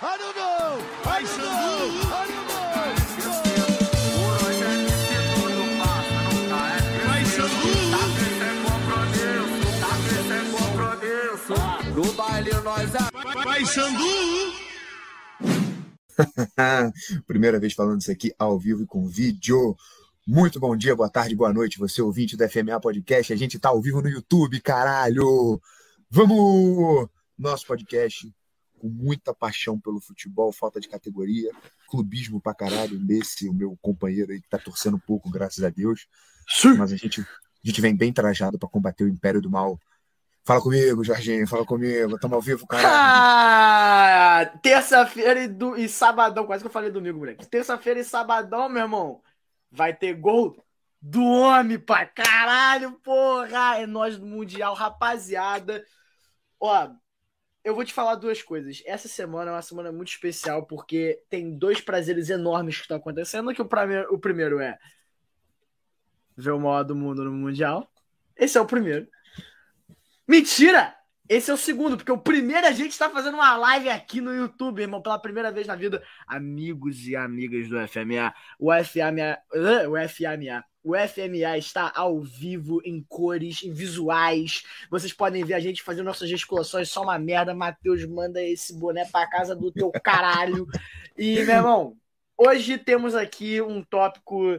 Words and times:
I 0.00 0.16
don't 0.16 0.36
know. 0.36 0.78
I 1.10 1.22
don't 1.24 1.38
know. 1.38 1.90
I 2.14 2.26
don't 2.28 2.46
know. 2.46 2.58
No 11.96 12.12
baile 12.12 12.52
nós 12.62 12.90
Vai, 13.44 13.66
Xandu! 13.66 14.04
Primeira 17.26 17.58
vez 17.58 17.72
falando 17.74 18.00
isso 18.00 18.12
aqui 18.12 18.32
ao 18.38 18.56
vivo 18.56 18.84
e 18.84 18.86
com 18.86 19.04
vídeo. 19.04 19.76
Muito 20.24 20.60
bom 20.60 20.76
dia, 20.76 20.94
boa 20.94 21.10
tarde, 21.10 21.34
boa 21.34 21.52
noite, 21.52 21.76
você 21.76 22.00
ouvinte 22.00 22.36
do 22.36 22.48
FMA 22.48 22.78
Podcast. 22.78 23.32
A 23.32 23.36
gente 23.36 23.58
tá 23.58 23.70
ao 23.70 23.82
vivo 23.82 24.00
no 24.00 24.08
YouTube, 24.08 24.60
caralho! 24.60 25.60
Vamos! 26.08 27.08
Nosso 27.36 27.66
podcast 27.66 28.32
com 28.78 28.88
muita 28.88 29.34
paixão 29.34 29.78
pelo 29.78 30.00
futebol, 30.00 30.52
falta 30.52 30.80
de 30.80 30.88
categoria, 30.88 31.50
clubismo 31.90 32.40
pra 32.40 32.54
caralho, 32.54 32.98
nesse 32.98 33.48
o 33.48 33.52
meu 33.52 33.76
companheiro 33.82 34.32
aí 34.32 34.40
que 34.40 34.48
tá 34.48 34.58
torcendo 34.58 34.98
pouco, 34.98 35.30
graças 35.30 35.62
a 35.64 35.68
Deus. 35.68 36.06
Sim. 36.48 36.74
Mas 36.74 36.92
a 36.92 36.96
gente, 36.96 37.20
a 37.20 37.26
gente 37.62 37.80
vem 37.80 37.94
bem 37.94 38.12
trajado 38.12 38.58
para 38.58 38.68
combater 38.68 39.04
o 39.04 39.08
império 39.08 39.40
do 39.42 39.50
mal. 39.50 39.78
Fala 40.44 40.62
comigo, 40.62 41.04
Jorginho, 41.04 41.46
fala 41.46 41.66
comigo. 41.66 42.14
Estamos 42.14 42.34
ao 42.34 42.40
vivo, 42.40 42.66
caralho. 42.66 42.88
Ah, 42.90 44.58
terça-feira 44.62 45.42
e, 45.42 45.48
do- 45.48 45.76
e 45.76 45.86
sabadão, 45.88 46.46
quase 46.46 46.62
que 46.62 46.68
eu 46.68 46.72
falei 46.72 46.90
domingo, 46.90 47.18
moleque. 47.18 47.46
Terça-feira 47.46 48.00
e 48.00 48.04
sabadão, 48.04 48.66
meu 48.68 48.82
irmão, 48.82 49.20
vai 49.70 49.94
ter 49.94 50.14
gol 50.14 50.56
do 51.02 51.22
homem 51.22 51.78
pra 51.78 52.06
caralho, 52.06 52.92
porra! 53.04 53.76
É 53.78 53.86
nós 53.86 54.18
do 54.18 54.24
Mundial, 54.24 54.74
rapaziada. 54.74 55.84
Ó, 56.58 56.90
eu 57.68 57.74
vou 57.74 57.84
te 57.84 57.92
falar 57.92 58.14
duas 58.14 58.42
coisas. 58.42 58.82
Essa 58.86 59.08
semana 59.08 59.50
é 59.50 59.54
uma 59.54 59.62
semana 59.62 59.92
muito 59.92 60.08
especial 60.08 60.64
porque 60.64 61.22
tem 61.28 61.56
dois 61.56 61.82
prazeres 61.82 62.30
enormes 62.30 62.76
que 62.76 62.82
estão 62.82 62.96
acontecendo. 62.96 63.52
Que 63.52 63.60
o, 63.60 63.66
primeiro, 63.66 64.14
o 64.14 64.18
primeiro 64.18 64.58
é 64.58 64.78
ver 66.34 66.52
o 66.52 66.58
maior 66.58 66.82
do 66.82 66.96
mundo 66.96 67.24
no 67.24 67.30
Mundial. 67.30 67.92
Esse 68.34 68.56
é 68.56 68.60
o 68.60 68.66
primeiro. 68.66 69.06
Mentira! 70.26 70.94
Esse 71.28 71.50
é 71.50 71.54
o 71.54 71.58
segundo, 71.58 71.98
porque 71.98 72.10
o 72.10 72.16
primeiro 72.16 72.66
a 72.66 72.72
gente 72.72 72.98
tá 72.98 73.10
fazendo 73.10 73.34
uma 73.34 73.54
live 73.54 73.90
aqui 73.90 74.18
no 74.18 74.34
YouTube, 74.34 74.80
irmão, 74.80 75.02
pela 75.02 75.18
primeira 75.18 75.52
vez 75.52 75.66
na 75.66 75.76
vida. 75.76 76.02
Amigos 76.26 77.06
e 77.06 77.14
amigas 77.14 77.68
do 77.68 77.76
FMA, 77.86 78.34
o 78.58 78.72
FMA, 78.72 79.36
o 79.90 80.08
FMA, 80.08 80.64
o 80.88 80.96
FMA 80.96 81.58
está 81.58 81.92
ao 81.94 82.18
vivo 82.18 82.80
em 82.82 83.04
cores, 83.06 83.62
em 83.62 83.70
visuais. 83.70 84.62
Vocês 84.90 85.12
podem 85.12 85.44
ver 85.44 85.52
a 85.52 85.60
gente 85.60 85.82
fazendo 85.82 86.06
nossas 86.06 86.30
gesticulações, 86.30 86.88
só 86.88 87.02
uma 87.02 87.18
merda. 87.18 87.54
Matheus, 87.54 88.06
manda 88.06 88.42
esse 88.42 88.72
boné 88.72 89.04
pra 89.04 89.28
casa 89.28 89.54
do 89.54 89.70
teu 89.70 89.92
caralho. 90.02 90.66
E, 91.18 91.44
meu 91.44 91.56
irmão, 91.56 91.96
hoje 92.38 92.78
temos 92.78 93.14
aqui 93.14 93.60
um 93.60 93.82
tópico 93.82 94.58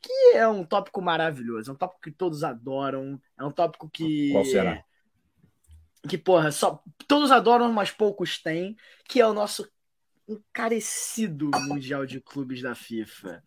que 0.00 0.36
é 0.36 0.46
um 0.46 0.62
tópico 0.62 1.02
maravilhoso, 1.02 1.70
é 1.70 1.74
um 1.74 1.76
tópico 1.76 2.02
que 2.02 2.12
todos 2.12 2.44
adoram, 2.44 3.20
é 3.36 3.42
um 3.42 3.50
tópico 3.50 3.90
que 3.90 4.30
Qual 4.30 4.44
será? 4.44 4.84
que, 6.08 6.18
porra, 6.18 6.52
só 6.52 6.82
todos 7.08 7.32
adoram, 7.32 7.72
mas 7.72 7.90
poucos 7.90 8.40
têm, 8.40 8.76
que 9.08 9.20
é 9.20 9.26
o 9.26 9.32
nosso 9.32 9.68
encarecido 10.28 11.50
Mundial 11.66 12.06
de 12.06 12.20
Clubes 12.20 12.62
da 12.62 12.74
FIFA. 12.74 13.42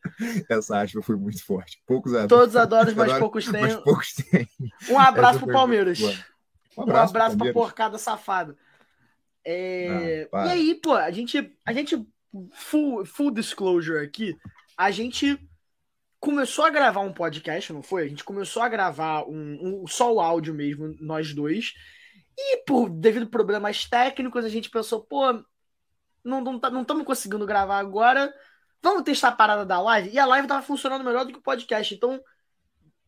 Essa 0.50 0.82
aspa 0.82 1.02
foi 1.02 1.16
muito 1.16 1.44
forte. 1.44 1.82
Poucos 1.86 2.14
adoram. 2.14 2.28
Todos 2.28 2.56
adoram, 2.56 2.86
mas 2.86 2.98
Adoram, 2.98 3.20
poucos 3.20 3.48
Mas 3.48 3.74
têm. 3.74 3.84
poucos 3.84 4.14
têm. 4.14 4.48
Um 4.90 5.00
abraço 5.00 5.40
pro 5.40 5.48
foi 5.48 5.54
Palmeiras. 5.54 6.00
Um 6.78 6.84
abraço, 6.84 7.12
pra 7.14 7.28
Palmeiras. 7.38 7.54
porcada 7.54 7.98
safado. 7.98 8.58
É, 9.46 10.24
Ah, 10.26 10.30
para. 10.32 10.48
e 10.48 10.52
aí, 10.52 10.76
pô, 10.76 10.94
a 10.94 11.10
gente, 11.12 11.52
a 11.66 11.74
gente 11.74 12.06
full, 12.54 13.06
full 13.06 13.32
disclosure 13.32 14.04
aqui, 14.06 14.36
a 14.78 14.92
gente 14.92 15.40
começou 16.20 16.66
a 16.66 16.70
gravar 16.70 17.00
um 17.02 17.14
podcast, 17.14 17.72
não 17.74 17.82
foi? 17.82 18.04
A 18.04 18.08
gente 18.08 18.24
começou 18.24 18.62
a 18.62 18.70
gravar 18.70 19.24
um, 19.28 19.82
um- 19.84 19.88
só 19.88 20.14
o 20.14 20.20
áudio 20.20 20.54
mesmo, 20.54 20.96
nós 21.00 21.34
dois. 21.34 21.74
E 22.38 22.58
por 22.66 22.90
devido 22.90 23.24
a 23.24 23.30
problemas 23.30 23.86
técnicos, 23.86 24.46
a 24.46 24.50
gente 24.50 24.70
pensou, 24.70 25.02
pô, 25.02 25.24
não 26.24 26.42
não 26.42 26.60
tá- 26.60 26.70
não 26.70 26.82
estamos 26.82 27.06
conseguindo 27.06 27.46
gravar 27.46 27.78
agora. 27.80 28.34
Vamos 28.82 29.04
testar 29.04 29.30
a 29.30 29.32
parada 29.32 29.66
da 29.66 29.82
live. 29.82 30.10
E 30.12 30.20
a 30.20 30.26
live 30.26 30.48
tava 30.48 30.62
funcionando 30.62 31.04
melhor 31.04 31.26
do 31.26 31.32
que 31.34 31.40
o 31.40 31.42
podcast. 31.42 31.94
Então, 31.96 32.22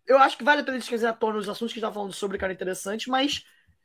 eu 0.08 0.18
acho 0.18 0.38
que 0.38 0.44
vale 0.44 0.62
a 0.62 0.64
pena 0.64 0.78
a 0.78 0.80
esquecer 0.80 1.06
à 1.06 1.14
tona 1.14 1.38
os 1.38 1.48
assuntos 1.48 1.72
que 1.74 1.80
a 1.80 1.82
gente 1.82 1.90
tá 1.90 1.94
falando 1.94 2.14
sobre, 2.14 2.38
cara, 2.38 2.52
interessante, 2.52 3.10
mas 3.10 3.44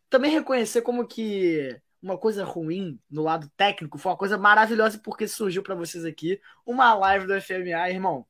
também 0.09 0.31
reconhecer 0.31 0.81
como 0.83 1.07
que 1.07 1.79
uma 2.03 2.17
coisa 2.19 2.45
ruim 2.45 2.99
no 3.11 3.23
lado 3.23 3.51
técnico 3.57 3.99
foi 3.99 4.13
uma 4.13 4.19
coisa 4.19 4.37
maravilhosa 4.39 4.99
porque 5.03 5.27
surgiu 5.27 5.63
pra 5.63 5.75
vocês 5.75 6.05
aqui 6.05 6.41
uma 6.65 6.95
live 6.95 7.27
do 7.27 7.41
FMA, 7.41 7.91
irmão. 7.91 8.27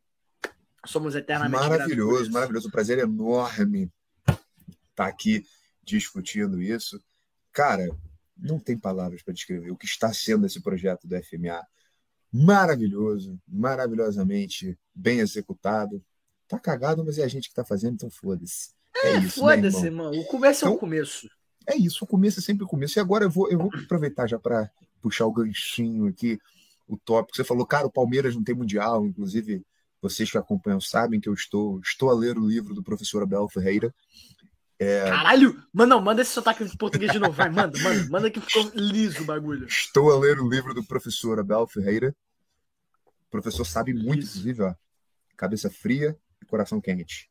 Somos 0.86 1.14
eternamente 1.14 1.68
Maravilhoso, 1.68 2.30
maravilhoso. 2.30 2.68
Um 2.68 2.70
prazer 2.70 2.98
enorme 2.98 3.90
estar 4.90 5.06
aqui 5.06 5.44
discutindo 5.82 6.60
isso. 6.60 7.02
Cara, 7.52 7.88
não 8.36 8.58
tem 8.58 8.76
palavras 8.76 9.22
para 9.22 9.34
descrever 9.34 9.70
o 9.70 9.76
que 9.76 9.86
está 9.86 10.12
sendo 10.12 10.46
esse 10.46 10.60
projeto 10.60 11.06
do 11.06 11.16
FMA. 11.22 11.62
Maravilhoso, 12.32 13.38
maravilhosamente 13.46 14.76
bem 14.94 15.20
executado. 15.20 16.02
Tá 16.48 16.58
cagado, 16.58 17.04
mas 17.04 17.18
é 17.18 17.24
a 17.24 17.28
gente 17.28 17.48
que 17.48 17.54
tá 17.54 17.64
fazendo, 17.64 17.94
então 17.94 18.10
foda-se. 18.10 18.70
É, 19.02 19.18
isso, 19.18 19.44
né, 19.46 19.56
Foda-se, 19.56 19.86
irmão? 19.86 20.12
irmão. 20.12 20.20
O 20.20 20.26
começo 20.26 20.64
é 20.64 20.68
o 20.68 20.70
Então- 20.72 20.80
começo. 20.80 21.28
É 21.66 21.76
isso, 21.76 22.04
o 22.04 22.06
começo 22.08 22.40
é 22.40 22.42
sempre 22.42 22.64
o 22.64 22.68
começo. 22.68 22.98
E 22.98 23.00
agora 23.00 23.24
eu 23.24 23.30
vou, 23.30 23.50
eu 23.50 23.56
vou 23.58 23.70
aproveitar 23.84 24.26
já 24.26 24.38
para 24.38 24.70
puxar 25.00 25.24
o 25.26 25.32
ganchinho 25.32 26.06
aqui, 26.06 26.38
o 26.86 26.96
tópico. 26.98 27.36
Você 27.36 27.44
falou, 27.44 27.64
cara, 27.64 27.86
o 27.86 27.90
Palmeiras 27.90 28.34
não 28.34 28.44
tem 28.44 28.54
mundial. 28.54 29.06
Inclusive, 29.06 29.64
vocês 30.02 30.30
que 30.30 30.36
acompanham 30.36 30.80
sabem 30.80 31.18
que 31.20 31.28
eu 31.28 31.32
estou, 31.32 31.80
estou 31.80 32.10
a 32.10 32.14
ler 32.14 32.36
o 32.36 32.46
livro 32.46 32.74
do 32.74 32.82
professor 32.82 33.22
Abel 33.22 33.48
Ferreira. 33.48 33.94
É. 34.78 35.08
Caralho! 35.08 35.62
Mano, 35.72 35.90
não, 35.90 36.00
manda 36.00 36.22
esse 36.22 36.32
sotaque 36.32 36.64
de 36.64 36.76
português 36.76 37.12
de 37.12 37.18
novo. 37.18 37.32
Vai, 37.32 37.48
manda, 37.48 37.78
manda. 37.78 38.08
Manda 38.10 38.30
que 38.30 38.40
ficou 38.40 38.70
liso 38.74 39.22
o 39.22 39.24
bagulho. 39.24 39.66
Estou 39.66 40.12
a 40.12 40.18
ler 40.18 40.40
o 40.40 40.48
livro 40.48 40.74
do 40.74 40.84
professor 40.84 41.38
Abel 41.38 41.66
Ferreira. 41.66 42.14
O 43.26 43.30
professor 43.30 43.64
sabe 43.64 43.92
muito, 43.92 44.24
Isso. 44.24 44.38
inclusive, 44.38 44.62
ó. 44.62 44.74
Cabeça 45.36 45.70
fria 45.70 46.16
e 46.42 46.46
coração 46.46 46.80
quente. 46.80 47.30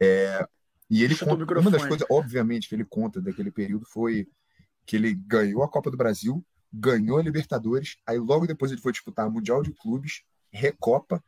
É, 0.00 0.46
e 0.92 1.02
ele 1.02 1.14
Chuta 1.14 1.32
o 1.32 1.38
conta, 1.38 1.58
uma 1.58 1.70
das 1.70 1.86
coisas, 1.86 2.06
obviamente, 2.10 2.68
que 2.68 2.74
ele 2.74 2.84
conta 2.84 3.18
daquele 3.18 3.50
período 3.50 3.86
foi 3.86 4.28
que 4.84 4.96
ele 4.96 5.14
ganhou 5.14 5.62
a 5.62 5.68
Copa 5.68 5.90
do 5.90 5.96
Brasil, 5.96 6.44
ganhou 6.70 7.18
a 7.18 7.22
Libertadores, 7.22 7.96
aí 8.06 8.18
logo 8.18 8.46
depois 8.46 8.70
ele 8.70 8.80
foi 8.80 8.92
disputar 8.92 9.26
a 9.26 9.30
Mundial 9.30 9.62
de 9.62 9.72
Clubes, 9.72 10.22
Recopa 10.50 11.24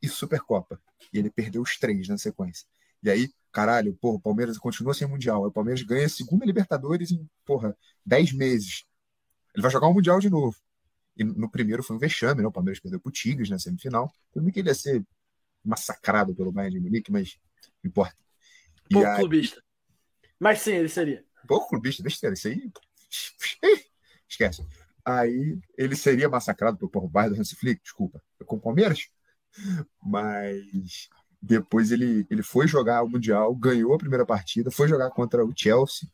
e 0.00 0.08
Supercopa. 0.08 0.80
E 1.12 1.18
ele 1.18 1.30
perdeu 1.30 1.60
os 1.60 1.76
três 1.76 2.08
na 2.08 2.16
sequência. 2.16 2.66
E 3.04 3.10
aí, 3.10 3.30
caralho, 3.52 3.94
porra, 4.00 4.16
o 4.16 4.20
Palmeiras 4.20 4.56
continua 4.56 4.94
sem 4.94 5.06
Mundial. 5.06 5.44
O 5.44 5.52
Palmeiras 5.52 5.82
ganha 5.82 6.06
a 6.06 6.08
segunda 6.08 6.46
Libertadores 6.46 7.10
em, 7.10 7.28
porra, 7.44 7.76
10 8.04 8.32
meses. 8.32 8.84
Ele 9.54 9.62
vai 9.62 9.70
jogar 9.70 9.88
o 9.88 9.94
Mundial 9.94 10.18
de 10.18 10.30
novo. 10.30 10.56
E 11.14 11.22
no 11.22 11.48
primeiro 11.50 11.82
foi 11.82 11.96
um 11.96 11.98
vexame, 11.98 12.40
né? 12.40 12.48
O 12.48 12.52
Palmeiras 12.52 12.80
perdeu 12.80 12.98
pro 12.98 13.12
Tigres 13.12 13.50
na 13.50 13.58
semifinal. 13.58 14.10
Tudo 14.32 14.42
bem 14.42 14.52
que 14.52 14.60
ele 14.60 14.70
ia 14.70 14.74
ser 14.74 15.04
massacrado 15.62 16.34
pelo 16.34 16.50
Bayern 16.50 16.78
de 16.78 16.80
Munique, 16.80 17.12
mas 17.12 17.38
não 17.82 17.90
importa. 17.90 18.16
E 18.90 18.94
Pouco 18.94 19.08
aí, 19.08 19.16
clubista. 19.18 19.62
Mas 20.40 20.60
sim, 20.60 20.72
ele 20.72 20.88
seria. 20.88 21.24
pouco 21.46 21.68
clubista, 21.68 22.02
besteira, 22.02 22.34
isso 22.34 22.48
aí. 22.48 22.70
Esquece. 24.28 24.66
Aí 25.04 25.58
ele 25.76 25.94
seria 25.94 26.28
massacrado 26.28 26.88
pelo 26.88 27.08
Bayern 27.08 27.36
do 27.36 27.40
Hansi 27.40 27.54
Flick, 27.54 27.82
desculpa, 27.82 28.22
com 28.46 28.56
o 28.56 28.60
Palmeiras. 28.60 29.08
Mas 30.02 31.08
depois 31.46 31.92
ele, 31.92 32.26
ele 32.30 32.42
foi 32.42 32.66
jogar 32.66 33.02
o 33.02 33.08
Mundial, 33.08 33.54
ganhou 33.54 33.94
a 33.94 33.98
primeira 33.98 34.24
partida, 34.24 34.70
foi 34.70 34.88
jogar 34.88 35.10
contra 35.10 35.44
o 35.44 35.52
Chelsea. 35.54 36.08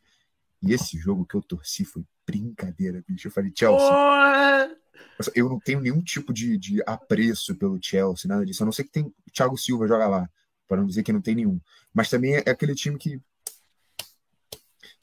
E 0.61 0.73
esse 0.73 0.97
jogo 0.97 1.25
que 1.25 1.35
eu 1.35 1.41
torci 1.41 1.85
foi 1.85 2.03
brincadeira, 2.27 3.01
bicho. 3.07 3.29
Eu 3.29 3.31
falei, 3.31 3.51
Chelsea, 3.57 3.79
Porra! 3.79 4.75
eu 5.33 5.47
não 5.47 5.57
tenho 5.57 5.79
nenhum 5.79 6.01
tipo 6.01 6.33
de, 6.33 6.57
de 6.57 6.83
apreço 6.85 7.55
pelo 7.55 7.79
Chelsea, 7.81 8.27
nada 8.27 8.45
disso. 8.45 8.61
A 8.61 8.65
não 8.65 8.73
ser 8.73 8.83
que 8.83 8.91
tem 8.91 9.03
o 9.03 9.13
Thiago 9.33 9.57
Silva 9.57 9.87
joga 9.87 10.05
lá, 10.05 10.29
para 10.67 10.81
não 10.81 10.85
dizer 10.85 11.01
que 11.01 11.13
não 11.13 11.21
tem 11.21 11.35
nenhum. 11.35 11.61
Mas 11.93 12.09
também 12.09 12.35
é 12.35 12.49
aquele 12.49 12.75
time 12.75 12.97
que 12.97 13.19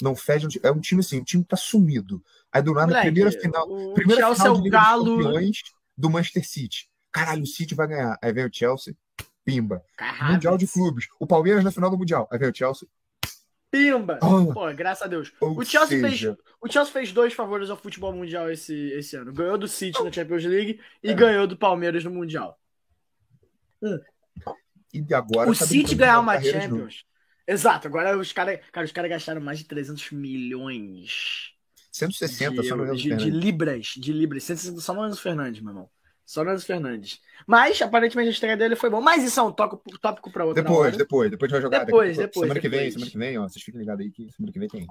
não 0.02 0.14
fede. 0.14 0.60
É 0.62 0.70
um 0.70 0.80
time 0.80 1.00
assim, 1.00 1.20
o 1.20 1.24
time 1.24 1.42
tá 1.42 1.56
sumido. 1.56 2.22
Aí 2.52 2.60
do 2.60 2.74
nada, 2.74 2.88
Moleque, 2.88 3.06
primeira 3.06 3.32
final, 3.32 3.66
o 3.66 3.94
primeira 3.94 4.20
Chelsea 4.20 4.44
final 4.44 4.56
é 4.56 4.58
o 4.60 4.70
galo. 4.70 5.22
Campeões 5.22 5.62
do 5.96 6.10
Manchester 6.10 6.46
City. 6.46 6.90
Caralho, 7.10 7.44
o 7.44 7.46
City 7.46 7.74
vai 7.74 7.88
ganhar. 7.88 8.18
Aí 8.22 8.30
vem 8.30 8.44
o 8.44 8.50
Chelsea, 8.52 8.94
pimba. 9.52 9.82
Mundial 10.30 10.58
de 10.58 10.66
clubes. 10.66 11.06
O 11.18 11.26
Palmeiras 11.26 11.64
na 11.64 11.70
final 11.70 11.90
do 11.90 11.96
Mundial. 11.98 12.28
Aí 12.30 12.38
vem 12.38 12.50
o 12.50 12.54
Chelsea. 12.54 12.86
Pimba! 13.70 14.18
Ah, 14.22 14.52
Pô, 14.52 14.72
graças 14.74 15.02
a 15.02 15.06
Deus. 15.06 15.30
ou 15.40 15.58
O 15.58 15.64
Chelsea, 15.64 16.00
seja, 16.00 16.34
fez, 16.34 16.46
o 16.60 16.72
Chelsea 16.72 16.92
fez 16.92 17.12
dois 17.12 17.34
favores 17.34 17.68
ao 17.68 17.76
futebol 17.76 18.12
mundial 18.14 18.50
esse, 18.50 18.74
esse 18.92 19.14
ano. 19.14 19.30
Ganhou 19.32 19.58
do 19.58 19.68
City 19.68 20.02
na 20.02 20.10
Champions 20.10 20.44
League 20.44 20.80
e 21.02 21.10
É. 21.10 21.14
ganhou 21.14 21.46
do 21.46 21.56
Palmeiras 21.56 22.02
no 22.02 22.10
Mundial. 22.10 22.58
E 24.92 25.14
agora 25.14 25.50
o 25.50 25.54
tá 25.56 25.66
City 25.66 25.94
ganhar 25.94 26.18
uma 26.20 26.36
de. 26.38 26.50
Champions. 26.50 27.04
Exato, 27.46 27.86
agora 27.88 28.16
os 28.18 28.32
caras 28.32 28.58
cara, 28.72 28.84
os 28.86 28.92
cara 28.92 29.08
gastaram 29.08 29.40
mais 29.40 29.58
de 29.58 29.64
300 29.64 30.10
milhões. 30.12 31.52
160 31.92 32.62
de, 32.62 32.68
só 32.68 32.76
no 32.76 32.84
Enzo 32.84 32.94
de, 32.96 33.02
de 33.02 33.08
Fernandes. 33.08 33.34
libras, 33.34 33.86
de 33.96 34.12
libras, 34.12 34.44
160 34.44 34.80
só 34.80 34.94
no 34.94 35.06
Enzo 35.06 35.20
Fernandes, 35.20 35.60
meu 35.60 35.70
irmão. 35.70 35.90
Só 36.28 36.44
Enzo 36.44 36.66
Fernandes. 36.66 37.22
Mas, 37.46 37.80
aparentemente, 37.80 38.28
a 38.28 38.32
estreia 38.32 38.54
dele 38.54 38.76
foi 38.76 38.90
bom. 38.90 39.00
Mas 39.00 39.24
isso 39.24 39.40
é 39.40 39.42
um 39.42 39.50
tópico, 39.50 39.98
tópico 39.98 40.30
pra 40.30 40.44
outra 40.44 40.62
Depois, 40.62 40.94
depois, 40.94 41.30
depois 41.30 41.50
a 41.50 41.56
gente 41.56 41.62
vai 41.62 41.62
jogar. 41.62 41.78
daqui 41.78 41.86
Depois, 41.86 42.16
pouco. 42.16 42.28
depois, 42.28 42.42
Semana 42.48 42.60
que 42.60 42.68
vem, 42.68 42.78
depois. 42.80 42.92
semana 42.92 43.10
que 43.10 43.18
vem, 43.18 43.38
ó. 43.38 43.48
Vocês 43.48 43.64
fiquem 43.64 43.80
ligados 43.80 44.04
aí 44.04 44.10
que 44.10 44.30
semana 44.30 44.52
que 44.52 44.58
vem 44.58 44.68
tem. 44.68 44.86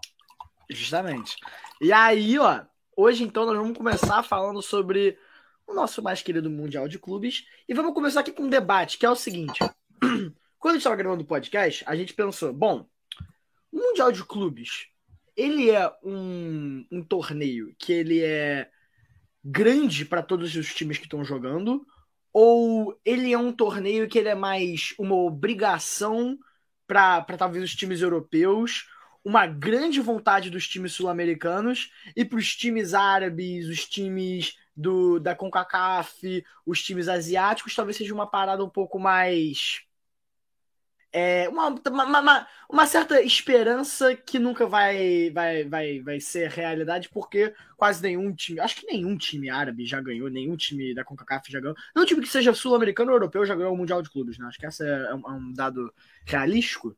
Justamente. 0.67 1.35
E 1.79 1.93
aí, 1.93 2.39
ó, 2.39 2.61
hoje 2.95 3.23
então 3.23 3.45
nós 3.45 3.55
vamos 3.55 3.77
começar 3.77 4.23
falando 4.23 4.63
sobre 4.63 5.15
o 5.67 5.75
nosso 5.75 6.01
mais 6.01 6.23
querido 6.23 6.49
Mundial 6.49 6.87
de 6.87 6.97
Clubes. 6.97 7.45
E 7.69 7.73
vamos 7.75 7.93
começar 7.93 8.21
aqui 8.21 8.31
com 8.31 8.41
um 8.43 8.49
debate, 8.49 8.97
que 8.97 9.05
é 9.05 9.09
o 9.11 9.15
seguinte. 9.15 9.59
Quando 10.57 10.71
a 10.71 10.73
gente 10.73 10.79
estava 10.79 10.95
gravando 10.95 11.21
o 11.21 11.27
podcast, 11.27 11.83
a 11.85 11.95
gente 11.95 12.15
pensou, 12.15 12.51
bom, 12.51 12.89
o 13.71 13.77
Mundial 13.77 14.11
de 14.11 14.23
Clubes, 14.25 14.87
ele 15.35 15.69
é 15.69 15.87
um, 16.03 16.83
um 16.91 17.03
torneio 17.03 17.75
que 17.77 17.93
ele 17.93 18.23
é 18.23 18.71
grande 19.49 20.03
para 20.03 20.21
todos 20.21 20.53
os 20.55 20.75
times 20.75 20.97
que 20.97 21.05
estão 21.05 21.23
jogando, 21.23 21.85
ou 22.33 22.99
ele 23.05 23.31
é 23.31 23.37
um 23.37 23.53
torneio 23.53 24.07
que 24.07 24.19
ele 24.19 24.27
é 24.27 24.35
mais 24.35 24.93
uma 24.99 25.15
obrigação 25.15 26.37
para 26.85 27.23
talvez 27.37 27.63
os 27.63 27.75
times 27.75 28.01
europeus, 28.01 28.85
uma 29.23 29.47
grande 29.47 30.01
vontade 30.01 30.49
dos 30.49 30.67
times 30.67 30.91
sul-americanos 30.91 31.89
e 32.15 32.25
para 32.25 32.37
os 32.37 32.55
times 32.55 32.93
árabes, 32.93 33.67
os 33.67 33.85
times 33.87 34.55
do, 34.75 35.17
da 35.17 35.33
CONCACAF, 35.33 36.43
os 36.65 36.83
times 36.83 37.07
asiáticos, 37.07 37.73
talvez 37.73 37.97
seja 37.97 38.13
uma 38.13 38.29
parada 38.29 38.63
um 38.63 38.69
pouco 38.69 38.99
mais. 38.99 39.81
É, 41.11 41.47
uma, 41.49 41.69
uma, 41.69 42.19
uma, 42.19 42.47
uma 42.69 42.85
certa 42.85 43.21
esperança 43.21 44.15
que 44.15 44.37
nunca 44.37 44.67
vai, 44.67 45.31
vai, 45.31 45.63
vai, 45.63 45.99
vai 46.01 46.19
ser 46.19 46.49
realidade, 46.49 47.09
porque 47.09 47.53
quase 47.75 48.03
nenhum 48.03 48.33
time, 48.33 48.59
acho 48.59 48.75
que 48.75 48.85
nenhum 48.85 49.17
time 49.17 49.49
árabe 49.49 49.85
já 49.85 50.01
ganhou, 50.01 50.29
nenhum 50.29 50.55
time 50.57 50.93
da 50.93 51.03
CONCACAF 51.03 51.51
já 51.51 51.59
ganhou. 51.59 51.75
Nenhum 51.95 52.05
time 52.05 52.21
que 52.21 52.27
seja 52.27 52.53
sul-americano 52.53 53.11
ou 53.11 53.15
europeu 53.15 53.45
já 53.45 53.55
ganhou 53.55 53.73
o 53.73 53.77
Mundial 53.77 54.01
de 54.01 54.09
Clubes, 54.09 54.37
né? 54.37 54.45
Acho 54.47 54.59
que 54.59 54.65
esse 54.65 54.85
é 54.85 55.15
um, 55.15 55.21
é 55.21 55.31
um 55.31 55.53
dado 55.53 55.93
realístico. 56.25 56.95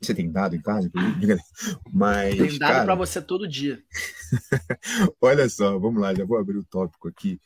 Você 0.00 0.14
tem 0.14 0.30
dado 0.30 0.54
em 0.54 0.60
casa? 0.60 0.88
Brincadeira. 0.88 1.40
Mas, 1.92 2.36
Tem 2.36 2.58
dado 2.58 2.72
cara, 2.72 2.84
pra 2.84 2.94
você 2.94 3.20
todo 3.20 3.48
dia. 3.48 3.82
olha 5.20 5.48
só, 5.48 5.78
vamos 5.78 6.00
lá, 6.00 6.14
já 6.14 6.24
vou 6.24 6.38
abrir 6.38 6.56
o 6.56 6.64
tópico 6.64 7.08
aqui. 7.08 7.40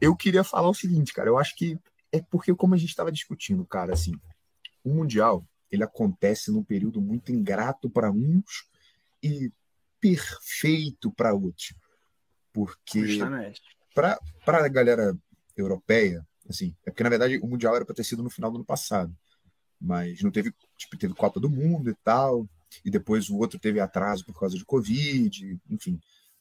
Eu 0.00 0.16
queria 0.16 0.42
falar 0.42 0.68
o 0.68 0.74
seguinte, 0.74 1.12
cara, 1.12 1.28
eu 1.28 1.38
acho 1.38 1.54
que 1.54 1.78
é 2.16 2.22
porque, 2.30 2.54
como 2.54 2.74
a 2.74 2.78
gente 2.78 2.90
estava 2.90 3.12
discutindo, 3.12 3.64
cara, 3.64 3.92
assim, 3.92 4.12
o 4.84 4.90
Mundial, 4.90 5.46
ele 5.70 5.82
acontece 5.82 6.50
num 6.50 6.62
período 6.62 7.00
muito 7.00 7.32
ingrato 7.32 7.90
para 7.90 8.10
uns 8.10 8.68
e 9.22 9.52
perfeito 10.00 11.10
para 11.10 11.34
outros. 11.34 11.74
Porque 12.52 13.18
para 13.94 14.64
a 14.64 14.68
galera 14.68 15.16
europeia, 15.56 16.26
assim, 16.48 16.74
é 16.84 16.90
porque 16.90 17.02
na 17.02 17.10
verdade 17.10 17.38
o 17.38 17.46
Mundial 17.46 17.74
era 17.74 17.84
para 17.84 17.94
ter 17.94 18.04
sido 18.04 18.22
no 18.22 18.30
final 18.30 18.50
do 18.50 18.56
ano 18.56 18.64
passado, 18.64 19.14
mas 19.80 20.22
não 20.22 20.30
teve, 20.30 20.54
tipo, 20.76 20.96
teve 20.96 21.14
Copa 21.14 21.40
do 21.40 21.50
Mundo 21.50 21.90
e 21.90 21.94
tal, 22.04 22.48
e 22.84 22.90
depois 22.90 23.28
o 23.28 23.36
outro 23.36 23.58
teve 23.58 23.80
atraso 23.80 24.24
por 24.24 24.38
causa 24.38 24.56
de 24.56 24.64
Covid, 24.64 25.58
enfim, 25.68 26.00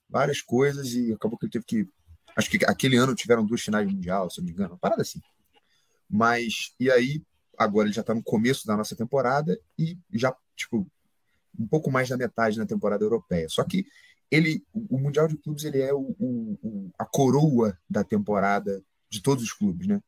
várias 0.10 0.42
coisas, 0.42 0.94
e 0.94 1.14
acabou 1.14 1.38
que 1.38 1.46
ele 1.46 1.52
teve 1.52 1.66
que. 1.66 1.88
Acho 2.36 2.50
que 2.50 2.66
aquele 2.66 2.98
ano 2.98 3.16
tiveram 3.16 3.46
duas 3.46 3.62
finais 3.62 3.88
de 3.88 3.94
Mundial, 3.94 4.30
se 4.30 4.40
eu 4.40 4.44
não 4.44 4.48
me 4.48 4.54
engano, 4.54 4.74
uma 4.74 4.80
parada 4.80 5.02
assim. 5.02 5.22
Mas, 6.10 6.74
e 6.80 6.92
aí, 6.92 7.22
agora 7.58 7.88
ele 7.88 7.94
já 7.94 8.02
está 8.02 8.14
no 8.14 8.24
começo 8.24 8.66
da 8.68 8.76
nossa 8.78 8.96
temporada 8.96 9.60
e 9.78 9.98
já, 10.14 10.36
tipo, 10.56 10.88
um 11.58 11.68
pouco 11.68 11.90
mais 11.92 12.10
da 12.10 12.18
metade 12.18 12.58
da 12.58 12.66
temporada 12.66 13.04
europeia. 13.04 13.48
Só 13.50 13.64
que 13.64 13.86
ele, 14.30 14.64
o 14.74 14.98
Mundial 14.98 15.28
de 15.28 15.38
Clubes, 15.38 15.64
ele 15.64 15.82
é 15.82 15.94
o, 15.94 16.16
o- 16.20 16.60
o- 16.62 16.92
a 16.98 17.06
coroa 17.06 17.78
da 17.90 18.04
temporada 18.04 18.84
de 19.10 19.22
todos 19.22 19.44
os 19.44 19.54
clubes, 19.54 19.88
né? 19.88 20.02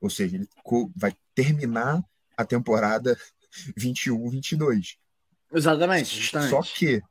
Ou 0.00 0.10
seja, 0.10 0.36
ele 0.36 0.48
vai 0.96 1.16
terminar 1.34 2.04
a 2.36 2.44
temporada 2.44 3.16
21-22. 3.78 4.98
Exatamente, 5.52 6.16
justamente. 6.16 6.50
Só 6.50 6.62
que 6.62 7.02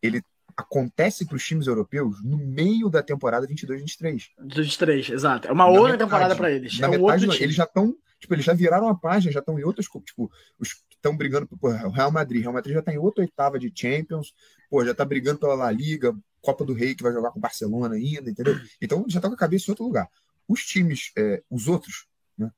ele 0.00 0.22
acontece 0.56 1.26
para 1.26 1.36
os 1.36 1.44
times 1.44 1.66
europeus 1.66 2.22
no 2.22 2.38
meio 2.38 2.88
da 2.88 3.02
temporada 3.02 3.46
22-23. 3.46 4.28
Dos 4.38 4.76
três, 4.76 5.08
exato. 5.08 5.48
É 5.48 5.52
uma 5.52 5.64
Na 5.64 5.70
outra 5.70 5.92
metade, 5.92 6.04
temporada 6.04 6.36
pra 6.36 6.50
eles. 6.50 6.78
Na 6.78 6.88
é 6.88 6.90
metade, 6.90 7.26
não, 7.26 7.34
eles 7.34 7.54
já 7.54 7.64
estão, 7.64 7.96
tipo, 8.18 8.34
eles 8.34 8.44
já 8.44 8.52
viraram 8.52 8.88
a 8.88 8.94
página, 8.94 9.32
já 9.32 9.40
estão 9.40 9.58
em 9.58 9.64
outras, 9.64 9.86
tipo, 10.04 10.30
os 10.58 10.72
que 10.72 10.94
estão 10.94 11.16
brigando 11.16 11.46
por 11.46 11.58
o 11.70 11.90
Real 11.90 12.10
Madrid, 12.10 12.42
Real 12.42 12.52
Madrid 12.52 12.74
já 12.74 12.80
está 12.80 12.92
em 12.92 12.98
outra 12.98 13.22
oitava 13.22 13.58
de 13.58 13.72
Champions, 13.74 14.34
pô, 14.70 14.84
já 14.84 14.92
está 14.92 15.04
brigando 15.04 15.38
pela 15.38 15.54
La 15.54 15.70
Liga, 15.70 16.16
Copa 16.40 16.64
do 16.64 16.74
Rei 16.74 16.94
que 16.94 17.02
vai 17.02 17.12
jogar 17.12 17.30
com 17.30 17.38
o 17.38 17.42
Barcelona 17.42 17.94
ainda, 17.94 18.28
entendeu? 18.28 18.58
Então 18.80 19.04
já 19.08 19.18
está 19.18 19.28
com 19.28 19.34
a 19.34 19.38
cabeça 19.38 19.66
em 19.68 19.72
outro 19.72 19.84
lugar. 19.84 20.08
Os 20.48 20.64
times, 20.64 21.12
é, 21.16 21.42
os 21.48 21.68
outros, 21.68 22.06
né? 22.36 22.50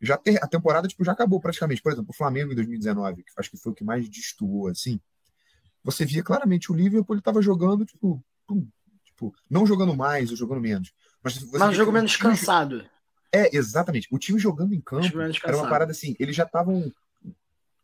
Já 0.00 0.16
ter, 0.16 0.42
a 0.42 0.48
temporada 0.48 0.88
tipo 0.88 1.04
já 1.04 1.12
acabou 1.12 1.40
praticamente. 1.40 1.80
Por 1.80 1.92
exemplo, 1.92 2.10
o 2.10 2.16
Flamengo 2.16 2.52
em 2.52 2.56
2019, 2.56 3.22
que 3.22 3.30
acho 3.36 3.50
que 3.50 3.56
foi 3.56 3.72
o 3.72 3.74
que 3.74 3.84
mais 3.84 4.08
destoou 4.08 4.66
assim. 4.66 5.00
Você 5.82 6.04
via 6.04 6.22
claramente 6.22 6.70
o 6.70 6.74
Liverpool 6.74 7.14
ele 7.14 7.20
estava 7.20 7.40
jogando 7.40 7.84
tipo, 7.86 8.22
pum, 8.46 8.66
tipo, 9.04 9.34
não 9.48 9.66
jogando 9.66 9.94
mais 9.96 10.30
ou 10.30 10.36
jogando 10.36 10.60
menos. 10.60 10.92
Mas, 11.22 11.36
você 11.38 11.58
Mas 11.58 11.70
um 11.70 11.74
jogo 11.74 11.92
menos 11.92 12.12
time- 12.12 12.30
cansado. 12.30 12.84
é, 13.32 13.54
exatamente. 13.56 14.08
O 14.10 14.18
time 14.18 14.38
jogando 14.38 14.74
em 14.74 14.80
campo 14.80 15.06
era 15.44 15.56
uma 15.56 15.68
parada 15.68 15.92
assim. 15.92 16.14
Eles 16.18 16.36
já 16.36 16.44
estavam, 16.44 16.92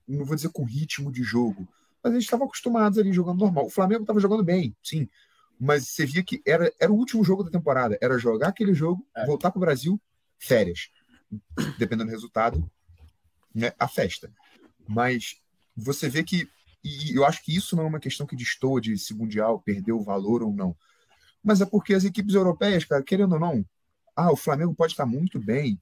não 0.06 0.24
vou 0.24 0.36
dizer 0.36 0.50
com 0.50 0.64
ritmo 0.64 1.10
de 1.10 1.22
jogo, 1.22 1.66
mas 2.02 2.12
eles 2.12 2.24
estavam 2.24 2.46
acostumados 2.46 2.98
ali 2.98 3.12
jogando 3.12 3.40
normal. 3.40 3.66
O 3.66 3.70
Flamengo 3.70 4.02
estava 4.02 4.20
jogando 4.20 4.44
bem, 4.44 4.74
sim. 4.82 5.08
Mas 5.58 5.88
você 5.88 6.04
via 6.04 6.22
que 6.22 6.42
era, 6.46 6.70
era 6.78 6.92
o 6.92 6.96
último 6.96 7.24
jogo 7.24 7.42
da 7.42 7.50
temporada. 7.50 7.96
Era 8.02 8.18
jogar 8.18 8.48
aquele 8.48 8.74
jogo, 8.74 9.06
É. 9.16 9.24
voltar 9.24 9.50
para 9.50 9.58
o 9.58 9.60
Brasil, 9.60 9.98
férias. 10.38 10.90
Dependendo 11.78 12.04
do 12.10 12.10
resultado, 12.12 12.70
né, 13.54 13.72
a 13.78 13.88
festa. 13.88 14.30
Mas 14.86 15.40
você 15.74 16.08
vê 16.08 16.22
que. 16.22 16.48
E 16.86 17.16
eu 17.16 17.24
acho 17.24 17.42
que 17.42 17.54
isso 17.54 17.74
não 17.74 17.82
é 17.82 17.86
uma 17.88 17.98
questão 17.98 18.24
que 18.24 18.36
destoa 18.36 18.80
de 18.80 18.96
se 18.96 19.12
o 19.12 19.16
Mundial 19.16 19.60
perdeu 19.60 19.98
o 19.98 20.04
valor 20.04 20.40
ou 20.40 20.52
não. 20.52 20.76
Mas 21.42 21.60
é 21.60 21.66
porque 21.66 21.92
as 21.92 22.04
equipes 22.04 22.34
europeias, 22.34 22.84
cara, 22.84 23.02
querendo 23.02 23.32
ou 23.32 23.40
não, 23.40 23.64
ah, 24.14 24.30
o 24.30 24.36
Flamengo 24.36 24.72
pode 24.72 24.92
estar 24.92 25.04
muito 25.04 25.40
bem, 25.40 25.80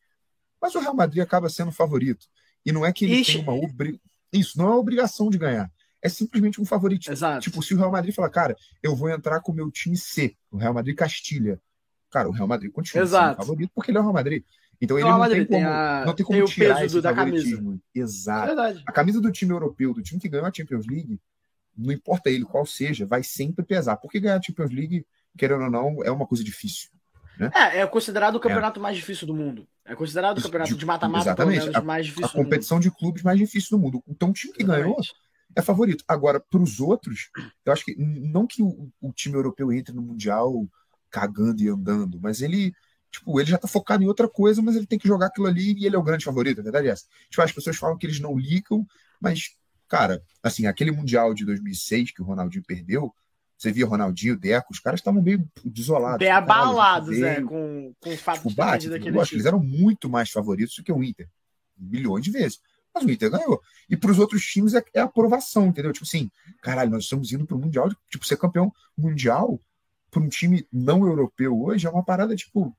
mas 0.61 0.75
o 0.75 0.81
Real 0.81 0.95
Madrid 0.95 1.23
acaba 1.23 1.51
sendo 1.51 1.71
favorito. 1.71 2.27
E 2.65 2.73
não 2.73 2.87
é 2.87 2.93
que 2.93 3.05
ele 3.05 3.17
Ixi. 3.17 3.33
tem 3.35 3.43
uma 3.43 3.53
obri... 3.53 4.01
Isso, 4.33 4.57
não 4.57 4.65
é 4.65 4.69
uma 4.69 4.79
obrigação 4.79 5.29
de 5.29 5.37
ganhar. 5.37 5.71
É 6.01 6.09
simplesmente 6.09 6.61
um 6.61 6.65
favorito. 6.65 7.13
Exato. 7.13 7.43
Tipo, 7.43 7.63
se 7.63 7.75
o 7.75 7.77
Real 7.77 7.93
Madrid 7.93 8.15
falar, 8.15 8.31
cara, 8.31 8.57
eu 8.83 8.97
vou 8.97 9.11
entrar 9.11 9.41
com 9.41 9.53
o 9.53 9.55
meu 9.55 9.71
time 9.71 9.97
C, 9.97 10.35
o 10.51 10.57
Real 10.57 10.73
Madrid 10.73 10.97
Castilha. 10.97 11.61
Cara, 12.11 12.29
o 12.29 12.33
Real 12.33 12.49
Madrid 12.49 12.73
continua 12.73 13.05
sendo 13.05 13.17
Exato. 13.17 13.37
favorito 13.37 13.71
porque 13.75 13.91
ele 13.91 13.99
é 13.99 14.01
o 14.01 14.05
Real 14.05 14.15
Madrid. 14.15 14.43
Então 14.81 14.97
ele 14.99 15.05
Real 15.05 15.13
não 15.19 15.25
Madrid 15.25 15.47
tem 15.49 15.59
tem 15.59 15.65
como, 15.65 15.75
a- 15.75 16.03
não 16.07 16.15
tem 16.15 16.27
como 16.27 16.39
tem 16.39 16.45
o 16.45 16.49
tirar 16.49 16.75
peso 16.77 16.85
esse 16.99 17.01
da 17.03 17.15
camisa. 17.15 17.37
favoritismo. 17.45 17.81
É 17.95 17.99
Exato. 18.01 18.47
verdade. 18.47 18.83
A 18.87 18.93
camisa 18.93 19.21
do 19.21 19.31
time 19.33 19.53
europeu, 19.53 19.95
do 19.95 20.03
time 20.03 20.21
que 20.21 20.29
ganhou 20.29 20.47
a 20.47 20.53
Champions 20.53 20.87
League, 20.87 21.21
não 21.77 21.93
importa 21.93 22.31
ele 22.31 22.45
qual 22.45 22.65
seja, 22.67 23.05
vai 23.07 23.23
sempre 23.23 23.65
pesar. 23.65 23.97
Porque 23.97 24.21
ganhar 24.21 24.37
a 24.39 24.43
Champions 24.43 24.71
League, 24.71 25.07
querendo 25.37 25.65
ou 25.65 25.71
não, 25.71 26.03
é 26.05 26.11
uma 26.11 26.27
coisa 26.27 26.43
difícil. 26.45 26.91
É, 27.53 27.81
é 27.81 27.87
considerado 27.87 28.37
o 28.37 28.41
campeonato 28.41 28.79
mais 28.79 28.97
difícil 28.97 29.27
do 29.27 29.35
mundo. 29.35 29.67
É 29.85 29.95
considerado 29.97 30.39
o 30.39 30.43
campeonato 30.43 30.71
de- 30.73 30.79
de 30.79 30.87
mata-mata, 30.87 31.25
exatamente. 31.25 31.67
menos, 31.69 31.83
mais 31.85 32.07
A 32.07 32.09
difícil 32.09 32.29
mundo. 32.29 32.45
competição 32.45 32.79
de 32.79 32.91
clubes 32.93 33.23
mais 33.25 33.39
difícil 33.39 33.77
do 33.77 33.83
mundo. 33.83 34.03
Então, 34.09 34.31
o 34.31 34.33
time 34.33 34.53
que 34.53 34.63
ganhou 34.63 34.93
Exatamente. 34.93 35.15
é 35.57 35.63
favorito. 35.63 36.05
Agora, 36.07 36.39
para 36.39 36.63
os 36.63 36.79
outros, 36.79 37.31
eu 37.67 37.73
acho 37.73 37.85
que 37.85 37.97
não 37.99 38.47
que 38.47 38.63
o, 38.63 38.89
o 39.01 39.13
time 39.13 39.35
europeu 39.35 39.73
entre 39.73 39.93
no 39.93 40.01
Mundial 40.01 40.65
cagando 41.11 41.61
e 41.61 41.69
andando, 41.69 42.21
mas 42.23 42.41
ele, 42.41 42.73
tipo, 43.15 43.41
ele 43.41 43.49
já 43.51 43.59
tá 43.59 43.69
focado 43.69 44.03
em 44.03 44.07
outra 44.07 44.29
coisa, 44.29 44.61
mas 44.61 44.77
ele 44.77 44.87
tem 44.87 44.99
que 44.99 45.09
jogar 45.09 45.27
aquilo 45.27 45.47
ali 45.47 45.73
e 45.79 45.87
ele 45.87 45.95
é 45.95 45.99
o 45.99 46.03
grande 46.03 46.25
favorito, 46.25 46.61
a 46.61 46.63
verdade 46.63 46.89
é 46.89 46.91
essa. 46.91 47.05
Tipo, 47.31 47.43
as 47.43 47.53
pessoas 47.53 47.77
falam 47.77 47.97
que 47.97 48.07
eles 48.07 48.21
não 48.21 48.37
ligam, 48.37 48.87
mas, 49.21 49.51
cara, 49.89 50.23
assim, 50.43 50.67
aquele 50.67 50.91
Mundial 50.91 51.33
de 51.33 51.45
2006 51.45 52.13
que 52.13 52.23
o 52.23 52.25
Ronaldinho 52.25 52.65
perdeu, 52.67 53.15
você 53.57 53.71
via 53.71 53.87
Ronaldinho, 53.87 54.37
Deco, 54.37 54.73
os 54.73 54.81
caras 54.81 55.01
estavam 55.01 55.23
meio 55.23 55.49
desolados. 55.65 56.19
Bem 56.19 56.29
Tipo, 56.29 56.39
abalados, 56.39 57.17
é, 57.17 57.35
veio, 57.35 57.47
com, 57.47 57.95
com 58.01 58.11
o 58.11 58.17
fato 58.17 58.39
Tipo, 58.39 58.51
de 58.51 58.57
bate, 58.57 58.71
perdido 58.73 58.95
aquele 58.97 59.17
lógico, 59.17 59.37
eles 59.37 59.47
eram 59.47 59.61
muito 59.61 60.11
mais 60.11 60.31
favoritos 60.31 60.75
do 60.77 60.83
que 60.83 60.93
o 60.93 61.03
Inter. 61.03 61.29
Milhões 61.79 62.25
de 62.25 62.31
vezes. 62.31 62.61
Mas 62.93 63.05
o 63.05 63.11
Inter 63.11 63.31
ganhou. 63.31 63.61
E 63.89 63.97
para 63.97 64.11
os 64.11 64.19
outros 64.19 64.45
times 64.45 64.75
é, 64.75 64.85
é 64.93 65.01
aprovação, 65.01 65.69
entendeu? 65.69 65.93
Tipo 65.93 66.05
assim, 66.05 66.31
caralho, 66.61 66.91
nós 66.91 67.05
estamos 67.05 67.33
indo 67.33 67.47
para 67.47 67.57
o 67.57 67.61
Mundial. 67.61 67.89
Tipo, 68.11 68.27
ser 68.27 68.37
campeão 68.37 68.73
mundial 68.97 69.61
para 70.11 70.23
um 70.23 70.29
time 70.29 70.67
não 70.73 71.05
europeu 71.07 71.61
hoje 71.61 71.87
é 71.87 71.91
uma 71.91 72.05
parada, 72.05 72.37
tipo. 72.37 72.75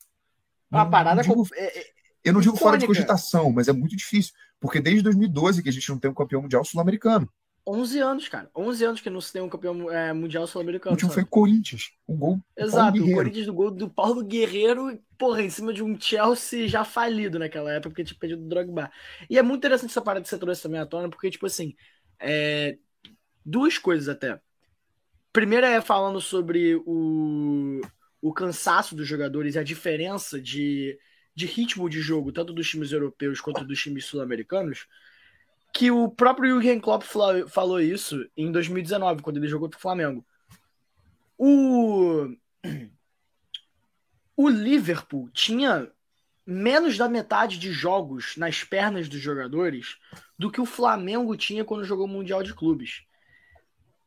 Uma 0.76 0.90
parada 0.90 1.22
digo- 1.22 1.36
com- 1.48 1.56
é- 1.56 1.80
é- 1.80 1.86
Eu 2.24 2.34
não 2.34 2.42
digo 2.42 2.58
fora 2.58 2.78
de 2.78 2.88
cogitação, 2.88 3.52
mas 3.52 3.68
é 3.68 3.74
muito 3.74 3.96
difícil. 3.96 4.34
Porque 4.60 4.80
desde 4.80 5.04
2012 5.04 5.62
que 5.62 5.70
a 5.70 5.72
gente 5.72 5.88
não 5.90 6.00
tem 6.00 6.10
um 6.10 6.14
campeão 6.14 6.42
mundial 6.42 6.64
sul-americano. 6.66 7.30
11 7.68 8.00
anos, 8.00 8.28
cara. 8.30 8.50
11 8.56 8.84
anos 8.84 9.02
que 9.02 9.10
não 9.10 9.20
se 9.20 9.34
tem 9.34 9.42
um 9.42 9.50
campeão 9.50 9.90
é, 9.92 10.14
mundial 10.14 10.44
O 10.44 10.48
sul-americano. 10.48 10.94
último 10.94 11.12
foi 11.12 11.24
sabe? 11.24 11.32
Corinthians. 11.32 11.92
Um 12.08 12.16
gol. 12.18 12.40
Exato, 12.56 13.04
o. 13.04 13.14
Corinthians 13.14 13.46
do 13.48 13.54
gol 13.54 13.72
do 13.72 13.90
Paulo 13.90 14.24
Guerreiro, 14.24 15.00
porra, 15.18 15.42
em 15.42 15.50
cima 15.50 15.74
de 15.74 15.84
um 15.84 16.00
Chelsea 16.00 16.68
já 16.68 16.84
falido 16.84 17.40
naquela 17.40 17.72
época, 17.72 17.90
porque 17.90 18.04
tinha 18.04 18.20
perdido 18.20 18.44
o 18.44 18.48
Drogba. 18.48 18.92
E 19.30 19.38
é 19.38 19.42
muito 19.42 19.58
interessante 19.60 19.90
essa 19.92 20.02
parada 20.02 20.26
você 20.26 20.38
trouxe 20.38 20.62
também 20.62 20.80
à 20.80 20.86
tona, 20.86 21.10
porque, 21.10 21.30
tipo 21.32 21.46
assim, 21.48 21.76
é, 22.20 22.78
duas 23.44 23.78
coisas 23.80 24.08
até. 24.10 24.40
Primeira 25.34 25.68
é 25.68 25.82
falando 25.82 26.22
sobre 26.22 26.76
o, 26.86 27.82
o 28.26 28.34
cansaço 28.34 28.96
dos 28.96 29.08
jogadores 29.08 29.54
e 29.54 29.60
a 29.60 29.64
diferença 29.64 30.42
de, 30.42 30.98
de 31.36 31.46
ritmo 31.46 31.88
de 31.88 32.02
jogo, 32.02 32.32
tanto 32.32 32.54
dos 32.54 32.68
times 32.68 32.92
europeus 32.92 33.40
quanto 33.40 33.64
dos 33.64 33.80
times 33.80 34.06
sul-americanos, 34.06 34.88
que 35.72 35.92
o 35.92 36.10
próprio 36.10 36.50
Jürgen 36.50 36.80
Klopp 36.80 37.04
falou 37.48 37.80
isso 37.80 38.28
em 38.36 38.52
2019, 38.52 39.22
quando 39.22 39.38
ele 39.38 39.48
jogou 39.48 39.70
pro 39.70 39.78
Flamengo. 39.78 40.26
O, 41.38 42.28
o 44.36 44.50
Liverpool 44.50 45.30
tinha 45.32 45.88
menos 46.44 46.98
da 46.98 47.08
metade 47.08 47.60
de 47.60 47.72
jogos 47.72 48.36
nas 48.38 48.64
pernas 48.64 49.08
dos 49.08 49.20
jogadores 49.20 49.98
do 50.36 50.50
que 50.50 50.60
o 50.60 50.66
Flamengo 50.66 51.38
tinha 51.38 51.64
quando 51.64 51.86
jogou 51.86 52.06
o 52.06 52.10
Mundial 52.10 52.42
de 52.42 52.56
Clubes. 52.56 53.04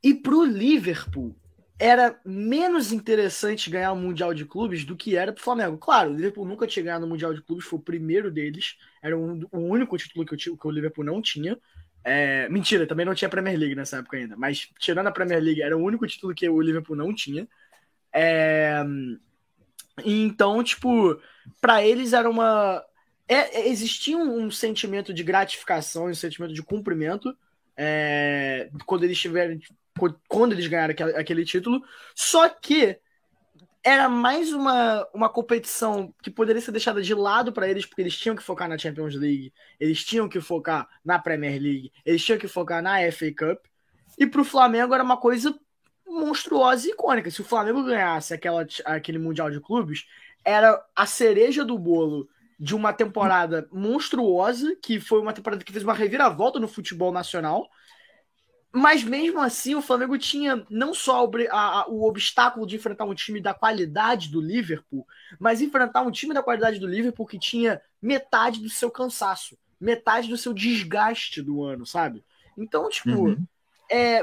E 0.02 0.12
pro 0.12 0.44
Liverpool 0.44 1.36
era 1.78 2.18
menos 2.24 2.92
interessante 2.92 3.70
ganhar 3.70 3.92
o 3.92 3.96
Mundial 3.96 4.34
de 4.34 4.44
Clubes 4.44 4.84
do 4.84 4.96
que 4.96 5.16
era 5.16 5.32
pro 5.32 5.42
Flamengo. 5.42 5.78
Claro, 5.78 6.10
o 6.10 6.14
Liverpool 6.14 6.44
nunca 6.44 6.66
tinha 6.66 6.84
ganhado 6.84 7.06
o 7.06 7.08
Mundial 7.08 7.32
de 7.32 7.42
Clubes, 7.42 7.64
foi 7.64 7.78
o 7.78 7.82
primeiro 7.82 8.30
deles. 8.30 8.76
Era 9.00 9.16
um, 9.16 9.46
o 9.52 9.58
único 9.58 9.96
título 9.96 10.26
que, 10.26 10.36
que 10.36 10.66
o 10.66 10.70
Liverpool 10.70 11.04
não 11.04 11.22
tinha. 11.22 11.56
É, 12.02 12.48
mentira, 12.48 12.86
também 12.86 13.06
não 13.06 13.14
tinha 13.14 13.28
Premier 13.28 13.56
League 13.58 13.74
nessa 13.74 13.98
época 13.98 14.16
ainda. 14.16 14.36
Mas 14.36 14.68
tirando 14.78 15.06
a 15.06 15.12
Premier 15.12 15.40
League, 15.40 15.62
era 15.62 15.76
o 15.76 15.82
único 15.82 16.06
título 16.06 16.34
que 16.34 16.48
o 16.48 16.60
Liverpool 16.60 16.96
não 16.96 17.14
tinha. 17.14 17.46
É, 18.12 18.82
então, 20.04 20.62
tipo, 20.62 21.20
para 21.60 21.84
eles 21.84 22.12
era 22.12 22.28
uma. 22.28 22.84
É, 23.28 23.60
é, 23.60 23.68
existia 23.68 24.16
um, 24.16 24.46
um, 24.46 24.50
sentimento 24.50 25.12
de 25.12 25.22
gratificação, 25.22 26.06
um 26.06 26.14
sentimento 26.14 26.54
de 26.54 26.62
cumprimento 26.62 27.36
é, 27.76 28.70
quando 28.86 29.04
eles 29.04 29.18
tiveram. 29.18 29.58
Quando 30.28 30.52
eles 30.52 30.66
ganharam 30.66 30.94
aquele, 31.16 31.44
título. 31.44 31.82
Só 32.14 32.48
que 32.48 32.98
era 33.82 34.08
mais 34.08 34.52
uma, 34.52 35.06
uma 35.14 35.28
competição 35.28 36.12
que 36.22 36.30
poderia 36.30 36.60
ser 36.60 36.72
deixada 36.72 37.00
de 37.00 37.14
lado 37.14 37.52
para 37.52 37.68
eles, 37.68 37.86
porque 37.86 38.02
eles 38.02 38.16
tinham 38.16 38.36
que 38.36 38.42
focar 38.42 38.68
na 38.68 38.76
Champions 38.76 39.14
League, 39.14 39.52
eles 39.78 40.04
tinham 40.04 40.28
que 40.28 40.40
focar 40.40 40.88
na 41.04 41.18
Premier 41.18 41.60
League, 41.60 41.92
eles 42.04 42.24
tinham 42.24 42.38
que 42.38 42.48
focar 42.48 42.82
na 42.82 43.00
FA 43.10 43.32
Cup. 43.36 43.64
E 44.18 44.26
para 44.26 44.40
o 44.40 44.44
Flamengo 44.44 44.94
era 44.94 45.02
uma 45.02 45.16
coisa 45.16 45.58
monstruosa 46.06 46.88
e 46.88 46.90
icônica. 46.90 47.30
Se 47.30 47.40
o 47.40 47.44
Flamengo 47.44 47.84
ganhasse 47.84 48.34
aquela, 48.34 48.66
aquele 48.84 49.18
Mundial 49.18 49.50
de 49.50 49.60
Clubes, 49.60 50.06
era 50.44 50.82
a 50.94 51.06
cereja 51.06 51.64
do 51.64 51.78
bolo 51.78 52.28
de 52.58 52.74
uma 52.74 52.92
temporada 52.92 53.68
monstruosa, 53.70 54.74
que 54.82 54.98
foi 54.98 55.20
uma 55.20 55.32
temporada 55.32 55.62
que 55.62 55.72
fez 55.72 55.84
uma 55.84 55.94
reviravolta 55.94 56.58
no 56.58 56.66
futebol 56.66 57.12
nacional. 57.12 57.68
Mas 58.78 59.02
mesmo 59.02 59.40
assim, 59.40 59.74
o 59.74 59.82
Flamengo 59.82 60.16
tinha 60.16 60.64
não 60.70 60.94
só 60.94 61.26
o, 61.26 61.30
a, 61.50 61.88
o 61.88 62.04
obstáculo 62.04 62.64
de 62.64 62.76
enfrentar 62.76 63.06
um 63.06 63.14
time 63.14 63.40
da 63.40 63.52
qualidade 63.52 64.28
do 64.28 64.40
Liverpool, 64.40 65.04
mas 65.36 65.60
enfrentar 65.60 66.02
um 66.02 66.12
time 66.12 66.32
da 66.32 66.44
qualidade 66.44 66.78
do 66.78 66.86
Liverpool 66.86 67.26
que 67.26 67.40
tinha 67.40 67.82
metade 68.00 68.60
do 68.60 68.70
seu 68.70 68.88
cansaço, 68.88 69.58
metade 69.80 70.28
do 70.28 70.36
seu 70.36 70.54
desgaste 70.54 71.42
do 71.42 71.64
ano, 71.64 71.84
sabe? 71.84 72.24
Então, 72.56 72.88
tipo, 72.88 73.26
uhum. 73.26 73.44
é, 73.90 74.20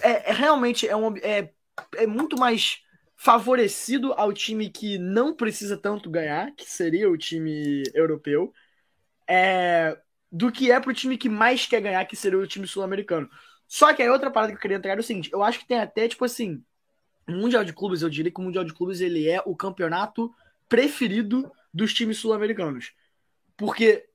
é, 0.00 0.30
é, 0.30 0.32
realmente 0.32 0.88
é, 0.88 0.96
um, 0.96 1.14
é, 1.18 1.50
é 1.94 2.06
muito 2.06 2.38
mais 2.38 2.82
favorecido 3.14 4.14
ao 4.14 4.32
time 4.32 4.70
que 4.70 4.96
não 4.96 5.34
precisa 5.34 5.76
tanto 5.76 6.08
ganhar, 6.08 6.50
que 6.56 6.64
seria 6.64 7.10
o 7.10 7.18
time 7.18 7.82
europeu, 7.92 8.54
é, 9.28 9.98
do 10.30 10.52
que 10.52 10.70
é 10.70 10.78
pro 10.78 10.94
time 10.94 11.16
que 11.16 11.28
mais 11.28 11.66
quer 11.66 11.80
ganhar, 11.80 12.04
que 12.04 12.16
seria 12.16 12.38
o 12.38 12.46
time 12.46 12.66
sul-americano. 12.66 13.28
Só 13.66 13.92
que 13.92 14.02
aí 14.02 14.08
outra 14.08 14.30
parada 14.30 14.52
que 14.52 14.56
eu 14.56 14.62
queria 14.62 14.76
entrar 14.76 14.96
é 14.96 15.00
o 15.00 15.02
seguinte, 15.02 15.30
eu 15.32 15.42
acho 15.42 15.58
que 15.58 15.66
tem 15.66 15.78
até, 15.78 16.08
tipo 16.08 16.24
assim, 16.24 16.62
o 17.28 17.32
Mundial 17.32 17.64
de 17.64 17.72
Clubes, 17.72 18.02
eu 18.02 18.08
diria 18.08 18.32
que 18.32 18.40
o 18.40 18.42
Mundial 18.42 18.64
de 18.64 18.72
Clubes 18.72 19.00
ele 19.00 19.28
é 19.28 19.42
o 19.44 19.54
campeonato 19.54 20.32
preferido 20.68 21.50
dos 21.72 21.92
times 21.92 22.18
sul-americanos. 22.18 22.92
Porque 23.56 24.06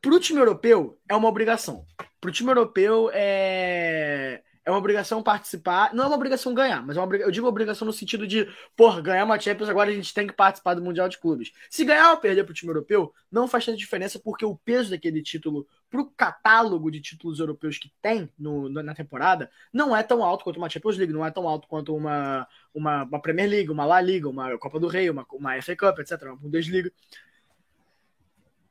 pro 0.00 0.18
time 0.18 0.40
europeu 0.40 0.98
é 1.08 1.14
uma 1.14 1.28
obrigação. 1.28 1.84
Pro 2.20 2.32
time 2.32 2.50
europeu 2.50 3.10
é 3.12 4.42
é 4.64 4.70
uma 4.70 4.78
obrigação 4.78 5.22
participar. 5.22 5.92
Não 5.94 6.04
é 6.04 6.06
uma 6.06 6.16
obrigação 6.16 6.54
ganhar, 6.54 6.84
mas 6.84 6.96
é 6.96 7.00
uma, 7.00 7.16
eu 7.16 7.30
digo 7.30 7.46
obrigação 7.46 7.86
no 7.86 7.92
sentido 7.92 8.26
de, 8.26 8.48
por 8.76 9.02
ganhar 9.02 9.24
uma 9.24 9.38
Champions, 9.38 9.68
agora 9.68 9.90
a 9.90 9.94
gente 9.94 10.14
tem 10.14 10.26
que 10.26 10.32
participar 10.32 10.74
do 10.74 10.82
Mundial 10.82 11.08
de 11.08 11.18
Clubes. 11.18 11.52
Se 11.68 11.84
ganhar 11.84 12.10
ou 12.12 12.16
perder 12.18 12.44
para 12.44 12.52
o 12.52 12.54
time 12.54 12.70
europeu, 12.70 13.12
não 13.30 13.48
faz 13.48 13.64
tanta 13.64 13.78
diferença, 13.78 14.18
porque 14.18 14.44
o 14.44 14.56
peso 14.56 14.90
daquele 14.90 15.22
título 15.22 15.66
para 15.90 16.00
o 16.00 16.10
catálogo 16.10 16.90
de 16.90 17.00
títulos 17.00 17.38
europeus 17.40 17.76
que 17.76 17.92
tem 18.00 18.30
no, 18.38 18.68
na 18.68 18.94
temporada 18.94 19.50
não 19.72 19.94
é 19.94 20.02
tão 20.02 20.24
alto 20.24 20.44
quanto 20.44 20.56
uma 20.56 20.70
Champions 20.70 20.96
League, 20.96 21.12
não 21.12 21.26
é 21.26 21.30
tão 21.30 21.46
alto 21.46 21.68
quanto 21.68 21.94
uma, 21.94 22.46
uma, 22.72 23.04
uma 23.04 23.20
Premier 23.20 23.48
League, 23.48 23.70
uma 23.70 23.84
La 23.84 24.00
Liga, 24.00 24.28
uma 24.28 24.56
Copa 24.58 24.78
do 24.78 24.86
Rei, 24.86 25.10
uma, 25.10 25.26
uma 25.32 25.60
FA 25.60 25.76
Cup, 25.76 25.98
etc., 25.98 26.22
uma 26.22 26.36
Bundesliga. 26.36 26.90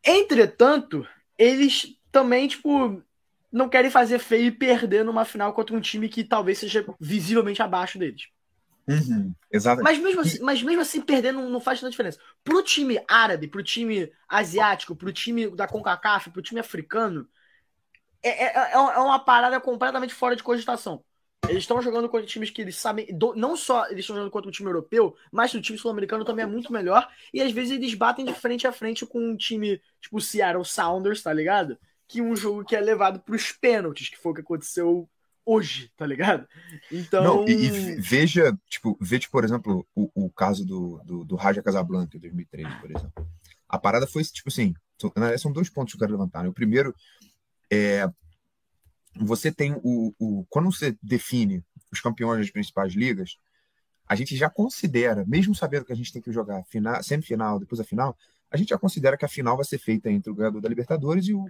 Entretanto, 0.03 1.07
eles 1.37 1.95
também, 2.11 2.47
tipo, 2.47 3.03
não 3.51 3.67
querem 3.67 3.91
fazer 3.91 4.19
feio 4.19 4.45
e 4.45 4.51
perder 4.51 5.03
numa 5.03 5.25
final 5.25 5.53
contra 5.53 5.75
um 5.75 5.81
time 5.81 6.07
que 6.07 6.23
talvez 6.23 6.57
seja 6.59 6.85
visivelmente 6.99 7.61
abaixo 7.61 7.99
deles. 7.99 8.27
Uhum, 8.87 9.33
exatamente. 9.51 9.83
Mas 9.83 9.99
mesmo 9.99 10.21
assim, 10.21 10.39
mas 10.41 10.63
mesmo 10.63 10.81
assim 10.81 11.01
perder 11.01 11.31
não, 11.31 11.49
não 11.49 11.59
faz 11.59 11.79
tanta 11.79 11.91
diferença. 11.91 12.19
Pro 12.43 12.63
time 12.63 13.03
árabe, 13.07 13.47
pro 13.47 13.63
time 13.63 14.11
asiático, 14.27 14.95
pro 14.95 15.13
time 15.13 15.49
da 15.49 15.67
CONCACAF, 15.67 16.31
pro 16.31 16.41
time 16.41 16.59
africano, 16.59 17.27
é, 18.23 18.29
é, 18.29 18.57
é, 18.57 18.73
é 18.73 18.77
uma 18.77 19.19
parada 19.19 19.59
completamente 19.59 20.13
fora 20.13 20.35
de 20.35 20.43
cogitação. 20.43 21.03
Eles 21.49 21.63
estão 21.63 21.81
jogando 21.81 22.07
contra 22.07 22.27
times 22.27 22.51
que 22.51 22.61
eles 22.61 22.75
sabem. 22.75 23.07
Não 23.35 23.57
só 23.57 23.85
eles 23.87 23.99
estão 24.01 24.15
jogando 24.15 24.31
contra 24.31 24.49
o 24.49 24.51
time 24.51 24.69
europeu, 24.69 25.15
mas 25.31 25.53
o 25.53 25.61
time 25.61 25.77
sul-americano 25.77 26.23
também 26.23 26.43
é 26.43 26.47
muito 26.47 26.71
melhor. 26.71 27.09
E 27.33 27.41
às 27.41 27.51
vezes 27.51 27.71
eles 27.73 27.93
batem 27.93 28.23
de 28.23 28.33
frente 28.33 28.67
a 28.67 28.71
frente 28.71 29.05
com 29.05 29.19
um 29.19 29.35
time 29.35 29.81
tipo 29.99 30.21
Seattle 30.21 30.63
Sounders, 30.63 31.21
tá 31.23 31.33
ligado? 31.33 31.77
Que 32.11 32.21
um 32.21 32.35
jogo 32.35 32.65
que 32.65 32.75
é 32.75 32.81
levado 32.81 33.21
para 33.21 33.35
os 33.35 33.53
pênaltis, 33.53 34.09
que 34.09 34.17
foi 34.17 34.33
o 34.33 34.35
que 34.35 34.41
aconteceu 34.41 35.09
hoje, 35.45 35.89
tá 35.95 36.05
ligado? 36.05 36.45
Então. 36.91 37.23
Não, 37.23 37.47
e, 37.47 37.67
e 37.67 37.95
veja, 37.95 38.57
tipo, 38.69 38.97
veja, 38.99 39.27
por 39.31 39.45
exemplo, 39.45 39.87
o, 39.95 40.11
o 40.13 40.29
caso 40.29 40.65
do, 40.65 41.01
do, 41.05 41.23
do 41.23 41.35
Raja 41.37 41.63
Casablanca 41.63 42.17
em 42.17 42.19
2013, 42.19 42.69
por 42.81 42.91
exemplo. 42.91 43.27
A 43.67 43.79
parada 43.79 44.05
foi 44.05 44.23
tipo 44.25 44.49
assim: 44.49 44.73
são, 44.99 45.11
são 45.37 45.53
dois 45.53 45.69
pontos 45.69 45.93
que 45.93 45.97
eu 45.97 45.99
quero 46.01 46.11
levantar. 46.11 46.43
Né? 46.43 46.49
O 46.49 46.53
primeiro 46.53 46.93
é. 47.71 48.05
Você 49.15 49.51
tem 49.51 49.73
o, 49.81 50.13
o. 50.19 50.45
Quando 50.49 50.71
você 50.71 50.97
define 51.01 51.63
os 51.91 52.01
campeões 52.01 52.39
das 52.39 52.51
principais 52.51 52.93
ligas, 52.93 53.37
a 54.05 54.15
gente 54.15 54.35
já 54.35 54.49
considera, 54.49 55.25
mesmo 55.25 55.55
sabendo 55.55 55.85
que 55.85 55.93
a 55.93 55.95
gente 55.95 56.11
tem 56.11 56.21
que 56.21 56.31
jogar 56.31 56.63
final, 56.65 57.01
semifinal, 57.01 57.59
depois 57.59 57.79
a 57.79 57.83
final, 57.85 58.17
a 58.51 58.57
gente 58.57 58.69
já 58.69 58.77
considera 58.77 59.17
que 59.17 59.25
a 59.25 59.29
final 59.29 59.55
vai 59.55 59.65
ser 59.65 59.77
feita 59.77 60.11
entre 60.11 60.29
o 60.29 60.35
ganhador 60.35 60.61
da 60.61 60.67
Libertadores 60.67 61.25
e 61.27 61.33
o 61.33 61.45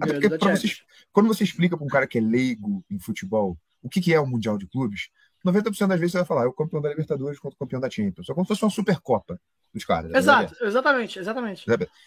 Até 0.00 0.20
porque 0.20 0.28
você, 0.28 0.68
quando 1.12 1.26
você 1.26 1.42
explica 1.42 1.76
para 1.76 1.84
um 1.84 1.88
cara 1.88 2.06
que 2.06 2.18
é 2.18 2.20
leigo 2.20 2.84
em 2.88 2.98
futebol 2.98 3.58
o 3.82 3.88
que, 3.88 4.00
que 4.00 4.14
é 4.14 4.20
o 4.20 4.26
Mundial 4.26 4.56
de 4.56 4.66
Clubes, 4.66 5.10
90% 5.44 5.88
das 5.88 6.00
vezes 6.00 6.12
você 6.12 6.18
vai 6.18 6.26
falar, 6.26 6.44
é 6.44 6.46
o 6.46 6.52
campeão 6.54 6.80
da 6.80 6.88
Libertadores 6.88 7.38
contra 7.38 7.54
o 7.54 7.58
campeão 7.58 7.80
da 7.80 7.90
Champions. 7.90 8.26
Só 8.26 8.32
como 8.32 8.46
se 8.46 8.48
fosse 8.48 8.64
uma 8.64 8.70
Supercopa 8.70 9.38
dos 9.74 9.84
caras. 9.84 10.10
Né? 10.10 10.18
Exato, 10.18 10.56
exatamente, 10.64 11.18
exatamente. 11.18 11.66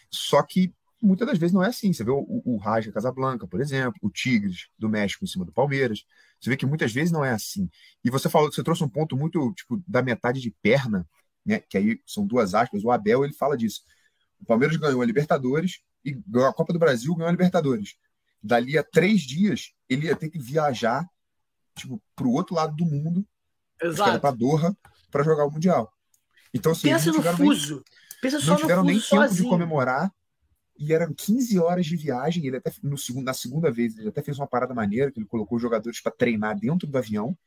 Só 0.10 0.42
que 0.42 0.74
muitas 1.00 1.28
das 1.28 1.38
vezes 1.38 1.54
não 1.54 1.64
é 1.64 1.68
assim. 1.68 1.94
Você 1.94 2.04
vê 2.04 2.10
o, 2.10 2.18
o, 2.18 2.56
o 2.56 2.58
Raja 2.58 2.92
Casablanca, 2.92 3.48
por 3.48 3.62
exemplo, 3.62 4.00
o 4.02 4.10
Tigres 4.10 4.70
do 4.80 4.90
México 4.90 5.24
em 5.24 5.28
cima 5.28 5.46
do 5.46 5.52
Palmeiras. 5.52 6.04
Você 6.42 6.50
vê 6.50 6.58
que 6.58 6.66
muitas 6.66 6.92
vezes 6.92 7.12
não 7.12 7.24
é 7.24 7.32
assim. 7.32 7.70
E 8.04 8.10
você 8.10 8.28
falou, 8.28 8.52
você 8.52 8.64
trouxe 8.64 8.84
um 8.84 8.90
ponto 8.90 9.16
muito 9.16 9.54
tipo 9.54 9.82
da 9.88 10.02
metade 10.02 10.42
de 10.42 10.50
perna, 10.62 11.08
né? 11.46 11.60
Que 11.70 11.78
aí 11.78 12.02
são 12.08 12.26
duas 12.26 12.56
aspas. 12.56 12.84
O 12.84 12.90
Abel 12.90 13.24
ele 13.24 13.34
fala 13.34 13.56
disso. 13.56 13.82
O 14.40 14.46
Palmeiras 14.46 14.78
ganhou 14.78 15.02
a 15.02 15.06
Libertadores 15.06 15.82
e 16.04 16.12
ganhou 16.28 16.50
a 16.50 16.54
Copa 16.54 16.74
do 16.74 16.80
Brasil, 16.80 17.14
ganhou 17.16 17.30
a 17.30 17.32
Libertadores. 17.32 17.96
Dali 18.42 18.78
a 18.78 18.84
três 18.84 19.22
dias, 19.22 19.74
ele 19.90 20.08
ia 20.08 20.16
ter 20.16 20.30
que 20.30 20.40
viajar 20.40 21.08
tipo, 21.76 22.02
para 22.16 22.28
o 22.28 22.34
outro 22.34 22.56
lado 22.56 22.76
do 22.76 22.86
mundo, 22.86 23.26
para 23.78 24.32
Doha, 24.32 24.76
para 25.12 25.24
jogar 25.24 25.46
o 25.46 25.52
Mundial. 25.52 25.92
Então, 26.54 26.72
assim, 26.72 26.90
Pensa 26.90 27.12
no 27.12 27.22
fuso. 27.22 27.76
Nem, 27.76 27.84
Pensa 28.22 28.40
só 28.40 28.52
não 28.52 28.58
tiveram 28.58 28.84
nem 28.84 28.96
tempo 28.96 29.08
sozinho. 29.08 29.44
de 29.44 29.50
comemorar. 29.50 30.12
E 30.80 30.94
eram 30.94 31.12
15 31.14 31.58
horas 31.60 31.86
de 31.86 31.96
viagem. 31.96 32.46
Ele 32.46 32.58
até 32.58 32.72
no 32.84 32.98
segundo, 32.98 33.26
na 33.26 33.34
segunda 33.34 33.72
vez, 33.72 33.98
ele 33.98 34.10
até 34.10 34.22
fez 34.22 34.38
uma 34.38 34.48
parada 34.48 34.74
maneira, 34.74 35.12
que 35.12 35.20
ele 35.20 35.28
colocou 35.28 35.56
os 35.56 35.62
jogadores 35.62 36.02
para 36.02 36.12
treinar 36.12 36.58
dentro 36.58 36.88
do 36.88 36.98
avião. 36.98 37.38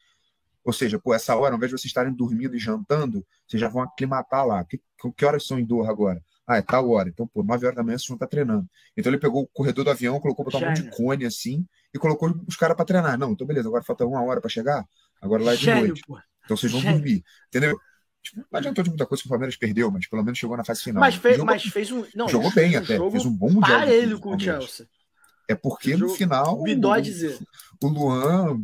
Ou 0.65 0.73
seja, 0.73 0.99
pô, 0.99 1.15
essa 1.15 1.35
hora, 1.37 1.55
ao 1.55 1.57
invés 1.57 1.71
de 1.71 1.79
vocês 1.79 1.87
estarem 1.87 2.13
dormindo 2.13 2.55
e 2.55 2.59
jantando, 2.59 3.27
vocês 3.47 3.61
já 3.61 3.69
vão 3.69 3.83
aclimatar 3.83 4.47
lá. 4.47 4.65
Que, 4.65 4.81
que 5.17 5.25
horas 5.25 5.47
são 5.47 5.59
em 5.59 5.65
Doha 5.65 5.91
agora? 5.91 6.23
Ah, 6.51 6.57
é 6.57 6.63
tal 6.63 6.91
hora. 6.91 7.09
Então, 7.09 7.29
pô, 7.29 7.45
9 7.45 7.65
horas 7.65 7.77
da 7.77 7.85
manhã 7.85 7.97
você 7.97 8.11
não 8.11 8.19
tá 8.19 8.27
treinando. 8.27 8.69
Então 8.97 9.09
ele 9.09 9.21
pegou 9.21 9.43
o 9.43 9.47
corredor 9.47 9.85
do 9.85 9.91
avião, 9.93 10.19
colocou 10.19 10.45
botar 10.45 10.59
um 10.59 10.67
monte 10.69 10.83
de 10.83 10.91
cone 10.91 11.25
assim 11.25 11.65
e 11.95 11.99
colocou 11.99 12.35
os 12.45 12.57
caras 12.57 12.77
para 12.77 12.85
treinar. 12.85 13.17
Não, 13.17 13.31
então 13.31 13.47
beleza, 13.47 13.69
agora 13.69 13.85
falta 13.85 14.05
uma 14.05 14.21
hora 14.25 14.41
para 14.41 14.51
chegar, 14.51 14.85
agora 15.23 15.45
lá 15.45 15.53
é 15.53 15.57
de 15.57 15.65
Gênio, 15.65 15.87
noite. 15.87 16.03
Pô. 16.05 16.19
Então 16.45 16.57
vocês 16.57 16.73
vão 16.73 16.81
Gênio. 16.81 16.99
dormir. 16.99 17.25
Entendeu? 17.47 17.79
Tipo, 18.21 18.45
não 18.51 18.59
adiantou 18.59 18.83
de 18.83 18.91
muita 18.91 19.07
coisa 19.07 19.23
que 19.23 19.29
o 19.29 19.31
Palmeiras 19.31 19.57
perdeu, 19.57 19.93
mas 19.93 20.09
pelo 20.09 20.25
menos 20.25 20.41
chegou 20.41 20.57
na 20.57 20.65
fase 20.65 20.83
final. 20.83 21.01
Mas, 21.01 21.15
fez, 21.15 21.37
jogou, 21.37 21.55
mas 21.55 21.63
fez 21.63 21.93
um. 21.93 22.05
Não, 22.17 22.29
jogou 22.29 22.53
bem 22.53 22.75
um 22.75 22.79
até, 22.79 22.99
fez 22.99 23.25
um 23.25 23.37
bom 23.37 23.51
mundial. 23.51 23.83
ele 23.85 24.19
com 24.19 24.35
o 24.35 24.41
Chelsea. 24.41 24.89
É 25.49 25.55
porque 25.55 25.97
no 25.97 26.09
final. 26.09 26.61
Bidó 26.65 26.99
dizer. 26.99 27.39
O 27.81 27.87
Luan 27.87 28.61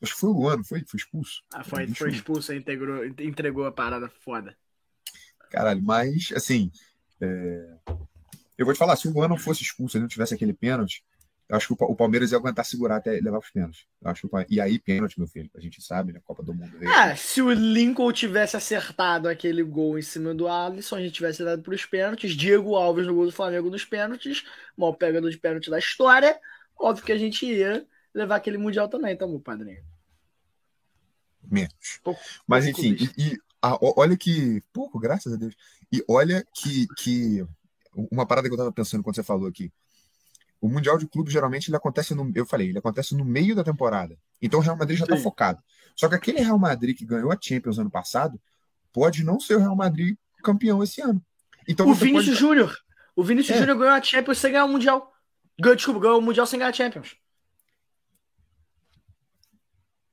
Acho 0.00 0.14
que 0.14 0.20
foi 0.20 0.30
o 0.30 0.32
Luan, 0.34 0.62
foi? 0.62 0.84
Foi 0.86 0.98
expulso. 0.98 1.42
Ah, 1.52 1.64
foi, 1.64 1.86
foi 1.88 2.10
expulso, 2.10 2.52
integrou, 2.52 3.04
entregou 3.06 3.64
a 3.64 3.72
parada 3.72 4.10
foda. 4.20 4.54
Caralho, 5.54 5.82
mas, 5.82 6.32
assim. 6.34 6.70
é, 7.20 7.74
Eu 8.58 8.64
vou 8.66 8.74
te 8.74 8.78
falar, 8.78 8.96
se 8.96 9.08
o 9.08 9.12
Luan 9.12 9.28
não 9.28 9.36
fosse 9.38 9.62
expulso, 9.62 9.96
ele 9.96 10.02
não 10.02 10.08
tivesse 10.08 10.34
aquele 10.34 10.52
pênalti, 10.52 11.04
eu 11.48 11.56
acho 11.56 11.66
que 11.66 11.72
o 11.74 11.76
Pa- 11.76 11.86
o 11.86 11.94
Palmeiras 11.94 12.32
ia 12.32 12.38
aguentar 12.38 12.64
segurar 12.64 12.96
até 12.96 13.12
levar 13.20 13.38
os 13.38 13.50
pênaltis. 13.50 13.84
Acho 14.04 14.28
que 14.28 14.36
E 14.48 14.60
aí, 14.60 14.78
pênalti, 14.78 15.18
meu 15.18 15.28
filho, 15.28 15.50
a 15.54 15.60
gente 15.60 15.82
sabe, 15.82 16.12
né? 16.12 16.20
Copa 16.24 16.42
do 16.42 16.54
Mundo 16.54 16.76
veio. 16.78 16.90
Ah, 16.92 17.14
se 17.14 17.42
o 17.42 17.50
Lincoln 17.52 18.10
tivesse 18.12 18.56
acertado 18.56 19.28
aquele 19.28 19.62
gol 19.62 19.98
em 19.98 20.02
cima 20.02 20.34
do 20.34 20.48
Alisson, 20.48 20.96
a 20.96 21.00
gente 21.00 21.12
tivesse 21.12 21.44
dado 21.44 21.62
pros 21.62 21.84
pênaltis, 21.84 22.34
Diego 22.36 22.74
Alves 22.74 23.06
no 23.06 23.14
gol 23.14 23.26
do 23.26 23.32
Flamengo 23.32 23.68
nos 23.70 23.84
pênaltis, 23.84 24.44
maior 24.76 24.92
pegador 24.92 25.30
de 25.30 25.36
pênalti 25.38 25.68
da 25.70 25.78
história, 25.78 26.38
óbvio 26.78 27.04
que 27.04 27.12
a 27.12 27.18
gente 27.18 27.44
ia 27.44 27.86
levar 28.14 28.36
aquele 28.36 28.56
Mundial 28.56 28.88
também, 28.88 29.12
então, 29.14 29.28
meu 29.28 29.40
padrinho. 29.40 29.82
menos. 31.50 32.00
Pouco- 32.02 32.20
Mas 32.46 32.66
enfim, 32.66 32.96
e, 32.98 33.10
e, 33.34 33.38
ah, 33.64 33.78
olha 33.80 34.14
que. 34.14 34.62
Pouco, 34.74 34.98
graças 34.98 35.32
a 35.32 35.36
Deus. 35.36 35.54
E 35.90 36.04
olha 36.06 36.46
que, 36.54 36.86
que. 36.98 37.42
Uma 38.10 38.26
parada 38.26 38.46
que 38.46 38.52
eu 38.52 38.58
tava 38.58 38.72
pensando 38.72 39.02
quando 39.02 39.16
você 39.16 39.22
falou 39.22 39.48
aqui. 39.48 39.72
O 40.60 40.68
Mundial 40.68 40.98
de 40.98 41.06
Clubes 41.06 41.32
geralmente 41.32 41.68
ele 41.70 41.76
acontece 41.76 42.14
no. 42.14 42.30
Eu 42.34 42.44
falei, 42.44 42.68
ele 42.68 42.78
acontece 42.78 43.14
no 43.14 43.24
meio 43.24 43.54
da 43.54 43.64
temporada. 43.64 44.18
Então 44.42 44.60
o 44.60 44.62
Real 44.62 44.76
Madrid 44.76 44.98
já 44.98 45.06
tá 45.06 45.16
Sim. 45.16 45.22
focado. 45.22 45.62
Só 45.96 46.08
que 46.08 46.14
aquele 46.14 46.40
Real 46.40 46.58
Madrid 46.58 46.94
que 46.94 47.06
ganhou 47.06 47.32
a 47.32 47.38
Champions 47.40 47.78
ano 47.78 47.90
passado 47.90 48.38
pode 48.92 49.24
não 49.24 49.40
ser 49.40 49.56
o 49.56 49.60
Real 49.60 49.76
Madrid 49.76 50.16
campeão 50.42 50.82
esse 50.82 51.00
ano. 51.00 51.24
Então 51.66 51.88
o 51.88 51.94
Vinícius 51.94 52.26
pode... 52.26 52.38
Júnior. 52.38 52.78
O 53.16 53.24
Vinícius 53.24 53.56
É. 53.56 53.60
Júnior 53.60 53.78
ganhou 53.78 53.94
a 53.94 54.02
Champions 54.02 54.38
sem 54.38 54.52
ganhar 54.52 54.66
o 54.66 54.68
Mundial. 54.68 55.10
Ganhou, 55.58 55.76
desculpa, 55.76 56.00
ganhou 56.00 56.18
o 56.18 56.22
Mundial 56.22 56.46
sem 56.46 56.58
ganhar 56.58 56.70
a 56.70 56.72
Champions. 56.74 57.16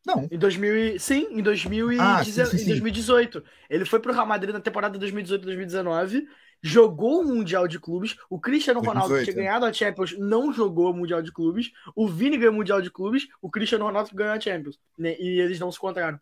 Não, 0.06 0.28
Em 0.32 0.38
2000 0.38 0.78
e... 0.78 1.00
Sim, 1.00 1.28
em, 1.32 1.44
2010 1.44 2.00
Ah, 2.00 2.24
sim, 2.24 2.32
sim, 2.32 2.42
em 2.42 2.60
sim. 2.60 2.70
2018. 2.70 3.44
Ele 3.70 3.86
foi 3.86 4.00
pro 4.00 4.14
Real 4.14 4.26
Madrid 4.26 4.54
na 4.54 4.60
temporada 4.60 4.98
2018-2019, 4.98 6.24
jogou 6.62 7.22
o 7.22 7.26
Mundial 7.26 7.68
de 7.68 7.80
Clubes. 7.80 8.16
O 8.30 8.40
Cristiano 8.40 8.80
Ronaldo 8.80 9.10
2018, 9.10 9.34
tinha 9.34 9.44
é. 9.44 9.46
ganhado 9.46 9.66
a 9.66 9.74
Champions, 9.74 10.18
não 10.18 10.52
jogou 10.52 10.92
o 10.92 10.94
Mundial 10.94 11.22
de 11.22 11.32
Clubes. 11.32 11.72
O 11.96 12.08
Vini 12.08 12.38
ganhou 12.38 12.54
o 12.54 12.58
Mundial 12.58 12.82
de 12.82 12.90
Clubes, 12.90 13.28
o 13.42 13.50
Cristiano 13.50 13.86
Ronaldo 13.86 14.10
ganhou 14.14 14.34
a 14.34 14.40
Champions. 14.40 14.80
né? 14.98 15.16
E 15.20 15.40
eles 15.40 15.60
não 15.60 15.72
se 15.72 15.78
encontraram. 15.78 16.20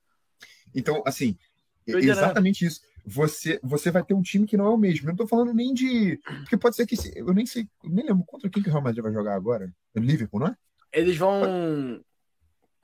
Então, 0.76 1.02
assim, 1.06 1.38
Doideira, 1.86 2.16
né? 2.16 2.22
exatamente 2.22 2.66
isso. 2.66 2.82
Você, 3.06 3.60
você 3.64 3.90
vai 3.90 4.04
ter 4.04 4.14
um 4.14 4.22
time 4.22 4.46
que 4.46 4.58
não 4.58 4.66
é 4.66 4.70
o 4.70 4.78
mesmo. 4.78 5.08
Eu 5.08 5.10
não 5.10 5.16
tô 5.16 5.26
falando 5.26 5.54
nem 5.54 5.74
de. 5.74 6.20
Porque 6.42 6.58
pode 6.58 6.76
ser 6.76 6.86
que. 6.86 6.96
Eu 7.16 7.34
nem 7.34 7.46
sei. 7.46 7.68
Eu 7.84 7.90
nem 7.90 8.06
lembro 8.06 8.24
contra 8.26 8.50
quem 8.50 8.62
que 8.62 8.70
o 8.70 8.72
Real 8.72 8.84
Madrid 8.84 9.02
vai 9.02 9.14
jogar 9.14 9.36
agora. 9.36 9.74
É 9.96 10.00
o 10.00 10.04
Liverpool, 10.04 10.42
não 10.42 10.48
é? 10.48 10.56
Eles 10.92 11.18
vão. 11.18 12.04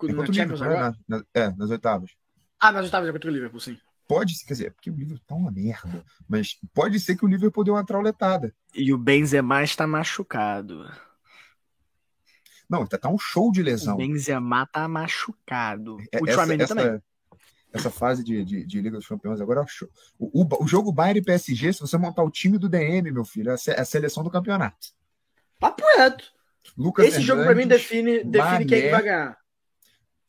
É 0.03 0.07
Na 0.07 0.13
contra 0.15 0.31
o 0.31 0.35
Champions 0.35 0.59
Liverpool, 0.59 0.77
agora? 0.85 0.91
né? 0.91 0.97
Na- 1.07 1.17
na- 1.17 1.25
é, 1.33 1.55
nas 1.55 1.69
oitavas. 1.69 2.11
Ah, 2.59 2.71
nós 2.71 2.85
estávamos 2.85 3.11
contra 3.13 3.29
o 3.29 3.33
Liverpool, 3.33 3.59
sim. 3.59 3.77
Pode 4.07 4.37
ser, 4.37 4.45
quer 4.45 4.53
dizer, 4.53 4.71
porque 4.73 4.91
o 4.91 4.95
Liverpool 4.95 5.25
tá 5.25 5.35
uma 5.35 5.51
merda. 5.51 6.03
Mas 6.27 6.57
pode 6.73 6.99
ser 6.99 7.15
que 7.15 7.25
o 7.25 7.27
Liverpool 7.27 7.63
deu 7.63 7.73
uma 7.73 7.85
trauletada. 7.85 8.53
E 8.73 8.93
o 8.93 8.97
Benzema 8.97 9.63
está 9.63 9.87
machucado. 9.87 10.85
Não, 12.69 12.85
tá, 12.85 12.97
tá 12.97 13.09
um 13.09 13.17
show 13.17 13.51
de 13.51 13.61
lesão. 13.61 13.95
O 13.95 13.97
Benzema 13.97 14.65
tá 14.67 14.87
machucado. 14.87 15.97
É- 16.11 16.21
o 16.21 16.25
Tchouaméni 16.25 16.65
também. 16.67 17.01
essa, 17.71 17.89
fase 17.91 18.23
de, 18.23 18.43
de, 18.43 18.65
de 18.65 18.81
Liga 18.81 18.97
dos 18.97 19.07
Campeões 19.07 19.39
agora 19.41 19.59
é 19.59 19.63
um 19.63 19.67
show. 19.67 19.89
O, 20.17 20.43
o, 20.43 20.63
o 20.63 20.67
jogo 20.67 20.91
Bayern 20.91 21.19
e 21.19 21.23
PSG, 21.23 21.73
se 21.73 21.79
você 21.81 21.97
montar 21.97 22.23
o 22.23 22.31
time 22.31 22.57
do 22.57 22.69
DM, 22.69 23.11
meu 23.11 23.25
filho, 23.25 23.51
é 23.51 23.53
a 23.55 23.73
é 23.73 23.81
a 23.81 23.85
seleção 23.85 24.23
do 24.23 24.29
campeonato. 24.31 24.87
Papo 25.59 25.83
reto. 25.97 26.25
Lucas 26.77 27.05
Esse 27.07 27.21
jogo 27.21 27.43
pra 27.43 27.53
mim 27.53 27.67
define, 27.67 28.23
define 28.23 28.37
Mané. 28.53 28.65
quem 28.65 28.81
que 28.81 28.89
vai 28.89 29.03
ganhar. 29.03 29.37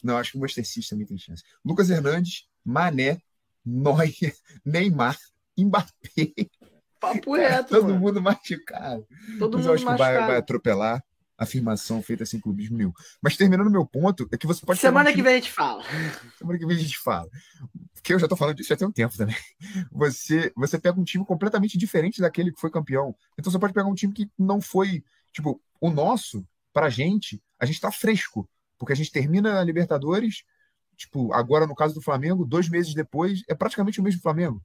Não, 0.02 0.16
acho 0.18 0.32
que 0.32 0.38
o 0.38 0.40
Manchester 0.40 0.66
City 0.66 0.88
também 0.88 1.06
tem 1.06 1.18
chance. 1.18 1.42
Lucas 1.64 1.90
Hernandes, 1.90 2.46
Mané, 2.64 3.18
Neuer, 3.64 4.34
Neymar, 4.64 5.18
Mbappé. 5.58 6.32
Papo 7.00 7.34
reto, 7.36 7.68
Todo 7.68 7.88
mano. 7.88 7.98
mundo 8.00 8.22
machucado. 8.22 9.06
Todo 9.38 9.58
Mas 9.58 9.66
mundo 9.66 9.68
eu 9.68 9.74
acho 9.74 9.84
que 9.84 9.90
vai, 9.90 9.98
machucado. 9.98 10.26
vai 10.28 10.36
atropelar 10.38 11.04
a 11.38 11.44
afirmação 11.44 12.02
feita 12.02 12.24
sem 12.24 12.40
clubismo 12.40 12.78
nenhum. 12.78 12.92
Mas 13.22 13.36
terminando 13.36 13.70
meu 13.70 13.84
ponto, 13.86 14.26
é 14.32 14.38
que 14.38 14.46
você 14.46 14.64
pode 14.64 14.80
Semana 14.80 15.10
um 15.10 15.12
que 15.12 15.18
time- 15.18 15.28
vem 15.28 15.38
a 15.38 15.40
gente 15.40 15.52
fala. 15.52 15.82
Semana 16.38 16.58
que 16.58 16.66
vem 16.66 16.76
a 16.76 16.80
gente 16.80 16.98
fala. 16.98 17.28
Porque 17.94 18.14
eu 18.14 18.18
já 18.18 18.26
tô 18.26 18.36
falando 18.36 18.56
disso 18.56 18.70
já 18.70 18.76
tem 18.76 18.88
um 18.88 18.92
tempo 18.92 19.14
também. 19.16 19.36
Você, 19.92 20.52
você 20.56 20.78
pega 20.78 20.98
um 20.98 21.04
time 21.04 21.24
completamente 21.26 21.76
diferente 21.76 22.20
daquele 22.20 22.52
que 22.52 22.60
foi 22.60 22.70
campeão. 22.70 23.14
Então 23.38 23.50
você 23.52 23.58
pode 23.58 23.72
pegar 23.74 23.86
um 23.88 23.94
time 23.94 24.12
que 24.14 24.30
não 24.38 24.60
foi. 24.60 25.02
Tipo, 25.32 25.60
o 25.80 25.90
nosso, 25.90 26.46
pra 26.72 26.88
gente, 26.88 27.42
a 27.58 27.66
gente 27.66 27.80
tá 27.80 27.90
fresco. 27.92 28.48
Porque 28.78 28.92
a 28.92 28.96
gente 28.96 29.10
termina 29.12 29.60
a 29.60 29.64
Libertadores, 29.64 30.44
tipo, 30.96 31.32
agora 31.32 31.66
no 31.66 31.74
caso 31.74 31.94
do 31.94 32.02
Flamengo, 32.02 32.44
dois 32.44 32.68
meses 32.68 32.94
depois, 32.94 33.42
é 33.48 33.54
praticamente 33.54 34.00
o 34.00 34.02
mesmo 34.02 34.20
Flamengo. 34.20 34.62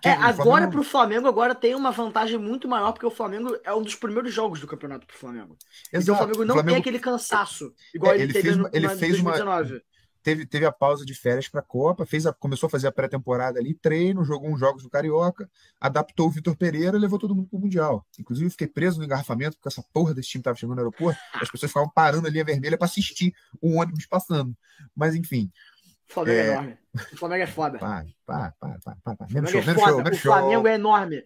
Que 0.00 0.08
É, 0.08 0.12
o 0.12 0.22
agora 0.22 0.34
Flamengo- 0.42 0.72
pro 0.72 0.82
Flamengo 0.82 1.28
agora 1.28 1.54
tem 1.54 1.74
uma 1.74 1.90
vantagem 1.90 2.38
muito 2.38 2.66
maior, 2.66 2.92
porque 2.92 3.04
o 3.04 3.10
Flamengo 3.10 3.54
é 3.64 3.74
um 3.74 3.82
dos 3.82 3.94
primeiros 3.94 4.32
jogos 4.32 4.58
do 4.58 4.66
campeonato 4.66 5.06
pro 5.06 5.16
Flamengo. 5.16 5.58
Então 5.88 5.98
o 5.98 6.02
Exato. 6.02 6.18
Flamengo 6.18 6.44
não 6.46 6.64
tem 6.64 6.76
aquele 6.76 6.98
cansaço, 6.98 7.70
igual 7.94 8.12
É, 8.12 8.16
ele, 8.16 8.22
ele 8.24 8.32
teve 8.32 8.44
fez 8.46 8.56
no, 8.56 8.62
uma- 8.64 8.70
ele 8.72 8.86
na 8.86 8.96
fez 8.96 9.20
uma- 9.20 9.32
2019. 9.32 9.82
Teve, 10.24 10.46
teve 10.46 10.64
a 10.64 10.72
pausa 10.72 11.04
de 11.04 11.14
férias 11.14 11.46
para 11.48 11.60
a 11.60 11.62
Copa, 11.62 12.06
fez 12.06 12.26
a, 12.26 12.32
começou 12.32 12.66
a 12.66 12.70
fazer 12.70 12.88
a 12.88 12.92
pré-temporada 12.92 13.60
ali, 13.60 13.74
treino, 13.74 14.24
jogou 14.24 14.50
uns 14.50 14.58
jogos 14.58 14.82
do 14.82 14.88
Carioca, 14.90 15.48
adaptou 15.78 16.26
o 16.26 16.30
Vitor 16.30 16.56
Pereira 16.56 16.96
e 16.96 17.00
levou 17.00 17.18
todo 17.18 17.34
mundo 17.36 17.46
pro 17.48 17.58
Mundial. 17.60 18.04
Inclusive, 18.18 18.46
eu 18.46 18.50
fiquei 18.50 18.66
preso 18.66 18.98
no 18.98 19.04
engarrafamento, 19.04 19.56
porque 19.56 19.68
essa 19.68 19.84
porra 19.92 20.14
desse 20.14 20.30
time 20.30 20.42
tava 20.42 20.56
chegando 20.56 20.76
no 20.76 20.80
aeroporto, 20.80 21.20
as 21.34 21.50
pessoas 21.50 21.70
ficavam 21.70 21.90
parando 21.90 22.26
a 22.26 22.30
linha 22.30 22.44
vermelha 22.44 22.76
para 22.78 22.86
assistir 22.86 23.34
o 23.60 23.78
ônibus 23.78 24.06
passando. 24.06 24.56
Mas 24.96 25.14
enfim, 25.14 25.52
O 26.08 26.12
Flamengo 26.14 26.38
é, 26.38 26.46
É. 26.46 26.52
enorme. 26.52 26.78
O 27.12 27.16
Flamengo 27.16 27.42
é 27.42 27.46
foda. 27.46 27.78
pá, 27.78 28.04
pá, 28.26 28.54
pá, 28.58 28.96
pá. 29.04 29.16
O 29.28 29.32
Menos 29.32 29.50
show, 29.50 29.60
é 29.60 29.64
menos 29.66 29.82
show, 29.82 29.96
menos 29.98 30.18
o 30.18 30.20
show. 30.22 30.32
Flamengo 30.32 30.66
é 30.68 30.74
enorme. 30.74 31.24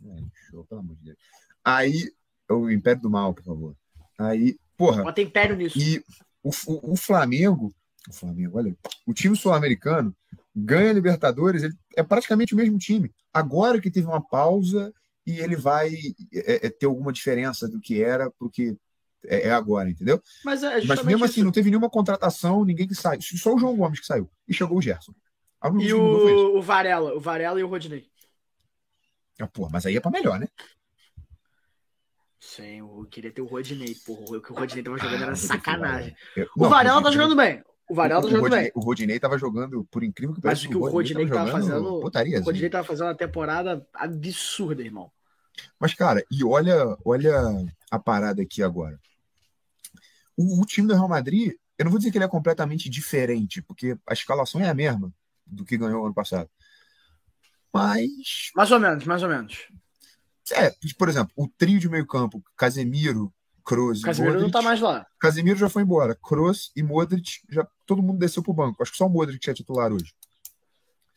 Menos 0.00 0.30
show, 0.50 0.64
pelo 0.64 0.80
amor 0.80 0.96
de 0.96 1.04
Deus. 1.04 1.18
Aí, 1.64 2.12
o 2.50 2.70
Império 2.70 3.02
do 3.02 3.10
Mal, 3.10 3.32
por 3.34 3.44
favor. 3.44 3.76
Aí, 4.18 4.58
porra, 4.76 5.02
Bota 5.04 5.20
império 5.20 5.54
nisso. 5.56 5.78
E 5.78 6.02
o, 6.42 6.50
o, 6.66 6.92
o 6.92 6.96
Flamengo, 6.96 7.72
o 8.08 8.12
Flamengo, 8.12 8.58
olha, 8.58 8.76
o 9.06 9.12
time 9.12 9.36
sul-americano 9.36 10.14
ganha 10.54 10.92
Libertadores, 10.92 11.62
ele 11.62 11.74
é 11.96 12.02
praticamente 12.02 12.54
o 12.54 12.56
mesmo 12.56 12.78
time. 12.78 13.12
Agora 13.32 13.80
que 13.80 13.90
teve 13.90 14.06
uma 14.06 14.26
pausa 14.26 14.92
e 15.26 15.38
ele 15.38 15.54
vai 15.56 15.92
é, 16.32 16.66
é, 16.66 16.70
ter 16.70 16.86
alguma 16.86 17.12
diferença 17.12 17.68
do 17.68 17.80
que 17.80 18.02
era 18.02 18.30
porque 18.38 18.76
é, 19.26 19.48
é 19.48 19.52
agora, 19.52 19.90
entendeu? 19.90 20.20
Mas 20.44 20.62
é 20.62 20.82
Mas 20.84 21.04
mesmo 21.04 21.24
isso. 21.24 21.32
assim, 21.32 21.42
não 21.42 21.52
teve 21.52 21.68
nenhuma 21.70 21.90
contratação, 21.90 22.64
ninguém 22.64 22.88
que 22.88 22.94
saiu. 22.94 23.20
Só 23.20 23.54
o 23.54 23.58
João 23.58 23.76
Gomes 23.76 24.00
que 24.00 24.06
saiu. 24.06 24.30
E 24.48 24.54
chegou 24.54 24.78
o 24.78 24.82
Gerson. 24.82 25.12
A 25.60 25.68
única 25.68 25.84
E 25.84 25.88
que 25.88 25.94
o, 25.94 26.56
o 26.56 26.62
Varela, 26.62 27.14
o 27.14 27.20
Varela 27.20 27.60
e 27.60 27.62
o 27.62 27.68
Rodinei. 27.68 28.08
Ah, 29.38 29.46
porra, 29.46 29.70
mas 29.72 29.84
aí 29.86 29.96
é 29.96 30.00
pra 30.00 30.10
melhor, 30.10 30.38
né? 30.38 30.48
Sim, 32.38 32.78
eu 32.78 33.06
queria 33.10 33.30
ter 33.30 33.42
o 33.42 33.46
Rodinei, 33.46 33.94
porra. 33.94 34.38
O 34.38 34.40
que 34.40 34.52
o 34.52 34.56
Rodinei 34.56 34.82
tava 34.82 34.96
jogando 34.98 35.22
Ah, 35.22 35.26
era 35.26 35.36
sacanagem. 35.36 36.16
Eu- 36.34 36.48
O 36.56 36.62
não, 36.62 36.70
Varela 36.70 37.02
tá 37.02 37.10
jogando 37.10 37.36
bem. 37.36 37.62
O 37.90 37.94
Varela 37.94 38.22
tá 38.22 38.28
jogando 38.28 38.42
Rodinei, 38.42 38.62
bem. 38.62 38.72
o 38.74 38.80
Rodinei 38.80 39.18
tava 39.20 39.36
jogando, 39.38 39.84
por 39.90 40.04
incrível 40.04 40.34
que 40.34 40.40
Mas 40.44 40.60
pareça, 40.60 40.66
o 40.66 40.70
que 40.70 40.76
o 40.76 40.90
Rodinei 40.90 41.26
tava 41.26 41.38
tava 41.50 41.60
jogando 41.60 41.82
fazendo- 41.84 42.00
putaria, 42.00 42.40
O 42.40 42.44
Rodinei 42.44 42.70
tava 42.70 42.86
fazendo 42.86 43.06
uma 43.08 43.14
temporada 43.16 43.86
absurda, 43.92 44.82
irmão. 44.82 45.10
Mas, 45.78 45.92
cara, 45.92 46.24
e 46.30 46.44
olha, 46.44 46.96
olha 47.04 47.34
a 47.90 47.98
parada 47.98 48.40
aqui 48.42 48.62
agora. 48.62 48.98
O, 50.36 50.62
o 50.62 50.64
time 50.64 50.86
do 50.86 50.94
Real 50.94 51.08
Madrid, 51.08 51.52
eu 51.76 51.84
não 51.84 51.90
vou 51.90 51.98
dizer 51.98 52.12
que 52.12 52.18
ele 52.18 52.24
é 52.24 52.28
completamente 52.28 52.88
diferente, 52.88 53.60
porque 53.60 53.96
a 54.08 54.12
escalação 54.12 54.60
é 54.60 54.68
a 54.68 54.74
mesma 54.74 55.12
do 55.44 55.64
que 55.64 55.76
ganhou 55.76 56.04
ano 56.06 56.14
passado. 56.14 56.48
Mas, 57.72 58.50
Mais 58.54 58.70
ou 58.70 58.80
menos, 58.80 59.04
mais 59.04 59.22
ou 59.22 59.28
menos. 59.28 59.66
é, 60.52 60.72
por 60.96 61.08
exemplo, 61.08 61.32
o 61.36 61.48
trio 61.48 61.78
de 61.78 61.88
meio-campo, 61.88 62.42
Casemiro, 62.56 63.32
Kroos 63.64 64.00
e 64.00 64.02
Casemiro 64.02 64.34
Modric. 64.34 64.52
não 64.52 64.60
tá 64.60 64.62
mais 64.66 64.80
lá. 64.80 65.06
Casemiro 65.18 65.58
já 65.58 65.68
foi 65.68 65.82
embora. 65.82 66.14
Kroos 66.14 66.70
e 66.76 66.82
Modric, 66.82 67.40
já 67.50 67.66
todo 67.86 68.02
mundo 68.02 68.18
desceu 68.18 68.42
pro 68.42 68.52
banco. 68.52 68.82
Acho 68.82 68.92
que 68.92 68.98
só 68.98 69.06
o 69.06 69.10
Modric 69.10 69.48
é 69.48 69.54
titular 69.54 69.92
hoje. 69.92 70.12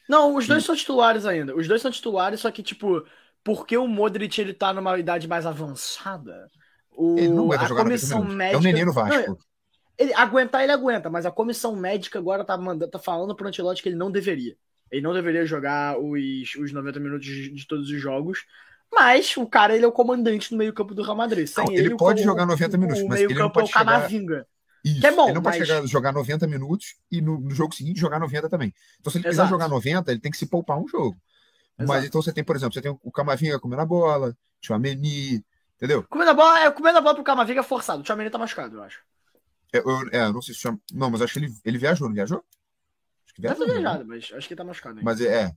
Não, 0.07 0.35
os 0.35 0.47
dois 0.47 0.63
são 0.65 0.75
titulares 0.75 1.25
ainda. 1.25 1.55
Os 1.55 1.67
dois 1.67 1.81
são 1.81 1.89
titulares, 1.91 2.41
só 2.41 2.51
que, 2.51 2.61
tipo, 2.61 3.03
porque 3.43 3.77
o 3.77 3.87
Modric 3.87 4.39
ele 4.39 4.53
tá 4.53 4.73
numa 4.73 4.97
idade 4.99 5.27
mais 5.27 5.45
avançada, 5.45 6.49
o, 6.91 7.17
Ele 7.17 7.29
não 7.29 7.45
aguenta 7.45 7.63
a 7.63 7.67
jogar 7.67 7.83
90 7.85 7.89
comissão 7.89 8.19
minutos. 8.19 8.37
médica. 8.37 8.57
É 8.57 8.59
o 8.59 8.63
neném 8.63 8.81
no 8.85 8.93
Não, 8.93 8.93
Vasco. 8.93 9.37
ele, 9.97 10.13
aguentar, 10.13 10.61
ele 10.63 10.71
aguenta, 10.71 11.09
mas 11.09 11.25
a 11.25 11.31
comissão 11.31 11.75
médica 11.75 12.19
agora 12.19 12.43
tá, 12.43 12.57
mandando, 12.57 12.91
tá 12.91 12.99
falando 12.99 13.35
pro 13.35 13.47
Ancelotti 13.47 13.81
que 13.81 13.89
ele 13.89 13.95
não 13.95 14.11
deveria. 14.11 14.55
Ele 14.91 15.01
não 15.01 15.13
deveria 15.13 15.45
jogar 15.45 15.97
os, 15.97 16.53
os 16.59 16.71
90 16.71 16.99
minutos 16.99 17.25
de, 17.25 17.49
de 17.51 17.65
todos 17.67 17.89
os 17.89 17.99
jogos. 17.99 18.45
Mas 18.93 19.35
o 19.37 19.45
cara, 19.47 19.75
ele 19.75 19.85
é 19.85 19.87
o 19.87 19.91
comandante 19.91 20.51
no 20.51 20.57
meio-campo 20.57 20.93
do 20.93 21.01
Real 21.03 21.15
Madrid. 21.15 21.47
Sem 21.47 21.63
Não, 21.65 21.73
ele 21.73 21.85
ele, 21.87 21.97
pode 21.97 22.21
o- 22.21 22.23
jogar 22.23 22.45
90 22.45 22.77
minutos, 22.77 23.01
o 23.01 23.07
mas 23.07 23.21
ele 23.21 23.33
não 23.33 23.49
pode 23.49 23.67
é 23.67 23.69
o 23.69 23.73
chegar- 23.73 23.85
Camavinga. 23.85 24.47
Isso. 24.85 24.99
Que 24.99 25.07
é 25.07 25.11
bom, 25.11 25.25
ele 25.25 25.33
não 25.35 25.41
pode 25.41 25.59
mas- 25.59 25.67
chegar, 25.67 25.85
jogar 25.87 26.11
90 26.11 26.45
minutos 26.45 26.95
e 27.09 27.21
no, 27.21 27.39
no 27.39 27.51
jogo 27.51 27.73
seguinte 27.73 27.99
jogar 27.99 28.19
90 28.19 28.49
também. 28.49 28.73
Então, 28.99 29.09
se 29.11 29.17
ele 29.17 29.23
quiser 29.23 29.35
Exato. 29.35 29.49
jogar 29.49 29.67
90, 29.69 30.11
ele 30.11 30.19
tem 30.19 30.31
que 30.31 30.37
se 30.37 30.45
poupar 30.45 30.77
um 30.77 30.87
jogo. 30.87 31.17
Mas 31.77 31.89
Exato. 31.89 32.05
então 32.07 32.21
você 32.21 32.33
tem, 32.33 32.43
por 32.43 32.55
exemplo, 32.55 32.73
você 32.73 32.81
tem 32.81 32.91
o 33.01 33.11
Camavinga 33.11 33.59
comendo 33.59 33.81
a 33.81 33.85
bola, 33.85 34.35
o 34.69 34.73
Ameni, 34.73 35.43
entendeu? 35.77 36.03
Comendo 36.09 36.31
a 36.31 36.33
bola, 36.33 36.59
é, 36.59 36.69
comendo 36.71 36.97
a 36.97 37.01
bola 37.01 37.15
pro 37.15 37.23
Camavinga 37.23 37.61
é 37.61 37.63
forçado. 37.63 38.01
O 38.01 38.03
Tchouaméni 38.03 38.29
tá 38.29 38.37
machucado, 38.37 38.75
eu 38.77 38.83
acho. 38.83 38.99
É, 39.73 39.79
eu, 39.79 40.09
é, 40.11 40.31
não 40.31 40.41
sei 40.41 40.53
se 40.53 40.59
chama. 40.61 40.79
Não, 40.93 41.09
mas 41.09 41.21
acho 41.21 41.33
que 41.33 41.39
ele, 41.39 41.53
ele 41.65 41.77
viajou, 41.79 42.07
não 42.07 42.13
viajou? 42.13 42.43
Acho 43.25 43.33
que 43.33 43.41
Deve 43.41 43.55
ter 43.55 43.59
viajou, 43.65 43.75
né? 43.75 43.81
viajado, 43.89 44.05
mas 44.07 44.31
acho 44.37 44.47
que 44.47 44.55
tá 44.55 44.63
machucado. 44.63 44.99
Hein? 44.99 45.05
Mas 45.05 45.19
é, 45.21 45.43
é. 45.45 45.51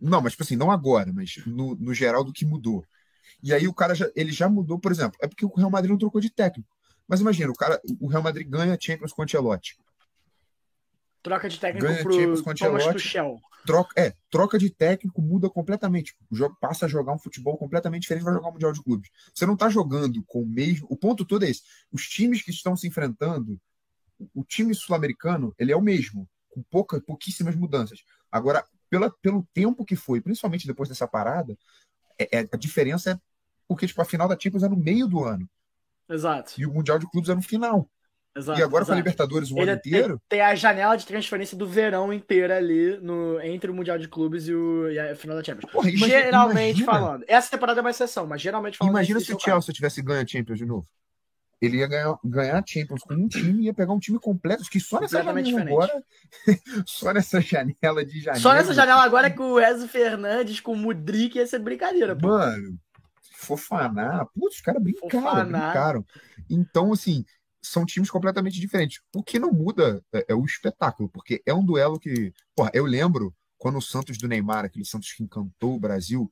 Não, 0.00 0.20
mas 0.20 0.32
tipo 0.32 0.42
assim, 0.42 0.56
não 0.56 0.70
agora, 0.70 1.12
mas 1.12 1.36
no, 1.46 1.74
no 1.76 1.94
geral 1.94 2.24
do 2.24 2.32
que 2.32 2.44
mudou. 2.44 2.84
E 3.42 3.52
aí 3.52 3.68
o 3.68 3.74
cara 3.74 3.94
já, 3.94 4.10
ele 4.16 4.32
já 4.32 4.48
mudou, 4.48 4.78
por 4.78 4.90
exemplo, 4.90 5.18
é 5.22 5.28
porque 5.28 5.44
o 5.44 5.54
Real 5.54 5.70
Madrid 5.70 5.90
não 5.90 5.98
trocou 5.98 6.20
de 6.20 6.30
técnico. 6.30 6.68
Mas 7.06 7.20
imagina, 7.20 7.50
o 7.50 7.54
cara, 7.54 7.80
o 8.00 8.06
Real 8.06 8.22
Madrid 8.22 8.46
ganha 8.48 8.76
Champions 8.80 9.12
com 9.12 9.22
o 9.22 9.24
Ancelotti. 9.24 9.78
Troca 11.22 11.48
de 11.48 11.58
técnico 11.58 11.86
Ganha 11.86 12.02
pro 12.02 12.12
Champions 12.12 12.40
com 12.40 12.50
Ancelotti. 12.50 13.14
Troca, 13.66 14.00
é, 14.00 14.14
troca 14.30 14.58
de 14.58 14.70
técnico 14.70 15.20
muda 15.20 15.50
completamente. 15.50 16.16
O 16.30 16.36
jogo 16.36 16.56
passa 16.60 16.86
a 16.86 16.88
jogar 16.88 17.12
um 17.12 17.18
futebol 17.18 17.56
completamente 17.56 18.02
diferente, 18.02 18.24
vai 18.24 18.34
jogar 18.34 18.48
um 18.48 18.52
Mundial 18.52 18.72
de 18.72 18.82
Clubes. 18.82 19.10
Você 19.34 19.44
não 19.44 19.56
tá 19.56 19.68
jogando 19.68 20.22
com 20.24 20.42
o 20.42 20.46
mesmo. 20.46 20.86
O 20.90 20.96
ponto 20.96 21.24
todo 21.24 21.44
é 21.44 21.50
esse. 21.50 21.62
Os 21.92 22.08
times 22.08 22.42
que 22.42 22.50
estão 22.50 22.76
se 22.76 22.86
enfrentando, 22.86 23.60
o 24.34 24.44
time 24.44 24.74
sul-americano, 24.74 25.54
ele 25.58 25.72
é 25.72 25.76
o 25.76 25.82
mesmo, 25.82 26.28
com 26.48 26.62
pouca, 26.62 27.00
pouquíssimas 27.00 27.54
mudanças. 27.54 28.02
Agora, 28.30 28.64
pela, 28.90 29.10
pelo 29.22 29.46
tempo 29.54 29.84
que 29.84 29.96
foi, 29.96 30.20
principalmente 30.20 30.66
depois 30.66 30.88
dessa 30.88 31.06
parada, 31.08 31.56
é, 32.18 32.40
é- 32.40 32.48
a 32.52 32.56
diferença 32.56 33.12
é 33.12 33.18
porque 33.68 33.86
tipo, 33.86 34.00
a 34.00 34.04
final 34.04 34.26
da 34.28 34.38
Champions 34.38 34.62
é 34.62 34.68
no 34.68 34.76
meio 34.76 35.06
do 35.06 35.22
ano 35.24 35.48
Exato. 36.08 36.54
e 36.58 36.64
o 36.66 36.72
Mundial 36.72 36.98
de 36.98 37.08
Clubes 37.10 37.28
é 37.30 37.34
no 37.34 37.42
final. 37.42 37.88
exato 38.36 38.58
e 38.58 38.62
agora 38.62 38.84
com 38.84 38.92
a 38.92 38.94
exato. 38.94 38.98
Libertadores 38.98 39.50
o 39.50 39.58
Ele 39.58 39.70
ano 39.70 39.80
tem, 39.80 39.92
inteiro, 39.92 40.22
tem 40.28 40.40
a 40.40 40.54
janela 40.54 40.96
de 40.96 41.04
transferência 41.06 41.56
do 41.56 41.66
verão 41.66 42.12
inteira 42.12 42.56
ali 42.56 42.96
no, 42.98 43.40
entre 43.40 43.70
o 43.70 43.74
Mundial 43.74 43.98
de 43.98 44.08
Clubes 44.08 44.48
e, 44.48 44.54
o, 44.54 44.90
e 44.90 44.98
a 44.98 45.14
final 45.16 45.36
da 45.36 45.44
Champions. 45.44 45.70
porra, 45.70 45.90
imagina, 45.90 46.08
geralmente 46.22 46.80
imagina, 46.82 46.86
falando. 46.86 47.24
Essa 47.28 47.50
temporada 47.50 47.80
é 47.80 47.82
uma 47.82 47.90
exceção, 47.90 48.26
mas 48.26 48.40
geralmente 48.40 48.78
falando. 48.78 48.92
Imagina 48.94 49.18
esse 49.18 49.26
se 49.26 49.32
é 49.32 49.36
o. 49.36 49.40
Chelsea 49.40 49.74
tivesse 49.74 50.00
ganho 50.02 50.22
a 50.22 50.26
Champions 50.26 50.58
de 50.58 50.64
novo. 50.66 50.88
Ele 51.60 51.78
ia 51.78 51.88
ganhar, 51.88 52.16
ganhar 52.24 52.64
Champions 52.66 53.02
com 53.02 53.14
um 53.14 53.28
time 53.28 53.64
ia 53.64 53.74
pegar 53.74 53.92
um 53.92 53.98
time 53.98 54.18
completo. 54.18 54.62
Que 54.70 54.78
só 54.78 55.00
nessa 55.00 55.22
janela 55.22 55.62
agora. 55.62 56.04
só 56.86 57.12
nessa 57.12 57.40
janela 57.40 58.04
de 58.04 58.20
janeiro. 58.20 58.42
Só 58.42 58.52
nessa 58.52 58.72
janela 58.72 59.02
agora 59.02 59.30
que 59.30 59.40
o 59.40 59.60
Enzo 59.60 59.88
Fernandes 59.88 60.60
com 60.60 60.72
o 60.72 60.76
Mudrik 60.76 61.36
ia 61.36 61.46
ser 61.46 61.58
brincadeira, 61.58 62.14
pô. 62.14 62.28
Mano, 62.28 62.78
Fofaná. 63.34 64.24
Putz, 64.26 64.56
os 64.56 64.60
caras 64.60 64.82
brincaram, 64.82 65.10
Fofaná. 65.10 65.42
brincaram. 65.44 66.06
Então, 66.48 66.92
assim, 66.92 67.24
são 67.62 67.84
times 67.84 68.10
completamente 68.10 68.60
diferentes. 68.60 69.00
O 69.14 69.22
que 69.22 69.38
não 69.38 69.52
muda 69.52 70.02
é, 70.12 70.26
é 70.28 70.34
o 70.34 70.44
espetáculo, 70.44 71.08
porque 71.08 71.42
é 71.44 71.52
um 71.52 71.64
duelo 71.64 71.98
que. 71.98 72.32
Porra, 72.54 72.70
eu 72.72 72.84
lembro 72.84 73.34
quando 73.56 73.78
o 73.78 73.82
Santos 73.82 74.16
do 74.16 74.28
Neymar, 74.28 74.64
aquele 74.64 74.84
Santos 74.84 75.12
que 75.12 75.22
encantou 75.22 75.74
o 75.74 75.80
Brasil. 75.80 76.30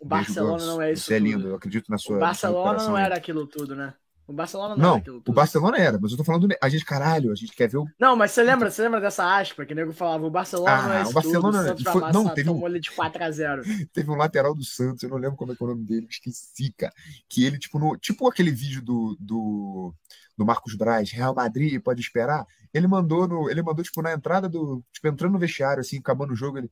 O 0.00 0.06
Beijo, 0.06 0.24
Barcelona 0.24 0.52
Ganso. 0.52 0.66
não 0.66 0.82
é 0.82 0.92
isso 0.92 1.04
Você 1.04 1.14
é 1.14 1.18
lindo, 1.18 1.48
eu 1.48 1.54
acredito 1.54 1.90
na 1.90 1.98
sua. 1.98 2.16
O 2.16 2.20
Barcelona 2.20 2.82
não 2.84 2.98
era 2.98 3.16
aquilo 3.16 3.46
tudo, 3.46 3.76
né? 3.76 3.94
O 4.26 4.32
Barcelona 4.32 4.76
não, 4.76 4.82
Não, 4.82 4.90
era 4.92 4.98
aquilo 5.00 5.16
o 5.18 5.20
tudo. 5.20 5.34
Barcelona 5.34 5.76
era, 5.78 5.98
mas 6.00 6.12
eu 6.12 6.16
tô 6.16 6.24
falando. 6.24 6.48
A 6.62 6.68
gente, 6.68 6.84
caralho, 6.84 7.32
a 7.32 7.34
gente 7.34 7.52
quer 7.54 7.68
ver 7.68 7.78
o. 7.78 7.86
Não, 7.98 8.14
mas 8.16 8.30
você 8.30 8.42
lembra, 8.42 8.70
você 8.70 8.80
lembra 8.82 9.00
dessa 9.00 9.24
aspa 9.38 9.66
que 9.66 9.72
o 9.72 9.76
nego 9.76 9.92
falava, 9.92 10.24
o 10.24 10.30
Barcelona 10.30 10.70
Ah, 10.70 10.82
não 10.82 10.92
é 10.94 11.02
o 11.06 11.12
Barcelona- 11.12 11.58
tudo, 11.58 11.80
o 11.80 11.82
Santos 11.82 11.92
foi- 11.92 12.12
não, 12.12 12.28
teve 12.34 12.48
um- 12.50 12.52
tomou 12.54 12.68
ele 12.68 12.80
de 12.80 12.90
4x0. 12.92 13.62
Teve 13.92 14.10
um 14.10 14.14
lateral 14.14 14.54
do 14.54 14.64
Santos, 14.64 15.02
eu 15.02 15.08
não 15.10 15.16
lembro 15.18 15.36
como 15.36 15.52
é 15.52 15.56
que 15.56 15.62
é 15.62 15.66
o 15.66 15.68
nome 15.70 15.84
dele, 15.84 16.06
esqueci, 16.08 16.72
cara. 16.78 16.92
Que 17.28 17.44
ele, 17.44 17.58
tipo, 17.58 17.78
no, 17.78 17.96
tipo 17.96 18.28
aquele 18.28 18.50
vídeo 18.52 18.80
do, 18.80 19.16
do, 19.20 19.94
do 20.38 20.46
Marcos 20.46 20.74
Braz, 20.76 21.10
Real 21.10 21.34
Madrid, 21.34 21.80
pode 21.82 22.00
esperar. 22.00 22.46
Ele 22.72 22.86
mandou 22.86 23.26
no, 23.28 23.50
ele 23.50 23.60
mandou, 23.62 23.84
tipo, 23.84 24.00
na 24.00 24.12
entrada 24.12 24.48
do. 24.48 24.82
Tipo, 24.92 25.08
entrando 25.08 25.32
no 25.32 25.38
vestiário, 25.38 25.80
assim, 25.80 25.98
acabando 25.98 26.32
o 26.32 26.36
jogo, 26.36 26.58
ele. 26.58 26.70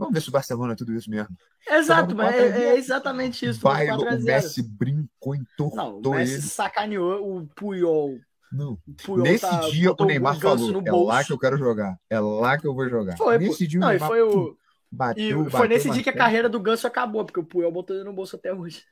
Vamos 0.00 0.14
ver 0.14 0.20
se 0.22 0.28
o 0.30 0.32
Barcelona 0.32 0.72
é 0.72 0.76
tudo 0.76 0.94
isso 0.94 1.10
mesmo. 1.10 1.36
Exato, 1.68 2.14
mas 2.16 2.34
é, 2.34 2.38
4 2.38 2.42
a 2.54 2.58
0. 2.58 2.62
é 2.70 2.76
exatamente 2.78 3.46
isso, 3.46 3.60
Vai, 3.60 3.90
o 3.90 3.98
4x0. 3.98 4.22
Messi 4.24 4.62
brincou, 4.62 5.34
Não, 5.34 5.42
entortou 5.42 6.12
o 6.12 6.16
Messi 6.16 6.32
ele. 6.34 6.42
sacaneou 6.42 7.36
o 7.38 7.46
Puyol. 7.54 8.18
Não. 8.50 8.72
O 8.88 8.92
Puyol 9.04 9.24
Nesse 9.24 9.48
tá- 9.48 9.60
dia 9.68 9.92
o 9.96 10.04
Neymar 10.06 10.38
ganso 10.38 10.72
falou: 10.72 10.82
é 10.86 10.90
lá 11.06 11.22
que 11.22 11.32
eu 11.32 11.38
quero 11.38 11.56
jogar. 11.58 11.96
É 12.08 12.18
lá 12.18 12.58
que 12.58 12.66
eu 12.66 12.74
vou 12.74 12.88
jogar. 12.88 13.16
Foi. 13.16 13.38
Nesse 13.38 13.66
dia 13.66 13.78
o 13.78 13.82
Não, 13.82 13.88
e 13.88 13.90
Neymar 13.92 14.08
foi 14.08 14.22
o. 14.22 14.56
bateu, 14.90 15.24
E 15.24 15.34
bateu, 15.34 15.50
foi 15.50 15.68
nesse 15.68 15.90
dia 15.90 16.02
que 16.02 16.08
a 16.08 16.12
bateu. 16.12 16.24
carreira 16.24 16.48
do 16.48 16.58
Ganso 16.58 16.86
acabou, 16.86 17.24
porque 17.24 17.38
o 17.38 17.44
Puyol 17.44 17.70
botou 17.70 17.94
ele 17.94 18.04
no 18.04 18.12
bolso 18.12 18.34
até 18.36 18.52
hoje. 18.52 18.82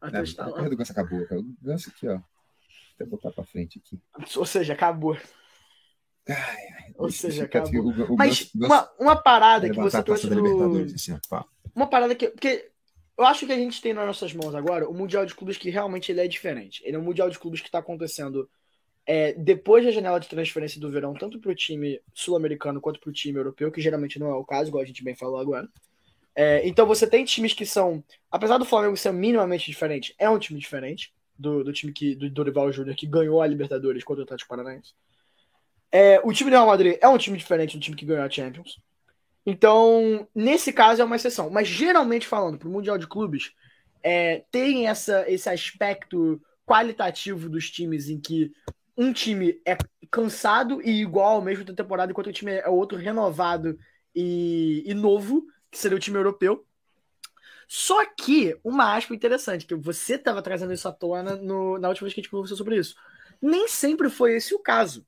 Até 0.00 0.18
É, 0.18 0.20
hoje 0.22 0.34
tá 0.34 0.42
a 0.44 0.50
carreira 0.50 0.70
do 0.70 0.76
Ganso 0.76 0.92
acabou, 0.92 1.24
cara. 1.26 1.40
O 1.40 1.54
Ganso 1.62 1.88
aqui, 1.88 2.08
ó. 2.08 2.18
Até 2.96 3.06
botar 3.06 3.30
pra 3.30 3.44
frente 3.44 3.78
aqui. 3.82 3.98
Ou 4.36 4.44
seja, 4.44 4.72
acabou. 4.74 5.16
Ou 6.96 7.08
Esse 7.08 7.18
seja, 7.18 7.44
acabou. 7.44 7.84
o- 7.86 8.12
o 8.14 8.16
Mas 8.16 8.50
Ganso- 8.54 8.66
uma, 8.66 8.90
uma 8.98 9.16
parada 9.16 9.68
que 9.68 9.76
você 9.76 10.02
trouxe 10.02 10.28
do... 10.28 10.94
Assim. 10.94 11.18
Uma 11.74 11.86
parada 11.86 12.14
que. 12.14 12.28
Porque 12.28 12.70
eu 13.18 13.24
acho 13.24 13.46
que 13.46 13.52
a 13.52 13.56
gente 13.56 13.80
tem 13.82 13.92
nas 13.92 14.06
nossas 14.06 14.32
mãos 14.32 14.54
agora 14.54 14.88
o 14.88 14.94
Mundial 14.94 15.26
de 15.26 15.34
Clubes 15.34 15.56
que 15.56 15.70
realmente 15.70 16.12
ele 16.12 16.20
é 16.20 16.28
diferente. 16.28 16.82
Ele 16.84 16.96
é 16.96 16.98
um 16.98 17.02
Mundial 17.02 17.28
de 17.30 17.38
Clubes 17.38 17.60
que 17.60 17.68
está 17.68 17.78
acontecendo 17.78 18.48
é, 19.06 19.32
depois 19.32 19.84
da 19.84 19.90
janela 19.90 20.20
de 20.20 20.28
transferência 20.28 20.80
do 20.80 20.90
verão, 20.90 21.12
tanto 21.14 21.40
para 21.40 21.50
o 21.50 21.54
time 21.54 22.00
sul-americano 22.14 22.80
quanto 22.80 23.00
para 23.00 23.10
o 23.10 23.12
time 23.12 23.38
europeu, 23.38 23.72
que 23.72 23.80
geralmente 23.80 24.18
não 24.18 24.28
é 24.28 24.34
o 24.34 24.44
caso, 24.44 24.68
igual 24.68 24.82
a 24.82 24.86
gente 24.86 25.02
bem 25.02 25.14
falou 25.16 25.38
agora. 25.38 25.68
É, 26.34 26.66
então 26.66 26.86
você 26.86 27.06
tem 27.06 27.24
times 27.24 27.52
que 27.52 27.66
são. 27.66 28.02
Apesar 28.30 28.58
do 28.58 28.64
Flamengo 28.64 28.96
ser 28.96 29.12
minimamente 29.12 29.66
diferente, 29.66 30.14
é 30.18 30.30
um 30.30 30.38
time 30.38 30.58
diferente 30.60 31.12
do, 31.38 31.64
do 31.64 31.72
time 31.72 31.92
que, 31.92 32.14
do 32.14 32.30
Dorival 32.30 32.70
Júnior 32.72 32.94
que 32.96 33.06
ganhou 33.06 33.42
a 33.42 33.46
Libertadores 33.46 34.04
contra 34.04 34.22
o 34.22 34.24
Atlético 34.24 34.48
Paranaense. 34.50 34.94
É, 35.92 36.20
o 36.24 36.32
time 36.32 36.50
do 36.50 36.54
Real 36.54 36.66
Madrid 36.66 36.96
é 37.00 37.08
um 37.08 37.18
time 37.18 37.36
diferente 37.36 37.76
do 37.76 37.82
time 37.82 37.96
que 37.96 38.06
ganhou 38.06 38.24
a 38.24 38.30
Champions. 38.30 38.80
Então, 39.46 40.28
nesse 40.34 40.72
caso 40.72 41.02
é 41.02 41.04
uma 41.04 41.16
exceção. 41.16 41.50
Mas 41.50 41.68
geralmente 41.68 42.26
falando, 42.26 42.58
para 42.58 42.68
o 42.68 42.72
Mundial 42.72 42.98
de 42.98 43.08
Clubes, 43.08 43.52
é, 44.02 44.44
tem 44.50 44.88
essa, 44.88 45.28
esse 45.30 45.48
aspecto 45.48 46.40
qualitativo 46.66 47.48
dos 47.48 47.70
times 47.70 48.08
em 48.08 48.20
que 48.20 48.52
um 48.96 49.12
time 49.12 49.60
é 49.66 49.76
cansado 50.10 50.80
e 50.82 51.00
igual 51.02 51.36
ao 51.36 51.42
mesmo 51.42 51.64
da 51.64 51.74
temporada, 51.74 52.12
enquanto 52.12 52.28
o 52.28 52.32
time 52.32 52.52
é 52.52 52.68
outro 52.68 52.98
renovado 52.98 53.78
e, 54.14 54.82
e 54.86 54.94
novo, 54.94 55.44
que 55.70 55.78
seria 55.78 55.96
o 55.96 56.00
time 56.00 56.18
europeu. 56.18 56.64
Só 57.68 58.04
que, 58.04 58.56
uma 58.62 58.94
aspa 58.96 59.14
interessante, 59.14 59.66
que 59.66 59.74
você 59.74 60.14
estava 60.16 60.42
trazendo 60.42 60.72
isso 60.72 60.88
à 60.88 60.92
tona 60.92 61.36
no- 61.36 61.78
na 61.78 61.88
última 61.88 62.06
vez 62.06 62.14
que 62.14 62.20
a 62.20 62.22
gente 62.22 62.30
conversou 62.30 62.56
sobre 62.56 62.76
isso. 62.76 62.94
Nem 63.40 63.66
sempre 63.68 64.10
foi 64.10 64.36
esse 64.36 64.54
o 64.54 64.58
caso. 64.58 65.06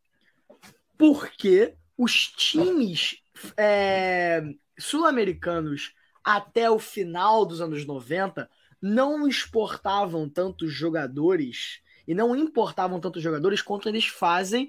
Porque 0.96 1.74
os 1.96 2.28
times 2.28 3.22
é, 3.56 4.42
sul-americanos 4.78 5.94
até 6.22 6.70
o 6.70 6.78
final 6.78 7.44
dos 7.44 7.60
anos 7.60 7.84
90 7.84 8.48
não 8.80 9.26
exportavam 9.26 10.28
tantos 10.28 10.72
jogadores 10.72 11.80
e 12.06 12.14
não 12.14 12.36
importavam 12.36 13.00
tantos 13.00 13.22
jogadores 13.22 13.62
quanto 13.62 13.88
eles 13.88 14.06
fazem 14.06 14.68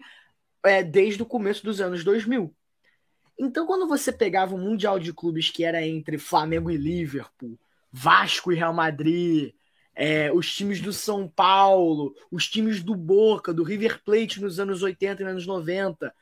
é, 0.64 0.82
desde 0.84 1.22
o 1.22 1.26
começo 1.26 1.64
dos 1.64 1.82
anos 1.82 2.04
2000. 2.04 2.54
Então, 3.38 3.68
quando 3.68 3.88
você 3.88 4.12
pegava 4.12 4.56
um 4.56 4.60
Mundial 4.60 4.98
de 4.98 5.12
Clubes 5.12 5.50
que 5.50 5.64
era 5.64 5.86
entre 5.86 6.18
Flamengo 6.18 6.72
e 6.72 6.78
Liverpool, 6.78 7.60
Vasco 7.92 8.52
e 8.52 8.56
Real 8.56 8.74
Madrid, 8.74 9.54
é, 9.96 10.32
os 10.32 10.54
times 10.54 10.82
do 10.82 10.92
São 10.92 11.28
Paulo, 11.28 12.14
os 12.32 12.48
times 12.48 12.84
do 12.84 12.96
Boca, 12.96 13.54
do 13.54 13.64
River 13.64 14.02
Plate 14.04 14.42
nos 14.42 14.60
anos 14.60 14.84
80 14.84 15.24
e 15.24 15.26
anos 15.26 15.48
90, 15.48 16.14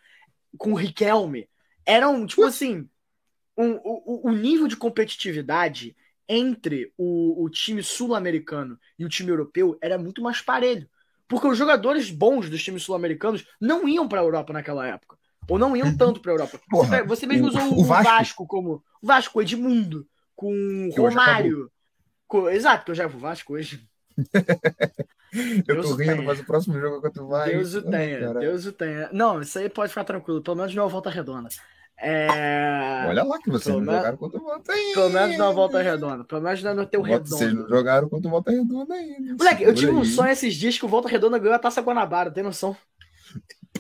com 0.57 0.71
o 0.73 0.75
Riquelme, 0.75 1.49
eram, 1.85 2.25
tipo 2.25 2.43
assim, 2.43 2.87
um- 3.57 3.79
o, 3.83 4.29
o 4.29 4.31
nível 4.31 4.67
de 4.67 4.77
competitividade 4.77 5.95
entre 6.29 6.93
o, 6.97 7.43
o 7.43 7.49
time 7.49 7.83
sul-americano 7.83 8.79
e 8.97 9.05
o 9.05 9.09
time 9.09 9.29
europeu 9.31 9.77
era 9.81 9.97
muito 9.97 10.21
mais 10.21 10.41
parelho. 10.41 10.87
Porque 11.27 11.47
os 11.47 11.57
jogadores 11.57 12.09
bons 12.11 12.49
dos 12.49 12.63
times 12.63 12.83
sul-americanos 12.83 13.45
não 13.59 13.87
iam 13.87 14.07
para 14.07 14.21
a 14.21 14.23
Europa 14.23 14.53
naquela 14.53 14.87
época. 14.87 15.17
Ou 15.49 15.57
não 15.59 15.75
iam 15.75 15.95
tanto 15.97 16.21
para 16.21 16.31
a 16.31 16.35
Europa. 16.35 16.57
Você, 16.57 16.63
Porra, 16.69 16.89
pega- 16.89 17.07
você 17.07 17.25
mesmo 17.25 17.47
usou 17.47 17.61
o 17.73 17.81
o, 17.81 17.83
Vasco- 17.83 18.03
Vasco. 18.11 18.47
como. 18.47 18.83
O 19.01 19.07
Vasco, 19.07 19.41
Edmundo, 19.41 20.07
com 20.35 20.89
Romário. 20.95 21.69
Exato, 22.49 22.85
que 22.85 22.91
eu 22.91 22.95
já 22.95 23.07
vou 23.07 23.19
Vasco 23.19 23.53
hoje. 23.53 23.87
Eu 25.67 25.75
Deus 25.75 25.87
tô 25.89 25.95
rindo, 25.95 26.13
tenha. 26.13 26.21
mas 26.21 26.39
o 26.39 26.45
próximo 26.45 26.79
jogo 26.79 26.97
é 26.97 27.01
contra 27.01 27.23
o 27.23 27.27
Vasco. 27.27 27.49
Deus 27.49 27.73
o 27.73 27.81
tenha. 27.81 28.33
Deus 28.35 28.65
o 28.67 28.71
tenha. 28.71 29.09
Não, 29.11 29.41
isso 29.41 29.57
aí 29.57 29.67
pode 29.67 29.89
ficar 29.89 30.03
tranquilo. 30.03 30.43
Pelo 30.43 30.57
menos 30.57 30.75
não 30.75 30.83
é 30.83 30.85
uma 30.85 30.91
volta 30.91 31.09
redonda. 31.09 31.49
É... 31.99 33.05
Olha 33.07 33.23
lá 33.23 33.39
que 33.39 33.49
vocês 33.49 33.75
não 33.75 33.83
jogaram 33.85 34.17
contra 34.17 34.39
o 34.39 34.43
Volta 34.43 34.71
ainda. 34.73 34.93
Pelo 34.93 35.09
menos 35.09 35.37
não 35.37 35.49
é 35.51 35.53
volta 35.53 35.81
redonda. 35.81 36.23
Pelo 36.23 36.41
menos 36.41 36.61
não 36.63 36.71
é 36.71 36.73
no 36.75 36.85
teu 36.85 37.03
Volta- 37.03 37.25
Vocês 37.25 37.51
não 37.51 37.61
redondo. 37.63 37.69
jogaram 37.75 38.09
contra 38.09 38.27
o 38.27 38.31
Volta 38.31 38.51
Redonda 38.51 38.93
ainda. 38.93 39.35
Moleque, 39.35 39.63
eu 39.63 39.73
tive 39.73 39.91
um 39.91 40.05
sonho 40.05 40.31
esses 40.31 40.53
dias 40.53 40.77
que 40.77 40.85
o 40.85 40.89
Volta 40.89 41.09
Redonda 41.09 41.39
ganhou 41.39 41.55
a 41.55 41.59
Taça 41.59 41.81
Guanabara, 41.81 42.29
tem 42.29 42.43
noção? 42.43 42.75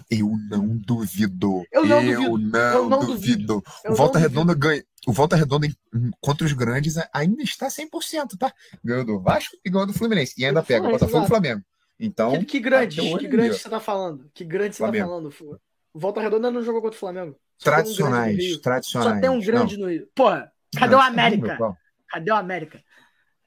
Eu 0.09 0.31
não 0.49 0.67
duvido. 0.77 1.63
Eu 1.71 1.85
não 1.85 2.03
duvido. 2.03 2.37
não, 2.39 2.73
Eu 2.73 2.89
não 2.89 2.99
duvido. 3.05 3.63
Eu 3.83 3.91
o 3.91 3.95
Volta 3.95 4.17
Redonda 4.17 4.53
ganha. 4.55 4.83
O 5.05 5.11
Volta 5.11 5.35
Redonda 5.35 5.67
contra 6.21 6.45
os 6.45 6.53
grandes 6.53 6.95
ainda 7.13 7.43
está 7.43 7.67
100%, 7.67 8.37
tá? 8.37 8.53
Ganhou 8.83 9.03
do 9.05 9.19
Vasco 9.19 9.57
e 9.65 9.69
ganhou 9.69 9.85
do 9.87 9.93
Fluminense. 9.93 10.33
E 10.37 10.45
ainda 10.45 10.63
pega 10.63 10.79
o 10.79 10.83
Fluminense, 10.89 11.05
Botafogo 11.05 11.25
e. 11.25 11.27
Flamengo. 11.27 11.61
Então, 11.99 12.31
Que, 12.39 12.45
que 12.45 12.59
grande, 12.59 12.99
o 13.01 13.05
olho 13.11 13.19
que 13.19 13.27
grande 13.27 13.57
você 13.57 13.69
tá 13.69 13.79
falando? 13.79 14.29
Que 14.33 14.43
grande 14.43 14.75
você 14.75 14.79
Flamengo. 14.79 15.05
tá 15.05 15.09
falando? 15.11 15.59
O 15.93 15.99
Volta 15.99 16.21
Redonda 16.21 16.49
não 16.49 16.63
jogou 16.63 16.81
contra 16.81 16.95
o 16.97 16.99
Flamengo. 16.99 17.35
Só 17.57 17.71
tem 17.71 17.81
um 17.81 17.95
grande 17.95 17.99
tradicionais, 18.01 18.57
tradicionais. 18.59 19.15
Só 19.15 19.21
tem 19.21 19.29
um 19.29 19.39
grande 19.41 19.77
no 19.77 19.89
Rio. 19.89 20.07
Porra, 20.15 20.51
cadê 20.75 20.91
Não, 20.91 20.99
o 20.99 21.01
não, 21.03 21.07
América? 21.09 21.55
Qual, 21.57 21.77
Cadê 22.09 22.31
o 22.31 22.35
América? 22.35 22.83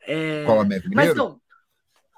É... 0.03 0.45
qual 0.45 0.61
América 0.61 0.89
Mas 0.95 1.09
Mineiro? 1.09 1.13
então, 1.13 1.41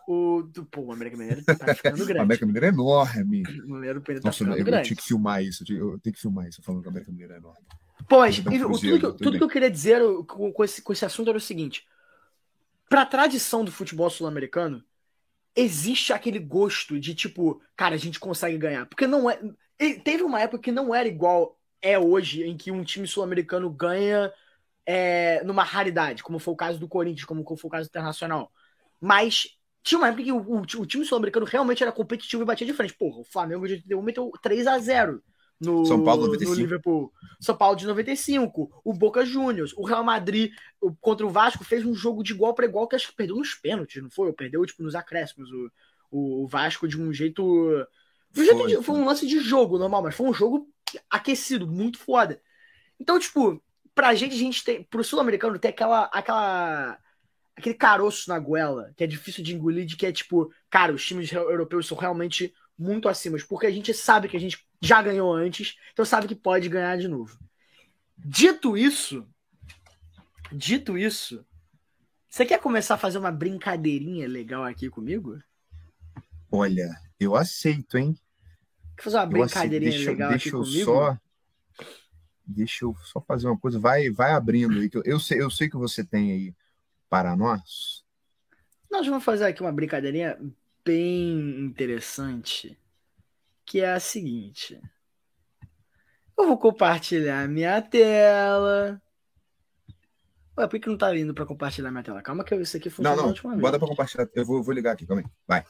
O, 0.06 0.42
do, 0.42 0.64
pô, 0.66 0.82
o 0.82 0.92
América 0.92 1.16
Mineiro 1.16 1.42
tá 1.44 1.54
ficando 1.74 2.02
O 2.02 2.06
grande. 2.06 2.20
América 2.20 2.46
Mineiro 2.46 2.66
é 2.66 2.68
enorme. 2.68 3.42
O 3.64 3.74
Mineiro 3.74 4.00
tá 4.00 4.12
Nossa, 4.14 4.28
eu, 4.28 4.32
ficando 4.46 4.58
eu 4.58 4.64
grande. 4.64 4.86
tinha 4.88 4.96
que 4.96 5.02
filmar 5.04 5.42
isso. 5.42 5.64
Eu 5.72 5.98
tenho 6.00 6.14
que 6.14 6.20
filmar 6.20 6.46
isso 6.48 6.62
falando 6.62 6.82
que 6.82 6.88
o 6.88 6.90
América 6.90 7.10
Mineiro 7.10 7.32
é 7.34 7.36
enorme. 7.38 7.64
Pô, 8.06 8.18
mas 8.20 8.38
Cruzeiro, 8.40 8.70
tudo, 8.70 8.82
que, 8.82 8.92
eu- 8.92 9.18
tudo 9.20 9.36
que 9.38 9.44
eu 9.44 9.48
queria 9.48 9.70
dizer 9.70 10.00
com, 10.26 10.64
esse, 10.64 10.82
com 10.82 10.92
esse 10.92 11.04
assunto 11.04 11.28
era 11.28 11.38
o 11.38 11.40
seguinte: 11.40 11.86
pra 12.88 13.04
tradição 13.06 13.64
do 13.64 13.72
futebol 13.72 14.08
sul-americano, 14.10 14.82
existe 15.56 16.12
aquele 16.12 16.38
gosto 16.38 17.00
de 17.00 17.14
tipo, 17.14 17.62
cara, 17.76 17.96
a 17.96 17.98
gente 17.98 18.20
consegue 18.20 18.58
ganhar. 18.58 18.86
Porque 18.86 19.06
não 19.06 19.30
é. 19.30 19.40
Teve 20.04 20.22
uma 20.24 20.40
época 20.40 20.62
que 20.62 20.72
não 20.72 20.94
era 20.94 21.08
igual 21.08 21.58
é 21.82 21.98
hoje, 21.98 22.44
em 22.44 22.56
que 22.56 22.72
um 22.72 22.84
time 22.84 23.06
sul-americano 23.06 23.70
ganha 23.70 24.32
é, 24.86 25.42
numa 25.44 25.64
raridade, 25.64 26.22
como 26.22 26.38
foi 26.38 26.54
o 26.54 26.58
caso 26.58 26.78
do 26.78 26.88
Corinthians, 26.88 27.24
como 27.26 27.44
foi 27.44 27.68
o 27.68 27.70
caso 27.70 27.88
do 27.88 27.90
Internacional. 27.92 28.52
Mas 29.00 29.48
tinha 29.82 29.98
uma 29.98 30.08
época 30.08 30.24
que 30.24 30.32
o, 30.32 30.38
o- 30.40 30.60
o 30.62 30.86
time 30.86 31.04
sul-americano 31.04 31.46
realmente 31.46 31.82
era 31.82 31.92
competitivo 31.92 32.42
e 32.42 32.46
batia 32.46 32.66
de 32.66 32.74
frente. 32.74 32.94
Porra, 32.94 33.20
o 33.20 33.24
Flamengo 33.24 33.66
de 33.66 33.74
81 33.74 34.02
meteu 34.02 34.30
3x0 34.42 35.22
no, 35.60 35.84
São 35.84 36.02
Paulo, 36.04 36.22
no 36.22 36.26
95. 36.28 36.60
Liverpool. 36.60 37.12
São 37.40 37.56
Paulo 37.56 37.76
de 37.76 37.86
95, 37.86 38.70
o 38.84 38.92
Boca 38.92 39.24
Juniors, 39.24 39.72
o 39.76 39.84
Real 39.84 40.04
Madrid 40.04 40.52
o- 40.80 40.94
contra 40.94 41.26
o 41.26 41.30
Vasco 41.30 41.64
fez 41.64 41.84
um 41.84 41.94
jogo 41.94 42.22
de 42.22 42.32
igual 42.32 42.54
para 42.54 42.66
igual 42.66 42.86
que 42.88 42.96
acho 42.96 43.08
que 43.08 43.16
perdeu 43.16 43.36
nos 43.36 43.54
pênaltis, 43.54 44.02
não 44.02 44.10
foi? 44.10 44.28
Ou 44.28 44.32
perdeu 44.34 44.64
tipo 44.66 44.82
nos 44.82 44.94
acréscimos 44.94 45.50
o, 45.50 45.70
o, 46.10 46.44
o 46.44 46.48
Vasco 46.48 46.86
de 46.88 47.00
um 47.00 47.12
jeito 47.12 47.42
de 48.32 48.40
um 48.40 48.44
jeito 48.44 48.58
Foi, 48.58 48.68
de- 48.68 48.82
foi 48.82 48.94
um 48.96 49.04
lance 49.04 49.26
de 49.26 49.40
jogo 49.40 49.78
normal, 49.78 50.02
mas 50.02 50.14
foi 50.14 50.26
um 50.28 50.34
jogo 50.34 50.68
aquecido, 51.10 51.66
muito 51.66 51.98
foda. 51.98 52.40
Então, 53.00 53.18
tipo, 53.18 53.62
pra 53.94 54.14
gente, 54.14 54.34
a 54.34 54.38
gente 54.38 54.64
tem, 54.64 54.82
pro 54.84 55.04
sul-americano 55.04 55.58
tem 55.58 55.70
aquela 55.70 56.04
aquela 56.12 56.98
aquele 57.56 57.74
caroço 57.74 58.28
na 58.30 58.38
goela, 58.38 58.92
que 58.96 59.04
é 59.04 59.06
difícil 59.06 59.42
de 59.44 59.54
engolir, 59.54 59.84
de 59.86 59.96
que 59.96 60.06
é 60.06 60.12
tipo, 60.12 60.52
cara, 60.70 60.92
os 60.92 61.04
times 61.04 61.32
europeus 61.32 61.86
são 61.88 61.96
realmente 61.96 62.54
muito 62.78 63.08
acima, 63.08 63.36
porque 63.48 63.66
a 63.66 63.70
gente 63.70 63.92
sabe 63.92 64.28
que 64.28 64.36
a 64.36 64.40
gente 64.40 64.64
já 64.80 65.02
ganhou 65.02 65.34
antes, 65.34 65.76
então 65.92 66.04
sabe 66.04 66.28
que 66.28 66.34
pode 66.34 66.68
ganhar 66.68 66.96
de 66.96 67.08
novo. 67.08 67.38
Dito 68.16 68.76
isso, 68.76 69.26
dito 70.52 70.96
isso, 70.96 71.44
você 72.28 72.44
quer 72.46 72.60
começar 72.60 72.94
a 72.94 72.98
fazer 72.98 73.18
uma 73.18 73.32
brincadeirinha 73.32 74.28
legal 74.28 74.62
aqui 74.64 74.88
comigo? 74.88 75.38
Olha, 76.50 76.88
eu 77.18 77.34
aceito, 77.34 77.98
hein? 77.98 78.16
Quer 78.96 79.02
fazer 79.02 79.16
uma 79.16 79.22
Eu 79.36 79.42
aceito. 79.42 79.70
brincadeirinha 79.70 79.90
Deixa, 79.92 80.10
legal 80.10 80.30
deixa 80.30 80.48
aqui 80.48 80.56
eu 80.56 80.60
comigo? 80.60 80.84
só. 80.84 81.18
Deixa 82.46 82.84
eu 82.84 82.96
só 83.04 83.20
fazer 83.20 83.46
uma 83.46 83.58
coisa. 83.58 83.78
Vai, 83.78 84.08
vai 84.10 84.32
abrindo 84.32 84.78
aí. 84.78 84.90
eu, 84.92 85.02
eu 85.04 85.20
sei, 85.20 85.40
eu 85.40 85.50
sei 85.50 85.68
que 85.68 85.76
você 85.76 86.04
tem 86.04 86.32
aí 86.32 86.54
para 87.08 87.36
nós. 87.36 88.04
Nós 88.90 89.06
vamos 89.06 89.24
fazer 89.24 89.46
aqui 89.46 89.60
uma 89.60 89.72
brincadeirinha 89.72 90.38
bem 90.84 91.64
interessante, 91.64 92.78
que 93.64 93.80
é 93.80 93.92
a 93.92 94.00
seguinte. 94.00 94.80
Eu 96.36 96.46
vou 96.46 96.58
compartilhar 96.58 97.48
minha 97.48 97.82
tela. 97.82 99.00
Ué, 100.56 100.66
por 100.66 100.80
que 100.80 100.88
não 100.88 100.96
tá 100.98 101.16
indo 101.16 101.34
pra 101.34 101.46
compartilhar 101.46 101.90
minha 101.90 102.02
tela? 102.02 102.22
Calma 102.22 102.44
que 102.44 102.54
isso 102.54 102.76
aqui 102.76 102.88
Não, 102.88 102.94
funcionou 102.94 103.16
da 103.16 103.42
não. 103.42 103.50
vez. 103.50 103.60
Bota 103.60 103.78
para 103.78 103.88
compartilhar. 103.88 104.28
Eu 104.34 104.44
vou, 104.44 104.62
vou 104.62 104.74
ligar 104.74 104.92
aqui, 104.92 105.06
calma 105.06 105.22
aí. 105.22 105.28
Vai. 105.46 105.64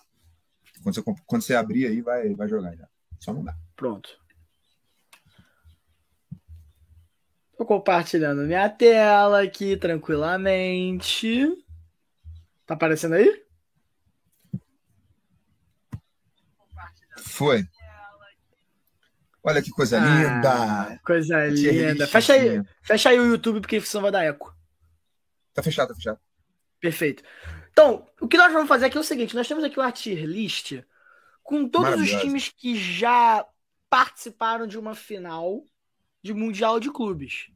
Quando 0.83 0.95
você, 0.95 1.03
quando 1.27 1.43
você 1.43 1.55
abrir 1.55 1.87
aí, 1.87 2.01
vai, 2.01 2.35
vai 2.35 2.49
jogar 2.49 2.75
já. 2.77 2.89
Só 3.19 3.33
não 3.33 3.45
dá. 3.45 3.57
Pronto. 3.75 4.19
Tô 7.57 7.67
compartilhando 7.67 8.43
minha 8.43 8.69
tela 8.71 9.43
aqui 9.43 9.77
tranquilamente. 9.77 11.45
Tá 12.65 12.75
aparecendo 12.75 13.15
aí? 13.15 13.45
Foi. 17.19 17.65
Olha 19.43 19.63
que 19.63 19.71
coisa 19.71 19.99
Ah, 20.01 20.05
linda. 20.89 21.01
coisa 21.05 21.49
Que 21.49 21.71
linda. 21.71 22.07
Fecha 22.07 22.33
aí, 22.35 22.63
fecha 22.83 23.09
aí 23.11 23.19
o 23.19 23.27
YouTube 23.27 23.61
porque 23.61 23.81
senão 23.81 24.03
vai 24.03 24.11
dar 24.11 24.25
eco. 24.25 24.55
Tá 25.55 25.63
fechado, 25.63 25.89
tá 25.89 25.95
fechado. 25.95 26.19
Perfeito. 26.81 27.23
Então, 27.71 28.07
o 28.21 28.29
que 28.29 28.37
nós 28.37 28.53
vamos 28.53 28.69
fazer 28.69 28.87
aqui 28.87 28.97
é 28.97 29.01
o 29.01 29.05
seguinte: 29.05 29.35
nós 29.35 29.47
temos 29.49 29.65
aqui 29.65 29.79
uma 29.79 29.91
tier 29.93 30.25
list 30.25 30.81
com 31.43 31.69
todos 31.69 32.01
os 32.01 32.11
times 32.21 32.49
que 32.49 32.77
já 32.77 33.47
participaram 33.89 34.67
de 34.67 34.79
uma 34.79 34.95
final 34.95 35.65
de 36.23 36.35
Mundial 36.35 36.79
de 36.79 36.91
Clubes. 36.91 37.47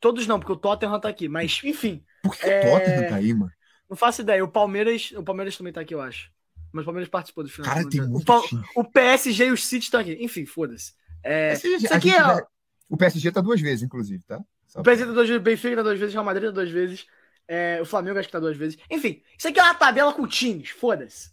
Todos 0.00 0.26
não, 0.26 0.38
porque 0.38 0.52
o 0.52 0.56
Tottenham 0.56 0.98
tá 1.00 1.08
aqui, 1.08 1.28
mas 1.28 1.60
enfim, 1.64 2.04
Por 2.22 2.36
que 2.36 2.46
É, 2.46 2.60
o 2.60 2.78
Tottenham 2.78 3.08
tá 3.08 3.16
aí, 3.16 3.34
mano? 3.34 3.52
não 3.88 3.96
faço 3.96 4.22
ideia. 4.22 4.44
O 4.44 4.48
Palmeiras, 4.48 5.10
o 5.12 5.22
Palmeiras 5.22 5.56
também 5.56 5.72
tá 5.72 5.80
aqui, 5.80 5.94
eu 5.94 6.00
acho. 6.00 6.30
Mas 6.74 6.82
o 6.82 6.84
Palmeiras 6.86 7.08
participou 7.08 7.44
do 7.44 7.50
final. 7.50 7.72
Cara, 7.72 7.88
tem 7.88 8.00
muito 8.02 8.30
o, 8.32 8.80
o 8.80 8.84
PSG 8.84 9.46
e 9.46 9.52
o 9.52 9.56
City 9.56 9.84
estão 9.84 10.00
aqui. 10.00 10.16
Enfim, 10.20 10.44
foda-se. 10.44 10.92
É, 11.22 11.54
isso 11.54 11.94
aqui 11.94 12.10
é. 12.10 12.22
vai- 12.22 12.42
O 12.88 12.96
PSG 12.96 13.30
tá 13.32 13.40
duas 13.40 13.60
vezes, 13.60 13.82
inclusive, 13.84 14.24
tá? 14.24 14.40
Só 14.66 14.80
O 14.80 14.82
PSG 14.82 15.06
tá 15.06 15.12
duas 15.12 15.28
vezes, 15.28 15.42
Benfica 15.42 15.76
tá 15.76 15.82
duas 15.82 15.98
vezes, 15.98 16.12
Real 16.12 16.24
Madrid 16.24 16.46
tá 16.48 16.50
duas 16.54 16.70
vezes, 16.70 17.06
é, 17.46 17.78
o 17.80 17.86
Flamengo 17.86 18.18
acho 18.18 18.28
que 18.28 18.32
tá 18.32 18.40
duas 18.40 18.56
vezes. 18.56 18.76
Enfim, 18.90 19.22
isso 19.38 19.46
aqui 19.48 19.58
é 19.60 19.62
uma 19.62 19.74
tabela 19.74 20.12
com 20.12 20.26
times, 20.26 20.70
foda-se. 20.70 21.30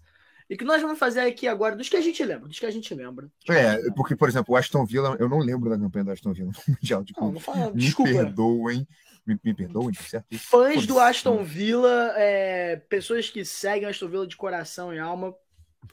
E 0.49 0.53
o 0.53 0.57
que 0.57 0.63
nós 0.65 0.81
vamos 0.81 0.99
fazer 0.99 1.21
aqui 1.21 1.47
agora, 1.47 1.75
dos 1.75 1.89
que 1.89 1.95
a 1.95 2.01
gente 2.01 2.23
lembra, 2.23 2.47
dos 2.47 2.59
que 2.59 2.65
a 2.65 2.71
gente 2.71 2.93
lembra. 2.93 3.31
Gente 3.39 3.57
É, 3.57 3.75
lembra. 3.77 3.93
porque, 3.93 4.15
por 4.15 4.29
exemplo, 4.29 4.53
o 4.53 4.57
Aston 4.57 4.85
Villa, 4.85 5.15
eu 5.19 5.27
não 5.27 5.39
lembro 5.39 5.69
da 5.69 5.77
campanha 5.79 6.05
do 6.05 6.11
Aston 6.11 6.33
Villa 6.33 6.51
no 6.67 6.73
Mundial 6.75 7.03
de 7.03 7.13
Não, 7.17 7.31
não 7.31 7.39
Clubes. 7.39 7.45
fala, 7.45 7.71
Me 7.73 7.79
desculpa. 7.81 8.11
perdoem. 8.11 8.87
Me, 9.25 9.39
me 9.43 9.53
perdoem, 9.53 9.91
tá 9.93 10.03
certo? 10.03 10.37
Fãs 10.39 10.85
do. 10.87 10.99
Aston 10.99 11.43
Villa, 11.43 12.13
é, 12.17 12.75
pessoas 12.75 13.29
que 13.29 13.45
seguem 13.45 13.87
Aston 13.87 14.07
Villa 14.07 14.25
de 14.27 14.35
coração 14.35 14.93
e 14.93 14.97
alma, 14.99 15.35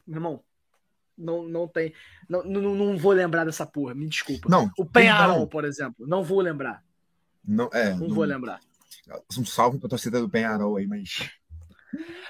meu 0.07 0.17
irmão, 0.17 0.45
não, 1.17 1.43
não 1.49 1.69
tem. 1.69 1.93
Não, 2.29 2.43
não, 2.43 2.75
não 2.75 2.97
vou 2.97 3.12
lembrar 3.12 3.45
dessa 3.45 3.67
porra, 3.67 3.95
me 3.95 4.09
desculpa. 4.09 4.49
Não, 4.49 4.71
O 4.79 4.85
Penharol, 4.87 5.29
perdão. 5.33 5.47
por 5.49 5.64
exemplo, 5.64 6.07
não 6.07 6.23
vou 6.25 6.41
lembrar. 6.41 6.83
Não, 7.45 7.69
é, 7.73 7.91
Não 7.95 8.09
não- 8.09 8.14
vou 8.14 8.25
lembrar. 8.25 8.61
Um 9.38 9.45
salve 9.45 9.79
pra 9.79 9.88
torcida 9.88 10.21
do 10.21 10.29
Penharol 10.29 10.77
aí, 10.77 10.87
mas. 10.87 11.31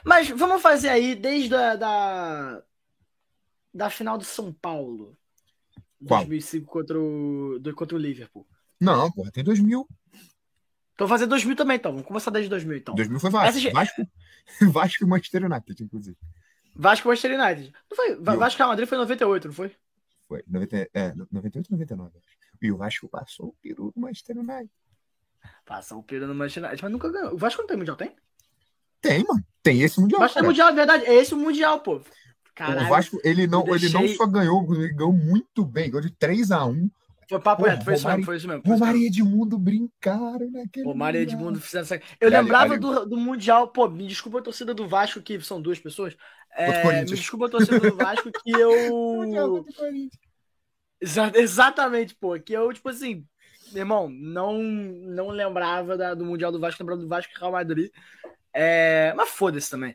Mas 0.04 0.28
vamos 0.30 0.62
fazer 0.62 0.88
aí 0.88 1.14
desde 1.16 1.52
a 1.54 1.74
da, 1.74 2.62
da 3.74 3.90
final 3.90 4.16
do 4.16 4.24
São 4.24 4.52
Paulo. 4.52 5.16
Qual? 6.06 6.20
2005 6.20 6.66
contra 6.66 6.98
o, 7.00 7.60
contra 7.74 7.96
o 7.96 8.00
Liverpool. 8.00 8.46
Não, 8.80 9.10
porra, 9.10 9.32
tem 9.32 9.42
2000. 9.42 9.88
Então 10.98 11.06
vou 11.06 11.14
fazer 11.14 11.26
2000 11.26 11.54
também, 11.54 11.76
então. 11.76 11.92
Vamos 11.92 12.06
começar 12.08 12.32
desde 12.32 12.50
2000, 12.50 12.76
então. 12.78 12.92
2000 12.96 13.20
foi 13.20 13.30
Vasco. 13.30 13.56
Essa- 13.56 13.70
Vasco, 13.70 14.02
Vasco 14.72 15.04
e 15.04 15.06
Manchester 15.06 15.44
United, 15.44 15.84
inclusive. 15.84 16.16
Vasco 16.74 17.06
e 17.06 17.08
Manchester 17.08 17.40
United. 17.40 17.72
Não 17.88 17.96
foi? 17.96 18.16
Vasco 18.16 18.56
e 18.56 18.58
Real 18.58 18.68
Madrid 18.70 18.88
foi 18.88 18.98
em 18.98 19.00
98, 19.02 19.46
não 19.46 19.54
foi? 19.54 19.76
Foi. 20.26 20.42
90, 20.48 20.90
é, 20.92 21.14
98 21.30 21.70
99. 21.70 22.18
acho. 22.18 22.36
E 22.60 22.72
o 22.72 22.76
Vasco 22.76 23.08
passou 23.08 23.46
o 23.50 23.56
peru 23.62 23.92
do 23.94 24.00
Manchester 24.00 24.36
United. 24.38 24.68
Passou 25.64 26.00
o 26.00 26.02
período 26.02 26.30
no 26.30 26.34
Manchester 26.34 26.64
United, 26.64 26.82
mas 26.82 26.90
nunca 26.92 27.12
ganhou. 27.12 27.32
O 27.34 27.38
Vasco 27.38 27.60
não 27.62 27.68
tem 27.68 27.76
Mundial, 27.76 27.96
tem? 27.96 28.16
Tem, 29.00 29.22
mano. 29.22 29.44
Tem 29.62 29.80
esse 29.82 30.00
Mundial. 30.00 30.18
O 30.18 30.22
Vasco 30.22 30.34
tem 30.34 30.42
cara. 30.42 30.48
Mundial, 30.50 30.68
é 30.70 30.72
verdade. 30.72 31.04
É 31.04 31.14
esse 31.14 31.32
o 31.32 31.36
Mundial, 31.36 31.78
pô. 31.80 32.00
Caralho. 32.56 32.86
O 32.86 32.88
Vasco, 32.90 33.20
ele 33.22 33.46
não, 33.46 33.64
eu 33.64 33.76
ele 33.76 33.88
não 33.90 34.00
deixei- 34.00 34.16
só 34.16 34.26
ganhou, 34.26 34.74
ele 34.74 34.92
ganhou 34.92 35.12
muito 35.12 35.64
bem. 35.64 35.88
Ganhou 35.92 36.02
de 36.04 36.10
3x1. 36.16 36.90
Foi 37.28 37.38
papo 37.38 37.62
reto, 37.64 37.84
foi 37.84 37.94
isso 37.94 38.08
mesmo, 38.08 38.24
foi 38.24 38.36
isso 38.36 38.48
mesmo. 38.48 38.62
Romário 38.64 38.98
e 39.00 39.06
Edmundo 39.06 39.58
brincaram 39.58 40.50
naquele. 40.50 40.86
Romário 40.86 41.20
e. 41.20 41.22
Edmundo 41.22 41.60
fizeram 41.60 41.82
essa... 41.82 42.00
Eu 42.18 42.30
lembrava 42.30 42.78
do, 42.78 43.04
do 43.04 43.16
Mundial, 43.18 43.68
pô, 43.68 43.86
me 43.86 44.06
desculpa 44.06 44.38
a 44.38 44.42
torcida 44.42 44.72
do 44.72 44.88
Vasco, 44.88 45.20
que 45.20 45.38
são 45.40 45.60
duas 45.60 45.78
pessoas. 45.78 46.16
É, 46.56 47.00
me 47.00 47.04
desculpa 47.04 47.46
a 47.46 47.50
torcida 47.50 47.78
do 47.78 47.94
Vasco 47.96 48.30
que 48.32 48.50
eu. 48.50 49.64
exatamente, 51.34 52.14
pô. 52.14 52.38
Que 52.40 52.54
eu, 52.54 52.72
tipo 52.72 52.88
assim, 52.88 53.26
meu 53.72 53.82
irmão, 53.82 54.08
não, 54.08 54.62
não 54.62 55.28
lembrava 55.28 55.98
da- 55.98 56.14
do 56.14 56.24
Mundial 56.24 56.50
do 56.50 56.58
Vasco, 56.58 56.82
lembrava 56.82 57.02
do 57.02 57.08
Vasco 57.08 57.32
e 57.36 57.38
Real 57.38 57.52
Madrid. 57.52 57.90
É, 58.54 59.12
mas 59.14 59.28
foda-se 59.28 59.70
também. 59.70 59.94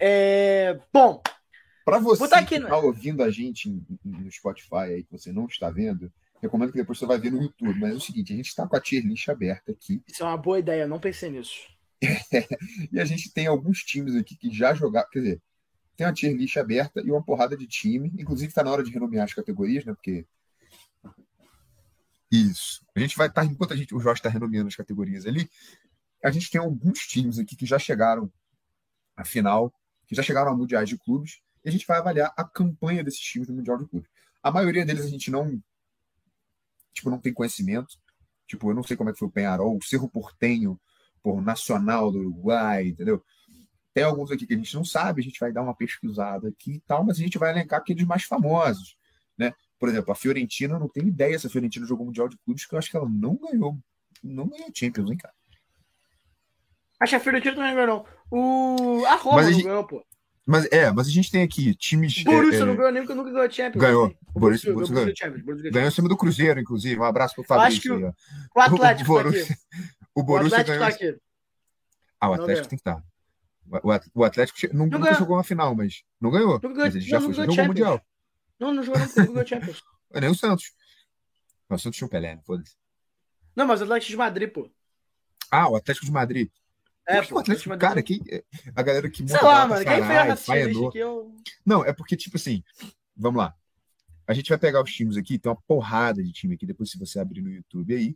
É, 0.00 0.78
bom, 0.92 1.20
Pra 1.84 1.98
você 1.98 2.44
que 2.44 2.58
no- 2.58 2.68
tá 2.68 2.76
ouvindo 2.76 3.22
a 3.22 3.30
gente 3.30 3.82
no 4.04 4.30
Spotify 4.30 4.74
aí, 4.76 5.02
que 5.04 5.10
você 5.12 5.32
não 5.32 5.46
está 5.46 5.70
vendo, 5.70 6.12
recomendo 6.40 6.72
que 6.72 6.78
depois 6.78 6.98
você 6.98 7.06
vai 7.06 7.18
ver 7.18 7.30
no 7.30 7.42
YouTube. 7.42 7.78
Mas 7.78 7.92
é 7.92 7.94
o 7.94 8.00
seguinte, 8.00 8.32
a 8.32 8.36
gente 8.36 8.48
está 8.48 8.66
com 8.66 8.76
a 8.76 8.80
tier 8.80 9.04
list 9.04 9.28
aberta 9.28 9.72
aqui. 9.72 10.02
isso 10.06 10.22
é 10.22 10.26
uma 10.26 10.36
boa 10.36 10.58
ideia, 10.58 10.82
eu 10.82 10.88
não 10.88 11.00
pensei 11.00 11.30
nisso. 11.30 11.68
E 12.92 13.00
a 13.00 13.04
gente 13.04 13.32
tem 13.32 13.46
alguns 13.46 13.78
times 13.80 14.14
aqui 14.14 14.36
que 14.36 14.50
já 14.50 14.72
jogaram. 14.74 15.08
Quer 15.10 15.18
dizer, 15.20 15.42
tem 15.96 16.06
uma 16.06 16.12
tier 16.12 16.34
list 16.34 16.56
aberta 16.56 17.00
e 17.04 17.10
uma 17.10 17.22
porrada 17.22 17.56
de 17.56 17.66
time. 17.66 18.12
Inclusive, 18.18 18.48
está 18.48 18.62
na 18.62 18.70
hora 18.70 18.84
de 18.84 18.90
renomear 18.90 19.24
as 19.24 19.34
categorias, 19.34 19.84
né? 19.84 19.92
Porque. 19.92 20.24
Isso. 22.30 22.84
A 22.94 23.00
gente 23.00 23.16
vai 23.16 23.26
estar, 23.26 23.44
enquanto 23.44 23.72
a 23.72 23.76
gente, 23.76 23.94
o 23.94 24.00
Jorge 24.00 24.20
está 24.20 24.28
renomeando 24.28 24.68
as 24.68 24.76
categorias 24.76 25.26
ali, 25.26 25.48
a 26.22 26.30
gente 26.30 26.50
tem 26.50 26.60
alguns 26.60 27.00
times 27.00 27.38
aqui 27.38 27.56
que 27.56 27.66
já 27.66 27.78
chegaram 27.78 28.30
à 29.16 29.24
final, 29.24 29.72
que 30.06 30.14
já 30.14 30.22
chegaram 30.22 30.50
a 30.50 30.56
mundiais 30.56 30.88
de 30.88 30.98
clubes, 30.98 31.40
e 31.64 31.68
a 31.68 31.72
gente 31.72 31.86
vai 31.86 31.98
avaliar 31.98 32.32
a 32.36 32.44
campanha 32.44 33.02
desses 33.02 33.20
times 33.20 33.48
no 33.48 33.54
Mundial 33.54 33.78
de 33.78 33.86
Clubes. 33.86 34.08
A 34.42 34.50
maioria 34.50 34.84
deles 34.84 35.04
a 35.04 35.08
gente 35.08 35.30
não. 35.30 35.60
Tipo, 36.92 37.10
não 37.10 37.18
tem 37.18 37.32
conhecimento. 37.32 37.96
Tipo, 38.46 38.70
eu 38.70 38.74
não 38.74 38.82
sei 38.82 38.96
como 38.96 39.10
é 39.10 39.12
que 39.12 39.18
foi 39.18 39.28
o 39.28 39.30
Penharol, 39.30 39.76
o 39.76 39.84
Cerro 39.84 40.08
Portenho, 40.08 40.80
por 41.22 41.42
Nacional 41.42 42.10
do 42.10 42.18
Uruguai, 42.18 42.88
entendeu? 42.88 43.22
Tem 43.92 44.04
alguns 44.04 44.30
aqui 44.30 44.46
que 44.46 44.54
a 44.54 44.56
gente 44.56 44.74
não 44.74 44.84
sabe, 44.84 45.20
a 45.20 45.24
gente 45.24 45.40
vai 45.40 45.52
dar 45.52 45.62
uma 45.62 45.74
pesquisada 45.74 46.48
aqui 46.48 46.74
e 46.74 46.80
tal, 46.80 47.04
mas 47.04 47.18
a 47.18 47.22
gente 47.22 47.38
vai 47.38 47.50
elencar 47.50 47.80
aqueles 47.80 48.06
mais 48.06 48.24
famosos, 48.24 48.96
né? 49.36 49.52
Por 49.78 49.88
exemplo, 49.88 50.12
a 50.12 50.14
Fiorentina, 50.14 50.74
eu 50.74 50.80
não 50.80 50.88
tenho 50.88 51.08
ideia 51.08 51.38
se 51.38 51.46
a 51.46 51.50
Fiorentina 51.50 51.86
jogou 51.86 52.06
Mundial 52.06 52.28
de 52.28 52.38
Clubes, 52.38 52.66
que 52.66 52.74
eu 52.74 52.78
acho 52.78 52.90
que 52.90 52.96
ela 52.96 53.08
não 53.08 53.36
ganhou. 53.36 53.78
Não 54.22 54.48
ganhou 54.48 54.70
Champions, 54.74 55.10
hein, 55.10 55.16
cara? 55.16 55.34
Acho 57.00 57.10
que 57.10 57.16
a 57.16 57.20
Fiorentina 57.20 57.54
não 57.54 57.74
ganhou, 57.74 57.86
não. 57.86 58.06
O... 58.30 59.04
A 59.06 59.14
Roma 59.14 59.42
não 59.42 59.62
ganhou, 59.62 59.84
pô. 59.84 60.04
Mas 60.50 60.64
é, 60.72 60.90
mas 60.90 61.06
a 61.06 61.10
gente 61.10 61.30
tem 61.30 61.42
aqui 61.42 61.74
times. 61.74 62.24
Borussia 62.24 62.62
é, 62.62 62.64
não 62.64 62.74
ganhou 62.74 62.90
nem 62.90 63.02
porque 63.02 63.14
nunca 63.14 63.30
ganhou 63.30 63.50
Champions. 63.50 63.82
Ganhou. 63.82 64.06
assim. 64.06 64.16
O 64.34 64.40
Borussia- 64.40 64.64
ganhou, 64.72 64.74
Borussia 64.76 64.94
ganhou 64.94 65.16
Champions. 65.16 65.44
Borussia 65.44 65.70
ganhou 65.70 65.88
em 65.88 65.92
cima 65.92 66.08
do 66.08 66.16
Cruzeiro, 66.16 66.58
inclusive. 66.60 66.98
Um 66.98 67.04
abraço 67.04 67.34
pro 67.34 67.44
Eu 67.48 67.60
acho 67.60 67.82
Fabrício. 67.82 68.12
que. 68.14 68.58
O 68.58 68.60
Atlético 68.62 69.12
o 69.12 69.16
tá 69.16 69.22
Borussia, 69.22 69.42
aqui. 69.42 69.54
o 70.14 70.20
O 70.20 70.22
Borussia 70.24 70.58
Atlético 70.60 70.78
ganhou. 70.78 70.88
tá 70.90 70.94
aqui. 70.96 71.20
Ah, 72.20 72.26
o 72.30 72.36
Não 72.36 72.42
Atlético 72.42 72.68
ganhou. 72.68 72.68
tem 72.70 72.78
que 72.78 72.88
estar. 72.90 73.82
O 73.86 73.92
At- 73.92 74.08
O 74.14 74.24
Atlético 74.24 74.58
não, 74.74 74.86
nunca 74.86 74.98
ganhou. 74.98 75.18
jogou 75.18 75.36
uma 75.36 75.44
final, 75.44 75.74
mas 75.74 76.02
não 76.18 76.30
ganhou. 76.30 76.54
Nunca 76.54 76.68
ganhou- 76.68 76.84
mas 76.86 76.94
ele 76.96 77.04
já 77.04 77.20
não, 77.20 77.26
foi, 77.26 77.34
ganhou 77.36 77.50
jogou 77.52 77.64
o. 77.64 77.68
Mundial. 77.68 78.00
Não, 78.58 78.72
não 78.74 78.82
jogou 78.82 79.00
nunca 79.02 79.26
ganhou 79.26 79.46
Champions. 79.46 79.82
É 80.14 80.20
nem 80.22 80.30
o 80.30 80.34
Santos. 80.34 80.72
Não, 81.68 81.76
o 81.76 81.78
Santos 81.78 81.98
tinha 81.98 82.06
o 82.06 82.10
Pelé, 82.10 82.36
né? 82.36 82.40
foda-se. 82.46 82.74
Não, 83.54 83.66
mas 83.66 83.82
o 83.82 83.84
Atlético 83.84 84.10
de 84.10 84.16
Madrid, 84.16 84.50
pô. 84.50 84.70
Ah, 85.50 85.68
o 85.68 85.76
Atlético 85.76 86.06
de 86.06 86.12
Madrid. 86.12 86.48
É, 87.08 87.22
pô. 87.22 87.36
o 87.36 87.38
Atlético, 87.38 87.76
cara, 87.78 87.96
Madrid. 87.96 88.22
que, 88.22 88.44
a 88.76 88.82
galera 88.82 89.08
que 89.08 89.26
Sei 89.26 89.40
lá, 89.40 89.66
mano. 89.66 89.82
Quem 89.82 91.00
eu... 91.00 91.34
Não, 91.64 91.82
é 91.82 91.92
porque, 91.92 92.14
tipo 92.14 92.36
assim, 92.36 92.62
vamos 93.16 93.38
lá. 93.38 93.54
A 94.26 94.34
gente 94.34 94.50
vai 94.50 94.58
pegar 94.58 94.82
os 94.82 94.92
times 94.92 95.16
aqui, 95.16 95.38
tem 95.38 95.50
uma 95.50 95.60
porrada 95.66 96.22
de 96.22 96.30
time 96.30 96.54
aqui. 96.54 96.66
Depois, 96.66 96.90
se 96.90 96.98
você 96.98 97.18
abrir 97.18 97.40
no 97.40 97.50
YouTube 97.50 97.94
aí, 97.94 98.14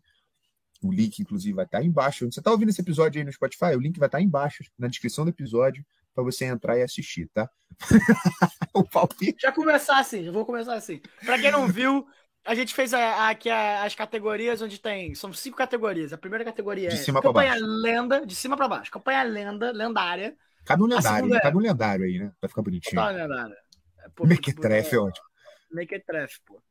o 0.83 0.93
link, 0.93 1.21
inclusive, 1.21 1.55
vai 1.55 1.65
estar 1.65 1.79
aí 1.79 1.87
embaixo. 1.87 2.31
Você 2.31 2.43
tá 2.43 2.51
ouvindo 2.51 2.69
esse 2.69 2.83
episódio 2.83 3.19
aí 3.19 3.25
no 3.25 3.33
Spotify? 3.33 3.75
O 3.75 3.81
link 3.81 3.99
vai 3.99 4.09
estar 4.09 4.19
aí 4.19 4.25
embaixo, 4.25 4.63
na 4.79 4.89
descrição 4.89 5.25
do 5.25 5.31
episódio, 5.31 5.83
para 6.15 6.23
você 6.23 6.45
entrar 6.45 6.77
e 6.77 6.83
assistir, 6.83 7.31
tá? 7.33 7.49
o 8.75 8.85
palpite. 8.85 9.41
Já 9.41 9.53
começar 9.53 9.99
assim, 9.99 10.23
já 10.23 10.31
vou 10.31 10.45
começar 10.45 10.75
assim. 10.75 11.01
Pra 11.25 11.39
quem 11.39 11.51
não 11.51 11.67
viu, 11.67 12.07
a 12.45 12.55
gente 12.55 12.75
fez 12.75 12.93
a- 12.95 13.29
aqui 13.31 13.49
a- 13.51 13.85
as 13.85 13.95
categorias 13.95 14.61
onde 14.63 14.79
tem. 14.81 15.15
São 15.15 15.33
cinco 15.33 15.57
categorias. 15.57 16.13
A 16.13 16.19
primeira 16.19 16.45
categoria 16.45 16.89
De 16.89 16.95
é 16.97 16.99
cima 16.99 17.23
campanha 17.23 17.51
baixo. 17.53 17.65
lenda, 17.67 18.27
de 18.27 18.35
cima 18.35 18.57
pra 18.57 18.69
baixo. 18.69 18.91
Campanha 18.91 19.23
lenda, 19.23 19.71
lendária. 19.73 20.37
Cabe 20.65 20.83
um 20.83 20.87
A 20.87 20.97
lendário, 20.97 21.35
é- 21.35 21.41
cabe 21.41 21.57
um 21.57 21.61
lendário 21.61 22.05
aí, 22.05 22.19
né? 22.19 22.33
Vai 22.41 22.49
ficar 22.49 22.63
bonitinho. 22.63 23.01
É, 23.01 24.09
pô, 24.15 24.27
Mequetrefe 24.27 24.89
é 24.89 24.91
tipo, 24.91 25.03
ótimo. 25.05 25.27
Mequetrefe, 25.71 26.41
pô. 26.47 26.63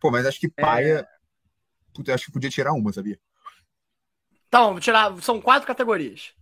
Pô, 0.00 0.10
mas 0.10 0.26
acho 0.26 0.38
que 0.40 0.52
É. 0.56 0.62
paia. 0.62 1.08
Puta, 1.94 2.10
eu 2.10 2.14
acho 2.14 2.26
que 2.26 2.32
podia 2.32 2.50
tirar 2.50 2.72
uma, 2.72 2.92
sabia? 2.92 3.18
Então, 4.48 4.72
vou 4.72 4.80
tirar. 4.80 5.14
São 5.22 5.40
quatro 5.40 5.66
categorias. 5.66 6.32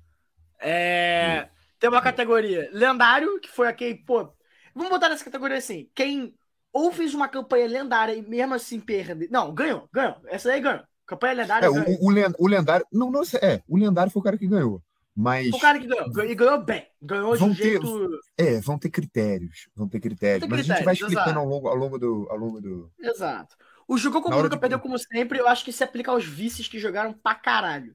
É, 0.61 1.49
Tem 1.79 1.90
uma 1.90 2.01
categoria 2.01 2.70
lendário, 2.72 3.38
que 3.40 3.49
foi 3.51 3.68
aquele, 3.68 3.96
pô. 3.96 4.33
Vamos 4.75 4.90
botar 4.90 5.09
nessa 5.11 5.25
categoria 5.25 5.59
assim. 5.59 5.90
Quem 5.94 6.35
ou 6.76 6.92
fez 6.92 7.14
uma 7.14 7.28
campanha 7.28 7.66
lendária 7.66 8.14
e 8.14 8.22
mesmo 8.22 8.54
assim 8.54 8.78
perde. 8.80 9.28
Não, 9.30 9.54
ganhou, 9.54 9.88
ganhou. 9.92 10.16
Essa 10.26 10.50
aí 10.52 10.60
ganhou. 10.60 10.82
Campanha 11.06 11.34
lendária 11.34 11.66
É, 11.66 11.70
ganhou. 11.70 11.88
o, 12.00 12.06
o, 12.06 12.10
len- 12.10 12.34
o 12.38 12.46
lendário. 12.48 12.86
Não, 12.92 13.10
não, 13.10 13.22
é, 13.40 13.62
o 13.68 13.76
lendário 13.76 14.10
foi 14.12 14.20
o 14.20 14.24
cara 14.24 14.36
que 14.38 14.46
ganhou. 14.46 14.82
Mas. 15.14 15.50
O 15.54 15.58
cara 15.58 15.78
que 15.78 15.86
ganhou. 15.86 16.24
E 16.24 16.34
ganhou 16.34 16.62
bem. 16.62 16.86
Ganhou 17.00 17.32
de 17.34 17.38
Vão 17.40 17.48
um 17.50 17.54
ter- 17.54 17.62
jeito. 17.62 18.20
É, 18.36 18.60
vão 18.60 18.78
ter 18.78 18.90
critérios. 18.90 19.68
Vão 19.74 19.88
ter 19.88 20.00
critérios. 20.00 20.40
Tem 20.40 20.48
mas 20.50 20.60
a 20.60 20.74
gente 20.74 20.84
vai 20.84 20.94
explicando 20.94 21.22
exato. 21.30 21.38
ao 21.38 21.46
longo, 21.46 21.68
ao 21.68 21.74
longo 21.76 21.98
do. 21.98 22.26
Ao 22.30 22.36
longo 22.36 22.60
do... 22.60 22.90
Exato. 23.00 23.56
O 23.88 23.96
jogou 23.96 24.20
como 24.20 24.36
nunca 24.36 24.56
de- 24.56 24.60
perdeu 24.60 24.78
como 24.80 24.98
sempre, 24.98 25.38
eu 25.38 25.48
acho 25.48 25.64
que 25.64 25.72
se 25.72 25.82
aplica 25.84 26.10
aos 26.10 26.24
vices 26.26 26.68
que 26.68 26.78
jogaram 26.78 27.12
pra 27.14 27.34
caralho. 27.34 27.94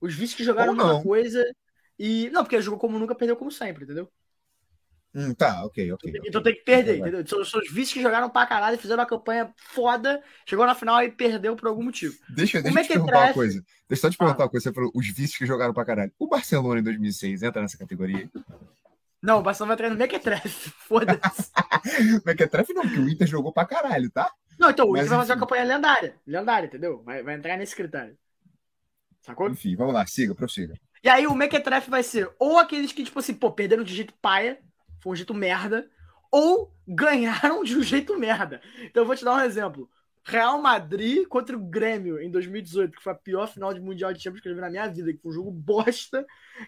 Os 0.00 0.14
vices 0.14 0.34
que 0.34 0.42
jogaram 0.42 0.72
Ou 0.72 0.78
uma 0.78 0.92
não. 0.94 1.02
coisa 1.02 1.44
e. 1.98 2.30
Não, 2.30 2.42
porque 2.42 2.60
jogou 2.62 2.80
como 2.80 2.98
nunca 2.98 3.14
perdeu 3.14 3.36
como 3.36 3.52
sempre, 3.52 3.84
entendeu? 3.84 4.10
Hum, 5.12 5.34
tá, 5.34 5.64
ok, 5.64 5.90
ok. 5.92 6.10
ok. 6.10 6.22
Então 6.28 6.40
tem 6.42 6.54
que 6.54 6.62
perder, 6.62 6.98
entendeu? 6.98 7.26
São, 7.26 7.44
são 7.44 7.60
os 7.60 7.70
vices 7.72 7.92
que 7.92 8.00
jogaram 8.00 8.30
pra 8.30 8.46
caralho, 8.46 8.78
fizeram 8.78 9.00
uma 9.02 9.08
campanha 9.08 9.52
foda, 9.56 10.22
chegou 10.46 10.64
na 10.64 10.74
final 10.74 11.02
e 11.02 11.10
perdeu 11.10 11.56
por 11.56 11.66
algum 11.68 11.82
motivo. 11.82 12.14
Deixa, 12.28 12.62
deixa 12.62 12.78
eu 12.78 12.82
te 12.84 12.88
perguntar 12.88 13.24
uma 13.26 13.32
coisa. 13.34 13.60
Deixa 13.88 13.90
eu 13.90 13.96
só 13.96 14.10
te 14.10 14.14
Ah. 14.14 14.18
perguntar 14.18 14.44
uma 14.44 14.48
coisa. 14.50 14.64
Você 14.68 14.72
falou 14.74 14.90
os 14.94 15.06
vícios 15.08 15.36
que 15.36 15.46
jogaram 15.46 15.74
pra 15.74 15.84
caralho. 15.84 16.12
O 16.18 16.28
Barcelona 16.28 16.78
em 16.80 16.84
2006 16.84 17.42
entra 17.42 17.60
nessa 17.60 17.76
categoria? 17.76 18.30
Não, 19.20 19.40
o 19.40 19.42
Barcelona 19.42 19.70
vai 19.70 19.76
treinar 19.78 19.98
no 19.98 20.02
Mequetrefe, 20.02 20.70
foda-se. 20.86 21.50
Mequetrefe 22.24 22.72
não, 22.72 22.82
porque 22.82 23.00
o 23.00 23.08
Inter 23.08 23.26
jogou 23.26 23.52
pra 23.52 23.66
caralho, 23.66 24.10
tá? 24.10 24.30
Não, 24.58 24.70
então 24.70 24.86
o 24.86 24.92
Mas 24.92 25.00
Inter 25.06 25.10
vai 25.10 25.18
fazer 25.18 25.32
uma 25.32 25.36
enfim. 25.36 25.40
campanha 25.40 25.64
lendária. 25.64 26.14
Lendária, 26.26 26.66
entendeu? 26.66 27.02
Vai, 27.02 27.22
vai 27.22 27.34
entrar 27.34 27.56
nesse 27.56 27.74
critério. 27.74 28.16
Sacou? 29.22 29.50
Enfim, 29.50 29.74
vamos 29.76 29.92
lá, 29.92 30.06
siga, 30.06 30.34
prossiga. 30.34 30.74
E 31.02 31.08
aí 31.08 31.26
o 31.26 31.34
Mequetrefe 31.34 31.90
vai 31.90 32.02
ser 32.02 32.30
ou 32.38 32.58
aqueles 32.58 32.92
que, 32.92 33.02
tipo 33.04 33.18
assim, 33.18 33.34
pô, 33.34 33.50
perderam 33.50 33.82
de 33.82 33.94
jeito 33.94 34.14
paia, 34.22 34.58
foi 35.00 35.12
um 35.12 35.16
jeito 35.16 35.34
merda, 35.34 35.88
ou 36.30 36.72
ganharam 36.86 37.62
de 37.62 37.76
um 37.76 37.82
jeito 37.84 38.18
merda. 38.18 38.60
Então 38.82 39.02
eu 39.02 39.06
vou 39.06 39.16
te 39.16 39.24
dar 39.24 39.34
um 39.34 39.40
exemplo. 39.40 39.88
Real 40.22 40.60
Madrid 40.60 41.26
contra 41.26 41.56
o 41.56 41.60
Grêmio 41.60 42.20
em 42.20 42.30
2018, 42.30 42.96
que 42.96 43.02
foi 43.02 43.12
a 43.12 43.16
pior 43.16 43.48
final 43.48 43.72
de 43.72 43.80
Mundial 43.80 44.12
de 44.12 44.22
Champions 44.22 44.42
que 44.42 44.48
eu 44.48 44.54
vi 44.54 44.60
na 44.60 44.70
minha 44.70 44.86
vida, 44.86 45.12
que 45.12 45.18
foi 45.18 45.30
um 45.30 45.34
jogo 45.34 45.50
bosta, 45.50 46.26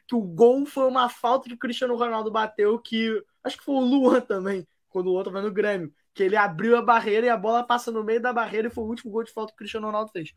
que 0.08 0.14
o 0.14 0.22
gol 0.22 0.64
foi 0.64 0.86
uma 0.88 1.08
falta 1.08 1.48
que 1.48 1.54
o 1.54 1.58
Cristiano 1.58 1.94
Ronaldo 1.94 2.30
bateu, 2.30 2.78
que 2.78 3.22
acho 3.44 3.58
que 3.58 3.64
foi 3.64 3.74
o 3.74 3.80
Luan 3.80 4.20
também, 4.20 4.66
quando 4.88 5.08
o 5.08 5.12
Luan 5.12 5.24
tava 5.24 5.42
no 5.42 5.52
Grêmio, 5.52 5.92
que 6.14 6.22
ele 6.22 6.36
abriu 6.36 6.76
a 6.76 6.82
barreira 6.82 7.26
e 7.26 7.30
a 7.30 7.36
bola 7.36 7.62
passa 7.62 7.90
no 7.90 8.02
meio 8.02 8.20
da 8.20 8.32
barreira 8.32 8.68
e 8.68 8.70
foi 8.70 8.84
o 8.84 8.88
último 8.88 9.12
gol 9.12 9.22
de 9.22 9.32
falta 9.32 9.52
que 9.52 9.56
o 9.56 9.58
Cristiano 9.58 9.86
Ronaldo 9.86 10.10
fez. 10.10 10.32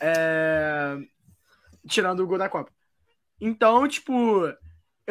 É, 0.00 0.98
Tirando 1.88 2.20
o 2.20 2.26
gol 2.26 2.38
da 2.38 2.48
Copa. 2.48 2.70
Então, 3.40 3.88
tipo, 3.88 4.52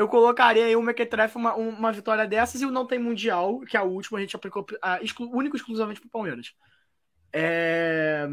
eu 0.01 0.07
colocaria 0.07 0.65
aí 0.65 0.75
o 0.75 0.81
Mequetrefe 0.81 1.37
uma, 1.37 1.53
uma 1.53 1.91
vitória 1.91 2.27
dessas 2.27 2.59
e 2.59 2.65
o 2.65 2.71
não 2.71 2.87
tem 2.87 2.97
mundial, 2.97 3.59
que 3.59 3.77
é 3.77 3.81
o 3.81 3.85
último, 3.85 4.17
a 4.17 4.21
gente 4.21 4.35
aplicou 4.35 4.65
a, 4.81 4.99
exclu, 5.01 5.29
único 5.31 5.55
e 5.55 5.59
exclusivamente 5.59 6.01
pro 6.01 6.09
Palmeiras. 6.09 6.55
É. 7.31 8.27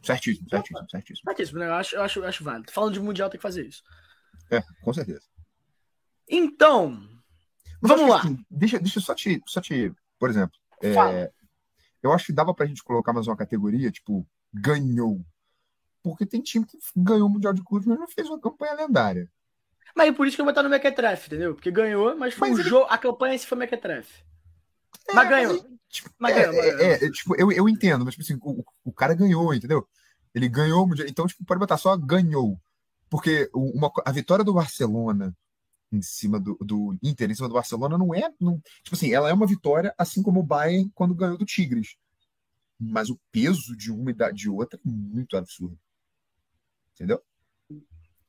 Certíssimo, 0.00 0.48
certíssimo, 0.48 0.90
certíssimo. 0.90 1.24
Certíssimo, 1.28 1.58
né? 1.58 1.68
Eu 1.68 1.74
acho, 1.74 1.96
eu 1.96 2.02
acho, 2.02 2.20
eu 2.20 2.28
acho 2.28 2.44
válido. 2.44 2.72
Falando 2.72 2.94
de 2.94 3.00
mundial, 3.00 3.28
tem 3.28 3.38
que 3.38 3.42
fazer 3.42 3.66
isso. 3.66 3.82
É, 4.48 4.62
com 4.80 4.92
certeza. 4.92 5.22
Então, 6.28 6.90
Mas 7.80 7.90
Vamos 7.90 8.08
lá. 8.08 8.20
que, 8.20 8.28
assim, 8.28 8.46
deixa, 8.48 8.78
deixa 8.78 8.98
eu 8.98 9.02
só 9.02 9.14
te, 9.14 9.42
só 9.46 9.60
te. 9.60 9.92
Por 10.18 10.30
exemplo, 10.30 10.56
é, 10.80 11.32
eu 12.00 12.12
acho 12.12 12.26
que 12.26 12.32
dava 12.32 12.54
pra 12.54 12.66
gente 12.66 12.82
colocar 12.84 13.12
mais 13.12 13.26
uma 13.26 13.36
categoria, 13.36 13.90
tipo, 13.90 14.24
ganhou. 14.54 15.20
Porque 16.00 16.24
tem 16.24 16.40
time 16.40 16.64
que 16.64 16.78
ganhou 16.96 17.28
o 17.28 17.30
Mundial 17.30 17.52
de 17.52 17.62
Clubes, 17.62 17.86
mas 17.86 17.98
não 17.98 18.08
fez 18.08 18.28
uma 18.28 18.40
campanha 18.40 18.74
lendária. 18.74 19.28
Mas 19.96 20.08
é 20.08 20.12
por 20.12 20.26
isso 20.26 20.36
que 20.36 20.40
eu 20.40 20.44
vou 20.44 20.52
botar 20.52 20.62
no 20.62 20.68
Mequetrefe, 20.70 21.26
entendeu? 21.28 21.54
Porque 21.54 21.70
ganhou, 21.70 22.16
mas 22.16 22.34
foi 22.34 22.48
Mas 22.50 22.58
o 22.58 22.62
ele- 22.62 22.68
jogo, 22.68 22.86
a 22.90 22.98
campanha 22.98 23.36
si 23.38 23.46
foi 23.46 23.58
Mequetrefe. 23.58 24.22
É, 25.08 25.14
Mas 25.14 25.28
ganhou. 25.28 25.78
tipo, 25.88 26.10
Mas 26.18 26.36
é, 26.36 26.46
ganhou, 26.46 26.62
é, 26.64 26.70
ganhou. 26.76 26.92
é, 26.94 27.10
tipo, 27.10 27.36
eu, 27.36 27.50
eu 27.52 27.68
entendo, 27.68 28.04
mas 28.04 28.14
tipo 28.14 28.22
assim, 28.24 28.38
o, 28.42 28.64
o 28.84 28.92
cara 28.92 29.14
ganhou, 29.14 29.52
entendeu? 29.54 29.86
Ele 30.34 30.48
ganhou. 30.48 30.88
Então, 31.06 31.26
tipo, 31.26 31.44
pode 31.44 31.58
botar 31.60 31.76
só 31.76 31.96
ganhou. 31.96 32.58
Porque 33.10 33.50
uma, 33.54 33.90
a 34.06 34.12
vitória 34.12 34.44
do 34.44 34.54
Barcelona 34.54 35.36
em 35.90 36.00
cima 36.00 36.40
do, 36.40 36.56
do 36.60 36.96
Inter, 37.02 37.30
em 37.30 37.34
cima 37.34 37.48
do 37.48 37.54
Barcelona, 37.54 37.98
não 37.98 38.14
é. 38.14 38.30
Não, 38.40 38.58
tipo 38.82 38.94
assim, 38.94 39.12
ela 39.12 39.28
é 39.28 39.32
uma 39.34 39.46
vitória, 39.46 39.94
assim 39.98 40.22
como 40.22 40.40
o 40.40 40.42
Bayern 40.42 40.90
quando 40.94 41.14
ganhou 41.14 41.36
do 41.36 41.44
Tigres. 41.44 41.96
Mas 42.80 43.10
o 43.10 43.20
peso 43.30 43.76
de 43.76 43.92
uma 43.92 44.10
e 44.10 44.14
da- 44.14 44.30
de 44.30 44.48
outra 44.48 44.78
é 44.78 44.88
muito 44.88 45.36
absurdo. 45.36 45.78
Entendeu? 46.94 47.20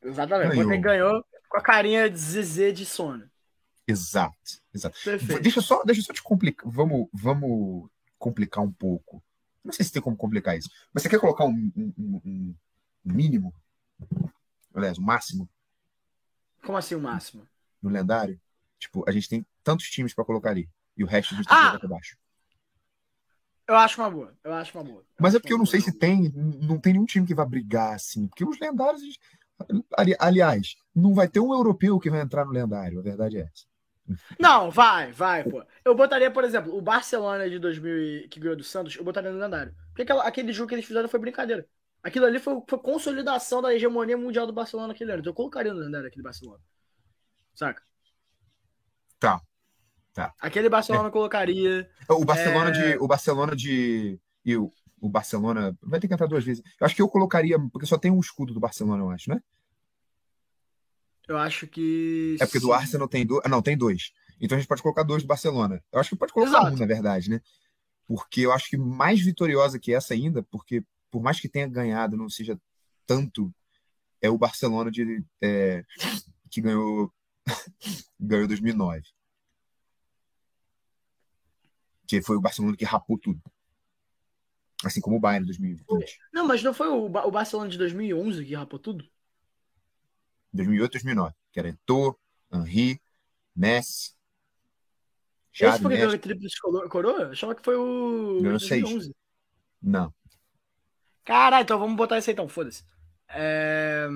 Exatamente. 0.02 0.50
Ganhou. 0.56 0.68
Ganhou. 0.70 0.82
ganhou 0.82 1.26
com 1.54 1.58
a 1.60 1.62
carinha 1.62 2.10
de 2.10 2.18
Zezé 2.18 2.72
de 2.72 2.84
sono. 2.84 3.30
Exato, 3.88 4.34
exato. 4.74 4.98
Perfeito. 5.04 5.42
Deixa 5.44 5.60
eu 5.60 5.64
só, 5.64 5.84
deixa 5.84 6.02
eu 6.02 6.06
só 6.06 6.14
te 6.14 6.24
complicar. 6.24 6.68
Vamos, 6.68 7.08
vamos 7.14 7.90
complicar 8.18 8.64
um 8.64 8.72
pouco. 8.72 9.24
Não 9.64 9.72
sei 9.72 9.86
se 9.86 9.92
tem 9.92 10.02
como 10.02 10.18
complicar 10.18 10.58
isso. 10.58 10.70
Mas 10.92 11.04
você 11.04 11.10
quer 11.10 11.20
colocar 11.20 11.46
um, 11.46 11.72
um- 11.76 11.94
um- 11.98 12.22
um 12.26 12.56
mínimo? 13.14 13.54
Aliás, 14.74 14.98
um 14.98 15.04
máximo 15.04 15.48
Como 16.64 16.76
assim 16.78 16.96
o 16.96 17.00
máximo? 17.00 17.48
no 17.82 17.90
lendário? 17.92 18.40
Tipo, 18.80 19.08
a 19.08 19.12
gente 19.12 19.30
tem 19.30 19.46
tantos 19.64 19.86
times 19.92 20.14
pra 20.14 20.26
colocar 20.26 20.50
ali. 20.50 20.68
E 20.98 21.04
o 21.04 21.08
resto 21.08 21.36
a 21.36 21.38
gente 21.38 21.48
tem 21.48 21.56
Ah! 21.56 21.80
baixo. 21.88 22.18
Eu 23.68 23.76
acho 23.78 24.02
uma 24.02 24.10
boa. 24.10 24.36
Eu 24.44 24.54
acho 24.54 24.76
uma 24.78 24.84
boa. 24.84 25.06
Mas 25.20 25.36
é 25.36 25.40
porque 25.40 25.54
eu 25.54 25.58
não 25.58 25.66
sei 25.66 25.80
boa. 25.82 25.92
se 25.92 25.98
tem. 26.00 26.30
Não 26.34 26.80
tem 26.80 26.94
nenhum 26.94 27.06
time 27.06 27.26
que 27.28 27.36
vai 27.36 27.46
brigar 27.46 27.94
assim. 27.94 28.28
Porque 28.28 28.44
os 28.44 28.60
lendários. 28.60 29.02
Ali- 29.98 30.16
Aliás, 30.20 30.76
não 30.96 31.14
vai 31.14 31.28
ter 31.28 31.40
um 31.40 31.54
europeu 31.54 32.00
que 32.00 32.10
vai 32.10 32.22
entrar 32.22 32.46
no 32.46 32.52
lendário. 32.52 33.00
A 33.00 33.04
verdade 33.04 33.38
é 33.38 33.42
essa. 33.42 33.66
Não, 34.40 34.70
vai, 34.70 35.12
vai, 35.14 35.44
pô. 35.44 35.64
Eu 35.86 35.96
botaria, 35.96 36.30
por 36.30 36.44
exemplo, 36.44 36.76
o 36.78 36.82
Barcelona 36.82 37.50
de 37.50 37.58
2000 37.58 37.98
e- 37.98 38.28
que 38.28 38.40
ganhou 38.40 38.56
do 38.58 38.64
Santos, 38.64 38.96
eu 38.98 39.04
botaria 39.04 39.32
no 39.32 39.40
lendário. 39.40 39.74
Porque 39.96 40.12
aquele 40.12 40.52
jogo 40.52 40.68
que 40.70 40.76
eles 40.76 40.86
fizeram 40.86 41.08
foi 41.08 41.20
brincadeira. 41.20 41.66
Aquilo 42.02 42.26
ali 42.26 42.38
foi, 42.38 42.62
foi 42.68 42.80
consolidação 42.80 43.62
da 43.62 43.74
hegemonia 43.74 44.18
mundial 44.18 44.46
do 44.46 44.52
Barcelona 44.52 44.90
naquele 44.90 45.12
ano. 45.12 45.22
Então 45.22 45.32
eu 45.32 45.36
colocaria 45.36 45.74
no 45.74 45.80
lendário 45.80 46.08
aquele 46.08 46.24
Barcelona. 46.24 46.60
Saca? 47.56 47.82
Tá, 49.20 49.42
tá. 50.14 50.34
Aquele 50.40 50.68
Barcelona 50.68 51.08
eu 51.08 51.12
colocaria. 51.12 51.90
O 52.10 52.26
Barcelona 52.26 52.70
É. 52.70 52.72
de. 52.72 52.98
O 52.98 53.08
Barcelona 53.08 53.56
de. 53.56 54.20
E 54.44 54.58
o, 54.58 54.74
o 55.04 55.10
Barcelona. 55.10 55.78
Vai 55.82 56.00
ter 56.00 56.08
que 56.08 56.14
entrar 56.14 56.28
duas 56.28 56.46
vezes. 56.46 56.64
Eu 56.80 56.86
acho 56.86 56.96
que 56.96 57.02
eu 57.02 57.10
colocaria. 57.10 57.60
Porque 57.72 57.86
só 57.86 57.98
tem 57.98 58.10
um 58.10 58.22
escudo 58.22 58.54
do 58.54 58.60
Barcelona, 58.60 59.04
eu 59.04 59.10
acho, 59.10 59.30
né? 59.30 59.42
Eu 61.28 61.38
acho 61.38 61.68
que. 61.68 62.38
É 62.40 62.46
porque 62.46 62.60
do. 62.60 62.72
Arsenal 62.72 63.08
tem 63.08 63.26
dois. 63.26 63.42
Ah, 63.46 63.50
não, 63.50 63.62
tem 63.62 63.78
dois. 63.78 64.14
Então 64.40 64.56
a 64.56 64.60
gente 64.60 64.68
pode 64.68 64.82
colocar 64.82 65.04
dois 65.04 65.22
do 65.22 65.28
Barcelona. 65.28 65.84
Eu 65.92 66.00
acho 66.00 66.10
que 66.10 66.16
pode 66.16 66.32
colocar 66.32 66.52
Exato. 66.52 66.76
um, 66.76 66.80
na 66.80 66.86
verdade, 66.86 67.30
né? 67.30 67.42
Porque 68.08 68.42
eu 68.42 68.54
acho 68.54 68.70
que 68.70 68.78
mais 68.78 69.20
vitoriosa 69.20 69.78
que 69.78 69.94
essa 69.94 70.14
ainda, 70.14 70.42
porque 70.44 70.84
por 71.12 71.22
mais 71.22 71.40
que 71.40 71.50
tenha 71.50 71.68
ganhado, 71.68 72.16
não 72.16 72.30
seja 72.30 72.60
tanto, 73.06 73.54
é 74.22 74.30
o 74.30 74.38
Barcelona 74.38 74.90
de, 74.90 75.24
é, 75.42 75.84
que 76.50 76.62
ganhou, 76.62 77.14
ganhou 78.20 78.48
2009. 78.48 79.04
Que 82.08 82.22
foi 82.22 82.38
o 82.38 82.42
Barcelona 82.42 82.78
que 82.78 82.86
rapou 82.86 83.18
tudo. 83.18 83.42
Assim 84.84 85.02
como 85.02 85.16
o 85.18 85.20
Bayern 85.20 85.44
em 85.44 85.48
2020. 85.48 86.20
Não, 86.34 86.46
mas 86.48 86.62
não 86.64 86.74
foi 86.74 86.88
o, 86.88 87.06
o 87.06 87.32
Barcelona 87.32 87.70
de 87.70 87.78
2011 87.78 88.46
que 88.46 88.54
rapou 88.56 88.80
tudo? 88.80 89.06
2008 90.54 90.92
2009. 90.94 91.34
Que 91.52 91.60
era 91.60 91.70
Eto'o, 91.70 92.16
Henry, 92.52 93.02
Messi, 93.56 94.14
Esse 95.54 95.64
Xavi, 95.66 95.82
foi 95.84 95.96
que 95.96 96.04
Messi. 96.04 96.16
a 96.16 96.20
tríplice 96.20 96.60
coro- 96.62 96.90
coroa? 96.90 97.22
Eu 97.24 97.32
achava 97.32 97.56
que 97.56 97.64
foi 97.64 97.76
o. 97.76 98.40
Ganhou 98.42 98.58
de 98.58 98.68
seis. 98.68 98.82
2011. 98.82 99.16
Não. 99.82 100.14
Caralho, 101.24 101.64
então 101.64 101.80
vamos 101.80 101.96
botar 101.96 102.18
esse 102.18 102.30
aí 102.30 102.34
então, 102.34 102.48
foda-se. 102.50 102.84
É... 103.30 104.08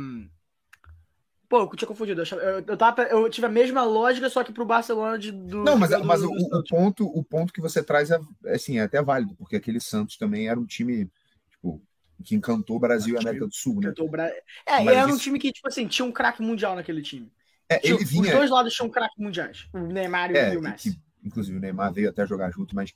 Pô, 1.50 1.62
eu 1.62 1.70
tinha 1.76 1.88
confundido. 1.88 2.22
Eu, 2.68 2.78
tava, 2.78 3.04
eu 3.04 3.30
tive 3.30 3.48
a 3.48 3.50
mesma 3.50 3.84
lógica, 3.84 4.30
só 4.30 4.44
que 4.44 4.52
pro 4.52 4.66
Barcelona 4.66 5.18
de, 5.18 5.32
do. 5.32 5.64
Não, 5.64 5.78
mas, 5.78 5.92
do- 5.92 6.04
mas 6.04 6.22
do- 6.22 6.30
o, 6.30 6.36
do 6.50 6.58
o 6.60 6.64
ponto, 6.64 7.06
o 7.06 7.24
ponto 7.24 7.54
que 7.54 7.62
você 7.62 7.82
traz 7.82 8.12
é, 8.12 8.20
é, 8.46 8.56
assim, 8.56 8.80
é 8.80 8.82
até 8.82 9.02
válido, 9.02 9.34
porque 9.36 9.56
aquele 9.56 9.80
Santos 9.80 10.18
também 10.18 10.50
era 10.50 10.60
um 10.60 10.66
time 10.66 11.10
tipo, 11.50 11.82
que 12.24 12.36
encantou 12.36 12.76
o 12.76 12.80
Brasil 12.80 13.16
e 13.16 13.18
a 13.18 13.22
América 13.22 13.48
do 13.48 13.54
Sul, 13.54 13.80
né? 13.80 13.94
Bra- 14.10 14.28
É, 14.66 14.84
Mas 14.84 14.98
era 14.98 15.06
um 15.08 15.12
isso- 15.12 15.20
time 15.20 15.40
que, 15.40 15.52
tipo 15.54 15.68
assim, 15.70 15.88
tinha 15.88 16.06
um 16.06 16.12
craque 16.12 16.42
mundial 16.42 16.76
naquele 16.76 17.02
time. 17.02 17.32
É, 17.70 17.80
Tinha- 17.80 17.94
ele 17.96 18.04
Os 18.04 18.10
vinha. 18.10 18.32
dois 18.36 18.50
lados 18.50 18.74
tinham 18.74 18.90
craques 18.90 19.18
mundiais. 19.18 19.68
O 19.74 19.80
Neymar 19.80 20.32
e 20.32 20.38
É, 20.38 20.58
o 20.58 20.62
Messi. 20.62 20.92
que- 20.96 21.02
inclusive 21.24 21.58
o 21.58 21.62
Neymar 21.62 21.94
veio 21.94 22.10
até 22.10 22.26
jogar 22.28 22.50
junto, 22.52 22.76
mas 22.76 22.92
O 22.92 22.96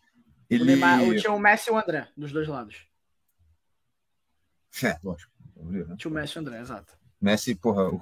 ele. 0.50 0.66
Neymar, 0.66 1.04
o- 1.04 1.16
tinha 1.16 1.32
o 1.32 1.40
Messi 1.40 1.70
e 1.70 1.74
o 1.74 1.78
André, 1.78 2.08
dos 2.18 2.32
dois 2.34 2.48
lados. 2.50 2.86
É, 4.84 4.98
lógico. 5.04 5.32
né? 5.56 5.96
Tinha 5.98 6.12
o 6.12 6.14
Messi 6.14 6.34
e 6.36 6.40
o 6.40 6.42
André, 6.42 6.60
exato. 6.60 6.98
Messi, 7.22 7.56
porra, 7.56 7.90
o, 7.90 8.02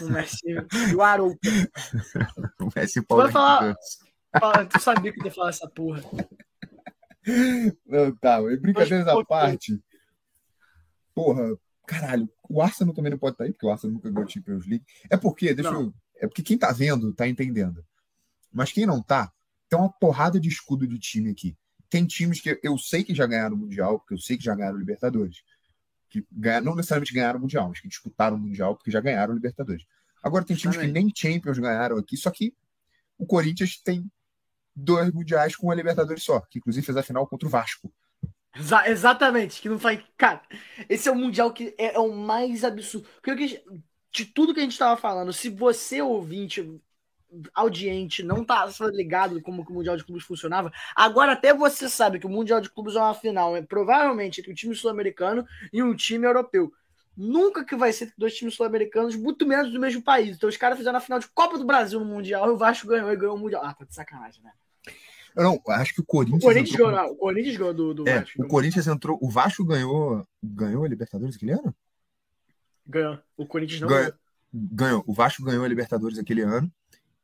O 0.00 0.08
Messi 0.10 0.40
e 0.90 0.94
o 0.94 1.02
Haroldo. 1.02 1.38
o 2.60 2.68
Messi 2.74 3.02
Paulo. 3.02 3.24
Vai 3.24 3.32
falar- 3.32 3.76
Fala, 4.40 4.64
Tu 4.66 4.80
sabia 4.80 5.12
que 5.12 5.20
eu 5.20 5.24
ia 5.26 5.30
falar 5.30 5.50
essa 5.50 5.68
porra. 5.68 6.02
Não, 7.86 8.16
tá, 8.16 8.40
brincadeiras 8.60 9.06
à 9.06 9.24
parte. 9.24 9.78
Porra, 11.14 11.54
caralho, 11.86 12.28
o 12.48 12.62
Arsenal 12.62 12.94
também 12.94 13.10
não 13.10 13.18
pode 13.18 13.34
estar 13.34 13.44
aí, 13.44 13.52
porque 13.52 13.66
o 13.66 13.70
Arsenal 13.70 13.94
nunca 13.94 14.10
ganhou 14.10 14.28
Champions 14.28 14.66
League. 14.66 14.84
É 15.10 15.16
porque, 15.16 15.52
deixa 15.54 15.70
Não. 15.70 15.82
eu. 15.82 15.94
É 16.16 16.26
porque 16.26 16.42
quem 16.42 16.56
tá 16.56 16.72
vendo 16.72 17.12
tá 17.12 17.28
entendendo. 17.28 17.84
Mas 18.52 18.72
quem 18.72 18.86
não 18.86 19.02
tá, 19.02 19.30
tem 19.68 19.78
uma 19.78 19.90
porrada 19.92 20.40
de 20.40 20.48
escudo 20.48 20.86
de 20.86 20.98
time 20.98 21.30
aqui. 21.30 21.56
Tem 21.90 22.06
times 22.06 22.40
que 22.40 22.58
eu 22.62 22.78
sei 22.78 23.04
que 23.04 23.14
já 23.14 23.26
ganharam 23.26 23.54
o 23.54 23.58
Mundial, 23.58 23.98
porque 24.00 24.14
eu 24.14 24.18
sei 24.18 24.38
que 24.38 24.44
já 24.44 24.54
ganharam 24.54 24.76
o 24.76 24.80
Libertadores. 24.80 25.42
Que 26.12 26.26
ganharam, 26.30 26.66
não 26.66 26.74
necessariamente 26.76 27.14
ganharam 27.14 27.38
o 27.38 27.42
Mundial, 27.42 27.68
mas 27.70 27.80
que 27.80 27.88
disputaram 27.88 28.36
o 28.36 28.38
Mundial 28.38 28.76
porque 28.76 28.90
já 28.90 29.00
ganharam 29.00 29.32
o 29.32 29.34
Libertadores. 29.34 29.82
Agora 30.22 30.44
tem 30.44 30.54
times 30.54 30.76
que 30.76 30.86
nem 30.86 31.10
Champions 31.14 31.58
ganharam 31.58 31.96
aqui, 31.96 32.18
só 32.18 32.30
que 32.30 32.54
o 33.18 33.24
Corinthians 33.24 33.80
tem 33.82 34.04
dois 34.76 35.10
Mundiais 35.10 35.56
com 35.56 35.70
a 35.70 35.74
Libertadores 35.74 36.22
só, 36.22 36.40
que 36.40 36.58
inclusive 36.58 36.84
fez 36.84 36.98
a 36.98 37.02
final 37.02 37.26
contra 37.26 37.48
o 37.48 37.50
Vasco. 37.50 37.90
Exa- 38.54 38.88
exatamente, 38.88 39.62
que 39.62 39.68
não 39.70 39.78
faz. 39.78 40.04
Cara, 40.18 40.42
esse 40.86 41.08
é 41.08 41.12
o 41.12 41.16
Mundial 41.16 41.52
que 41.54 41.74
é, 41.78 41.94
é 41.94 41.98
o 41.98 42.14
mais 42.14 42.62
absurdo. 42.62 43.08
Porque 43.22 43.64
de 44.12 44.26
tudo 44.26 44.52
que 44.52 44.60
a 44.60 44.62
gente 44.62 44.78
tava 44.78 45.00
falando, 45.00 45.32
se 45.32 45.48
você, 45.48 46.02
ouvinte, 46.02 46.60
audiente, 47.54 48.22
não 48.22 48.44
tá 48.44 48.68
ligado 48.92 49.40
como 49.40 49.64
que 49.64 49.70
o 49.72 49.74
Mundial 49.74 49.96
de 49.96 50.04
Clubes 50.04 50.24
funcionava, 50.24 50.72
agora 50.94 51.32
até 51.32 51.54
você 51.54 51.88
sabe 51.88 52.18
que 52.18 52.26
o 52.26 52.30
Mundial 52.30 52.60
de 52.60 52.68
Clubes 52.70 52.94
é 52.96 52.98
uma 52.98 53.14
final, 53.14 53.56
é 53.56 53.62
provavelmente 53.62 54.40
entre 54.40 54.52
um 54.52 54.54
time 54.54 54.74
sul-americano 54.74 55.46
e 55.72 55.82
um 55.82 55.94
time 55.94 56.26
europeu. 56.26 56.72
Nunca 57.16 57.64
que 57.64 57.76
vai 57.76 57.92
ser 57.92 58.04
entre 58.04 58.16
dois 58.18 58.34
times 58.34 58.54
sul-americanos, 58.54 59.14
muito 59.16 59.46
menos 59.46 59.70
do 59.72 59.78
mesmo 59.78 60.02
país. 60.02 60.34
Então 60.36 60.48
os 60.48 60.56
caras 60.56 60.78
fizeram 60.78 60.96
a 60.98 61.00
final 61.00 61.18
de 61.18 61.28
Copa 61.28 61.58
do 61.58 61.64
Brasil 61.64 62.00
no 62.00 62.06
Mundial 62.06 62.48
e 62.48 62.50
o 62.52 62.56
Vasco 62.56 62.86
ganhou 62.86 63.12
e 63.12 63.16
ganhou 63.16 63.36
o 63.36 63.38
Mundial. 63.38 63.62
Ah, 63.64 63.74
tá 63.74 63.84
de 63.84 63.94
sacanagem, 63.94 64.42
né? 64.42 64.50
Eu 65.36 65.42
não, 65.44 65.62
acho 65.68 65.94
que 65.94 66.00
o 66.00 66.04
O 66.04 66.06
Corinthians. 66.06 66.42
Corinthians 66.42 66.74
entrou 66.74 66.90
ganhou, 66.90 67.12
o 67.12 67.16
Corinthians 67.16 67.56
ganhou 67.56 67.74
do, 67.74 67.94
do 67.94 68.08
É, 68.08 68.20
Vasco. 68.20 68.42
o 68.42 68.46
Corinthians 68.48 68.86
entrou. 68.86 69.18
O 69.20 69.30
Vasco 69.30 69.64
ganhou. 69.64 70.26
Ganhou 70.42 70.84
a 70.84 70.88
Libertadores 70.88 71.36
aquele 71.36 71.52
ano? 71.52 71.74
Ganhou. 72.86 73.18
O 73.36 73.46
Corinthians 73.46 73.80
não 73.80 73.88
Ganhou. 73.88 74.04
ganhou. 74.04 74.18
Ganhou. 74.54 75.04
O 75.06 75.12
Vasco 75.14 75.42
ganhou 75.44 75.64
a 75.64 75.68
Libertadores 75.68 76.18
aquele 76.18 76.42
ano. 76.42 76.70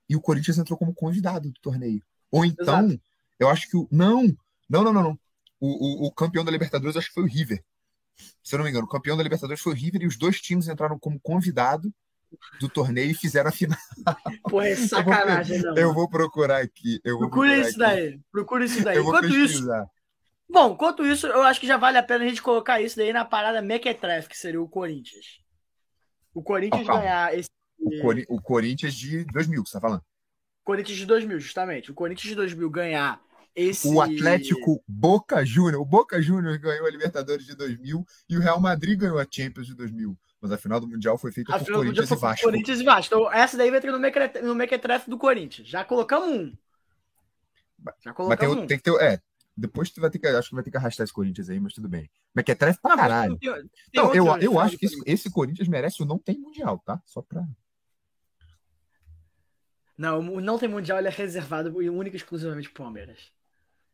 E 0.09 0.16
o 0.16 0.20
Corinthians 0.20 0.59
entrou 0.59 0.78
como 0.78 0.94
convidado 0.94 1.50
do 1.50 1.61
torneio. 1.61 2.02
Ou 2.30 2.44
então, 2.44 2.86
Exato. 2.86 3.00
eu 3.38 3.48
acho 3.48 3.68
que 3.68 3.76
o. 3.76 3.86
Não! 3.90 4.24
Não, 4.68 4.82
não, 4.84 4.92
não, 4.92 5.02
não. 5.02 5.18
O, 5.61 6.04
o, 6.04 6.06
o 6.06 6.12
campeão 6.12 6.44
da 6.44 6.50
Libertadores 6.50 6.96
acho 6.96 7.09
que 7.09 7.14
foi 7.14 7.24
o 7.24 7.26
River. 7.26 7.62
Se 8.42 8.54
eu 8.54 8.59
não 8.59 8.64
me 8.64 8.70
engano, 8.70 8.86
o 8.86 8.88
campeão 8.88 9.16
da 9.16 9.22
Libertadores 9.22 9.62
foi 9.62 9.72
o 9.72 9.76
River 9.76 10.02
e 10.02 10.06
os 10.06 10.16
dois 10.16 10.40
times 10.40 10.68
entraram 10.68 10.98
como 10.98 11.20
convidado 11.20 11.92
do 12.61 12.68
torneio 12.68 13.11
e 13.11 13.14
fizeram 13.14 13.48
a 13.48 13.52
final. 13.52 13.78
Porra, 14.48 14.68
é 14.68 14.76
sacanagem, 14.76 15.61
não. 15.62 15.76
Eu 15.76 15.94
vou 15.94 16.09
procurar 16.09 16.61
aqui. 16.62 17.00
Eu 17.04 17.18
vou 17.18 17.28
Procura 17.30 17.48
procurar 17.50 17.68
isso 17.68 17.82
aqui. 17.82 17.94
daí. 18.11 18.20
Procura 18.30 18.64
isso 18.64 18.84
daí. 18.84 18.96
Eu 18.96 19.04
vou 19.04 19.16
Enquanto 19.16 19.34
isso, 19.34 19.52
pesquisar. 19.54 19.86
bom, 20.48 20.72
enquanto 20.74 21.06
isso, 21.06 21.26
eu 21.26 21.42
acho 21.42 21.59
que 21.61 21.66
já 21.66 21.76
vale 21.76 21.96
a 21.98 22.02
pena 22.02 22.24
a 22.24 22.28
gente 22.28 22.42
colocar 22.42 22.80
isso 22.80 22.96
daí 22.96 23.12
na 23.12 23.24
parada 23.24 23.62
Mequetrefe, 23.62 24.28
que 24.28 24.36
seria 24.36 24.61
o 24.61 24.68
Corinthians. 24.68 25.40
O 26.34 26.42
Corinthians 26.42 26.88
Ah, 26.88 26.98
ganhar 26.98 27.34
esse. 27.38 27.48
O, 27.89 28.03
Cori- 28.03 28.26
o 28.28 28.41
Corinthians 28.41 28.95
de 28.95 29.24
2000, 29.24 29.62
que 29.64 29.68
você 29.70 29.74
tá 29.74 29.80
falando. 29.80 30.03
Corinthians 30.64 30.99
de 30.99 31.07
2000, 31.07 31.41
justamente. 31.41 31.91
O 31.91 31.95
Corinthians 31.95 32.28
de 32.28 32.34
2000 32.34 32.68
ganhar 32.70 33.20
esse. 33.57 33.89
O 33.89 34.01
Atlético 34.01 34.82
Boca 34.86 35.45
Júnior. 35.45 35.80
O 35.80 35.84
Boca 35.84 36.20
Júnior 36.20 36.59
ganhou 36.59 36.86
a 36.86 36.91
Libertadores 36.91 37.47
de 37.47 37.55
2000 37.57 38.07
e 38.28 38.36
o 38.36 38.41
Real 38.41 38.61
Madrid 38.61 38.99
ganhou 38.99 39.18
a 39.18 39.26
Champions 39.28 39.66
de 39.66 39.74
2000. 39.74 40.16
Mas 40.41 40.53
a 40.53 40.59
final 40.59 40.78
do 40.78 40.86
Mundial 40.86 41.18
foi 41.18 41.32
feita 41.32 41.55
A 41.55 41.59
por 41.59 41.66
Corinthians 41.72 42.11
e 42.11 42.14
Vasco. 42.16 42.45
Corinthians 42.45 42.80
e 42.80 42.84
Vasco. 42.84 43.14
Então, 43.14 43.32
essa 43.32 43.57
daí 43.57 43.70
vai 43.70 43.80
ter 43.80 43.91
no 43.91 43.99
Mequetrefe, 43.99 44.41
no 44.47 44.55
Mequetrefe 44.55 45.11
do 45.11 45.18
Corinthians. 45.18 45.66
Já 45.66 45.84
colocamos 45.84 46.28
um. 46.28 46.47
Já 46.51 46.57
Mas 47.84 47.95
tem, 48.05 48.12
colocamos 48.14 48.57
um. 48.59 48.66
tem 48.66 48.76
que 48.78 48.84
ter. 48.84 48.95
É, 49.03 49.20
depois 49.57 49.91
tu 49.91 50.01
vai 50.01 50.11
ter 50.11 50.18
que. 50.18 50.26
Acho 50.28 50.51
que 50.51 50.55
vai 50.55 50.62
ter 50.64 50.70
que 50.70 50.76
arrastar 50.76 51.03
esse 51.05 51.12
Corinthians 51.12 51.49
aí, 51.51 51.59
mas 51.59 51.72
tudo 51.72 51.89
bem. 51.89 52.09
Mas 52.32 52.45
que 52.45 52.53
é 52.53 52.55
trefe 52.55 52.78
pra 52.80 52.97
caralho. 52.97 53.36
tem- 53.39 53.51
tem 53.53 53.70
Não, 54.03 54.14
eu, 54.14 54.26
eu 54.39 54.61
acho 54.61 54.78
que 54.78 54.86
esse, 54.86 55.01
esse 55.07 55.30
Corinthians 55.30 55.66
merece 55.66 56.03
o 56.03 56.07
não 56.07 56.18
tem 56.18 56.39
Mundial, 56.39 56.78
tá? 56.84 57.01
Só 57.05 57.20
pra. 57.22 57.45
Não, 59.99 60.20
o 60.20 60.40
não 60.40 60.57
tem 60.57 60.68
mundial, 60.68 60.99
ele 60.99 61.09
é 61.09 61.11
reservado 61.11 61.82
e 61.82 61.90
única 61.90 62.14
e 62.14 62.18
exclusivamente 62.18 62.70
pro 62.70 62.84
Palmeiras. 62.84 63.32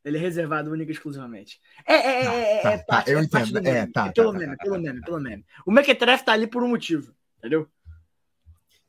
Ele 0.04 0.18
é 0.18 0.20
reservado 0.20 0.70
única 0.70 0.92
e 0.92 0.94
exclusivamente. 0.94 1.58
É, 1.86 1.94
é, 1.94 2.24
é, 2.26 2.58
é, 2.58 2.62
Tá, 2.62 2.72
é 2.72 2.78
tá, 2.78 2.84
parte, 2.84 3.10
eu 3.10 3.18
é 3.18 3.26
parte 3.26 3.50
entendo. 3.50 3.62
do 3.62 3.68
É, 3.68 3.72
meme. 3.72 3.92
tá, 3.92 4.12
pelo 4.12 4.32
tá, 4.32 4.38
meme, 4.38 4.56
tá, 4.56 4.64
pelo 4.64 4.74
tá, 4.74 4.80
meme, 4.80 5.00
pelo 5.00 5.20
meme. 5.20 5.46
O 5.64 5.72
Mequetrefe 5.72 6.24
tá 6.26 6.32
ali 6.32 6.46
por 6.46 6.62
um 6.62 6.68
motivo, 6.68 7.14
entendeu? 7.38 7.66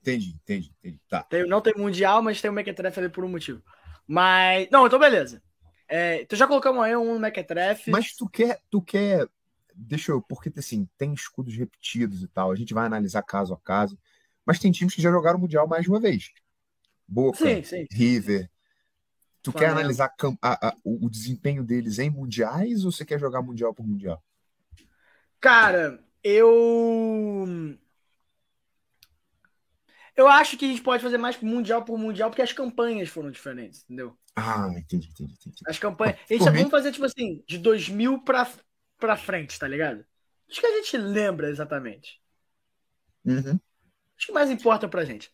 Entendi, 0.02 0.36
entendi, 0.44 0.72
entendi. 0.80 1.00
Tá. 1.10 1.24
Tem, 1.24 1.48
não 1.48 1.62
tem 1.62 1.74
mundial, 1.78 2.22
mas 2.22 2.42
tem 2.42 2.52
o 2.52 2.54
Mequetrefe 2.54 3.00
ali 3.00 3.10
por 3.10 3.24
um 3.24 3.30
motivo. 3.30 3.64
Mas, 4.06 4.68
não, 4.70 4.86
então 4.86 5.00
beleza. 5.00 5.42
É, 5.88 6.22
então 6.22 6.38
já 6.38 6.46
colocamos 6.48 6.84
aí 6.84 6.96
um 6.98 7.14
no 7.14 7.20
Mequetrefe. 7.20 7.90
Mas 7.92 8.14
tu 8.14 8.28
quer, 8.28 8.60
tu 8.70 8.82
quer. 8.82 9.26
Deixa 9.74 10.12
eu. 10.12 10.22
Porque 10.22 10.52
assim, 10.58 10.88
tem 10.98 11.14
escudos 11.14 11.56
repetidos 11.56 12.24
e 12.24 12.28
tal. 12.28 12.52
A 12.52 12.56
gente 12.56 12.74
vai 12.74 12.86
analisar 12.86 13.24
caso 13.24 13.54
a 13.54 13.58
caso. 13.58 13.98
Mas 14.46 14.60
tem 14.60 14.72
times 14.72 14.94
que 14.94 15.02
já 15.02 15.10
jogaram 15.10 15.38
o 15.38 15.42
Mundial 15.42 15.68
mais 15.68 15.84
de 15.84 15.90
uma 15.90 16.00
vez. 16.00 16.32
Boca, 17.08 17.38
Sim, 17.38 17.64
sim. 17.64 17.86
River. 17.92 18.50
Tu 19.44 19.54
quer 19.54 19.68
analisar 19.70 20.12
a- 20.42 20.70
a- 20.70 20.76
o 20.84 21.10
desempenho 21.10 21.64
deles 21.64 22.00
em 22.00 22.10
mundiais 22.10 22.84
ou 22.84 22.92
você 22.92 23.06
quer 23.06 23.20
jogar 23.20 23.42
mundial 23.44 23.74
por 23.74 23.86
mundial? 23.86 24.24
Cara, 25.40 26.00
eu. 26.24 27.46
Eu 30.16 30.28
acho 30.28 30.58
que 30.58 30.66
a 30.66 30.68
gente 30.68 30.82
pode 30.82 31.04
fazer 31.04 31.18
mais 31.18 31.40
mundial 31.42 31.84
por 31.84 31.98
mundial, 31.98 32.30
porque 32.30 32.42
as 32.42 32.54
campanhas 32.54 33.10
foram 33.10 33.30
diferentes, 33.30 33.84
entendeu? 33.84 34.18
Ah, 34.36 34.68
entendi, 34.76 35.10
entendi, 35.10 35.34
entendi. 35.34 35.64
As 35.68 35.78
campanhas. 35.78 36.18
A 36.30 36.34
gente 36.34 36.44
vamos 36.44 36.72
fazer, 36.72 36.92
tipo 36.92 37.06
assim, 37.06 37.44
de 37.48 37.58
2000 37.58 38.22
pra, 38.24 38.50
pra 38.98 39.18
frente, 39.18 39.60
tá 39.60 39.68
ligado? 39.68 40.06
Acho 40.50 40.62
que 40.62 40.68
a 40.68 40.76
gente 40.78 40.98
lembra 40.98 41.50
exatamente. 41.50 42.22
Uhum. 43.26 43.60
Acho 44.18 44.28
que 44.28 44.32
mais 44.32 44.50
importa 44.50 44.88
pra 44.88 45.04
gente. 45.06 45.32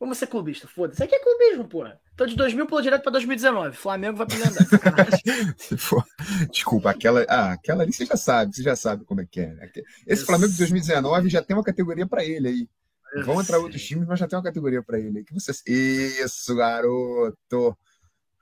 Vamos 0.00 0.16
ser 0.18 0.28
clubista, 0.28 0.68
foda-se. 0.68 0.94
Isso 0.96 1.04
aqui 1.04 1.14
é 1.16 1.18
clubismo, 1.18 1.66
porra. 1.66 2.00
Então 2.14 2.26
de 2.26 2.36
2000 2.36 2.66
pulou 2.66 2.80
direto 2.82 3.02
pra 3.02 3.10
2019. 3.12 3.76
Flamengo 3.76 4.16
vai 4.18 4.26
pro. 4.28 4.36
Se 5.58 5.76
for- 5.76 6.04
Desculpa, 6.52 6.90
aquela, 6.90 7.24
ah, 7.28 7.52
aquela 7.52 7.82
ali 7.82 7.92
você 7.92 8.04
já 8.06 8.16
sabe, 8.16 8.54
você 8.54 8.62
já 8.62 8.76
sabe 8.76 9.04
como 9.04 9.20
é 9.20 9.26
que 9.26 9.40
é. 9.40 9.54
né? 9.54 9.70
Esse 10.06 10.22
Eu 10.22 10.26
Flamengo 10.26 10.50
de 10.50 10.56
sei. 10.56 10.66
2019 10.66 11.28
já 11.28 11.42
tem 11.42 11.56
uma 11.56 11.64
categoria 11.64 12.06
pra 12.06 12.24
ele 12.24 12.48
aí. 12.48 12.68
Eu 13.14 13.24
Vão 13.24 13.40
entrar 13.40 13.56
sei. 13.56 13.64
outros 13.64 13.82
times, 13.82 14.06
mas 14.06 14.20
já 14.20 14.28
tem 14.28 14.36
uma 14.38 14.42
categoria 14.44 14.82
pra 14.82 14.98
ele. 15.00 15.18
aí. 15.18 15.24
Que 15.24 15.34
você... 15.34 15.52
Isso, 15.66 16.54
garoto! 16.54 17.76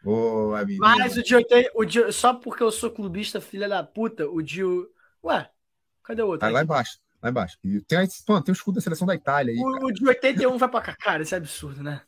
Boa, 0.02 0.60
menino. 0.64 0.80
Mas 0.80 1.16
o 1.16 1.22
Dio 1.22 1.42
tem. 1.44 1.70
O 1.74 1.84
Dio, 1.84 2.12
só 2.12 2.34
porque 2.34 2.62
eu 2.62 2.70
sou 2.70 2.90
clubista, 2.90 3.40
filha 3.40 3.68
da 3.68 3.82
puta, 3.82 4.28
o 4.28 4.42
Dio. 4.42 4.88
Ué, 5.24 5.48
cadê 6.04 6.22
o 6.22 6.26
outro? 6.26 6.40
Tá 6.40 6.48
lá 6.48 6.62
embaixo. 6.62 6.98
Lá 7.26 7.30
embaixo. 7.30 7.58
E 7.64 7.80
tem, 7.80 7.98
mano, 8.28 8.44
tem 8.44 8.52
o 8.52 8.54
escudo 8.54 8.76
da 8.76 8.80
seleção 8.80 9.04
da 9.04 9.14
Itália 9.16 9.52
aí. 9.52 9.58
O, 9.58 9.86
o 9.86 9.92
de 9.92 10.06
81 10.06 10.56
vai 10.58 10.68
pra 10.68 10.80
cá. 10.80 10.94
Cara, 10.96 11.24
isso 11.24 11.34
é 11.34 11.38
absurdo, 11.38 11.82
né? 11.82 12.00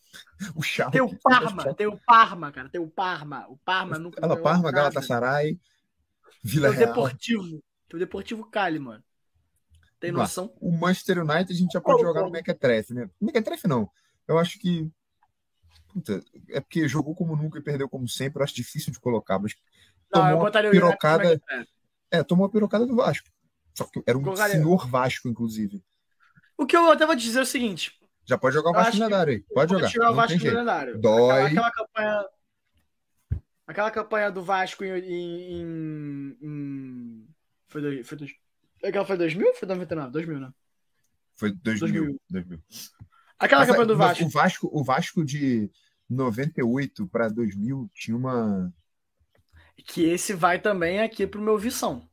O 0.54 0.62
Schalke. 0.62 0.92
Tem 0.92 1.00
o 1.00 1.18
Parma, 1.18 1.74
tem 1.74 1.86
o 1.88 1.98
Parma, 2.06 2.52
cara. 2.52 2.68
Tem 2.68 2.80
o 2.80 2.88
Parma. 2.88 3.46
O 3.48 3.56
Parma 3.58 3.98
nunca. 3.98 4.20
Ela 4.24 4.40
Parma. 4.40 4.70
Galatasaray, 4.70 5.58
Vila 6.44 6.68
Tem 6.68 6.76
o 6.76 6.78
Real. 6.78 6.88
Deportivo. 6.94 7.42
Tem 7.88 7.96
o 7.96 7.98
Deportivo 7.98 8.44
Cali, 8.48 8.78
mano. 8.78 9.02
Tem 9.98 10.12
lá. 10.12 10.18
noção? 10.20 10.54
O 10.60 10.70
Manchester 10.70 11.18
United 11.18 11.52
a 11.52 11.56
gente 11.56 11.72
já 11.72 11.80
pode 11.80 11.96
Qual- 11.98 12.06
jogar 12.06 12.20
qual? 12.20 12.26
no 12.26 12.32
Mequetrefe, 12.32 12.94
né? 12.94 13.10
Mequetrefe 13.20 13.66
não. 13.66 13.90
Eu 14.28 14.38
acho 14.38 14.56
que. 14.60 14.88
Puta, 15.92 16.22
é 16.50 16.60
porque 16.60 16.86
jogou 16.86 17.14
como 17.14 17.34
nunca 17.34 17.58
e 17.58 17.62
perdeu 17.62 17.88
como 17.88 18.08
sempre. 18.08 18.38
Eu 18.40 18.44
acho 18.44 18.54
difícil 18.54 18.92
de 18.92 19.00
colocar, 19.00 19.38
mas 19.40 19.56
Não, 20.12 20.20
tomou 20.20 20.28
eu 20.28 20.36
uma 20.36 20.44
botaria 20.44 20.70
o 20.70 20.72
pirocada. 20.72 21.32
é 21.32 21.38
que 21.38 21.44
é. 21.54 22.18
É, 22.20 22.22
tomou 22.22 22.46
a 22.46 22.48
pirocada 22.48 22.86
do 22.86 22.94
Vasco. 22.94 23.28
Só 23.78 23.84
que 23.84 24.02
era 24.04 24.18
um 24.18 24.22
Colocaria. 24.22 24.56
senhor 24.56 24.88
Vasco, 24.88 25.28
inclusive. 25.28 25.80
O 26.56 26.66
que 26.66 26.76
eu 26.76 26.90
até 26.90 27.06
vou 27.06 27.14
dizer 27.14 27.38
é 27.38 27.42
o 27.42 27.46
seguinte: 27.46 27.92
Já 28.24 28.36
pode 28.36 28.54
jogar 28.56 28.70
o 28.70 28.72
Vasco 28.72 28.98
lendário 29.00 29.32
aí. 29.34 29.40
Pode 29.40 29.54
Pode 29.54 29.72
jogar. 29.72 29.88
tirar 29.88 30.10
o 30.10 30.14
Vasco 30.14 30.44
lendário. 30.44 30.98
Dói. 31.00 31.42
Aquela, 31.44 31.46
aquela 31.46 31.70
campanha. 31.70 32.24
Aquela 33.66 33.90
campanha 33.90 34.30
do 34.32 34.42
Vasco 34.42 34.82
em. 34.84 34.98
em, 34.98 36.36
em- 36.42 37.28
foi, 37.68 37.82
dois, 37.82 38.08
foi 38.08 38.18
dois, 38.18 38.32
aquela 38.82 39.04
foi 39.04 39.16
2000 39.16 39.46
ou 39.46 39.54
foi 39.54 39.68
99? 39.68 40.10
2000, 40.10 40.40
né? 40.40 40.50
Foi 41.36 41.52
2000. 41.52 42.02
2000. 42.02 42.20
2000. 42.30 42.62
Aquela 43.38 43.60
Mas, 43.60 43.68
campanha 43.70 43.86
do 43.86 43.96
Vasco. 43.96 44.24
O 44.24 44.28
Vasco, 44.28 44.70
o 44.72 44.82
Vasco 44.82 45.24
de 45.24 45.70
98 46.10 47.06
para 47.06 47.28
2000 47.28 47.88
tinha 47.94 48.16
uma. 48.16 48.72
Que 49.86 50.02
esse 50.06 50.32
vai 50.34 50.58
também 50.60 51.00
aqui 51.00 51.24
pro 51.26 51.40
meu 51.40 51.56
Vição. 51.56 52.08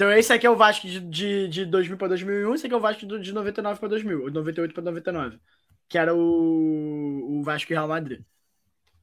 Então 0.00 0.10
esse 0.12 0.32
aqui 0.32 0.46
é 0.46 0.50
o 0.50 0.56
Vasco 0.56 0.86
de, 0.88 0.98
de, 0.98 1.46
de 1.46 1.66
2000 1.66 1.98
para 1.98 2.08
2001, 2.08 2.54
esse 2.54 2.64
aqui 2.64 2.72
é 2.74 2.78
o 2.78 2.80
Vasco 2.80 3.06
de 3.06 3.32
99 3.34 3.80
para 3.80 3.88
2000, 3.90 4.22
ou 4.22 4.28
de 4.30 4.34
98 4.34 4.72
para 4.72 4.82
99. 4.82 5.38
Que 5.86 5.98
era 5.98 6.14
o, 6.14 7.38
o 7.38 7.42
Vasco 7.42 7.70
e 7.70 7.74
Real 7.74 7.86
Madrid. 7.86 8.24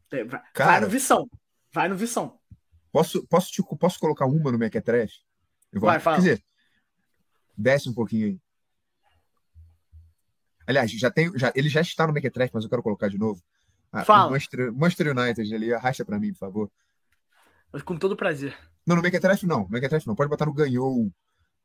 Tem- 0.10 0.26
Vai, 0.26 0.41
Cara. 0.56 0.72
vai 0.72 0.82
no 0.82 0.88
Vição. 0.88 1.30
Vai 1.72 1.88
no 1.88 1.95
Vição. 1.95 2.39
Posso, 2.91 3.28
posso, 3.28 3.52
te- 3.52 3.78
posso 3.78 4.00
colocar 4.00 4.26
uma 4.26 4.52
no 4.52 4.58
Mequetrefe? 4.58 5.20
Eu 5.72 5.82
Vai, 5.82 6.00
fala. 6.00 6.16
Quer 6.16 6.22
dizer, 6.24 6.43
desce 7.56 7.88
um 7.88 7.93
pouquinho 7.93 8.26
aí. 8.30 8.39
Aliás, 10.66 10.89
já 10.89 11.12
tem, 11.12 11.32
já, 11.38 11.54
ele 11.54 11.70
já 11.70 11.82
está 11.82 12.08
no 12.08 12.14
Mequetrefe, 12.14 12.56
mas 12.56 12.64
eu 12.64 12.72
quero 12.72 12.82
colocar 12.82 13.08
de 13.08 13.20
novo. 13.20 13.39
Ah, 13.91 14.04
Fala. 14.04 14.32
Manchester, 14.32 14.74
Manchester 14.74 15.16
United 15.16 15.54
ali, 15.54 15.72
arrasta 15.72 16.04
pra 16.04 16.18
mim, 16.18 16.34
por 16.34 16.39
favor. 16.39 16.72
Com 17.86 17.95
todo 18.00 18.18
prazer. 18.18 18.58
Não, 18.88 18.96
no 18.96 19.02
Mequetrefe 19.02 19.46
não. 19.46 19.64
No 19.64 19.70
Mequetrefe 19.70 20.08
não. 20.08 20.16
Pode 20.16 20.30
botar 20.30 20.46
no 20.46 20.54
ganhou, 20.54 21.12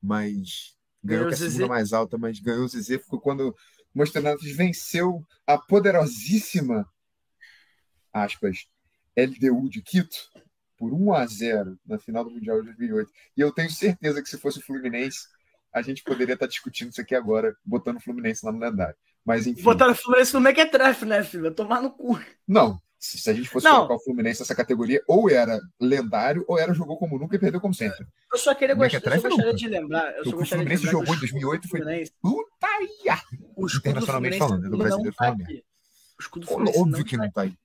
mas. 0.02 0.74
Ganhou 1.02 1.24
Ganhou 1.24 1.28
que 1.28 1.42
é 1.42 1.46
a 1.46 1.50
segunda 1.50 1.68
mais 1.68 1.92
alta, 1.92 2.18
mas 2.18 2.40
ganhou 2.40 2.64
o 2.64 2.68
Zezé. 2.68 2.98
Ficou 2.98 3.20
quando 3.20 3.54
United 3.94 4.52
venceu 4.54 5.24
a 5.46 5.56
poderosíssima, 5.56 6.88
aspas, 8.12 8.66
LDU 9.16 9.68
de 9.68 9.82
Quito 9.82 10.16
por 10.76 10.92
1 10.92 11.12
a 11.14 11.26
0 11.26 11.78
na 11.86 11.98
final 11.98 12.24
do 12.24 12.30
Mundial 12.30 12.58
de 12.60 12.66
2008. 12.66 13.10
E 13.36 13.40
eu 13.40 13.52
tenho 13.52 13.70
certeza 13.70 14.20
que 14.20 14.28
se 14.28 14.38
fosse 14.38 14.58
o 14.58 14.62
Fluminense, 14.62 15.28
a 15.72 15.80
gente 15.80 16.02
poderia 16.02 16.34
estar 16.34 16.46
discutindo 16.46 16.90
isso 16.90 17.00
aqui 17.00 17.14
agora, 17.14 17.56
botando 17.64 17.98
o 17.98 18.00
Fluminense 18.00 18.44
lá 18.44 18.50
no 18.50 18.58
lendário. 18.58 18.96
Mas 19.24 19.46
enfim. 19.46 19.62
Botaram 19.62 19.92
o 19.92 19.94
Fluminense 19.94 20.34
no 20.34 20.40
Mequetrefe, 20.40 21.04
né, 21.04 21.22
filho? 21.22 21.54
Tomar 21.54 21.80
no 21.80 21.90
cu. 21.90 22.20
Não. 22.46 22.80
Se, 23.04 23.28
a 23.28 23.34
gente 23.34 23.48
fosse 23.48 23.64
Não. 23.64 23.74
colocar 23.78 23.94
o 23.96 23.98
Fluminense 23.98 24.38
nessa 24.40 24.54
categoria, 24.54 25.02
ou 25.08 25.28
era 25.28 25.58
lendário, 25.80 26.44
ou 26.46 26.56
era 26.56 26.72
jogou 26.72 26.96
como 26.96 27.18
nunca 27.18 27.34
e 27.34 27.38
perdeu 27.38 27.60
como 27.60 27.74
sempre. 27.74 28.06
Eu 28.32 28.38
só 28.38 28.54
queria 28.54 28.76
gostar, 28.76 28.96
eu 28.98 29.00
só 29.00 29.06
Mequetrefe 29.08 29.28
gostaria 29.28 29.54
de 29.54 29.66
lembrar. 29.68 30.12
Eu 30.14 30.20
O 30.22 30.24
só 30.30 30.36
o 30.36 30.46
Fluminense 30.46 30.84
jogou 30.86 31.12
em 31.14 31.18
o 31.18 31.24
escudo 31.24 31.40
2008 31.40 31.62
do 31.62 31.68
foi 31.68 31.80
Putaria! 32.20 33.22
o 33.56 33.66
do 33.66 33.76
internacionalmente 33.76 34.38
falando, 34.38 34.70
não 34.70 34.78
brasileiro 34.78 35.14
tá 35.16 35.24
falando. 35.24 35.42
O 35.42 36.20
escudo 36.20 36.46
do 36.46 36.48
Pô, 36.48 36.54
Fluminense 36.54 36.78
Óbvio 36.78 36.96
não 36.98 37.04
que 37.04 37.16
tá 37.16 37.22
não 37.24 37.30
tá 37.32 37.42
aí. 37.42 37.56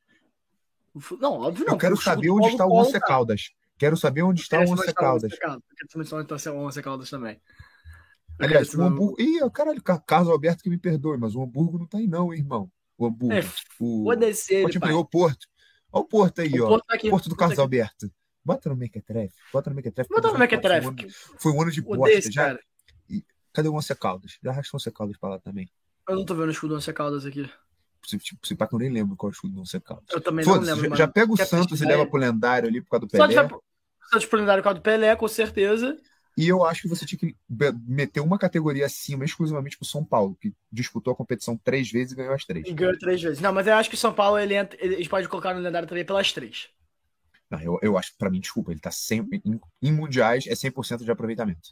Não, 1.21 1.33
óbvio 1.33 1.65
não. 1.65 1.73
Eu 1.73 1.77
quero 1.77 1.97
saber 1.97 2.27
do 2.27 2.35
onde 2.35 2.47
está 2.47 2.65
o 2.65 2.73
Once 2.73 2.91
tá. 2.93 2.99
Caldas. 3.01 3.41
Quero 3.77 3.95
saber 3.95 4.23
onde 4.23 4.41
está 4.41 4.57
o 4.57 4.59
Quero 4.61 4.71
Once 4.71 4.79
saber 4.79 4.89
onde 4.89 4.95
tá 4.95 5.01
o 5.01 5.05
Caldas. 5.05 5.31
Quero 5.39 5.91
saber 5.91 6.15
onde 6.15 6.33
está 6.33 6.51
o 6.51 6.57
Once 6.65 6.81
Caldas 6.81 7.09
também. 7.11 7.39
Aliás, 8.39 8.73
o 8.73 8.81
Hamburgo. 8.81 9.15
Ih, 9.21 9.39
caralho, 9.53 9.83
Ca- 9.83 9.99
Carlos 9.99 10.29
Alberto 10.31 10.63
que 10.63 10.69
me 10.71 10.79
perdoe, 10.79 11.15
mas 11.19 11.35
o 11.35 11.43
Hamburgo 11.43 11.77
não 11.77 11.85
tá 11.85 11.99
aí, 11.99 12.07
não, 12.07 12.33
hein, 12.33 12.39
irmão. 12.39 12.71
O 12.97 13.05
Hamburgo. 13.05 13.33
É, 13.33 13.41
o... 13.79 14.11
Ele, 14.13 14.79
pai. 14.79 14.91
o 14.93 15.05
Porto. 15.05 15.47
Olha 15.91 16.03
o 16.03 16.07
Porto 16.07 16.39
aí, 16.41 16.59
O 16.59 16.65
ó. 16.65 16.67
Porto 16.69 16.85
tá 16.85 16.95
aqui. 16.95 17.09
Porto 17.09 17.29
do 17.29 17.35
Carlos 17.35 17.53
aqui. 17.53 17.61
Alberto. 17.61 18.11
Bota 18.43 18.69
no 18.69 18.75
Mequetrefe. 18.75 19.35
Bota 19.51 19.69
no 19.69 19.75
Mequetrefe. 19.75 20.09
Bota 20.09 20.21
no 20.21 20.29
Foi 20.29 20.37
um 20.37 20.39
Mequetrefe. 20.39 20.87
ano- 20.87 20.97
Foi 21.37 21.51
um 21.51 21.61
ano 21.61 21.71
de 21.71 21.81
bosta. 21.81 22.31
Já... 22.31 22.45
cara. 22.47 22.59
Cadê 23.53 23.69
o 23.69 23.75
Once 23.75 23.95
Caldas? 23.95 24.37
Já 24.43 24.51
arrastou 24.51 24.77
o 24.77 24.79
Once 24.79 24.91
Caldas 24.91 25.17
pra 25.17 25.29
lá 25.29 25.39
também. 25.39 25.69
Eu 26.07 26.15
não 26.15 26.25
tô 26.25 26.35
vendo 26.35 26.47
o 26.47 26.51
escudo 26.51 26.73
do 26.73 26.77
Once 26.77 26.93
Caldas 26.93 27.25
aqui. 27.25 27.49
Se, 28.05 28.17
tipo, 28.19 28.45
se 28.45 28.55
pá 28.55 28.67
que 28.67 28.75
eu 28.75 28.79
nem 28.79 28.89
lembro 28.89 29.15
qual 29.15 29.29
é 29.29 29.31
o 29.31 29.33
escudo 29.33 29.53
do 29.55 29.61
Once 29.61 29.79
Caldas. 29.81 30.05
Eu 30.11 30.21
também 30.21 30.45
não 30.45 30.59
lembro, 30.59 30.89
já, 30.91 30.95
já 30.95 31.07
pega 31.07 31.31
o 31.33 31.35
Quer 31.35 31.45
Santos 31.45 31.81
e 31.81 31.85
leva 31.85 32.05
pro 32.05 32.19
lendário 32.19 32.69
ali 32.69 32.81
por 32.81 32.91
causa 32.91 33.05
do 33.05 33.11
Santos 33.11 33.35
Pelé. 33.35 33.47
vai 33.47 33.59
Santos 34.11 34.25
pro 34.27 34.39
lendário 34.39 34.61
por 34.63 34.69
causa 34.69 34.79
do 34.79 34.83
Pelé, 34.83 35.15
com 35.15 35.27
certeza. 35.27 35.97
E 36.37 36.47
eu 36.47 36.63
acho 36.63 36.83
que 36.83 36.87
você 36.87 37.03
tinha 37.03 37.17
que 37.17 37.35
meter 37.87 38.19
uma 38.19 38.37
categoria 38.37 38.85
acima, 38.85 39.25
exclusivamente 39.25 39.75
pro 39.75 39.87
São 39.87 40.05
Paulo, 40.05 40.37
que 40.39 40.53
disputou 40.71 41.11
a 41.11 41.15
competição 41.15 41.57
três 41.57 41.91
vezes 41.91 42.13
e 42.13 42.15
ganhou 42.15 42.33
as 42.35 42.45
três. 42.45 42.67
E 42.67 42.73
ganhou 42.73 42.95
três 42.99 43.19
vezes. 43.21 43.39
Não, 43.41 43.51
mas 43.51 43.65
eu 43.65 43.73
acho 43.73 43.89
que 43.89 43.95
o 43.95 43.97
São 43.99 44.13
Paulo, 44.13 44.37
ele 44.37 44.53
ele- 44.79 45.09
podem 45.09 45.27
colocar 45.27 45.55
no 45.55 45.59
lendário 45.61 45.87
também 45.87 46.05
pelas 46.05 46.31
três. 46.31 46.69
Não, 47.49 47.59
eu, 47.59 47.79
eu 47.81 47.97
acho 47.97 48.11
que, 48.11 48.17
pra 48.19 48.29
mim, 48.29 48.39
desculpa, 48.39 48.71
ele 48.71 48.79
tá 48.79 48.91
sempre. 48.91 49.41
Em, 49.43 49.59
em 49.81 49.91
mundiais 49.91 50.45
é 50.47 50.53
100% 50.53 51.03
de 51.03 51.09
aproveitamento. 51.09 51.69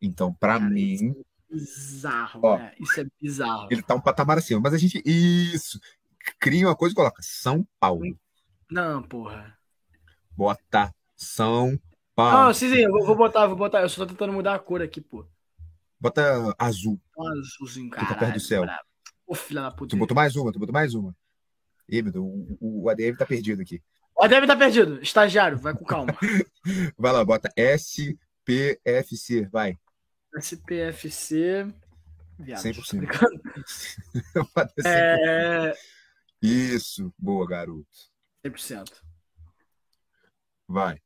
Então, 0.00 0.34
pra 0.34 0.58
Cara, 0.58 0.68
mim, 0.70 1.14
Bizarro, 1.50 2.40
Ó. 2.42 2.58
né? 2.58 2.72
Isso 2.80 3.00
é 3.00 3.04
bizarro. 3.20 3.68
ele 3.70 3.82
tá 3.82 3.94
um 3.94 4.00
patamar 4.00 4.36
acima. 4.38 4.60
Mas 4.60 4.74
a 4.74 4.78
gente. 4.78 5.02
Isso! 5.06 5.80
Cria 6.38 6.66
uma 6.66 6.76
coisa 6.76 6.92
e 6.92 6.96
coloca 6.96 7.22
São 7.22 7.66
Paulo. 7.80 8.02
Não, 8.70 9.02
porra. 9.02 9.56
Bota 10.36 10.94
São 11.16 11.78
Não, 12.16 12.24
Paulo. 12.24 12.54
sim, 12.54 12.70
sim, 12.70 12.80
eu 12.80 12.90
vou, 12.90 13.06
vou 13.06 13.16
botar, 13.16 13.46
vou 13.46 13.56
botar. 13.56 13.80
Eu 13.80 13.88
só 13.88 14.02
tô 14.04 14.08
tentando 14.12 14.32
mudar 14.32 14.54
a 14.54 14.58
cor 14.58 14.82
aqui, 14.82 15.00
pô. 15.00 15.26
Bota 15.98 16.54
azul. 16.58 17.00
Um 17.16 17.28
azulzinho, 17.28 17.90
Fica 17.90 18.04
cara. 18.04 18.18
perto 18.18 18.34
do 18.34 18.40
céu. 18.40 18.64
Ô, 19.26 19.34
filha 19.34 19.62
da 19.62 19.70
puta. 19.70 19.96
Tu 19.96 19.98
botou 19.98 20.14
mais 20.14 20.36
uma, 20.36 20.52
tu 20.52 20.58
botou 20.58 20.72
mais 20.72 20.94
uma. 20.94 21.16
Ih, 21.88 22.02
meu 22.02 22.12
Deus, 22.12 22.24
o, 22.60 22.82
o 22.82 22.90
ADM 22.90 23.16
tá 23.16 23.24
perdido 23.24 23.62
aqui. 23.62 23.82
Ó, 24.14 24.26
deve 24.28 24.44
estar 24.44 24.56
perdido. 24.56 25.00
Estagiário, 25.00 25.56
vai 25.58 25.74
com 25.74 25.84
calma. 25.84 26.14
Vai 26.98 27.12
lá, 27.12 27.24
bota 27.24 27.50
SPFC, 27.56 29.48
vai. 29.50 29.78
SPFC. 30.36 31.66
Viado, 32.38 32.62
100%. 32.62 32.90
tô 32.90 32.96
brincando. 32.96 33.40
Bota 34.54 34.72
assim. 34.78 34.88
É. 34.88 35.72
Isso, 36.42 37.12
boa, 37.18 37.46
garoto. 37.46 37.86
100%. 38.44 38.92
Vai. 40.68 41.00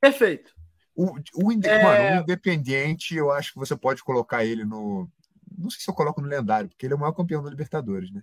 Perfeito. 0.00 0.54
O, 0.94 1.14
o, 1.34 1.52
É. 1.52 1.82
Mano, 1.82 2.20
o 2.20 2.22
Independiente, 2.22 3.14
eu 3.14 3.30
acho 3.30 3.52
que 3.52 3.58
você 3.58 3.76
pode 3.76 4.02
colocar 4.02 4.44
ele 4.44 4.64
no. 4.64 5.08
Não 5.56 5.70
sei 5.70 5.80
se 5.80 5.90
eu 5.90 5.94
coloco 5.94 6.20
no 6.20 6.28
lendário, 6.28 6.68
porque 6.68 6.86
ele 6.86 6.94
é 6.94 6.96
o 6.96 7.00
maior 7.00 7.12
campeão 7.12 7.42
da 7.42 7.50
Libertadores, 7.50 8.10
né? 8.10 8.22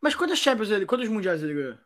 Mas 0.00 0.14
quantas 0.14 0.38
Champions 0.38 0.70
ele. 0.70 0.86
Quantos 0.86 1.08
mundiais 1.08 1.42
ele 1.42 1.54
ganhou? 1.54 1.78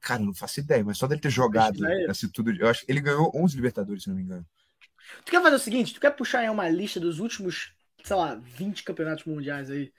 Cara, 0.00 0.22
eu 0.22 0.26
não 0.26 0.34
faço 0.34 0.60
ideia, 0.60 0.82
mas 0.82 0.96
só 0.96 1.06
dele 1.06 1.20
ter 1.20 1.30
jogado 1.30 1.78
assim, 2.08 2.28
tudo. 2.28 2.50
Eu 2.52 2.68
acho 2.68 2.86
que 2.86 2.92
ele 2.92 3.00
ganhou 3.00 3.30
11 3.34 3.54
Libertadores, 3.56 4.04
se 4.04 4.08
não 4.08 4.16
me 4.16 4.22
engano. 4.22 4.46
Tu 5.24 5.30
quer 5.30 5.42
fazer 5.42 5.56
o 5.56 5.58
seguinte? 5.58 5.94
Tu 5.94 6.00
quer 6.00 6.10
puxar 6.10 6.40
aí 6.40 6.48
uma 6.48 6.68
lista 6.68 6.98
dos 7.00 7.18
últimos, 7.18 7.74
sei 8.02 8.16
lá, 8.16 8.34
20 8.36 8.84
campeonatos 8.84 9.24
mundiais 9.24 9.70
aí? 9.70 9.92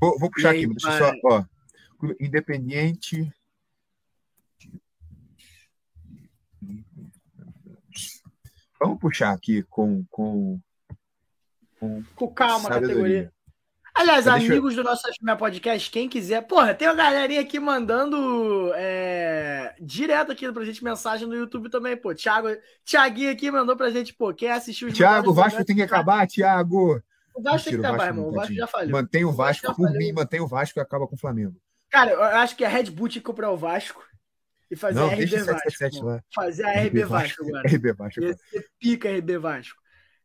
Vou, 0.00 0.18
vou 0.18 0.30
puxar 0.30 0.50
aí, 0.50 0.64
aqui, 0.64 0.68
deixa 0.68 0.88
eu 0.88 0.98
vai. 0.98 1.20
só. 1.20 1.28
Ó, 1.28 1.44
Independiente. 2.18 3.30
Vamos 8.82 8.98
puxar 8.98 9.32
aqui 9.32 9.62
com. 9.70 10.04
com, 10.10 10.58
com 11.78 12.02
Com 12.16 12.28
calma, 12.34 12.68
sabedoria. 12.68 12.88
categoria. 12.88 13.32
Aliás, 13.94 14.24
Mas 14.24 14.34
deixa 14.36 14.46
eu- 14.46 14.52
amigos 14.52 14.74
do 14.74 14.82
nosso 14.82 15.02
FMA 15.12 15.36
Podcast, 15.36 15.90
quem 15.90 16.08
quiser. 16.08 16.40
Porra, 16.42 16.74
tem 16.74 16.88
uma 16.88 16.94
galerinha 16.94 17.42
aqui 17.42 17.60
mandando 17.60 18.72
é, 18.74 19.74
direto 19.80 20.32
aqui 20.32 20.50
pra 20.50 20.64
gente 20.64 20.82
mensagem 20.82 21.28
no 21.28 21.34
YouTube 21.34 21.68
também, 21.68 21.94
pô. 21.94 22.14
Thiago, 22.14 22.48
Thiaguinho 22.86 23.30
aqui 23.30 23.50
mandou 23.50 23.76
pra 23.76 23.90
gente, 23.90 24.14
pô, 24.14 24.32
quer 24.32 24.52
assistir 24.52 24.86
os 24.86 24.94
Thiago, 24.94 25.30
o 25.30 25.34
Vasco 25.34 25.62
tem 25.64 25.76
que 25.76 25.82
acabar, 25.82 26.26
Thiago. 26.26 27.02
O 27.34 27.42
Vasco 27.42 27.68
tem 27.68 27.74
que 27.78 27.80
o 27.80 27.86
acabar, 27.86 27.98
Vasco 27.98 28.12
irmão. 28.14 28.28
O 28.28 28.32
Vasco 28.32 28.54
já 28.54 28.66
falhou. 28.66 28.92
Mantém 28.92 29.24
o 29.24 29.28
O 29.28 29.32
Vasco 29.32 29.66
Vasco, 29.66 29.82
já 29.82 29.88
por 29.90 29.96
mim, 29.98 30.12
mantém 30.12 30.40
o 30.40 30.46
Vasco 30.48 30.78
e 30.78 30.80
acaba 30.82 31.06
com 31.06 31.14
o 31.14 31.18
Flamengo. 31.18 31.54
Cara, 31.90 32.10
eu 32.12 32.22
acho 32.22 32.56
que 32.56 32.64
a 32.64 32.68
Red 32.70 32.84
Bull 32.84 33.08
tinha 33.08 33.20
que 33.20 33.26
comprar 33.26 33.50
o 33.50 33.56
Vasco 33.58 34.02
e 34.72 34.76
fazer 34.76 34.98
Não, 34.98 35.08
a 35.08 35.12
RB 35.12 35.26
Vasco. 35.26 35.44
777 35.70 35.96
irmão. 35.96 36.14
lá. 36.14 36.24
Fazer 36.34 36.64
a 36.64 36.72
RB 36.82 37.04
Vasco 37.04 37.44
agora. 37.44 37.68
RB 37.68 37.92
Vasco. 37.92 38.20
Ia 38.22 38.34
ser 38.34 38.66
pica 38.80 39.08
RB 39.18 39.38
Vasco. 39.38 39.82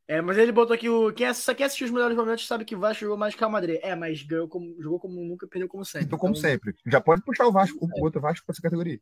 É, 0.07 0.21
mas 0.21 0.37
ele 0.37 0.53
botou 0.53 0.73
aqui 0.73 0.87
o. 0.87 1.11
Quem, 1.11 1.33
só 1.33 1.53
quem 1.53 1.65
assistiu 1.65 1.85
os 1.85 1.91
melhores 1.91 2.15
momentos 2.15 2.47
sabe 2.47 2.63
que 2.63 2.75
o 2.75 2.79
Vasco 2.79 3.01
jogou 3.01 3.17
mais 3.17 3.35
que 3.35 3.43
o 3.43 3.49
Madrid. 3.49 3.77
É, 3.83 3.93
mas 3.93 4.23
ganhou 4.23 4.47
como, 4.47 4.81
jogou 4.81 4.99
como 4.99 5.19
nunca 5.19 5.45
e 5.45 5.49
perdeu 5.49 5.67
como 5.67 5.83
sempre. 5.83 6.07
Então, 6.07 6.17
como 6.17 6.33
sempre. 6.35 6.73
Já 6.85 7.01
pode 7.01 7.21
puxar 7.23 7.45
o 7.45 7.51
Vasco, 7.51 7.77
o 7.81 8.03
outro 8.03 8.21
Vasco 8.21 8.45
pra 8.45 8.53
essa 8.53 8.61
categoria. 8.61 8.99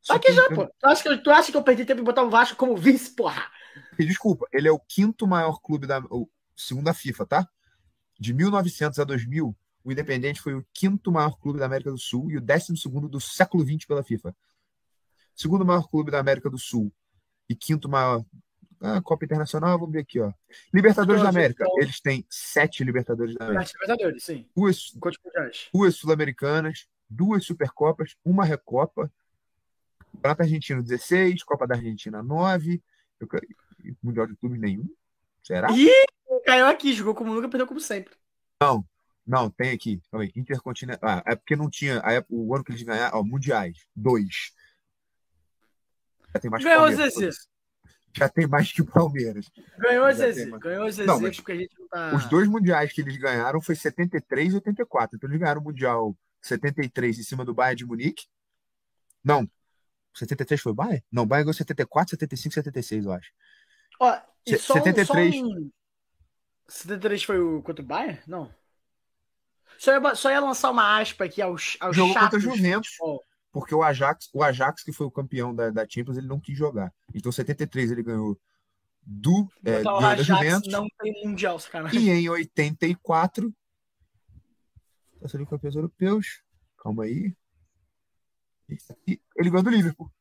Só 0.00 0.18
que 0.18 0.32
já, 0.32 0.48
pô. 0.48 0.66
Tu 0.66 0.86
acha 0.86 1.02
que, 1.02 1.08
eu- 1.10 1.22
tu 1.22 1.30
acha 1.30 1.50
que 1.52 1.58
eu 1.58 1.62
perdi 1.62 1.84
tempo 1.84 2.00
em 2.00 2.04
botar 2.04 2.22
o 2.22 2.30
Vasco 2.30 2.56
como 2.56 2.74
vice, 2.76 3.14
porra? 3.14 3.42
Desculpa, 3.98 4.46
ele 4.52 4.66
é 4.66 4.72
o 4.72 4.78
quinto 4.78 5.26
maior 5.26 5.60
clube 5.60 5.86
da. 5.86 5.98
O, 6.10 6.26
segundo 6.56 6.88
a 6.88 6.94
FIFA, 6.94 7.26
tá? 7.26 7.48
De 8.18 8.32
1900 8.32 8.98
a 8.98 9.04
2000, 9.04 9.54
o 9.84 9.92
Independente 9.92 10.40
foi 10.40 10.54
o 10.54 10.64
quinto 10.72 11.12
maior 11.12 11.38
clube 11.38 11.58
da 11.58 11.66
América 11.66 11.90
do 11.90 11.98
Sul 11.98 12.30
e 12.30 12.38
o 12.38 12.40
décimo 12.40 12.78
segundo 12.78 13.10
do 13.10 13.20
século 13.20 13.62
XX 13.62 13.84
pela 13.84 14.02
FIFA. 14.02 14.34
Segundo 15.36 15.66
maior 15.66 15.86
clube 15.88 16.10
da 16.10 16.18
América 16.18 16.48
do 16.48 16.58
Sul 16.58 16.90
e 17.48 17.54
quinto 17.54 17.88
maior. 17.88 18.24
Ah, 18.80 19.00
Copa 19.00 19.24
Internacional, 19.24 19.78
vamos 19.78 19.92
ver 19.92 20.00
aqui, 20.00 20.18
ó. 20.18 20.32
Libertadores 20.72 21.22
da 21.22 21.28
América. 21.28 21.64
Eles 21.76 22.00
têm 22.00 22.26
sete 22.28 22.82
Libertadores 22.82 23.34
da 23.34 23.46
América. 23.46 23.72
Libertadores, 23.80 24.24
sim. 24.24 24.48
Duas, 24.56 24.92
duas 25.72 25.96
Sul-Americanas, 25.96 26.86
duas 27.08 27.44
Supercopas, 27.44 28.16
uma 28.24 28.44
Recopa. 28.44 29.12
Campeonato 30.12 30.42
Argentino 30.42 30.82
16, 30.82 31.42
Copa 31.42 31.66
da 31.66 31.74
Argentina 31.74 32.22
9. 32.22 32.82
Eu, 33.20 33.28
mundial 34.02 34.26
de 34.26 34.36
Clube 34.36 34.58
nenhum. 34.58 34.88
Será? 35.42 35.70
Ih, 35.70 35.90
caiu 36.44 36.66
aqui, 36.66 36.92
jogou 36.92 37.14
como 37.14 37.34
nunca, 37.34 37.48
perdeu 37.48 37.66
como 37.66 37.80
sempre. 37.80 38.14
Não, 38.60 38.84
não, 39.26 39.50
tem 39.50 39.70
aqui. 39.70 40.00
Calma 40.10 40.24
aí. 40.24 40.32
Intercontinental. 40.34 41.00
Ah, 41.02 41.22
é 41.26 41.36
porque 41.36 41.56
não 41.56 41.68
tinha. 41.68 42.00
A 42.04 42.12
época, 42.12 42.34
o 42.34 42.54
ano 42.54 42.64
que 42.64 42.72
eles 42.72 42.82
ganharam, 42.82 43.18
ó, 43.18 43.22
mundiais. 43.22 43.86
Dois. 43.94 44.52
Já 46.36 46.40
tem 46.40 46.50
mais 46.50 46.64
Ganhou 46.64 46.86
o 46.86 46.92
Zezé. 46.92 47.30
Já 48.16 48.28
tem 48.28 48.46
mais 48.46 48.72
que 48.72 48.82
o 48.82 48.86
Palmeiras. 48.86 49.46
Ganhou 49.78 50.06
o 50.06 50.12
Zezé. 50.12 50.50
Ganhou 50.58 50.86
o 50.86 50.90
Zezé, 50.90 51.06
não, 51.06 51.20
porque 51.20 51.52
a 51.52 51.56
gente 51.56 51.78
não 51.78 51.88
tá. 51.88 52.14
Os 52.14 52.26
dois 52.26 52.48
mundiais 52.48 52.92
que 52.92 53.00
eles 53.00 53.16
ganharam 53.16 53.60
foi 53.60 53.74
73 53.74 54.52
e 54.52 54.56
84. 54.56 55.16
Então 55.16 55.28
eles 55.28 55.40
ganharam 55.40 55.60
o 55.60 55.64
Mundial 55.64 56.16
73 56.40 57.18
em 57.18 57.22
cima 57.22 57.44
do 57.44 57.54
Bayern 57.54 57.76
de 57.76 57.86
Munique. 57.86 58.26
Não. 59.22 59.48
73 60.14 60.60
foi 60.60 60.72
o 60.72 60.74
Bayern? 60.74 61.04
Não, 61.12 61.24
o 61.24 61.26
Bayern 61.26 61.44
ganhou 61.44 61.54
74, 61.54 62.10
75, 62.10 62.54
76, 62.54 63.04
eu 63.04 63.12
acho. 63.12 63.30
Ó, 64.00 64.18
e 64.46 64.56
só 64.56 64.74
73. 64.74 65.34
Um, 65.34 65.38
só 65.38 65.46
um... 65.46 65.70
73 66.68 67.22
foi 67.22 67.38
o 67.38 67.62
contra 67.62 67.84
o 67.84 67.86
Bayern? 67.86 68.18
Não. 68.26 68.50
Só 69.78 69.92
ia, 69.92 70.14
só 70.14 70.30
ia 70.30 70.40
lançar 70.40 70.70
uma 70.70 70.98
aspa 70.98 71.24
aqui 71.24 71.42
aos, 71.42 71.76
aos 71.80 71.94
Jogou 71.94 72.14
contra 72.14 72.38
o 72.38 72.40
Juventus. 72.40 72.96
Porque 73.56 73.74
o 73.74 73.82
Ajax, 73.82 74.28
o 74.34 74.42
Ajax, 74.42 74.82
que 74.82 74.92
foi 74.92 75.06
o 75.06 75.10
campeão 75.10 75.54
da, 75.54 75.70
da 75.70 75.88
Champions, 75.88 76.18
ele 76.18 76.26
não 76.26 76.38
quis 76.38 76.58
jogar. 76.58 76.92
Então, 77.14 77.32
73 77.32 77.90
ele 77.90 78.02
ganhou 78.02 78.38
do, 79.00 79.50
é, 79.64 79.78
do 79.78 79.98
da 79.98 80.16
Juventus. 80.16 80.70
Não 80.70 80.86
tem 81.00 81.24
mundial, 81.24 81.58
sacanagem. 81.58 81.98
E 81.98 82.10
em 82.10 82.28
84, 82.28 83.50
tá 85.22 85.26
ali 85.32 85.46
campeões 85.46 85.74
europeus. 85.74 86.42
Calma 86.76 87.04
aí. 87.04 87.34
Ele 89.06 89.48
ganhou 89.48 89.62
do 89.62 89.70
Liverpool. 89.70 90.12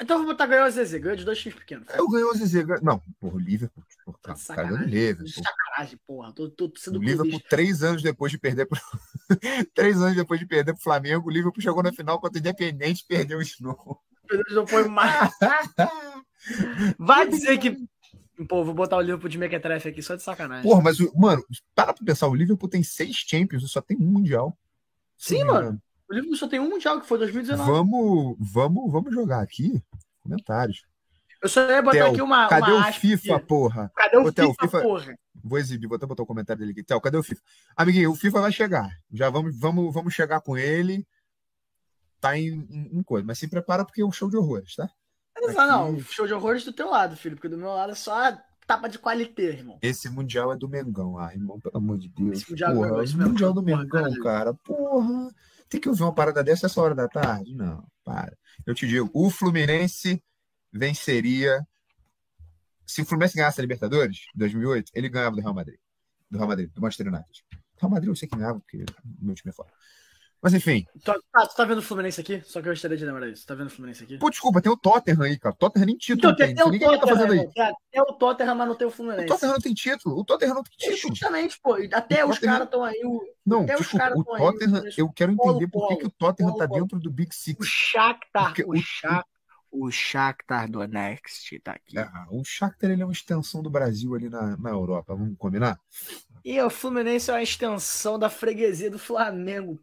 Então 0.00 0.18
vou 0.18 0.28
botar 0.28 0.46
ganhou 0.46 0.66
o 0.66 0.70
Zezé, 0.70 0.98
ganhou 0.98 1.16
de 1.16 1.24
dois 1.24 1.38
times 1.38 1.58
pequenos. 1.58 1.86
Eu 1.94 2.08
ganhou 2.08 2.30
o 2.30 2.34
Zezé. 2.34 2.64
Não, 2.82 3.02
porra, 3.20 3.34
o 3.34 3.38
Liverpool. 3.38 3.84
Porra, 4.04 4.18
tá 4.22 4.34
cara, 4.54 4.68
ganhou 4.68 4.86
o 4.86 4.88
Liverpool. 4.88 5.28
Sacanagem, 5.28 5.98
porra. 6.06 6.32
Tô, 6.32 6.48
tô 6.48 6.72
sendo 6.76 6.98
o 6.98 7.02
Liverpool, 7.02 7.24
clubista. 7.24 7.48
três 7.50 7.82
anos 7.82 8.02
depois 8.02 8.32
de 8.32 8.38
perder 8.38 8.66
pro... 8.66 8.80
três 9.74 10.00
anos 10.00 10.16
depois 10.16 10.40
de 10.40 10.46
perder 10.46 10.72
pro 10.72 10.82
Flamengo, 10.82 11.28
o 11.28 11.30
Liverpool 11.30 11.62
chegou 11.62 11.82
na 11.82 11.92
final 11.92 12.18
contra 12.18 12.38
o 12.38 12.40
Independente 12.40 13.02
e 13.02 13.06
perdeu 13.06 13.42
de 13.42 13.54
novo. 13.60 14.00
Não 14.50 14.66
foi 14.66 14.88
mais. 14.88 15.30
Vai 16.98 17.28
dizer 17.28 17.58
que. 17.58 17.76
Pô, 18.48 18.64
vou 18.64 18.72
botar 18.72 18.96
o 18.96 19.02
Liverpool 19.02 19.28
de 19.28 19.36
mequetrefe 19.36 19.90
aqui 19.90 20.02
só 20.02 20.16
de 20.16 20.22
sacanagem. 20.22 20.62
Porra, 20.62 20.80
mas, 20.80 20.98
mano, 21.14 21.44
para 21.74 21.92
pra 21.92 22.06
pensar, 22.06 22.26
o 22.26 22.34
Liverpool 22.34 22.70
tem 22.70 22.82
seis 22.82 23.16
Champions 23.16 23.70
só 23.70 23.82
tem 23.82 23.98
um 23.98 24.06
Mundial. 24.06 24.56
Sim, 25.18 25.44
mano. 25.44 25.82
O 26.10 26.12
Liverpool 26.12 26.36
só 26.36 26.48
tem 26.48 26.58
um 26.58 26.68
Mundial, 26.68 27.00
que 27.00 27.06
foi 27.06 27.18
2019. 27.18 27.70
Vamos, 27.70 28.36
vamos, 28.40 28.90
vamos 28.90 29.14
jogar 29.14 29.40
aqui 29.40 29.80
comentários. 30.20 30.84
Eu 31.40 31.48
só 31.48 31.60
ia 31.70 31.80
botar 31.80 31.98
Theo, 31.98 32.06
aqui 32.08 32.20
uma. 32.20 32.48
Cadê 32.48 32.72
uma 32.72 32.90
o 32.90 32.92
FIFA, 32.92 33.36
aqui. 33.36 33.46
porra? 33.46 33.92
Cadê 33.94 34.16
o 34.16 34.26
FIFA, 34.26 34.54
FIFA, 34.60 34.82
porra? 34.82 35.18
Vou 35.42 35.58
exibir, 35.58 35.86
vou 35.86 35.96
até 35.96 36.06
botar 36.06 36.24
o 36.24 36.26
comentário 36.26 36.58
dele 36.58 36.72
aqui. 36.72 36.82
Theo, 36.82 37.00
cadê 37.00 37.16
o 37.16 37.22
FIFA? 37.22 37.40
Amiguinho, 37.76 38.10
o 38.10 38.16
FIFA 38.16 38.40
vai 38.40 38.52
chegar. 38.52 38.90
Já 39.12 39.30
vamos, 39.30 39.58
vamos, 39.58 39.94
vamos 39.94 40.12
chegar 40.12 40.40
com 40.40 40.58
ele. 40.58 41.06
Tá 42.20 42.36
em, 42.36 42.66
em, 42.68 42.98
em 42.98 43.02
coisa. 43.04 43.24
Mas 43.24 43.38
se 43.38 43.46
prepara 43.48 43.84
porque 43.84 44.02
é 44.02 44.04
um 44.04 44.12
show 44.12 44.28
de 44.28 44.36
horrores, 44.36 44.74
tá? 44.74 44.90
Não, 45.40 45.92
não, 45.92 46.00
show 46.00 46.26
de 46.26 46.34
horrores 46.34 46.64
do 46.64 46.72
teu 46.72 46.90
lado, 46.90 47.16
filho, 47.16 47.36
porque 47.36 47.48
do 47.48 47.56
meu 47.56 47.70
lado 47.70 47.92
é 47.92 47.94
só 47.94 48.36
tapa 48.66 48.88
de 48.88 48.98
qualité, 48.98 49.44
irmão. 49.44 49.78
Esse 49.80 50.10
mundial 50.10 50.52
é 50.52 50.56
do 50.56 50.68
Mengão, 50.68 51.16
ah, 51.18 51.32
irmão, 51.32 51.58
pelo 51.60 51.78
amor 51.78 51.98
de 51.98 52.08
Deus. 52.08 52.42
Esse 52.42 52.50
mundial, 52.50 52.74
porra, 52.74 53.04
é 53.04 53.16
mundial 53.16 53.52
do 53.54 53.62
Mengão, 53.62 54.12
cara. 54.20 54.52
Porra. 54.52 55.30
Tem 55.70 55.80
que 55.80 55.88
ouvir 55.88 56.02
uma 56.02 56.12
parada 56.12 56.42
dessa 56.42 56.66
essa 56.66 56.80
hora 56.82 56.96
da 56.96 57.08
tarde? 57.08 57.54
Não, 57.54 57.86
para. 58.04 58.36
Eu 58.66 58.74
te 58.74 58.88
digo, 58.88 59.08
o 59.14 59.30
Fluminense 59.30 60.22
venceria. 60.72 61.64
Se 62.84 63.02
o 63.02 63.06
Fluminense 63.06 63.36
ganhasse 63.36 63.60
a 63.60 63.62
Libertadores, 63.62 64.26
em 64.34 64.38
2008, 64.38 64.90
ele 64.92 65.08
ganhava 65.08 65.36
do 65.36 65.40
Real 65.40 65.54
Madrid. 65.54 65.78
Do 66.28 66.38
Real 66.38 66.48
Madrid, 66.48 66.70
do 66.74 66.80
Manchester 66.80 67.06
United. 67.06 67.44
Real 67.78 67.90
Madrid 67.90 68.08
eu 68.08 68.16
sei 68.16 68.28
que 68.28 68.36
ganhava, 68.36 68.58
porque 68.58 68.84
meu 69.20 69.34
time 69.36 69.50
é 69.50 69.52
fora. 69.52 69.70
Mas 70.42 70.54
enfim. 70.54 70.86
Tu, 71.04 71.10
ah, 71.34 71.46
tu 71.46 71.54
tá 71.54 71.64
vendo 71.64 71.78
o 71.78 71.82
Fluminense 71.82 72.20
aqui? 72.20 72.40
Só 72.46 72.62
que 72.62 72.68
eu 72.68 72.72
gostaria 72.72 72.96
de 72.96 73.04
lembrar 73.04 73.28
isso. 73.28 73.46
Tá 73.46 73.54
vendo 73.54 73.66
o 73.66 73.70
Fluminense 73.70 74.04
aqui? 74.04 74.16
Pô, 74.16 74.30
desculpa, 74.30 74.62
tem 74.62 74.72
o 74.72 74.76
Tottenham 74.76 75.22
aí, 75.22 75.38
cara. 75.38 75.54
O 75.54 75.58
Tottenham 75.58 75.86
nem 75.86 75.96
título 75.96 76.32
então, 76.32 76.46
tem. 76.46 76.54
tem 76.54 76.64
o 76.64 76.70
Ninguém 76.70 76.98
tá 76.98 77.06
fazendo 77.06 77.32
aí. 77.32 77.48
É 77.92 78.00
o 78.00 78.06
Tottenham, 78.14 78.54
mas 78.54 78.68
não 78.68 78.74
tem 78.74 78.86
o 78.86 78.90
Fluminense. 78.90 79.24
O 79.24 79.28
Tottenham 79.28 79.52
não 79.52 79.60
tem 79.60 79.74
título. 79.74 80.18
O 80.18 80.24
Tottenham 80.24 80.54
não 80.54 80.62
tem 80.62 80.76
título. 80.78 81.14
Justamente, 81.14 81.60
pô. 81.62 81.76
Até 81.92 82.24
o 82.24 82.30
os 82.30 82.38
caras 82.38 82.64
estão 82.64 82.82
aí. 82.82 83.00
O... 83.04 83.20
Não, 83.44 83.62
até 83.62 83.76
desculpa, 83.76 84.12
o 84.16 84.24
Tottenham, 84.24 84.82
aí, 84.82 84.92
eu 84.96 85.08
quero 85.10 85.32
entender 85.32 85.68
por 85.68 85.88
que, 85.88 85.96
que 85.96 86.06
o 86.06 86.10
Tottenham 86.10 86.52
polo, 86.52 86.58
tá 86.58 86.66
dentro 86.66 86.98
do 86.98 87.10
Big 87.10 87.34
Six. 87.34 87.60
O 87.60 87.64
Shakhtar, 87.64 88.54
o, 88.66 88.72
o 88.72 88.76
Shakhtar. 88.76 89.24
O 89.72 89.90
Shakhtar 89.90 90.68
Donetsk 90.68 91.60
tá 91.62 91.72
aqui. 91.72 91.96
Ah, 91.96 92.26
o 92.30 92.42
Shakhtar 92.42 92.90
ele 92.90 93.02
é 93.02 93.04
uma 93.04 93.12
extensão 93.12 93.62
do 93.62 93.70
Brasil 93.70 94.14
ali 94.14 94.28
na, 94.28 94.56
na 94.56 94.70
Europa, 94.70 95.14
vamos 95.14 95.36
combinar? 95.38 95.78
E 96.44 96.60
o 96.60 96.68
Fluminense 96.68 97.30
é 97.30 97.34
uma 97.34 97.42
extensão 97.42 98.18
da 98.18 98.28
freguesia 98.28 98.90
do 98.90 98.98
Flamengo. 98.98 99.80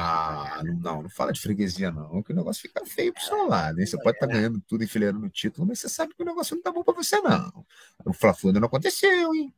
Ah, 0.00 0.62
não, 0.80 1.02
não 1.02 1.10
fala 1.10 1.32
de 1.32 1.40
freguesia, 1.40 1.90
não, 1.90 2.22
que 2.22 2.32
o 2.32 2.36
negócio 2.36 2.62
fica 2.62 2.86
feio 2.86 3.12
pro 3.12 3.20
seu 3.20 3.48
lado. 3.48 3.80
Hein? 3.80 3.86
Você 3.86 3.96
pode 3.96 4.16
estar 4.16 4.28
tá 4.28 4.32
ganhando 4.32 4.60
tudo, 4.60 4.84
enfileirando 4.84 5.18
no 5.18 5.28
título, 5.28 5.66
mas 5.66 5.80
você 5.80 5.88
sabe 5.88 6.14
que 6.14 6.22
o 6.22 6.26
negócio 6.26 6.54
não 6.54 6.62
tá 6.62 6.70
bom 6.70 6.84
pra 6.84 6.94
você, 6.94 7.20
não. 7.20 7.66
O 8.04 8.12
Fla-Flu 8.12 8.52
não 8.52 8.66
aconteceu, 8.66 9.34
hein? 9.34 9.52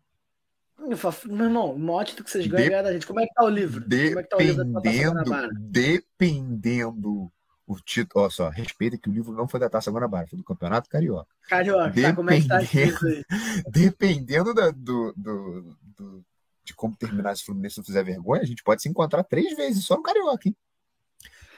Meu 0.79 1.45
irmão, 1.45 1.75
o 1.75 1.79
maior 1.79 2.05
título 2.05 2.25
que 2.25 2.31
vocês 2.31 2.47
ganham 2.47 2.73
é 2.73 2.83
da 2.83 2.91
gente. 2.91 3.07
Como 3.07 3.21
é 3.21 3.27
que 3.27 3.35
tá 3.35 3.45
o 3.45 3.51
livro? 3.51 3.87
Dependendo, 3.87 4.15
Como 4.15 4.21
é 4.21 4.23
que 4.23 4.29
tá 4.31 4.37
o 4.39 4.41
livro 4.41 5.51
dependendo 5.59 7.31
o 7.67 7.77
título, 7.77 8.25
olha 8.25 8.31
só, 8.31 8.49
respeita 8.49 8.99
que 8.99 9.09
o 9.09 9.13
livro 9.13 9.33
não 9.33 9.47
foi 9.47 9.61
da 9.61 9.71
Taça 9.71 9.93
Guanabara, 9.93 10.27
foi 10.27 10.39
do 10.39 10.45
Campeonato 10.45 10.89
Carioca. 10.89 11.29
Carioca, 11.49 12.03
tá, 12.03 12.13
como 12.15 12.31
é 12.31 12.41
que 12.41 12.49
tá 12.49 12.57
aí? 12.57 12.67
Dependendo 13.71 14.53
da, 14.53 14.71
do, 14.73 15.13
do, 15.17 15.77
do, 15.97 16.25
de 16.65 16.75
como 16.75 16.97
terminar 16.97 17.33
esse 17.33 17.45
Fluminense 17.45 17.79
não 17.79 17.85
fizer 17.85 18.05
vergonha, 18.05 18.43
a 18.43 18.47
gente 18.47 18.63
pode 18.63 18.83
se 18.83 18.89
encontrar 18.89 19.25
três 19.25 19.57
vezes 19.57 19.85
só 19.85 19.97
no 19.97 20.03
Carioca, 20.03 20.49
hein? 20.49 20.57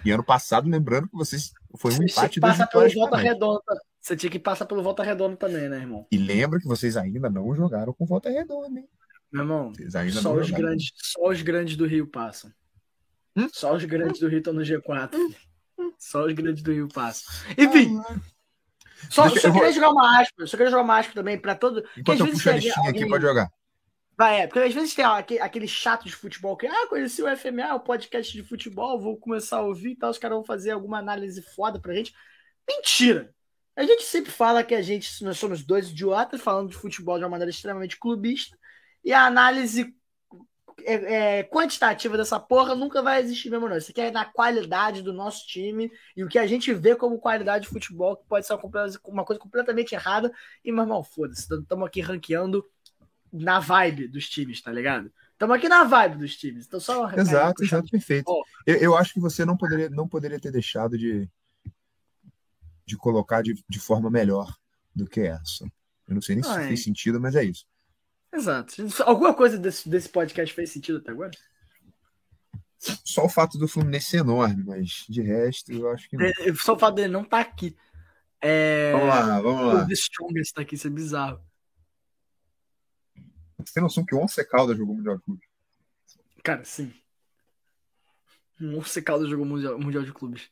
E 0.04 0.10
ano 0.10 0.24
passado, 0.24 0.68
lembrando 0.68 1.08
que 1.08 1.16
vocês 1.16 1.52
foi 1.76 1.92
um 1.92 1.96
você 1.96 2.04
empate 2.04 2.40
das 2.40 2.58
vitórias. 2.58 2.94
Volta 2.94 3.16
redonda. 3.16 3.62
Você 4.00 4.16
tinha 4.16 4.30
que 4.30 4.38
passar 4.38 4.66
pelo 4.66 4.82
Volta 4.82 5.04
Redonda 5.04 5.36
também, 5.36 5.68
né, 5.68 5.76
irmão? 5.78 6.06
E 6.10 6.18
lembra 6.18 6.58
que 6.58 6.66
vocês 6.66 6.96
ainda 6.96 7.30
não 7.30 7.54
jogaram 7.54 7.92
com 7.92 8.04
Volta 8.04 8.28
Redonda, 8.28 8.80
hein? 8.80 8.88
Meu 9.32 9.42
irmão, 9.44 9.72
só 10.20 10.34
os, 10.34 10.50
grandes, 10.50 10.92
só 10.94 11.28
os 11.28 11.40
grandes 11.40 11.76
do 11.76 11.86
Rio 11.86 12.06
passam. 12.06 12.52
Hum? 13.36 13.48
Só 13.50 13.74
os 13.74 13.84
grandes 13.84 14.20
do 14.20 14.28
Rio 14.28 14.38
estão 14.38 14.52
no 14.52 14.60
G4. 14.60 15.14
Hum? 15.78 15.92
Só 15.98 16.26
os 16.26 16.32
grandes 16.34 16.62
do 16.62 16.72
Rio 16.72 16.88
passam. 16.88 17.32
Enfim. 17.56 17.96
Ah, 17.98 18.20
só, 19.08 19.28
só 19.30 19.52
queria 19.52 19.72
jogar 19.72 19.90
uma 19.90 20.20
aspa. 20.20 20.46
Só 20.46 20.56
queria 20.56 20.70
jogar 20.70 20.82
uma 20.82 20.98
aspa 20.98 21.14
também 21.14 21.38
para 21.38 21.54
todo. 21.54 21.82
Enquanto 21.96 22.20
eu 22.20 22.30
puxo 22.30 22.50
a 22.50 22.52
listinha 22.54 22.74
alguém... 22.76 23.02
aqui, 23.02 23.08
pode 23.10 23.22
jogar. 23.24 23.50
Vai, 24.22 24.42
é, 24.42 24.46
porque 24.46 24.60
às 24.60 24.72
vezes 24.72 24.94
tem 24.94 25.04
ó, 25.04 25.16
aquele, 25.18 25.40
aquele 25.40 25.66
chato 25.66 26.04
de 26.04 26.14
futebol 26.14 26.56
que, 26.56 26.64
ah, 26.64 26.86
conheci 26.86 27.20
o 27.20 27.36
FMA, 27.36 27.74
o 27.74 27.80
podcast 27.80 28.32
de 28.32 28.44
futebol, 28.44 29.00
vou 29.00 29.16
começar 29.16 29.56
a 29.56 29.62
ouvir 29.62 29.90
e 29.90 29.96
tal, 29.96 30.12
os 30.12 30.18
caras 30.18 30.36
vão 30.36 30.44
fazer 30.44 30.70
alguma 30.70 31.00
análise 31.00 31.42
foda 31.42 31.80
pra 31.80 31.92
gente. 31.92 32.14
Mentira! 32.68 33.34
A 33.74 33.82
gente 33.82 34.04
sempre 34.04 34.30
fala 34.30 34.62
que 34.62 34.76
a 34.76 34.80
gente, 34.80 35.24
nós 35.24 35.38
somos 35.38 35.64
dois 35.64 35.90
idiotas 35.90 36.40
falando 36.40 36.70
de 36.70 36.76
futebol 36.76 37.18
de 37.18 37.24
uma 37.24 37.30
maneira 37.30 37.50
extremamente 37.50 37.98
clubista, 37.98 38.56
e 39.04 39.12
a 39.12 39.26
análise 39.26 39.92
é, 40.84 41.38
é, 41.40 41.42
quantitativa 41.42 42.16
dessa 42.16 42.38
porra 42.38 42.76
nunca 42.76 43.02
vai 43.02 43.20
existir 43.20 43.50
mesmo, 43.50 43.68
não. 43.68 43.76
Isso 43.76 43.90
aqui 43.90 44.02
é 44.02 44.12
na 44.12 44.24
qualidade 44.24 45.02
do 45.02 45.12
nosso 45.12 45.48
time 45.48 45.90
e 46.16 46.22
o 46.22 46.28
que 46.28 46.38
a 46.38 46.46
gente 46.46 46.72
vê 46.72 46.94
como 46.94 47.18
qualidade 47.18 47.64
de 47.64 47.70
futebol, 47.70 48.16
que 48.16 48.26
pode 48.28 48.46
ser 48.46 48.54
uma, 49.04 49.24
coisa 49.24 49.40
completamente 49.40 49.96
errada. 49.96 50.32
E, 50.64 50.70
meu 50.70 50.84
irmão, 50.84 51.02
foda-se, 51.02 51.42
estamos 51.42 51.86
aqui 51.86 52.00
ranqueando 52.00 52.64
na 53.32 53.58
vibe 53.58 54.08
dos 54.08 54.28
times, 54.28 54.60
tá 54.60 54.70
ligado? 54.70 55.10
Estamos 55.32 55.56
aqui 55.56 55.68
na 55.68 55.84
vibe 55.84 56.18
dos 56.18 56.36
times. 56.36 56.66
Então 56.66 56.78
só 56.78 57.10
Exato, 57.12 57.64
exato, 57.64 57.88
perfeito. 57.88 58.28
Oh. 58.28 58.44
Eu, 58.66 58.76
eu, 58.76 58.96
acho 58.96 59.14
que 59.14 59.20
você 59.20 59.44
não 59.44 59.56
poderia, 59.56 59.90
não 59.90 60.06
poderia 60.06 60.38
ter 60.38 60.52
deixado 60.52 60.96
de, 60.96 61.28
de 62.84 62.96
colocar 62.96 63.42
de, 63.42 63.54
de 63.68 63.80
forma 63.80 64.10
melhor 64.10 64.54
do 64.94 65.06
que 65.06 65.20
essa. 65.20 65.64
Eu 66.06 66.14
não 66.14 66.22
sei 66.22 66.36
nem 66.36 66.44
se 66.44 66.50
ah, 66.50 66.66
fez 66.66 66.84
sentido, 66.84 67.20
mas 67.20 67.34
é 67.34 67.44
isso. 67.44 67.66
Exato. 68.32 68.74
Alguma 69.04 69.34
coisa 69.34 69.58
desse, 69.58 69.88
desse 69.88 70.08
podcast 70.08 70.54
fez 70.54 70.70
sentido 70.70 70.98
até 70.98 71.10
agora? 71.10 71.30
Só 73.04 73.24
o 73.24 73.28
fato 73.28 73.58
do 73.58 73.68
Fluminense 73.68 74.10
ser 74.10 74.18
enorme, 74.18 74.64
mas 74.64 75.06
de 75.08 75.22
resto 75.22 75.72
eu 75.72 75.88
acho 75.90 76.08
que. 76.08 76.16
Não. 76.16 76.26
É, 76.26 76.34
só 76.54 76.74
o 76.74 76.78
fato 76.78 76.96
dele 76.96 77.12
não 77.12 77.22
estar 77.22 77.44
tá 77.44 77.50
aqui. 77.50 77.76
É... 78.40 78.92
Vamos 78.92 79.08
lá, 79.08 79.40
vamos 79.40 79.66
lá. 79.66 79.84
O 79.84 79.86
The 79.86 79.94
Strongest 79.94 80.58
aqui, 80.58 80.74
isso 80.74 80.88
é 80.88 80.90
bizarro. 80.90 81.40
Você 83.68 83.74
tem 83.74 83.82
noção 83.82 84.04
que 84.04 84.14
o 84.14 84.18
Once 84.18 84.44
Caldas 84.48 84.76
jogou 84.76 84.94
Mundial 84.94 85.16
de 85.16 85.22
Clubes? 85.22 85.46
Cara, 86.42 86.64
sim. 86.64 86.92
Um 88.60 88.78
Once 88.78 89.00
Caldas 89.02 89.28
jogou 89.28 89.44
mundial, 89.46 89.78
mundial 89.78 90.04
de 90.04 90.12
Clubes. 90.12 90.48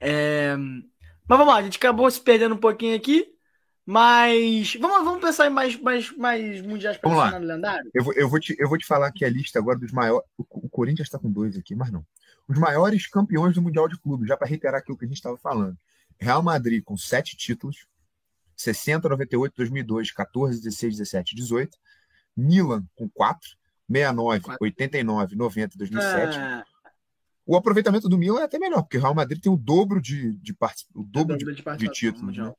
É... 0.00 0.56
Mas 0.56 1.38
vamos 1.38 1.46
lá, 1.48 1.56
a 1.56 1.62
gente 1.62 1.78
acabou 1.78 2.10
se 2.10 2.20
perdendo 2.20 2.54
um 2.54 2.58
pouquinho 2.58 2.96
aqui. 2.96 3.36
Mas 3.88 4.74
vamos, 4.80 5.04
vamos 5.04 5.20
pensar 5.20 5.46
em 5.46 5.50
mais, 5.50 5.80
mais, 5.80 6.10
mais 6.16 6.60
mundiais 6.60 6.96
para 6.96 7.38
no 7.38 7.46
lendário? 7.46 7.88
Eu 7.94 8.02
vou, 8.02 8.12
eu, 8.14 8.28
vou 8.28 8.40
te, 8.40 8.56
eu 8.58 8.68
vou 8.68 8.76
te 8.76 8.84
falar 8.84 9.06
aqui 9.06 9.24
a 9.24 9.30
lista 9.30 9.60
agora 9.60 9.78
dos 9.78 9.92
maiores. 9.92 10.28
O, 10.36 10.44
o 10.50 10.68
Corinthians 10.68 11.06
está 11.06 11.20
com 11.20 11.30
dois 11.30 11.56
aqui, 11.56 11.76
mas 11.76 11.92
não. 11.92 12.04
Os 12.48 12.58
maiores 12.58 13.06
campeões 13.06 13.54
do 13.54 13.62
Mundial 13.62 13.86
de 13.86 13.96
Clubes, 13.96 14.26
já 14.26 14.36
para 14.36 14.48
reiterar 14.48 14.80
aquilo 14.80 14.98
que 14.98 15.04
a 15.04 15.08
gente 15.08 15.18
estava 15.18 15.36
falando. 15.36 15.78
Real 16.18 16.42
Madrid 16.42 16.82
com 16.82 16.96
sete 16.96 17.36
títulos: 17.36 17.86
60, 18.56 19.08
98, 19.08 19.54
2002, 19.56 20.10
14, 20.10 20.60
16, 20.60 20.96
17, 20.96 21.36
18. 21.36 21.78
Milan 22.36 22.84
com 22.94 23.08
quatro: 23.08 23.48
69, 23.90 24.40
Quatro. 24.40 24.64
89, 24.64 25.36
90, 25.36 25.78
2007. 25.78 26.38
Ah, 26.38 26.64
O 27.46 27.56
aproveitamento 27.56 28.08
do 28.08 28.18
Milan 28.18 28.40
é 28.40 28.44
até 28.44 28.58
melhor, 28.58 28.82
porque 28.82 28.98
o 28.98 29.00
Real 29.00 29.14
Madrid 29.14 29.40
tem 29.40 29.50
o 29.52 29.56
dobro 29.56 30.00
de, 30.00 30.32
de, 30.38 30.52
o 30.52 31.02
dobro 31.04 31.36
de, 31.36 31.44
dobro 31.44 31.54
de 31.54 31.54
de 31.54 31.62
participação 31.62 31.92
títulos. 31.92 32.36
Né? 32.36 32.52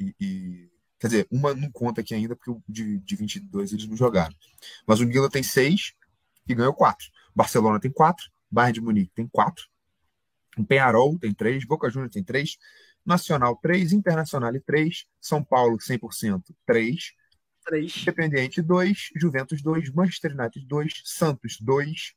E, 0.00 0.14
e- 0.20 0.70
quer 0.98 1.08
dizer, 1.08 1.26
uma 1.30 1.54
não 1.54 1.70
conta 1.70 2.00
aqui 2.00 2.14
ainda, 2.14 2.34
porque 2.34 2.50
o 2.50 2.62
de, 2.68 2.98
de 2.98 3.16
22 3.16 3.72
eles 3.72 3.86
não 3.86 3.96
jogaram. 3.96 4.34
Mas 4.86 5.00
o 5.00 5.06
Milan 5.06 5.28
tem 5.28 5.42
seis 5.42 5.94
e 6.48 6.54
ganhou 6.54 6.74
quatro. 6.74 7.06
Barcelona 7.34 7.80
tem 7.80 7.90
quatro. 7.90 8.30
Bayern 8.50 8.74
de 8.74 8.80
Munique 8.80 9.12
tem 9.14 9.26
quatro. 9.26 9.64
O 10.56 10.64
Penharol 10.64 11.18
tem 11.18 11.32
três. 11.32 11.64
Boca 11.64 11.88
Juniors 11.90 12.12
tem 12.12 12.22
três. 12.22 12.56
Nacional, 13.04 13.56
três. 13.56 13.92
Internacional, 13.92 14.52
três. 14.64 15.06
São 15.20 15.42
Paulo, 15.42 15.78
100%, 15.78 16.42
três. 16.66 17.12
Três. 17.64 17.96
Independiente, 18.02 18.60
dois. 18.62 19.10
Juventus, 19.16 19.62
dois. 19.62 19.90
Manchester 19.92 20.32
United, 20.38 20.66
dois. 20.66 21.00
Santos, 21.04 21.58
dois. 21.60 22.14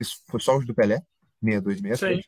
Isso 0.00 0.22
foi 0.26 0.40
só 0.40 0.56
os 0.56 0.66
do 0.66 0.74
Pelé, 0.74 1.02
62 1.42 1.78
e 1.78 1.80
63. 1.82 2.26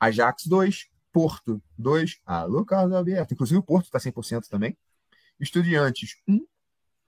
Ajax, 0.00 0.46
dois. 0.46 0.86
Porto, 1.12 1.62
dois. 1.78 2.18
Alô, 2.26 2.64
Carlos 2.64 2.94
Alberto. 2.94 3.34
Inclusive 3.34 3.58
o 3.58 3.62
Porto 3.62 3.90
tá 3.90 3.98
100% 3.98 4.48
também. 4.48 4.76
Estudiantes, 5.38 6.16
um. 6.26 6.44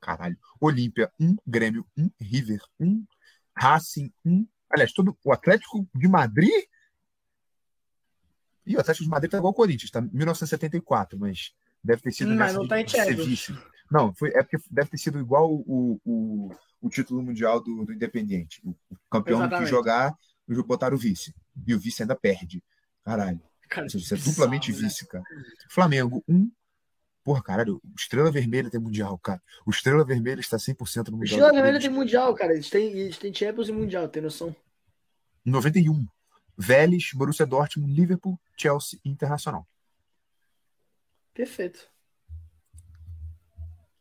Caralho. 0.01 0.39
Olímpia, 0.61 1.11
um. 1.19 1.37
Grêmio, 1.47 1.85
um. 1.97 2.09
River, 2.21 2.61
um. 2.79 3.05
Racing, 3.57 4.13
um. 4.25 4.47
Aliás, 4.71 4.93
todo 4.93 5.17
o 5.25 5.33
Atlético 5.33 5.89
de 5.95 6.07
Madrid. 6.07 6.65
E 8.65 8.77
o 8.77 8.81
Atlético 8.81 9.05
de 9.05 9.11
Madrid 9.11 9.31
tá 9.31 9.39
igual 9.39 9.51
ao 9.51 9.55
Corinthians, 9.55 9.91
tá? 9.91 10.01
1974, 10.01 11.19
mas 11.19 11.53
deve 11.83 12.03
ter 12.03 12.13
sido. 12.13 12.35
Mas 12.35 12.55
não 12.55 12.67
tá 12.67 12.81
em 12.81 12.87
Champions. 12.87 13.53
Não, 13.91 14.13
foi, 14.15 14.31
é 14.31 14.43
porque 14.43 14.59
deve 14.71 14.91
ter 14.91 14.99
sido 14.99 15.19
igual 15.19 15.53
o, 15.53 16.01
o, 16.05 16.51
o 16.81 16.89
título 16.89 17.23
mundial 17.23 17.61
do, 17.63 17.85
do 17.85 17.93
Independiente. 17.93 18.61
O, 18.65 18.71
o 18.71 18.97
campeão 19.11 19.39
Exatamente. 19.41 19.71
jogar, 19.71 20.15
botaram 20.67 20.97
o 20.97 20.99
vice. 20.99 21.35
E 21.67 21.75
o 21.75 21.79
vice 21.79 22.03
ainda 22.03 22.17
perde. 22.17 22.63
Caralho. 23.05 23.41
Cara, 23.69 23.89
seja, 23.89 24.05
Você 24.05 24.15
é 24.15 24.19
duplamente 24.19 24.73
né? 24.73 24.79
vice, 24.79 25.07
cara. 25.07 25.25
Flamengo, 25.71 26.25
um. 26.29 26.51
Porra, 27.25 27.43
caralho, 27.43 27.81
o 27.83 27.95
Estrela 27.99 28.31
Vermelha 28.31 28.71
tem 28.71 28.81
Mundial, 28.81 29.19
cara. 29.19 29.43
O 29.67 29.71
Estrela 29.71 30.05
Vermelha 30.05 30.39
está 30.39 30.57
100% 30.57 31.09
no 31.09 31.17
O 31.17 31.19
Mundial. 31.19 31.25
Estrela 31.25 31.51
de 31.51 31.57
Vermelha 31.57 31.81
tem 31.81 31.91
Mundial, 31.91 32.35
cara. 32.35 32.53
Eles 32.53 32.71
têm, 32.71 32.93
eles 32.93 33.19
têm 33.19 33.35
Champions 33.35 33.69
e 33.69 33.73
Mundial, 33.73 34.09
tem 34.09 34.23
noção? 34.23 34.55
91. 35.45 36.07
Vélez, 36.57 37.11
Borussia 37.13 37.45
Dortmund, 37.45 37.93
Liverpool, 37.93 38.41
Chelsea 38.57 38.99
e 39.05 39.11
Internacional. 39.11 39.67
Perfeito. 41.35 41.89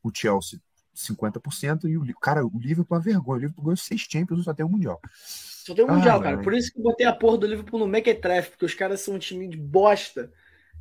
O 0.05 0.11
Chelsea, 0.13 0.61
50%. 0.95 1.85
E 1.85 1.97
o, 1.97 2.19
cara, 2.19 2.45
o 2.45 2.51
Liverpool 2.59 2.95
é 2.95 2.99
uma 2.99 3.03
vergonha. 3.03 3.37
O 3.37 3.41
Liverpool 3.41 3.63
ganhou 3.65 3.77
seis 3.77 4.01
Champions 4.01 4.41
e 4.41 4.43
só 4.43 4.53
tem 4.53 4.63
um 4.63 4.69
Mundial. 4.69 5.01
Só 5.15 5.73
tem 5.73 5.83
um 5.83 5.87
Mundial, 5.87 6.19
Ah, 6.19 6.23
cara. 6.23 6.35
velho. 6.35 6.43
Por 6.43 6.53
isso 6.53 6.71
que 6.71 6.77
eu 6.77 6.83
botei 6.83 7.07
a 7.07 7.15
porra 7.15 7.39
do 7.39 7.47
Liverpool 7.47 7.79
no 7.79 7.87
Mequetrefe, 7.87 8.51
porque 8.51 8.65
os 8.65 8.73
caras 8.75 9.01
são 9.01 9.15
um 9.15 9.19
time 9.19 9.47
de 9.47 9.57
bosta 9.57 10.31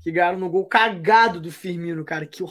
que 0.03 0.13
ganharam 0.13 0.39
no 0.39 0.51
gol 0.51 0.67
cagado 0.67 1.41
do 1.41 1.51
Firmino, 1.51 2.05
cara. 2.05 2.27
Que, 2.27 2.45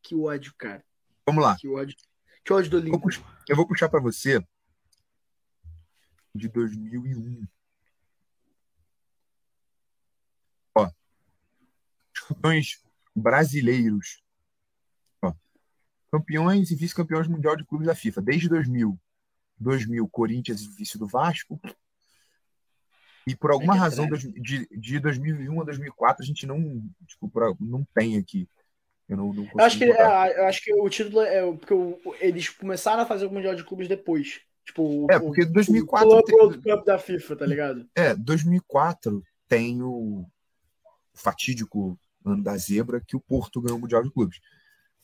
que 0.00 0.14
ódio, 0.14 0.54
cara. 0.56 0.82
Vamos 1.26 1.44
lá. 1.44 1.56
Que 1.58 1.68
ódio. 1.68 1.94
Que 2.42 2.52
ódio 2.54 2.70
do 2.70 2.78
Liverpool. 2.78 3.10
Eu 3.46 3.56
vou 3.56 3.66
puxar 3.66 3.90
para 3.90 4.00
você 4.00 4.42
de 6.34 6.48
2001. 6.48 7.46
Ó, 10.74 10.90
os 12.14 12.20
campeões 12.26 12.82
brasileiros. 13.14 14.22
Campeões 16.10 16.70
e 16.70 16.74
vice-campeões 16.74 17.28
mundial 17.28 17.56
de 17.56 17.64
clubes 17.64 17.86
da 17.86 17.94
FIFA 17.94 18.22
desde 18.22 18.48
2000. 18.48 18.98
2000 19.58 20.08
Corinthians 20.08 20.62
e 20.62 20.68
vice 20.76 20.98
do 20.98 21.06
Vasco. 21.06 21.60
E 23.26 23.36
por 23.36 23.50
alguma 23.50 23.76
É 23.76 23.78
razão 23.78 24.08
de, 24.08 24.66
de 24.70 24.98
2001 24.98 25.60
a 25.60 25.64
2004 25.64 26.22
a 26.22 26.26
gente 26.26 26.46
não, 26.46 26.82
tipo, 27.06 27.30
não 27.60 27.86
tem 27.94 28.16
aqui. 28.16 28.48
Eu 29.08 29.16
não, 29.16 29.32
não 29.32 29.44
Eu 29.56 29.64
acho, 29.64 29.76
que, 29.76 29.84
é, 29.84 30.38
eu 30.40 30.46
acho 30.46 30.62
que 30.62 30.72
o 30.72 30.88
título 30.88 31.20
é 31.20 31.44
o- 31.44 31.56
porque 31.56 31.74
o- 31.74 32.00
eles 32.20 32.48
começaram 32.48 33.02
a 33.02 33.06
fazer 33.06 33.26
o 33.26 33.30
Mundial 33.30 33.54
de 33.54 33.64
Clubes 33.64 33.88
depois. 33.88 34.40
Tipo, 34.64 35.06
É, 35.10 35.16
o- 35.16 35.20
porque 35.20 35.42
o 35.42 35.52
2004 35.52 36.08
Club 36.08 36.24
tem- 36.24 36.36
World 36.36 36.58
Cup 36.62 36.84
da 36.86 36.98
FIFA, 36.98 37.36
tá 37.36 37.46
ligado? 37.46 37.88
É, 37.94 38.14
2004 38.14 39.22
tem 39.48 39.82
o 39.82 40.24
fatídico 41.12 41.98
ano 42.24 42.42
da 42.42 42.56
zebra 42.56 43.02
que 43.06 43.16
o 43.16 43.20
Porto 43.20 43.60
ganhou 43.60 43.78
o 43.78 43.80
Mundial 43.80 44.02
de 44.02 44.10
Clubes. 44.10 44.38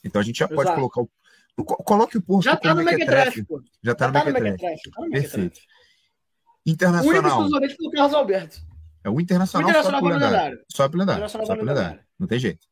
Então 0.07 0.21
a 0.21 0.25
gente 0.25 0.39
já 0.39 0.47
pode 0.49 0.63
Exato. 0.63 0.77
colocar 0.77 1.01
o. 1.03 1.65
co- 1.65 1.83
Coloque 1.85 2.19
o 2.19 2.23
Porto 2.23 2.45
Já 2.45 2.57
tá 2.57 2.69
como 2.71 2.75
no 2.77 2.85
mequetrefe. 2.85 3.41
Mequetrefe, 3.41 3.45
pô. 3.45 3.63
Já 3.83 3.95
tá 3.95 4.05
Já 4.07 4.09
no 4.09 4.13
tá 4.13 4.19
no 4.21 4.27
mequetrefe. 4.27 4.63
Mequetrefe. 4.63 4.91
Tá 4.91 5.01
no 5.01 5.09
Mequetrefe. 5.09 5.37
Perfeito. 5.37 5.61
Único 5.61 6.67
Internacional. 6.67 7.31
exclusivamente 7.31 7.77
pelo 7.77 7.91
Carlos 7.91 8.15
Alberto. 8.15 8.61
É 9.05 9.11
o 9.11 9.21
Internacional, 9.21 9.67
O 9.67 9.71
Internacional 9.71 10.01
só 10.01 10.09
lendário. 10.09 10.65
Só 10.69 10.89
pro 10.89 10.99
lendário. 10.99 11.29
Só 11.29 11.39
lendário. 11.39 11.65
lendário. 11.65 12.01
Não 12.19 12.27
tem 12.27 12.39
jeito. 12.39 12.67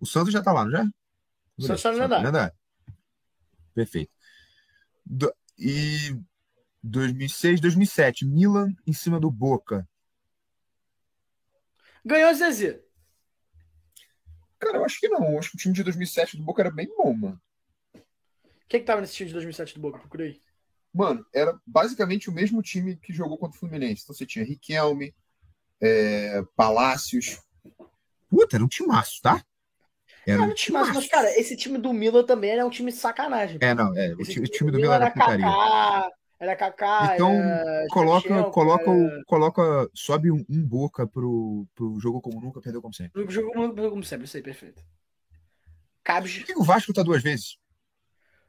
O 0.00 0.06
Santos 0.06 0.32
já 0.32 0.42
tá 0.42 0.52
lá, 0.52 0.64
não 0.64 0.70
já? 0.70 0.84
O 1.58 1.62
Santos 1.62 1.82
tá 1.82 1.92
no 1.92 2.22
lendário. 2.22 2.52
Perfeito. 3.74 4.12
Do- 5.04 5.34
E 5.58 6.14
2006, 6.82 7.60
2007, 7.60 8.26
Milan 8.26 8.68
em 8.86 8.92
cima 8.92 9.18
do 9.18 9.30
Boca. 9.30 9.88
Ganhou 12.04 12.30
o 12.30 12.34
Zezé. 12.34 12.83
Cara, 14.64 14.78
eu 14.78 14.84
acho 14.84 15.00
que 15.00 15.08
não. 15.08 15.32
Eu 15.32 15.38
acho 15.38 15.50
que 15.50 15.56
o 15.56 15.60
time 15.60 15.74
de 15.74 15.82
2007 15.82 16.36
do 16.36 16.42
Boca 16.42 16.62
era 16.62 16.70
bem 16.70 16.88
bom, 16.96 17.12
mano. 17.14 17.40
Quem 18.68 18.80
que 18.80 18.86
tava 18.86 19.00
nesse 19.00 19.14
time 19.14 19.28
de 19.28 19.34
2007 19.34 19.74
do 19.74 19.80
Boca? 19.80 19.98
Procurei. 19.98 20.40
Mano, 20.92 21.24
era 21.34 21.58
basicamente 21.66 22.30
o 22.30 22.32
mesmo 22.32 22.62
time 22.62 22.96
que 22.96 23.12
jogou 23.12 23.36
contra 23.36 23.56
o 23.56 23.58
Fluminense. 23.60 24.02
Então 24.02 24.14
você 24.14 24.24
tinha 24.24 24.44
Riquelme, 24.44 25.14
é, 25.80 26.42
Palácios. 26.56 27.40
Puta, 28.30 28.56
era 28.56 28.64
um 28.64 28.68
timaço, 28.68 29.20
tá? 29.20 29.44
Era 30.26 30.38
Não, 30.38 30.48
um 30.48 30.54
timaço. 30.54 30.94
mas, 30.94 31.06
cara, 31.08 31.30
esse 31.38 31.56
time 31.56 31.78
do 31.78 31.92
Milan 31.92 32.24
também 32.24 32.50
era 32.50 32.64
um 32.64 32.70
time 32.70 32.90
de 32.90 32.96
sacanagem. 32.96 33.58
É, 33.60 33.74
não, 33.74 33.96
é. 33.96 34.14
O 34.14 34.24
time, 34.24 34.48
time 34.48 34.70
do 34.70 34.78
Milan 34.78 34.94
era 34.94 35.10
putaria. 35.10 35.44
Kaká, 35.44 36.10
era 36.44 36.56
Kaká, 36.56 37.14
Então, 37.14 37.30
era 37.32 37.86
Coloca, 37.90 38.44
coloca, 38.50 38.90
era- 38.90 39.20
o, 39.20 39.24
coloca, 39.26 39.90
sobe 39.94 40.30
um, 40.30 40.44
um 40.48 40.62
boca 40.66 41.06
pro, 41.06 41.66
pro 41.74 41.98
jogo 41.98 42.20
como 42.20 42.40
nunca, 42.40 42.60
perdeu 42.60 42.80
como 42.82 42.94
sempre. 42.94 43.22
No 43.24 43.30
jogo 43.30 43.52
como 43.52 43.74
como 43.90 44.04
sempre, 44.04 44.24
isso 44.26 44.36
aí, 44.36 44.42
perfeito. 44.42 44.82
Cabos. 46.02 46.36
Por 46.38 46.46
que 46.46 46.58
o 46.58 46.62
Vasco 46.62 46.92
tá 46.92 47.02
duas 47.02 47.22
vezes? 47.22 47.56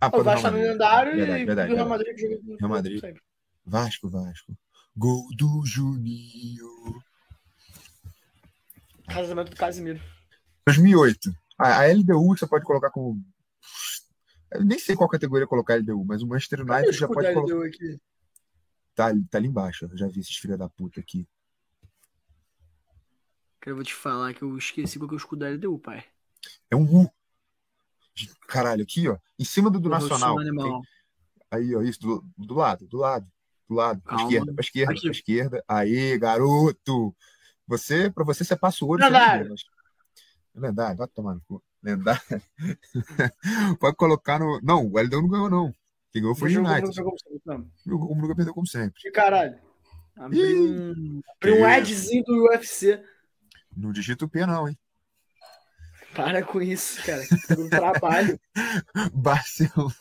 Ah, 0.01 0.09
O 0.13 0.23
Vasco 0.23 0.41
tá 0.43 0.51
no 0.51 0.57
lendário 0.57 1.15
Verdade, 1.15 1.41
e 1.41 1.45
verdade, 1.45 1.69
do 1.69 1.75
Real. 1.75 1.87
Madrid 1.89 2.15
que 2.15 2.21
joga 2.21 2.57
Real 2.59 2.69
Madrid. 2.69 2.99
sempre. 2.99 3.21
Vasco, 3.65 4.09
Vasco. 4.09 4.57
Gol 4.95 5.27
do 5.37 5.65
Juninho. 5.65 6.67
Casamento 9.07 9.51
do 9.51 9.55
Casimiro. 9.55 10.01
2008. 10.67 11.31
A, 11.57 11.79
a 11.81 11.87
LDU 11.93 12.35
você 12.37 12.45
pode 12.47 12.65
colocar 12.65 12.89
como. 12.89 13.21
Eu 14.51 14.63
nem 14.63 14.79
sei 14.79 14.95
qual 14.95 15.09
categoria 15.09 15.47
colocar 15.47 15.75
LDU, 15.75 16.03
mas 16.05 16.21
o 16.21 16.27
Manchester 16.27 16.61
United 16.61 16.91
já 16.93 17.07
pode 17.07 17.33
colocar. 17.33 17.53
LDU 17.53 17.63
aqui? 17.65 17.99
Tá, 18.93 19.09
tá 19.29 19.37
ali 19.37 19.47
embaixo. 19.47 19.85
Eu 19.85 19.97
já 19.97 20.07
vi 20.07 20.19
esses 20.21 20.37
filha 20.37 20.57
da 20.57 20.69
puta 20.69 20.99
aqui. 20.99 21.27
Cara, 23.59 23.71
eu 23.71 23.75
vou 23.75 23.83
te 23.83 23.93
falar 23.93 24.33
que 24.33 24.41
eu 24.43 24.57
esqueci 24.57 24.97
qual 24.99 25.09
que 25.09 25.15
é 25.15 25.17
o 25.17 25.17
escudo 25.17 25.39
da 25.41 25.49
LDU, 25.49 25.79
pai. 25.79 26.03
É 26.69 26.75
um 26.75 27.03
U. 27.03 27.11
Caralho, 28.47 28.83
aqui, 28.83 29.09
ó. 29.09 29.17
Em 29.37 29.43
cima 29.43 29.69
do 29.69 29.79
do 29.79 29.89
Nacional. 29.89 30.37
Tem- 30.37 30.81
Aí, 31.51 31.75
ó, 31.75 31.81
isso, 31.81 31.99
do, 31.99 32.25
do 32.37 32.53
lado, 32.55 32.87
do 32.87 32.97
lado, 32.97 33.27
do 33.67 33.75
lado. 33.75 34.01
Pra 34.01 34.15
esquerda, 34.23 34.53
pra 34.53 34.61
esquerda, 34.63 34.91
Aqui. 34.93 35.01
pra 35.01 35.11
esquerda. 35.11 35.63
Aí, 35.67 36.17
garoto! 36.17 37.15
Você, 37.67 38.09
pra 38.11 38.23
você, 38.23 38.43
você 38.43 38.55
passa 38.55 38.85
o 38.85 38.87
você 38.87 39.03
Lendário. 39.03 39.49
mas- 39.49 39.63
Lendário, 40.53 40.97
vai 40.97 41.07
tomar 41.07 41.35
no 41.35 41.41
cu. 41.41 41.61
Lendário. 41.85 42.41
Pode 43.79 43.95
colocar 43.95 44.39
no. 44.39 44.59
Não, 44.61 44.87
o 44.87 44.99
LDU 44.99 45.21
não 45.21 45.29
ganhou, 45.29 45.49
não. 45.49 45.73
Quem 46.11 46.21
ganhou 46.21 46.35
foi 46.35 46.55
o 46.55 46.59
United. 46.59 46.95
jogou 46.95 47.15
como- 48.07 48.21
nunca 48.21 48.35
perdeu, 48.35 48.53
como 48.53 48.67
sempre. 48.67 48.99
Que 48.99 49.11
caralho. 49.11 49.59
Abriu 50.17 50.71
um, 50.71 51.21
abriu 51.37 51.55
um 51.55 51.57
que 51.59 51.63
adzinho 51.63 52.23
do 52.23 52.47
UFC. 52.47 53.03
Não 53.75 53.91
digita 53.91 54.25
o 54.25 54.29
P, 54.29 54.45
não, 54.45 54.67
hein? 54.67 54.77
Para 56.15 56.41
com 56.41 56.61
isso, 56.61 57.03
cara. 57.05 57.21
Do 57.49 57.69
trabalho. 57.69 58.39
Barcelona. 59.13 59.93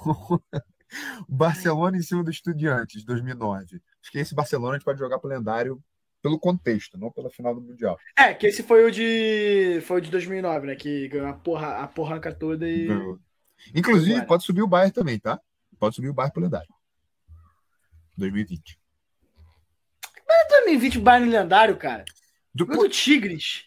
Barcelona 1.29 1.97
em 1.97 2.03
cima 2.03 2.23
do 2.23 2.31
Estudiantes, 2.31 3.05
2009. 3.05 3.83
Acho 4.01 4.13
que 4.13 4.19
esse 4.19 4.35
Barcelona 4.35 4.77
a 4.77 4.79
gente 4.79 4.85
pode 4.85 5.01
jogar 5.01 5.19
pro 5.19 5.29
lendário 5.29 5.83
pelo 6.25 6.39
contexto, 6.39 6.97
não 6.97 7.13
pela 7.13 7.29
final 7.29 7.55
do 7.55 7.61
Mundial. 7.61 7.99
É, 8.17 8.33
que 8.33 8.47
esse 8.47 8.63
foi 8.63 8.83
o 8.83 8.91
de. 8.91 9.83
Foi 9.83 9.99
o 9.99 10.01
de 10.01 10.11
2009, 10.11 10.69
né? 10.69 10.75
Que 10.75 11.07
ganhou 11.07 11.27
a, 11.29 11.35
porra, 11.35 11.83
a 11.83 11.87
porranca 11.87 12.35
toda 12.35 12.67
e. 12.67 12.87
Ganhou. 12.87 13.21
Inclusive, 13.75 14.13
Agora. 14.13 14.27
pode 14.27 14.45
subir 14.45 14.63
o 14.63 14.67
Bayern 14.67 14.91
também, 14.91 15.19
tá? 15.19 15.39
Pode 15.79 15.95
subir 15.95 16.09
o 16.09 16.15
Bayern 16.15 16.33
pro 16.33 16.43
lendário. 16.43 16.75
2020. 18.17 18.81
2020 20.49 20.99
Bayern 20.99 21.31
lendário, 21.31 21.77
cara. 21.77 22.07
Do, 22.55 22.65
do 22.65 22.89
Tigres. 22.89 23.67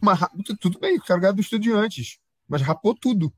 mas, 0.00 0.18
tudo 0.58 0.78
bem, 0.78 0.96
o 0.96 1.04
cara 1.04 1.20
ganhou 1.20 1.34
do 1.34 1.42
Estudiantes. 1.42 2.18
Mas 2.48 2.62
rapou 2.62 2.94
tudo. 2.94 3.30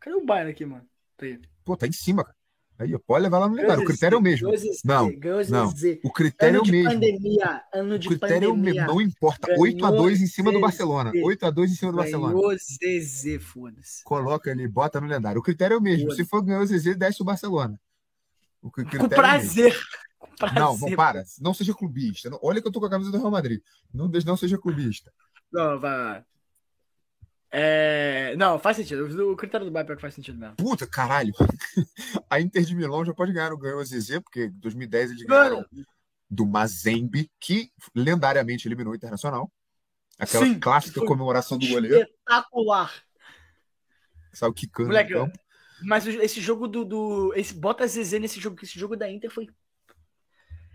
Cadê 0.00 0.16
o 0.16 0.26
Bayern 0.26 0.50
aqui, 0.50 0.66
mano? 0.66 0.84
Tá. 1.16 1.26
Pô, 1.64 1.76
tá 1.76 1.86
em 1.86 1.92
cima, 1.92 2.24
cara. 2.24 2.36
Aí, 2.78 2.98
pode 2.98 3.22
levar 3.22 3.38
lá 3.38 3.48
no 3.48 3.54
lendário. 3.54 3.82
O 3.82 3.86
critério 3.86 4.16
é 4.16 4.18
o 4.18 4.22
mesmo. 4.22 4.50
Ganhou 4.50 4.74
Não, 4.84 5.18
ganhou 5.18 5.42
não. 5.48 5.72
O 6.04 6.12
critério 6.12 6.58
é 6.58 6.60
o 6.60 6.66
mesmo. 6.66 6.90
pandemia. 6.92 7.62
Ano 7.72 7.94
O 7.94 7.98
de 7.98 8.08
critério 8.08 8.48
é 8.48 8.52
o 8.52 8.56
mesmo. 8.56 8.64
pandemia. 8.64 8.86
Não 8.86 9.00
importa. 9.00 9.46
Ganhou 9.48 9.64
8x2 9.64 10.20
em 10.20 10.26
cima 10.26 10.52
do. 10.52 10.60
Barcelona. 10.60 11.12
8x2 11.12 11.64
em 11.64 11.68
cima 11.74 11.92
do 11.92 11.96
Barcelona. 11.96 12.34
Ganhou 12.34 12.54
Zezé, 12.58 13.38
foda-se. 13.38 14.04
Coloca 14.04 14.50
ali, 14.50 14.68
bota 14.68 15.00
no 15.00 15.06
lendário. 15.06 15.40
O 15.40 15.42
critério 15.42 15.74
é 15.74 15.78
o 15.78 15.82
mesmo. 15.82 16.10
Se 16.12 16.24
for 16.24 16.42
ganhar 16.42 16.60
o 16.60 16.66
Zezé, 16.66 16.94
desce 16.94 17.22
o 17.22 17.24
Barcelona. 17.24 17.80
O 18.60 18.70
Com 18.70 18.80
é 18.80 18.84
o 18.84 19.08
prazer. 19.08 19.74
Com 20.18 20.28
prazer. 20.36 20.58
Não, 20.60 20.76
não 20.76 20.96
para. 20.96 21.24
Não 21.40 21.54
seja 21.54 21.72
clubista. 21.72 22.28
Olha 22.42 22.60
que 22.60 22.68
eu 22.68 22.72
tô 22.72 22.80
com 22.80 22.86
a 22.86 22.90
camisa 22.90 23.10
do 23.10 23.18
Real 23.18 23.30
Madrid. 23.30 23.60
Não, 23.92 24.08
não 24.08 24.36
seja 24.36 24.58
clubista. 24.58 25.12
Não, 25.52 25.78
vai. 25.80 26.22
É... 27.58 28.36
Não, 28.36 28.58
faz 28.58 28.76
sentido. 28.76 29.06
O 29.32 29.34
critério 29.34 29.64
do 29.64 29.72
Bayern 29.72 29.86
pior 29.86 29.96
que 29.96 30.02
faz 30.02 30.12
sentido 30.12 30.38
mesmo. 30.38 30.56
Puta, 30.56 30.86
caralho. 30.86 31.32
A 32.28 32.38
Inter 32.38 32.62
de 32.62 32.76
Milão 32.76 33.02
já 33.02 33.14
pode 33.14 33.32
ganhar 33.32 33.50
o 33.50 33.56
ganhou 33.56 33.80
o 33.80 33.84
Zezé, 33.84 34.20
porque 34.20 34.44
em 34.44 34.50
2010 34.50 35.12
eles 35.12 35.22
ganharam 35.22 35.56
Mano, 35.56 35.86
do 36.28 36.44
Mazembe, 36.44 37.30
que 37.40 37.70
lendariamente 37.94 38.68
eliminou 38.68 38.92
o 38.92 38.96
Internacional. 38.96 39.50
Aquela 40.18 40.44
Sim, 40.44 40.60
clássica 40.60 41.00
comemoração 41.00 41.56
do 41.56 41.66
goleiro. 41.66 41.96
espetacular. 41.96 42.92
Saiu 44.34 44.52
quicando. 44.52 44.88
Moleque, 44.88 45.14
no 45.14 45.20
campo. 45.20 45.38
Mas 45.80 46.06
esse 46.06 46.42
jogo 46.42 46.68
do. 46.68 46.84
do 46.84 47.32
esse, 47.34 47.54
bota 47.54 47.86
Zezé 47.86 48.18
nesse 48.18 48.38
jogo, 48.38 48.56
que 48.56 48.66
esse 48.66 48.78
jogo 48.78 48.98
da 48.98 49.10
Inter 49.10 49.30
foi. 49.30 49.48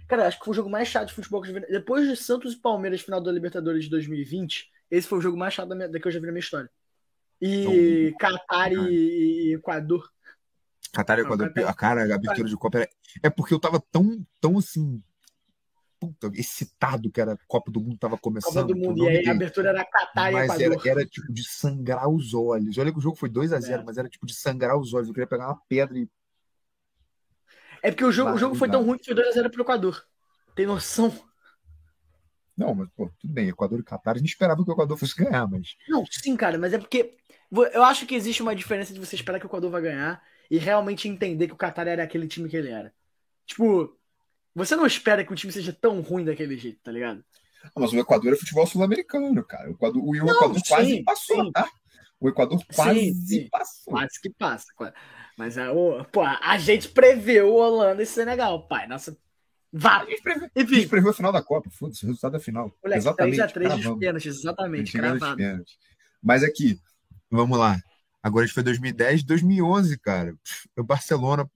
Cara, 0.07 0.27
acho 0.27 0.39
que 0.39 0.45
foi 0.45 0.51
o 0.51 0.55
jogo 0.55 0.69
mais 0.69 0.87
chato 0.87 1.09
de 1.09 1.13
futebol 1.13 1.43
que 1.43 1.49
eu 1.49 1.53
já 1.53 1.59
vi. 1.59 1.67
Depois 1.67 2.09
de 2.09 2.15
Santos 2.15 2.53
e 2.53 2.59
Palmeiras, 2.59 3.01
final 3.01 3.21
da 3.21 3.31
Libertadores 3.31 3.83
de 3.83 3.91
2020, 3.91 4.70
esse 4.91 5.07
foi 5.07 5.17
o 5.17 5.21
jogo 5.21 5.37
mais 5.37 5.53
chato 5.53 5.69
da, 5.69 5.75
minha- 5.75 5.89
da 5.89 5.99
que 5.99 6.07
eu 6.07 6.11
já 6.11 6.19
vi 6.19 6.25
na 6.27 6.31
minha 6.33 6.39
história. 6.41 6.69
E 7.41 8.13
Catar 8.19 8.71
e, 8.71 8.75
e 9.49 9.53
Equador. 9.55 10.07
Catar 10.93 11.17
e 11.17 11.21
Não, 11.21 11.27
Equador, 11.29 11.53
Catar- 11.53 11.69
a 11.69 11.73
cara, 11.73 12.01
a 12.11 12.15
abertura 12.15 12.47
de 12.47 12.55
Copa 12.57 12.79
era... 12.79 12.89
É 13.23 13.29
porque 13.29 13.53
eu 13.53 13.59
tava 13.59 13.81
tão, 13.91 14.23
tão 14.39 14.57
assim. 14.59 15.01
Puta, 15.99 16.31
excitado 16.33 17.11
que 17.11 17.21
era 17.21 17.33
a 17.33 17.37
Copa 17.47 17.71
do 17.71 17.79
Mundo 17.79 17.97
tava 17.97 18.17
começando. 18.17 18.53
Copa 18.53 18.67
do 18.73 18.75
Mundo. 18.75 18.97
não 19.03 19.05
E 19.11 19.17
aí 19.19 19.27
a 19.27 19.31
abertura 19.31 19.69
era 19.69 19.85
Catar 19.85 20.31
e 20.31 20.33
Mas 20.33 20.59
Equador. 20.59 20.81
era, 20.87 20.99
era 21.01 21.05
tipo 21.09 21.31
de 21.31 21.43
sangrar 21.47 22.09
os 22.09 22.33
olhos. 22.33 22.77
Olha 22.77 22.91
que 22.91 22.97
o 22.97 23.01
jogo 23.01 23.15
foi 23.15 23.29
2 23.29 23.53
a 23.53 23.59
0 23.59 23.81
É. 23.81 23.85
mas 23.85 23.97
era 23.97 24.09
tipo 24.09 24.25
de 24.25 24.33
sangrar 24.33 24.77
os 24.77 24.93
olhos. 24.93 25.07
Eu 25.07 25.13
queria 25.13 25.27
pegar 25.27 25.47
uma 25.47 25.61
pedra 25.69 25.97
e. 25.97 26.09
É 27.83 27.89
porque 27.91 28.05
o 28.05 28.11
jogo, 28.11 28.31
o 28.33 28.37
jogo 28.37 28.55
foi 28.55 28.69
tão 28.69 28.83
ruim 28.83 28.97
que 28.97 29.05
foi 29.05 29.15
2x0 29.15 29.51
pro 29.51 29.61
Equador. 29.63 30.03
Tem 30.55 30.65
noção? 30.67 31.11
Não, 32.61 32.75
mas, 32.75 32.89
pô, 32.95 33.09
tudo 33.19 33.33
bem. 33.33 33.49
Equador 33.49 33.79
e 33.79 33.83
Catar, 33.83 34.15
a 34.15 34.17
gente 34.19 34.29
esperava 34.29 34.63
que 34.63 34.69
o 34.69 34.73
Equador 34.73 34.97
fosse 34.97 35.15
ganhar, 35.15 35.47
mas. 35.47 35.75
Não, 35.87 36.05
sim, 36.05 36.35
cara, 36.37 36.57
mas 36.57 36.73
é 36.73 36.77
porque 36.77 37.17
eu 37.73 37.83
acho 37.83 38.05
que 38.05 38.15
existe 38.15 38.41
uma 38.41 38.55
diferença 38.55 38.93
de 38.93 38.99
você 38.99 39.15
esperar 39.15 39.39
que 39.39 39.45
o 39.45 39.49
Equador 39.49 39.71
vai 39.71 39.81
ganhar 39.81 40.21
e 40.49 40.57
realmente 40.57 41.07
entender 41.07 41.47
que 41.47 41.53
o 41.53 41.57
Qatar 41.57 41.87
era 41.87 42.03
aquele 42.03 42.27
time 42.27 42.47
que 42.47 42.55
ele 42.55 42.69
era. 42.69 42.93
Tipo, 43.45 43.97
você 44.53 44.75
não 44.75 44.85
espera 44.85 45.25
que 45.25 45.33
o 45.33 45.35
time 45.35 45.51
seja 45.51 45.73
tão 45.73 46.01
ruim 46.01 46.25
daquele 46.25 46.57
jeito, 46.57 46.79
tá 46.83 46.91
ligado? 46.91 47.23
Ah, 47.63 47.71
Mas 47.79 47.93
o 47.93 47.99
Equador 47.99 48.33
é 48.33 48.35
futebol 48.35 48.67
sul-americano, 48.67 49.43
cara. 49.43 49.69
O 49.69 49.73
Equador, 49.73 50.03
o 50.03 50.13
Não, 50.15 50.33
Equador 50.33 50.61
quase 50.67 50.89
sim, 50.91 51.03
passou, 51.03 51.37
sim. 51.37 51.51
tá? 51.51 51.69
O 52.19 52.29
Equador 52.29 52.63
quase 52.75 53.13
sim. 53.25 53.49
passou. 53.49 53.93
Quase 53.93 54.21
que 54.21 54.29
passa. 54.29 54.65
quase. 54.75 54.93
Mas 55.37 55.57
a, 55.57 55.71
o- 55.71 56.03
pô, 56.05 56.21
a 56.21 56.57
gente 56.57 56.89
preveu 56.89 57.53
Holanda 57.53 58.01
e 58.03 58.05
Senegal, 58.05 58.67
pai. 58.67 58.87
Nossa. 58.87 59.17
Vá. 59.73 60.01
A 60.01 60.05
gente 60.05 60.21
prevê- 60.21 60.45
a 60.45 60.61
Enfim, 60.61 60.75
gente 60.75 60.89
previu 60.89 61.09
a 61.09 61.13
final 61.13 61.31
da 61.31 61.41
Copa, 61.41 61.69
foda-se, 61.69 62.03
o 62.03 62.07
resultado 62.07 62.33
da 62.33 62.39
final. 62.39 62.71
moleque, 62.83 62.99
Exatamente. 62.99 63.37
3x3 63.37 63.75
dos 63.83 63.99
pênaltis, 63.99 64.35
exatamente, 64.39 64.91
cravado. 64.91 65.37
pênaltis. 65.37 65.77
Mas 66.21 66.43
aqui, 66.43 66.79
vamos 67.29 67.57
lá. 67.57 67.81
Agora 68.21 68.43
a 68.43 68.45
gente 68.47 68.53
foi 68.53 68.63
2010, 68.63 69.23
2011, 69.23 69.97
cara. 69.97 70.35
O 70.77 70.83
Barcelona 70.83 71.49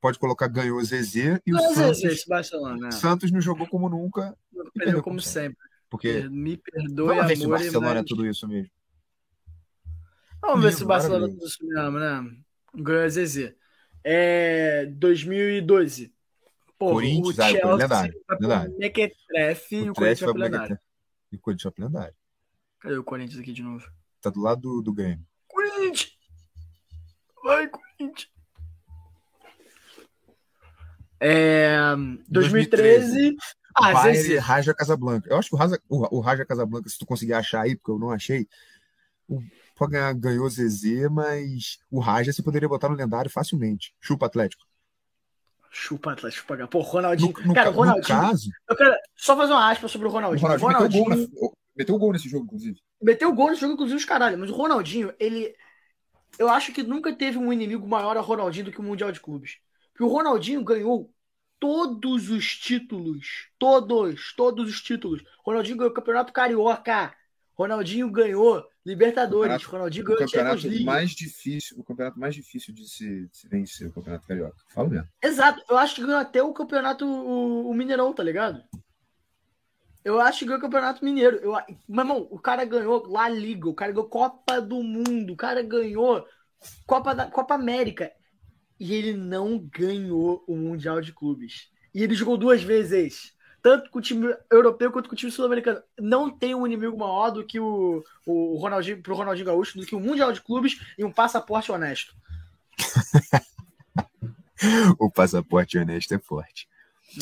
pode 0.00 0.18
colocar 0.18 0.46
ganhou 0.48 0.78
o 0.78 0.84
Zezé 0.84 1.40
e 1.44 1.52
o 1.52 1.56
Não, 1.56 1.74
Santos, 1.74 1.98
Zezé, 2.00 2.24
Barcelona, 2.28 2.76
né? 2.86 2.90
Santos 2.92 3.30
não 3.32 3.40
jogou 3.40 3.66
como 3.66 3.88
nunca. 3.88 4.36
Perdeu 4.74 5.02
como 5.02 5.20
sempre. 5.20 5.58
Porque 5.90 6.28
Me 6.28 6.56
perdoe, 6.56 7.08
vamos 7.16 7.26
ver 7.26 7.36
se 7.36 7.46
o 7.46 7.50
Barcelona 7.50 7.90
é 7.90 7.94
mas- 7.96 8.04
tudo 8.06 8.26
isso 8.26 8.48
mesmo. 8.48 8.70
Vamos 10.40 10.64
ver 10.64 10.72
se 10.72 10.84
o 10.84 10.86
Barcelona 10.86 11.20
maravilhoso. 11.26 11.58
tudo 11.58 11.68
isso 11.68 11.74
mesmo, 11.82 11.98
né? 11.98 12.36
Ganhou 12.74 13.02
a 13.04 13.08
Zezé. 13.08 13.54
É, 14.04 14.86
2012. 14.86 16.14
Pô, 16.78 16.90
Corinthians, 16.92 17.38
o 17.38 17.42
ah, 17.42 17.46
o 17.46 17.50
Chelsea 17.50 17.76
lendário, 17.76 18.22
pro 18.26 18.38
lendário. 18.40 18.78
Mequetrefe 18.78 19.76
e 19.76 19.88
o 19.88 19.92
O 19.92 19.94
Corinthians 19.94 20.18
foi 20.20 20.32
pro 20.32 20.42
lendário. 20.42 20.78
E 21.32 21.36
o 21.36 21.40
Corinthians 21.40 21.62
pro 21.74 21.84
lendário. 21.84 22.14
Cadê 22.80 22.96
o 22.98 23.04
Corinthians 23.04 23.40
aqui 23.40 23.52
de 23.52 23.62
novo? 23.62 23.90
Tá 24.20 24.30
do 24.30 24.40
lado 24.40 24.60
do, 24.60 24.82
do 24.82 24.92
Grêmio. 24.92 25.26
Corinthians! 25.48 26.12
Vai, 27.42 27.68
Corinthians! 27.68 28.28
É, 31.18 31.78
2013. 32.28 33.36
Ah, 33.74 33.92
Bayern 33.92 34.18
e 34.18 34.22
Zezé. 34.22 34.38
Raja 34.38 34.74
Casablanca. 34.74 35.30
Eu 35.30 35.38
acho 35.38 35.48
que 35.48 35.54
o 35.54 35.58
Raja, 35.58 35.80
o, 35.88 36.18
o 36.18 36.20
Raja 36.20 36.44
Casablanca, 36.44 36.88
se 36.88 36.98
tu 36.98 37.06
conseguir 37.06 37.34
achar 37.34 37.62
aí, 37.62 37.76
porque 37.76 37.90
eu 37.90 37.98
não 37.98 38.10
achei, 38.10 38.46
o, 39.28 39.40
ganhou 40.18 40.48
Zezé, 40.48 41.08
mas 41.08 41.78
o 41.90 42.00
Raja 42.00 42.32
você 42.32 42.42
poderia 42.42 42.68
botar 42.68 42.88
no 42.88 42.96
lendário 42.96 43.30
facilmente. 43.30 43.94
Chupa 44.00 44.26
Atlético. 44.26 44.65
Chupa, 45.78 46.12
Atlético, 46.12 46.40
chupa. 46.42 46.54
H. 46.54 46.66
Pô, 46.68 46.78
No, 46.78 46.84
Ronaldinho. 46.84 47.32
no 47.44 47.54
cara, 47.54 47.70
ca- 47.70 47.70
o 47.70 47.78
Ronaldinho. 47.78 48.16
no 48.18 48.22
caso, 48.28 48.50
Eu 48.68 48.76
quero 48.76 48.94
só 49.14 49.36
fazer 49.36 49.52
uma 49.52 49.70
aspa 49.70 49.88
sobre 49.88 50.06
o 50.08 50.10
o 50.10 50.12
Ronaldinho. 50.14 50.48
Ronaldinho, 50.48 50.68
O 50.68 50.72
meteu, 50.80 50.88
gol 50.88 51.04
Ronaldinho 51.04 51.40
na- 51.42 51.50
meteu 51.76 51.98
gol 51.98 52.12
nesse 52.12 52.28
jogo, 52.28 52.44
inclusive. 52.46 52.80
meteu 53.02 53.32
gol 53.34 53.48
nesse 53.50 53.60
jogo, 53.60 53.74
inclusive, 53.74 53.96
os 53.98 54.04
caralho. 54.04 54.38
Mas 54.38 54.50
o 54.50 54.54
Ronaldinho, 54.54 55.12
ele. 55.20 55.54
Eu 56.38 56.48
acho 56.48 56.72
que 56.72 56.82
nunca 56.82 57.12
teve 57.14 57.36
um 57.38 57.52
inimigo 57.52 57.86
maior 57.86 58.16
a 58.16 58.20
Ronaldinho 58.20 58.66
do 58.66 58.72
que 58.72 58.80
o 58.80 58.82
Mundial 58.82 59.12
de 59.12 59.20
Clubes. 59.20 59.58
Porque 59.92 60.04
o 60.04 60.08
Ronaldinho 60.08 60.62
ganhou 60.64 61.10
todos 61.60 62.30
os 62.30 62.56
títulos. 62.56 63.48
Todos, 63.58 64.34
todos 64.34 64.68
os 64.70 64.80
títulos. 64.82 65.22
Ronaldinho 65.44 65.76
ganhou 65.78 65.90
o 65.90 65.94
Campeonato 65.94 66.32
Carioca. 66.32 67.14
Ronaldinho 67.54 68.10
ganhou 68.10 68.66
Libertadores. 68.86 69.48
Campeonato- 69.52 69.70
Ronaldinho 69.72 70.04
O 70.04 70.08
ganhou 70.08 70.28
Champions 70.28 70.64
League. 70.64 70.84
mais 70.84 71.10
difícil, 71.10 71.76
o 71.78 71.82
campeonato 71.84 72.18
mais 72.20 72.34
difícil 72.34 72.72
de 72.72 72.88
se, 72.88 73.26
de 73.26 73.36
se 73.36 73.48
vencer, 73.48 73.88
o 73.88 73.92
Campeonato 73.92 74.26
Carioca. 74.26 74.56
Fala 74.68 74.88
mesmo. 74.88 75.08
Exato, 75.22 75.62
eu 75.68 75.76
acho 75.76 75.96
que 75.96 76.02
ganhou 76.02 76.20
até 76.20 76.42
o 76.42 76.52
campeonato, 76.52 77.04
o, 77.04 77.68
o 77.68 77.74
Mineirão, 77.74 78.12
tá 78.14 78.22
ligado? 78.22 78.62
Eu 80.04 80.20
acho 80.20 80.38
que 80.40 80.44
ganhou 80.44 80.58
o 80.58 80.62
campeonato 80.62 81.04
mineiro. 81.04 81.36
Eu, 81.38 81.52
meu 81.88 82.04
irmão, 82.04 82.28
o 82.30 82.38
cara 82.38 82.64
ganhou 82.64 83.08
La 83.08 83.28
Liga, 83.28 83.68
o 83.68 83.74
cara 83.74 83.90
ganhou 83.90 84.08
Copa 84.08 84.60
do 84.60 84.80
Mundo, 84.80 85.32
o 85.32 85.36
cara 85.36 85.62
ganhou 85.62 86.24
Copa, 86.86 87.12
da, 87.12 87.26
Copa 87.28 87.54
América. 87.54 88.12
E 88.78 88.94
ele 88.94 89.14
não 89.14 89.58
ganhou 89.58 90.44
o 90.46 90.54
Mundial 90.54 91.00
de 91.00 91.12
Clubes. 91.12 91.70
E 91.92 92.04
ele 92.04 92.14
jogou 92.14 92.36
duas 92.36 92.62
vezes. 92.62 93.32
Tanto 93.66 93.90
com 93.90 93.98
o 93.98 94.02
time 94.02 94.32
europeu 94.48 94.92
quanto 94.92 95.08
com 95.08 95.16
o 95.16 95.18
time 95.18 95.32
sul-americano. 95.32 95.82
Não 95.98 96.30
tem 96.30 96.54
um 96.54 96.64
inimigo 96.64 96.96
maior 96.96 97.30
do 97.30 97.44
que 97.44 97.58
o, 97.58 98.00
o 98.24 98.56
Ronaldinho, 98.58 99.02
pro 99.02 99.16
Ronaldinho 99.16 99.46
Gaúcho, 99.46 99.76
do 99.76 99.84
que 99.84 99.96
o 99.96 99.98
Mundial 99.98 100.30
de 100.32 100.40
Clubes 100.40 100.80
e 100.96 101.04
um 101.04 101.10
passaporte 101.10 101.72
honesto. 101.72 102.14
O 105.00 105.10
passaporte 105.10 105.76
honesto 105.76 106.14
é 106.14 106.18
forte. 106.18 106.68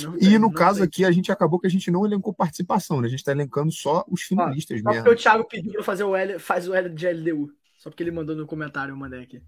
Não 0.02 0.14
E 0.16 0.20
tem, 0.20 0.38
no 0.38 0.52
caso 0.52 0.80
tem. 0.80 0.86
aqui, 0.86 1.04
a 1.04 1.10
gente 1.10 1.32
acabou 1.32 1.58
que 1.58 1.66
a 1.66 1.70
gente 1.70 1.90
não 1.90 2.04
elencou 2.04 2.32
participação, 2.32 3.00
né? 3.00 3.08
A 3.08 3.10
gente 3.10 3.24
tá 3.24 3.32
elencando 3.32 3.72
só 3.72 4.04
os 4.06 4.22
finalistas 4.22 4.80
Só 4.80 4.84
porque 4.84 5.00
mesmo. 5.00 5.12
o 5.12 5.16
Thiago 5.16 5.44
pediu 5.48 5.72
pra 5.72 5.82
fazer 5.82 6.04
o 6.04 6.14
L, 6.14 6.38
faz 6.38 6.68
o 6.68 6.74
L 6.74 6.90
de 6.90 7.08
LDU. 7.08 7.50
Só 7.78 7.88
porque 7.90 8.02
ele 8.02 8.12
mandou 8.12 8.36
no 8.36 8.46
comentário, 8.46 8.92
eu 8.92 8.96
mandei 8.96 9.22
aqui. 9.22 9.42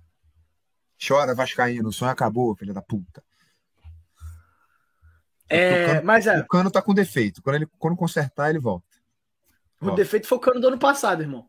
Chora, 1.06 1.34
Vascaíno, 1.34 1.90
o 1.90 1.92
sonho 1.92 2.10
acabou, 2.10 2.56
filha 2.56 2.72
da 2.72 2.80
puta. 2.82 3.22
É, 5.48 5.86
Cano- 5.86 6.04
mas 6.06 6.26
é, 6.26 6.40
O 6.40 6.46
cano 6.46 6.70
tá 6.70 6.82
com 6.82 6.92
defeito. 6.94 7.42
Quando 7.42 7.56
ele 7.56 7.66
quando 7.78 7.96
consertar, 7.96 8.50
ele 8.50 8.58
volta. 8.58 8.86
o 9.80 9.88
ó. 9.88 9.94
defeito 9.94 10.26
foi 10.26 10.38
o 10.38 10.40
cano 10.40 10.60
do 10.60 10.68
ano 10.68 10.78
passado, 10.78 11.22
irmão. 11.22 11.46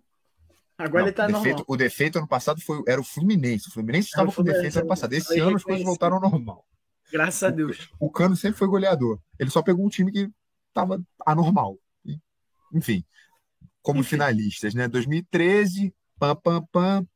Agora 0.77 1.01
Não, 1.01 1.07
ele 1.07 1.15
tá 1.15 1.23
o, 1.23 1.27
defeito, 1.27 1.45
normal. 1.57 1.65
o 1.67 1.75
defeito 1.77 2.17
ano 2.19 2.27
passado 2.27 2.61
foi, 2.61 2.83
era 2.87 3.01
o 3.01 3.03
Fluminense. 3.03 3.67
O 3.69 3.71
Fluminense 3.71 4.09
estava 4.09 4.29
o 4.29 4.33
com 4.33 4.43
defeito 4.43 4.77
ano 4.77 4.87
passado. 4.87 5.13
Esse 5.13 5.39
ano 5.39 5.55
as 5.57 5.63
coisas 5.63 5.83
voltaram 5.83 6.17
ao 6.17 6.21
normal. 6.21 6.63
Graças 7.11 7.41
a 7.41 7.49
Deus. 7.49 7.89
O 7.99 8.11
Cano 8.11 8.35
sempre 8.35 8.57
foi 8.59 8.67
goleador. 8.67 9.17
Ele 9.39 9.49
só 9.49 9.61
pegou 9.63 9.85
um 9.85 9.89
time 9.89 10.11
que 10.11 10.29
estava 10.67 11.01
anormal. 11.25 11.77
E, 12.05 12.19
enfim, 12.73 13.03
como 13.81 14.01
Enfim. 14.01 14.09
finalistas, 14.09 14.73
né? 14.75 14.87
2013, 14.87 15.95
Pam, 16.19 16.35
pam, 16.35 16.65
pam. 16.71 17.07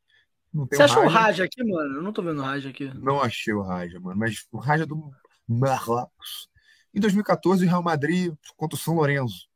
Você 0.54 0.82
o 0.82 0.86
achou 0.86 1.04
o 1.04 1.08
Raja. 1.08 1.20
Raja 1.20 1.44
aqui, 1.44 1.64
mano? 1.64 1.96
Eu 1.98 2.02
não 2.02 2.14
tô 2.14 2.22
vendo 2.24 2.40
o 2.40 2.44
Raja 2.46 2.70
aqui. 2.70 2.90
Não 2.96 3.22
achei 3.22 3.54
o 3.54 3.62
Raja, 3.62 4.00
mano. 4.00 4.18
Mas 4.20 4.46
o 4.52 4.58
Raja 4.58 4.86
do 4.86 5.12
Marrocos. 5.48 6.50
Em 6.94 7.00
2014, 7.00 7.66
o 7.66 7.70
Real 7.70 7.84
Madrid 7.84 8.34
contra 8.58 8.76
o 8.76 8.80
São 8.80 8.96
Lourenço. 8.96 9.48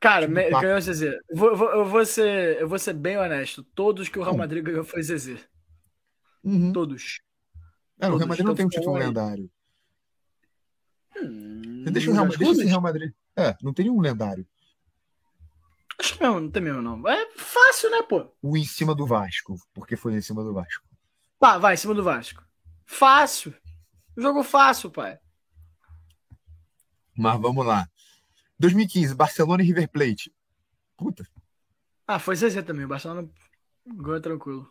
Cara, 0.00 0.28
me- 0.28 0.50
ganhou 0.50 0.80
Zezé. 0.80 1.18
Eu 1.28 1.36
vou, 1.36 1.56
vou- 1.56 1.70
eu 1.70 1.84
vou 1.84 2.04
ser, 2.06 2.60
eu 2.60 2.68
vou 2.68 2.78
ser 2.78 2.92
bem 2.94 3.16
honesto. 3.16 3.62
Todos 3.62 4.08
que 4.08 4.18
o 4.18 4.22
Real. 4.22 4.36
Madrid 4.36 4.64
ganhou 4.64 4.84
foi 4.84 5.02
Zezé. 5.02 5.38
Uhum. 6.44 6.72
Todos. 6.72 7.20
É, 8.00 8.06
o 8.06 8.10
todos, 8.10 8.18
Real 8.18 8.28
Madrid 8.28 8.46
não 8.46 8.54
tem 8.54 8.66
um 8.66 8.68
título 8.68 8.96
lendário. 8.96 9.50
Hum, 11.16 11.82
Você 11.84 11.90
deixa 11.90 12.10
o 12.10 12.14
Real, 12.14 12.28
deixa 12.28 12.52
esse? 12.52 12.64
Real 12.64 12.80
Madrid. 12.80 13.12
É, 13.36 13.56
não 13.62 13.72
tem 13.72 13.86
nenhum 13.86 14.00
lendário. 14.00 14.46
Acho 15.98 16.14
que 16.16 16.22
não, 16.22 16.38
não 16.38 16.50
tem 16.50 16.62
mesmo, 16.62 16.80
não. 16.80 17.08
É 17.08 17.28
fácil, 17.36 17.90
né, 17.90 18.02
pô? 18.02 18.32
O 18.40 18.56
em 18.56 18.64
cima 18.64 18.94
do 18.94 19.04
Vasco, 19.04 19.56
porque 19.74 19.96
foi 19.96 20.14
em 20.14 20.20
cima 20.20 20.44
do 20.44 20.52
Vasco. 20.54 20.84
Tá, 21.40 21.58
vai, 21.58 21.74
em 21.74 21.76
cima 21.76 21.94
do 21.94 22.04
Vasco. 22.04 22.42
Fácil. 22.86 23.52
Jogo 24.16 24.42
fácil, 24.44 24.90
pai. 24.90 25.18
Mas 27.18 27.40
vamos 27.40 27.66
lá. 27.66 27.88
2015, 28.58 29.14
Barcelona 29.14 29.62
e 29.62 29.66
River 29.66 29.88
Plate. 29.88 30.32
Puta, 30.96 31.26
Ah, 32.06 32.18
foi 32.18 32.34
Zezé 32.36 32.62
também. 32.62 32.84
O 32.84 32.88
Barcelona 32.88 33.28
ganhou 33.86 34.20
tranquilo. 34.20 34.68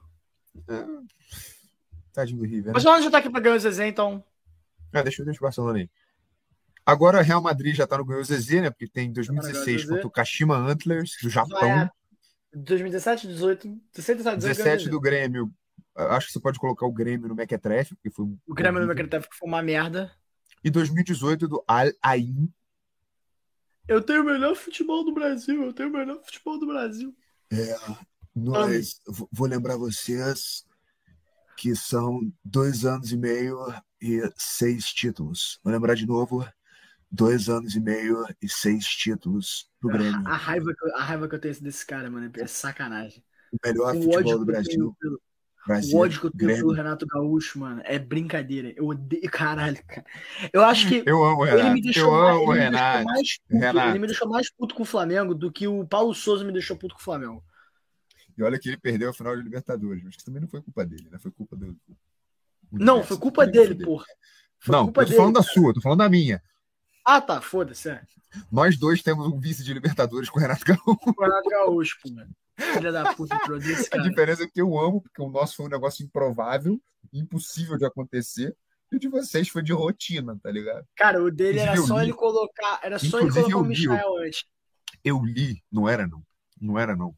tadinho 2.14 2.40
do 2.40 2.46
River. 2.46 2.64
O 2.64 2.68
Né? 2.68 2.74
Barcelona 2.74 3.02
já 3.04 3.12
tá 3.12 3.18
aqui 3.20 3.30
pra 3.30 3.40
ganhar 3.40 3.56
o 3.56 3.60
Zezé, 3.60 3.88
então. 3.88 4.24
Ah, 4.94 5.02
deixa, 5.04 5.24
deixa 5.24 5.40
o 5.40 5.44
Barcelona 5.44 5.80
aí. 5.80 5.90
Agora, 6.86 7.22
Real 7.22 7.42
Madrid 7.42 7.76
já 7.76 7.86
tá 7.86 7.98
no 7.98 8.06
ganho 8.06 8.24
Zezé, 8.24 8.62
né? 8.62 8.70
Porque 8.70 8.88
tem 8.88 9.10
no 9.10 9.14
2016 9.16 9.82
Zezé. 9.82 9.94
contra 9.94 10.08
o 10.08 10.12
Kashima 10.12 10.56
Antlers, 10.56 11.18
do 11.22 11.30
Japão. 11.30 11.70
a 11.82 11.92
2017, 12.56 13.28
18, 13.28 13.68
17, 13.94 14.18
18, 14.20 14.40
17 14.40 14.90
do 14.90 15.00
Grêmio. 15.00 15.52
Acho 15.96 16.28
que 16.28 16.34
você 16.34 16.40
pode 16.40 16.58
colocar 16.60 16.86
o 16.86 16.92
Grêmio 16.92 17.28
no 17.28 17.36
Mequetrefe, 17.36 17.94
porque 17.96 18.10
foi 18.10 18.26
O 18.48 18.54
Grêmio 18.54 18.80
no. 18.82 18.88
Mequetrefe 18.88 19.28
foi 19.34 19.48
uma 19.50 19.62
merda. 19.62 20.12
E 20.68 20.70
2018 20.70 21.48
do 21.48 21.64
Al 21.66 21.90
Ain. 22.04 22.54
Eu 23.88 24.02
tenho 24.02 24.22
o 24.22 24.26
melhor 24.26 24.54
futebol 24.54 25.06
do 25.06 25.14
Brasil. 25.14 25.64
Eu 25.64 25.72
tenho 25.72 25.88
o 25.88 25.94
melhor 25.94 26.22
futebol 26.22 26.60
do 26.60 26.68
Brasil. 26.68 27.16
Nós, 28.36 29.00
v- 29.08 29.26
vou 29.32 29.48
lembrar 29.48 29.78
vocês 29.78 30.66
que 31.56 31.74
são 31.74 32.20
dois 32.44 32.84
anos 32.84 33.14
e 33.14 33.18
meio 33.18 33.58
e 34.02 34.22
seis 34.36 34.92
títulos. 34.92 35.58
Vou 35.64 35.72
lembrar 35.72 35.96
de 35.96 36.06
novo, 36.06 36.46
dois 37.10 37.48
anos 37.48 37.74
e 37.74 37.80
meio 37.80 38.26
e 38.42 38.50
seis 38.50 38.86
títulos 38.86 39.72
pro 39.80 39.90
Grêmio. 39.90 40.28
A 40.28 40.36
raiva, 40.36 40.76
que 40.78 40.86
eu, 40.86 40.96
a 40.98 41.02
raiva 41.04 41.30
que 41.30 41.36
eu 41.36 41.40
tenho 41.40 41.62
desse 41.62 41.86
cara, 41.86 42.10
mano, 42.12 42.30
é 42.36 42.46
sacanagem. 42.46 43.24
O 43.54 43.58
melhor 43.66 43.96
O 43.96 44.04
futebol 44.04 44.38
do 44.40 44.46
Brasil. 44.46 44.94
pelo, 45.00 45.22
Brasil 45.68 45.98
o 45.98 46.02
ódio 46.02 46.20
que 46.22 46.26
eu 46.28 46.32
tenho 46.32 46.44
Grêmio. 46.48 46.64
pelo 46.66 46.74
Renato 46.76 47.06
Gaúcho, 47.06 47.60
mano, 47.60 47.82
é 47.86 48.00
brincadeira. 48.00 48.74
Eu 48.76 48.88
odeio. 48.88 49.22
Caralho, 49.32 49.78
cara. 49.86 50.06
Eu 50.54 50.64
acho 50.64 50.88
que 50.88 51.04
Eu 51.06 51.24
amo 51.24 51.42
o 51.42 51.46
ele 51.46 51.56
me 51.56 51.62
Renato. 51.62 51.82
deixou, 51.82 52.06
Eu 52.06 52.12
mais, 52.22 52.36
amo 52.36 52.46
o 52.48 52.54
ele 52.54 52.64
Renato. 52.64 53.06
mais 53.06 53.38
puto. 53.40 53.60
Renato. 53.60 53.90
Ele 53.90 54.00
me 54.00 54.08
deixou 54.08 54.30
mais 54.30 54.50
puto 54.52 54.76
com 54.76 54.84
o 54.84 54.86
Flamengo 54.86 55.36
do 55.36 55.52
que 55.52 55.68
o 55.68 55.86
Paulo 55.86 56.14
Souza 56.14 56.44
me 56.44 56.52
deixou 56.54 56.76
puto 56.78 56.96
com 56.96 57.02
o 57.02 57.04
Flamengo. 57.04 57.44
E 58.38 58.44
olha 58.44 58.58
que 58.60 58.70
ele 58.70 58.78
perdeu 58.78 59.10
a 59.10 59.14
final 59.14 59.36
de 59.36 59.42
Libertadores, 59.44 60.04
mas 60.04 60.16
que 60.16 60.24
também 60.24 60.42
não 60.42 60.48
foi 60.48 60.62
culpa 60.62 60.86
dele, 60.86 61.10
né? 61.12 61.18
Foi 61.20 61.32
culpa 61.32 61.56
do. 61.56 61.76
Não, 62.72 63.04
foi 63.04 63.18
culpa 63.18 63.46
dele, 63.48 63.74
porra. 63.76 64.06
Foi 64.60 64.76
Não, 64.76 64.86
culpa 64.86 65.02
eu 65.02 65.06
tô 65.06 65.10
dele. 65.10 65.18
falando 65.22 65.36
da 65.36 65.44
sua, 65.44 65.74
tô 65.74 65.82
falando 65.82 66.00
da 66.00 66.10
minha. 66.10 66.42
Ah, 67.06 67.22
tá, 67.22 67.42
foda-se. 67.42 67.90
É. 67.90 68.02
Nós 68.52 68.78
dois 68.78 69.02
temos 69.02 69.26
um 69.26 69.40
vice 69.40 69.64
de 69.64 69.74
Libertadores 69.74 70.30
com 70.30 70.38
o 70.38 70.42
Renato 70.42 70.66
Gaúcho. 70.66 71.00
O 71.18 71.22
Renato 71.24 71.50
Gaúcho, 71.50 71.98
pô, 72.04 72.10
mano. 72.12 72.30
Filha 72.58 72.92
da 72.92 73.14
puta, 73.14 73.38
eu 73.48 73.56
odeio 73.56 73.74
esse 73.74 73.88
A 73.88 73.90
cara. 73.92 74.04
diferença 74.04 74.44
é 74.44 74.48
que 74.48 74.62
eu 74.62 74.78
amo, 74.80 75.02
porque 75.02 75.22
o 75.22 75.30
nosso 75.30 75.56
foi 75.56 75.66
um 75.68 75.70
negócio 75.70 76.04
improvável, 76.04 76.82
impossível 77.14 77.78
de 77.78 77.86
acontecer, 77.86 78.56
e 78.92 78.96
o 78.96 79.00
de 79.00 79.08
vocês 79.08 79.48
foi 79.50 79.62
de 79.62 79.74
rotina, 79.74 80.38
tá 80.42 80.50
ligado? 80.52 80.86
Cara, 80.96 81.22
o 81.24 81.30
dele 81.30 81.60
era 81.60 81.72
Inclusive, 81.74 81.88
só 81.88 81.96
eu 81.96 82.04
li- 82.04 82.10
ele 82.10 82.18
colocar. 82.18 82.80
Era 82.84 82.98
só 83.00 83.06
ele 83.06 83.28
Inclusive, 83.28 83.42
colocar 83.52 83.58
o 83.58 83.66
eu 83.66 83.70
Michael 83.70 84.18
antes. 84.26 84.46
Eu 85.04 85.24
li, 85.24 85.64
não 85.72 85.88
era 85.88 86.08
não, 86.08 86.24
não 86.60 86.80
era 86.80 86.96
não, 86.96 87.16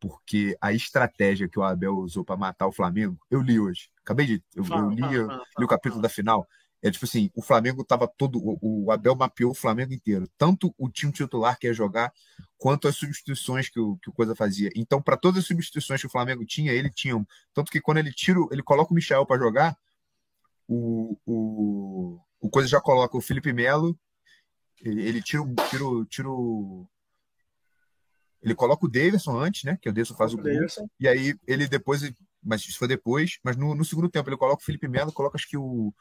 porque 0.00 0.56
a 0.60 0.72
estratégia 0.72 1.48
que 1.48 1.58
o 1.58 1.62
Abel 1.62 1.96
usou 1.98 2.24
pra 2.24 2.36
matar 2.36 2.66
o 2.66 2.72
Flamengo, 2.72 3.18
eu 3.30 3.40
li 3.42 3.58
hoje. 3.60 3.90
Acabei 4.02 4.26
de. 4.26 4.34
Eu, 4.54 4.62
eu 4.62 4.64
Fala, 4.64 4.94
li, 4.94 5.00
fala, 5.00 5.14
eu 5.14 5.26
fala, 5.26 5.42
li 5.58 5.64
o 5.64 5.68
capítulo 5.68 6.00
da 6.02 6.08
final. 6.08 6.46
É 6.80 6.90
tipo 6.90 7.04
assim, 7.04 7.30
o 7.34 7.42
Flamengo 7.42 7.84
tava 7.84 8.06
todo. 8.06 8.40
O, 8.40 8.90
Abel 8.92 9.16
mapeou 9.16 9.50
o 9.50 9.54
Flamengo 9.54 9.92
inteiro. 9.92 10.28
Tanto 10.38 10.72
o 10.78 10.88
time 10.88 11.12
titular 11.12 11.58
que 11.58 11.66
ia 11.66 11.74
jogar, 11.74 12.12
quanto 12.56 12.86
as 12.86 12.96
substituições 12.96 13.68
que 13.68 13.80
o, 13.80 13.96
que 13.96 14.08
o 14.08 14.12
Coisa 14.12 14.34
fazia. 14.34 14.70
Então, 14.76 15.02
para 15.02 15.16
todas 15.16 15.40
as 15.40 15.46
substituições 15.46 16.00
que 16.00 16.06
o 16.06 16.10
Flamengo 16.10 16.44
tinha, 16.46 16.72
ele 16.72 16.90
tinha. 16.90 17.16
um. 17.16 17.26
Tanto 17.52 17.70
que 17.72 17.80
quando 17.80 17.98
ele 17.98 18.12
tira, 18.12 18.38
ele 18.52 18.62
coloca 18.62 18.92
o 18.92 18.94
Michel 18.94 19.26
para 19.26 19.38
jogar, 19.40 19.76
o, 20.68 21.16
o, 21.26 22.20
o 22.40 22.48
Coisa 22.48 22.68
já 22.68 22.80
coloca 22.80 23.16
o 23.16 23.20
Felipe 23.20 23.52
Melo, 23.52 23.98
ele, 24.80 25.02
ele 25.02 25.22
tira, 25.22 25.42
o- 25.42 25.54
tira, 25.68 25.84
tira 26.08 26.30
o. 26.30 26.86
Ele 28.40 28.54
coloca 28.54 28.86
o 28.86 28.88
Davidson 28.88 29.36
antes, 29.36 29.64
né? 29.64 29.76
Que 29.82 29.88
o 29.88 29.92
Davidson 29.92 30.14
faz 30.14 30.32
o 30.32 30.36
gol. 30.36 30.44
Davidson. 30.44 30.88
E 31.00 31.08
aí 31.08 31.34
ele 31.44 31.66
depois, 31.66 32.08
mas 32.40 32.60
isso 32.62 32.78
foi 32.78 32.86
depois, 32.86 33.40
mas 33.42 33.56
no, 33.56 33.74
no 33.74 33.84
segundo 33.84 34.08
tempo 34.08 34.28
ele 34.30 34.36
coloca 34.36 34.62
o 34.62 34.64
Felipe 34.64 34.86
Melo, 34.86 35.12
coloca 35.12 35.36
acho 35.36 35.48
que 35.48 35.56
o, 35.56 35.92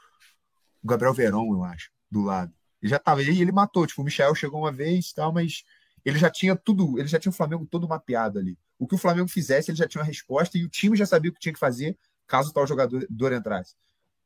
o 0.87 0.89
Gabriel 0.89 1.13
Verón, 1.13 1.51
eu 1.53 1.63
acho, 1.63 1.91
do 2.09 2.21
lado. 2.21 2.53
Ele 2.81 2.89
já 2.89 2.97
tava, 2.99 3.21
e 3.21 3.29
aí 3.29 3.41
ele 3.41 3.51
matou, 3.51 3.85
tipo, 3.85 4.01
o 4.01 4.05
Michel 4.05 4.33
chegou 4.35 4.61
uma 4.61 4.71
vez 4.71 5.09
e 5.09 5.15
tal, 5.15 5.33
mas 5.33 5.63
ele 6.05 6.17
já 6.17 6.29
tinha 6.29 6.55
tudo, 6.55 6.97
ele 6.97 7.07
já 7.07 7.19
tinha 7.19 7.29
o 7.29 7.33
Flamengo 7.35 7.65
todo 7.69 7.87
mapeado 7.87 8.39
ali. 8.39 8.57
O 8.79 8.87
que 8.87 8.95
o 8.95 8.97
Flamengo 8.97 9.27
fizesse, 9.27 9.69
ele 9.71 9.77
já 9.77 9.87
tinha 9.87 10.01
uma 10.01 10.07
resposta 10.07 10.57
e 10.57 10.63
o 10.63 10.69
time 10.69 10.95
já 10.95 11.05
sabia 11.05 11.29
o 11.31 11.33
que 11.33 11.39
tinha 11.39 11.53
que 11.53 11.59
fazer 11.59 11.97
caso 12.25 12.53
tal 12.53 12.65
jogador 12.67 13.33
entrasse. 13.33 13.75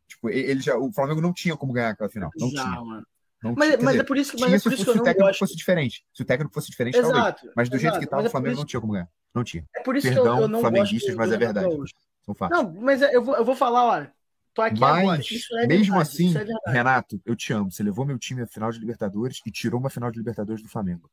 Tipo, 0.08 0.30
ele 0.30 0.60
já, 0.62 0.76
o 0.78 0.92
Flamengo 0.92 1.22
não 1.22 1.34
tinha 1.34 1.56
como 1.56 1.72
ganhar 1.74 1.90
aquela 1.92 2.10
final. 2.10 2.30
Não 2.38 2.50
Bizarro, 2.50 2.72
tinha. 2.72 2.84
mano. 2.86 3.08
Não 3.42 3.56
Mas, 3.58 3.70
tinha. 3.70 3.78
Mas 3.82 3.92
dizer, 3.94 4.04
é 4.04 4.04
por 4.06 4.18
isso, 4.18 4.32
mas 4.34 4.42
tinha 4.46 4.56
é 4.56 4.60
se, 4.60 4.64
por 4.66 4.74
isso 4.74 4.84
que 4.84 4.90
eu 4.90 4.94
o 4.94 4.98
não 4.98 5.04
técnico 5.04 5.28
gosto. 5.28 5.40
fosse 5.40 5.56
diferente. 5.56 6.06
Se 6.14 6.22
o 6.22 6.26
técnico 6.26 6.54
fosse 6.54 6.70
diferente, 6.70 6.94
talvez. 7.02 7.18
Exato. 7.18 7.50
Mas 7.56 7.70
do 7.70 7.78
jeito 7.80 7.94
que 7.94 7.98
exato. 8.00 8.10
tava, 8.12 8.22
Mas 8.22 8.26
o 8.26 8.28
é 8.28 8.32
Flamengo 8.32 8.52
isso- 8.54 8.62
não 8.62 8.66
tinha 8.68 8.82
como 8.82 8.94
ganhar. 8.94 9.10
Não 9.34 9.44
tinha. 9.44 9.66
É 9.76 9.82
por 9.82 9.96
isso 9.96 10.08
que 10.08 10.14
Perdão, 10.14 10.36
eu, 10.36 10.42
eu 10.44 10.48
não 10.50 10.60
flamenguistas, 10.60 11.02
gosto 11.02 11.12
do- 11.14 11.18
mas 11.18 11.32
é 11.32 11.38
verdade. 11.38 11.70
Gaúcho. 11.70 11.94
São 12.26 12.36
fatos. 12.36 12.58
Não, 12.58 12.72
mas 12.74 13.02
é- 13.02 13.16
eu 13.16 13.24
vou, 13.24 13.36
eu 13.36 13.46
vou 13.46 13.56
falar, 13.56 13.86
olha. 13.86 14.14
Tô 14.54 14.62
aqui 14.62 14.84
agora. 14.84 15.06
Mas, 15.06 15.32
Isso 15.32 15.56
é 15.58 15.68
mesmo 15.68 15.96
verdade, 15.96 16.02
assim, 16.10 16.34
é. 16.68 16.72
Renato, 16.72 17.22
eu 17.26 17.36
te 17.36 17.54
amo. 17.54 17.72
Você 17.72 17.84
levou 17.84 18.06
meu 18.06 18.20
time 18.20 18.42
à 18.42 18.48
final 18.48 18.72
de 18.72 18.80
Libertadores 18.80 19.40
e 19.46 19.52
tirou 19.52 19.80
uma 19.80 19.90
final 19.90 20.12
de 20.12 20.18
Libertadores 20.18 20.62
do 20.62 20.70
Flamengo. 20.70 21.10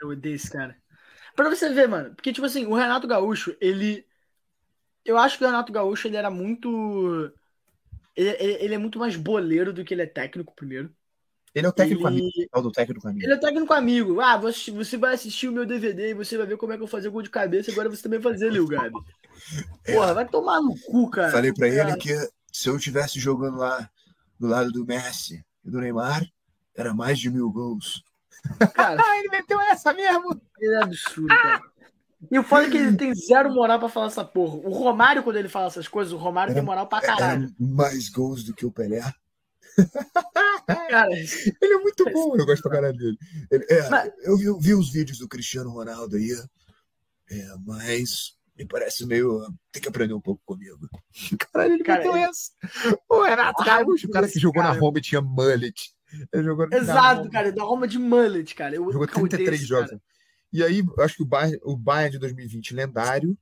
Eu 0.00 0.08
odeio 0.08 0.34
esse 0.34 0.50
cara. 0.50 0.76
Pra 1.36 1.48
você 1.48 1.72
ver, 1.72 1.88
mano. 1.88 2.14
Porque, 2.14 2.32
tipo 2.32 2.46
assim, 2.46 2.66
o 2.66 2.74
Renato 2.74 3.06
Gaúcho, 3.06 3.56
ele. 3.60 4.04
Eu 5.04 5.16
acho 5.18 5.38
que 5.38 5.44
o 5.44 5.46
Renato 5.46 5.72
Gaúcho, 5.72 6.08
ele 6.08 6.16
era 6.16 6.30
muito. 6.30 7.32
Ele, 8.14 8.28
ele- 8.30 8.64
ele 8.64 8.74
é 8.74 8.78
muito 8.78 8.98
mais 8.98 9.16
boleiro 9.16 9.72
do 9.72 9.84
que 9.84 9.94
ele 9.94 10.02
é 10.02 10.06
técnico, 10.06 10.54
primeiro. 10.54 10.90
Ele 11.54 11.66
é 11.66 11.68
o 11.68 11.72
técnico 11.72 12.06
Ele- 12.08 12.20
amigo. 12.20 12.48
É 12.54 12.58
o 12.58 12.62
do 12.62 12.72
técnico 12.72 13.06
amigo. 13.08 13.24
Ele 13.24 13.32
é 13.34 13.38
técnico 13.38 13.72
amigo. 13.72 14.20
Ah, 14.20 14.36
você, 14.36 14.70
você 14.70 14.96
vai 14.96 15.14
assistir 15.14 15.48
o 15.48 15.52
meu 15.52 15.66
DVD 15.66 16.10
e 16.10 16.14
você 16.14 16.36
vai 16.36 16.46
ver 16.46 16.56
como 16.56 16.72
é 16.72 16.76
que 16.76 16.82
eu 16.82 16.86
fazia 16.88 17.10
gol 17.10 17.22
de 17.22 17.30
cabeça. 17.30 17.70
Agora 17.70 17.88
você 17.88 18.02
também 18.02 18.18
vai 18.18 18.32
fazer, 18.32 18.50
Lil 18.50 18.66
Gabi. 18.66 18.94
Porra, 19.86 20.14
vai 20.14 20.26
tomar 20.28 20.60
no 20.60 20.74
cu, 20.80 21.10
cara. 21.10 21.30
Falei 21.30 21.52
pra 21.52 21.70
Cara, 21.70 21.90
ele 21.90 21.98
que 21.98 22.14
se 22.52 22.68
eu 22.68 22.76
estivesse 22.76 23.18
jogando 23.18 23.56
lá 23.58 23.88
do 24.38 24.46
lado 24.46 24.70
do 24.70 24.84
Messi 24.86 25.44
e 25.64 25.70
do 25.70 25.80
Neymar, 25.80 26.24
era 26.74 26.92
mais 26.94 27.18
de 27.18 27.30
mil 27.30 27.50
gols. 27.50 28.04
Cara, 28.74 29.00
Ah, 29.02 29.18
ele 29.18 29.28
meteu 29.30 29.60
essa 29.60 29.92
mesmo! 29.92 30.40
ele 30.60 30.74
é 30.74 30.82
absurdo, 30.82 31.28
cara. 31.28 31.62
E 32.30 32.38
o 32.38 32.44
foda 32.44 32.66
é 32.68 32.70
que 32.70 32.76
ele 32.76 32.96
tem 32.96 33.12
zero 33.14 33.52
moral 33.52 33.80
pra 33.80 33.88
falar 33.88 34.06
essa 34.06 34.24
porra. 34.24 34.54
O 34.56 34.70
Romário, 34.70 35.24
quando 35.24 35.36
ele 35.36 35.48
fala 35.48 35.66
essas 35.66 35.88
coisas, 35.88 36.12
o 36.12 36.16
Romário 36.16 36.54
tem 36.54 36.62
moral 36.62 36.86
pra 36.86 37.00
caralho. 37.00 37.44
Era 37.46 37.52
mais 37.58 38.08
gols 38.08 38.44
do 38.44 38.54
que 38.54 38.64
o 38.64 38.70
Pelé. 38.70 39.02
Cara, 40.66 41.10
Ele 41.12 41.74
é 41.74 41.78
muito 41.78 42.04
bom, 42.12 42.36
eu 42.36 42.46
gosto 42.46 42.62
pra 42.62 42.72
caralho 42.72 42.96
dele. 42.96 43.18
Ele- 43.50 43.66
é, 43.68 43.88
Mas- 43.88 44.12
eu, 44.22 44.36
vi, 44.36 44.44
eu 44.44 44.58
vi 44.60 44.74
os 44.74 44.90
vídeos 44.92 45.18
do 45.18 45.26
Cristiano 45.28 45.70
Ronaldo 45.70 46.16
aí, 46.16 46.30
é, 47.30 47.54
mas 47.66 48.36
me 48.56 48.66
parece 48.66 49.06
meio. 49.06 49.40
Tem 49.70 49.80
que 49.82 49.88
aprender 49.88 50.14
um 50.14 50.20
pouco 50.20 50.42
comigo. 50.44 50.88
Caralho, 51.52 51.74
ele 51.74 51.84
Cara, 51.84 51.98
meteu 52.00 52.16
ele- 52.16 52.24
essa. 52.24 52.50
O 53.08 53.22
Renato 53.22 53.62
Ah, 53.62 53.64
Gaúcho, 53.64 54.06
o 54.06 54.10
cara 54.10 54.28
que 54.28 54.38
jogou 54.38 54.62
na 54.62 54.68
cara- 54.70 54.80
Roma 54.80 54.98
e 54.98 55.02
tinha 55.02 55.20
mullet. 55.20 55.94
Ele 56.32 56.42
jogou 56.44 56.68
na 56.68 56.76
exato, 56.76 57.20
Roma. 57.20 57.30
cara. 57.30 57.52
Da 57.52 57.62
Roma 57.62 57.88
de 57.88 57.98
mullet, 57.98 58.54
cara. 58.54 58.74
Eu, 58.76 58.84
Jogou 58.92 59.06
eu 59.06 59.12
odeio 59.14 59.28
33 59.28 59.60
esse 59.60 59.68
jogos. 59.68 59.90
cara. 59.90 60.02
E 60.52 60.62
aí, 60.62 60.80
eu 60.80 61.02
acho 61.04 61.16
que 61.16 61.22
o 61.22 61.26
Bayern, 61.26 61.58
o 61.64 61.76
Bayern 61.76 62.10
de 62.12 62.18
2020 62.18 62.74
lendário 62.74 63.36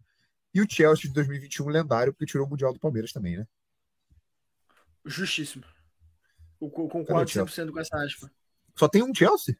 e 0.55 0.61
o 0.61 0.67
Chelsea 0.71 1.09
de 1.09 1.13
2021 1.15 1.69
lendário, 1.69 2.13
porque 2.13 2.27
tirou 2.27 2.47
o 2.47 2.51
Mundial 2.51 2.73
do 2.73 2.79
Palmeiras 2.79 3.11
também, 3.13 3.37
né? 3.37 3.47
Justíssimo. 5.05 5.65
Eu 6.61 6.69
concordo 6.71 7.29
Chelsea? 7.29 7.65
100% 7.65 7.73
com 7.73 7.81
essa 7.81 7.97
aspa. 8.05 8.31
Só 8.77 8.87
tem 8.89 9.03
um 9.03 9.13
Chelsea? 9.15 9.57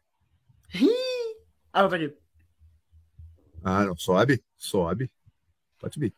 Ah, 1.73 1.87
peraí. 1.89 2.15
Ah, 3.63 3.83
não. 3.85 3.97
Sobe. 3.97 4.43
Sobe. 4.57 5.11
Pode 5.81 5.95
subir. 5.95 6.13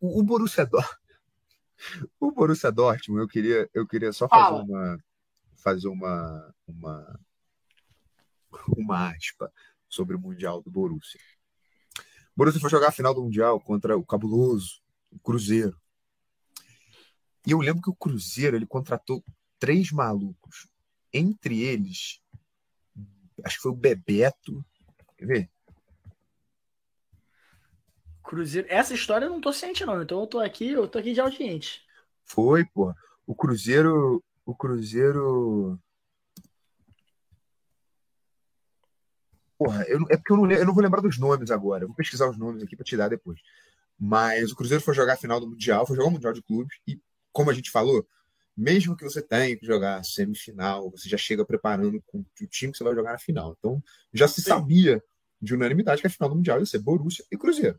O, 0.00 0.20
o 0.20 0.22
Borussia 0.22 0.66
Dortmund. 0.66 1.00
O 2.20 2.30
Borussia 2.30 2.70
Dortmund, 2.70 3.22
eu 3.22 3.28
queria, 3.28 3.70
eu 3.72 3.86
queria 3.86 4.12
só 4.12 4.28
fazer 4.28 4.42
Fala. 4.42 4.62
uma 4.62 4.98
fazer 5.56 5.88
uma 5.88 6.54
uma 6.66 7.20
uma 8.76 9.08
aspa 9.10 9.50
sobre 9.88 10.14
o 10.14 10.20
Mundial 10.20 10.62
do 10.62 10.70
Borussia. 10.70 11.18
Borussia 12.36 12.60
foi 12.60 12.68
jogar 12.68 12.88
a 12.88 12.92
final 12.92 13.14
do 13.14 13.22
Mundial 13.22 13.58
contra 13.60 13.96
o 13.96 14.04
cabuloso, 14.04 14.82
o 15.10 15.18
Cruzeiro. 15.18 15.80
E 17.46 17.52
eu 17.52 17.58
lembro 17.60 17.80
que 17.82 17.90
o 17.90 17.94
Cruzeiro 17.94 18.56
ele 18.56 18.66
contratou 18.66 19.24
três 19.58 19.90
malucos. 19.90 20.68
Entre 21.12 21.62
eles, 21.62 22.20
acho 23.42 23.56
que 23.56 23.62
foi 23.62 23.72
o 23.72 23.76
Bebeto. 23.76 24.64
Quer 25.16 25.26
ver? 25.26 25.50
Cruzeiro. 28.30 28.68
Essa 28.70 28.94
história 28.94 29.24
eu 29.26 29.30
não 29.30 29.40
tô 29.40 29.52
ciente, 29.52 29.84
não. 29.84 30.00
Então 30.00 30.20
eu 30.20 30.26
tô 30.26 30.38
aqui, 30.38 30.68
eu 30.68 30.86
tô 30.86 31.00
aqui 31.00 31.12
de 31.12 31.20
audiente. 31.20 31.82
Foi, 32.24 32.64
pô. 32.64 32.94
O 33.26 33.34
Cruzeiro. 33.34 34.22
O 34.46 34.54
Cruzeiro. 34.54 35.76
Porra, 39.58 39.84
eu, 39.88 39.98
é 40.08 40.16
porque 40.16 40.32
eu 40.32 40.36
não, 40.36 40.48
eu 40.48 40.64
não 40.64 40.72
vou 40.72 40.80
lembrar 40.80 41.00
dos 41.00 41.18
nomes 41.18 41.50
agora. 41.50 41.82
Eu 41.82 41.88
vou 41.88 41.96
pesquisar 41.96 42.30
os 42.30 42.38
nomes 42.38 42.62
aqui 42.62 42.76
pra 42.76 42.84
te 42.84 42.96
dar 42.96 43.08
depois. 43.08 43.40
Mas 43.98 44.52
o 44.52 44.56
Cruzeiro 44.56 44.82
foi 44.82 44.94
jogar 44.94 45.14
a 45.14 45.16
final 45.16 45.40
do 45.40 45.48
Mundial, 45.48 45.84
foi 45.84 45.96
jogar 45.96 46.08
o 46.08 46.12
Mundial 46.12 46.32
de 46.32 46.40
Clubes, 46.40 46.78
e 46.86 46.98
como 47.32 47.50
a 47.50 47.52
gente 47.52 47.70
falou, 47.70 48.06
mesmo 48.56 48.96
que 48.96 49.04
você 49.04 49.20
tenha 49.20 49.56
que 49.56 49.66
jogar 49.66 50.04
semifinal, 50.04 50.88
você 50.90 51.08
já 51.08 51.18
chega 51.18 51.44
preparando 51.44 52.00
com 52.06 52.20
o 52.20 52.46
time 52.46 52.70
que 52.70 52.78
você 52.78 52.84
vai 52.84 52.94
jogar 52.94 53.10
na 53.12 53.18
final. 53.18 53.56
Então, 53.58 53.82
já 54.14 54.28
se 54.28 54.40
Sim. 54.40 54.50
sabia 54.50 55.02
de 55.42 55.52
unanimidade 55.52 56.00
que 56.00 56.06
a 56.06 56.10
final 56.10 56.30
do 56.30 56.36
Mundial 56.36 56.60
ia 56.60 56.66
ser 56.66 56.78
Borussia 56.78 57.24
e 57.30 57.36
Cruzeiro. 57.36 57.78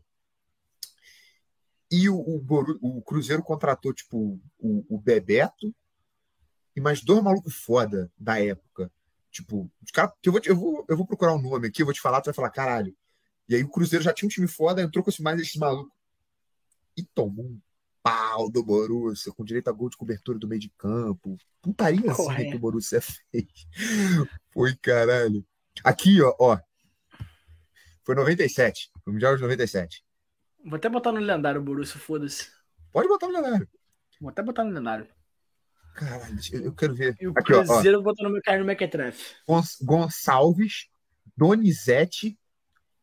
E 1.92 2.08
o, 2.08 2.16
o, 2.16 2.42
o 2.80 3.02
Cruzeiro 3.02 3.42
contratou, 3.42 3.92
tipo, 3.92 4.40
o, 4.58 4.96
o, 4.96 4.98
Bebeto 4.98 5.74
e 6.74 6.80
mais 6.80 7.04
dois 7.04 7.22
malucos 7.22 7.54
foda 7.54 8.10
da 8.16 8.42
época. 8.42 8.90
Tipo, 9.30 9.70
os 9.84 9.90
cara, 9.90 10.10
eu, 10.24 10.32
vou, 10.32 10.40
eu, 10.46 10.56
vou, 10.56 10.86
eu 10.88 10.96
vou 10.96 11.06
procurar 11.06 11.34
o 11.34 11.36
um 11.36 11.42
nome 11.42 11.68
aqui, 11.68 11.82
eu 11.82 11.86
vou 11.86 11.92
te 11.92 12.00
falar, 12.00 12.22
tu 12.22 12.26
vai 12.26 12.34
falar, 12.34 12.48
caralho. 12.48 12.96
E 13.46 13.54
aí 13.54 13.62
o 13.62 13.68
Cruzeiro 13.68 14.02
já 14.02 14.10
tinha 14.10 14.26
um 14.26 14.30
time 14.30 14.48
foda, 14.48 14.80
entrou 14.80 15.04
com 15.04 15.10
esse, 15.10 15.22
mais 15.22 15.38
esses 15.38 15.56
malucos. 15.56 15.92
E 16.96 17.02
tomou 17.02 17.44
um 17.44 17.60
pau 18.02 18.50
do 18.50 18.64
Borussia, 18.64 19.30
com 19.30 19.44
direito 19.44 19.68
a 19.68 19.72
gol 19.72 19.90
de 19.90 19.96
cobertura 19.98 20.38
do 20.38 20.48
meio 20.48 20.62
de 20.62 20.70
campo. 20.70 21.36
Putaria 21.60 22.10
assim 22.10 22.50
que 22.50 22.56
o 22.56 22.58
Borussia 22.58 23.02
fez. 23.30 23.66
Foi 24.50 24.74
caralho. 24.76 25.44
Aqui, 25.84 26.22
ó, 26.22 26.34
ó. 26.38 26.58
Foi 28.02 28.14
97. 28.14 28.90
Foi 29.04 29.10
o 29.10 29.14
Mundial 29.14 29.36
de 29.36 29.42
97. 29.42 30.02
Vou 30.64 30.76
até 30.76 30.88
botar 30.88 31.12
no 31.12 31.20
lendário 31.20 31.60
Borussia, 31.60 31.98
foda-se. 31.98 32.48
Pode 32.92 33.08
botar 33.08 33.26
no 33.26 33.34
lendário. 33.34 33.68
Vou 34.20 34.30
até 34.30 34.42
botar 34.42 34.64
no 34.64 34.70
lendário. 34.70 35.08
Caralho, 35.94 36.38
eu 36.52 36.74
quero 36.74 36.94
ver. 36.94 37.16
E 37.20 37.26
o 37.26 37.32
Aqui, 37.32 37.52
Cruzeiro 37.52 37.98
ó, 37.98 38.02
botou 38.02 38.24
no 38.24 38.32
meu 38.32 38.42
carro 38.42 38.60
no 38.60 38.64
Mequetrefe. 38.64 39.34
Gonçalves, 39.82 40.88
Donizete 41.36 42.38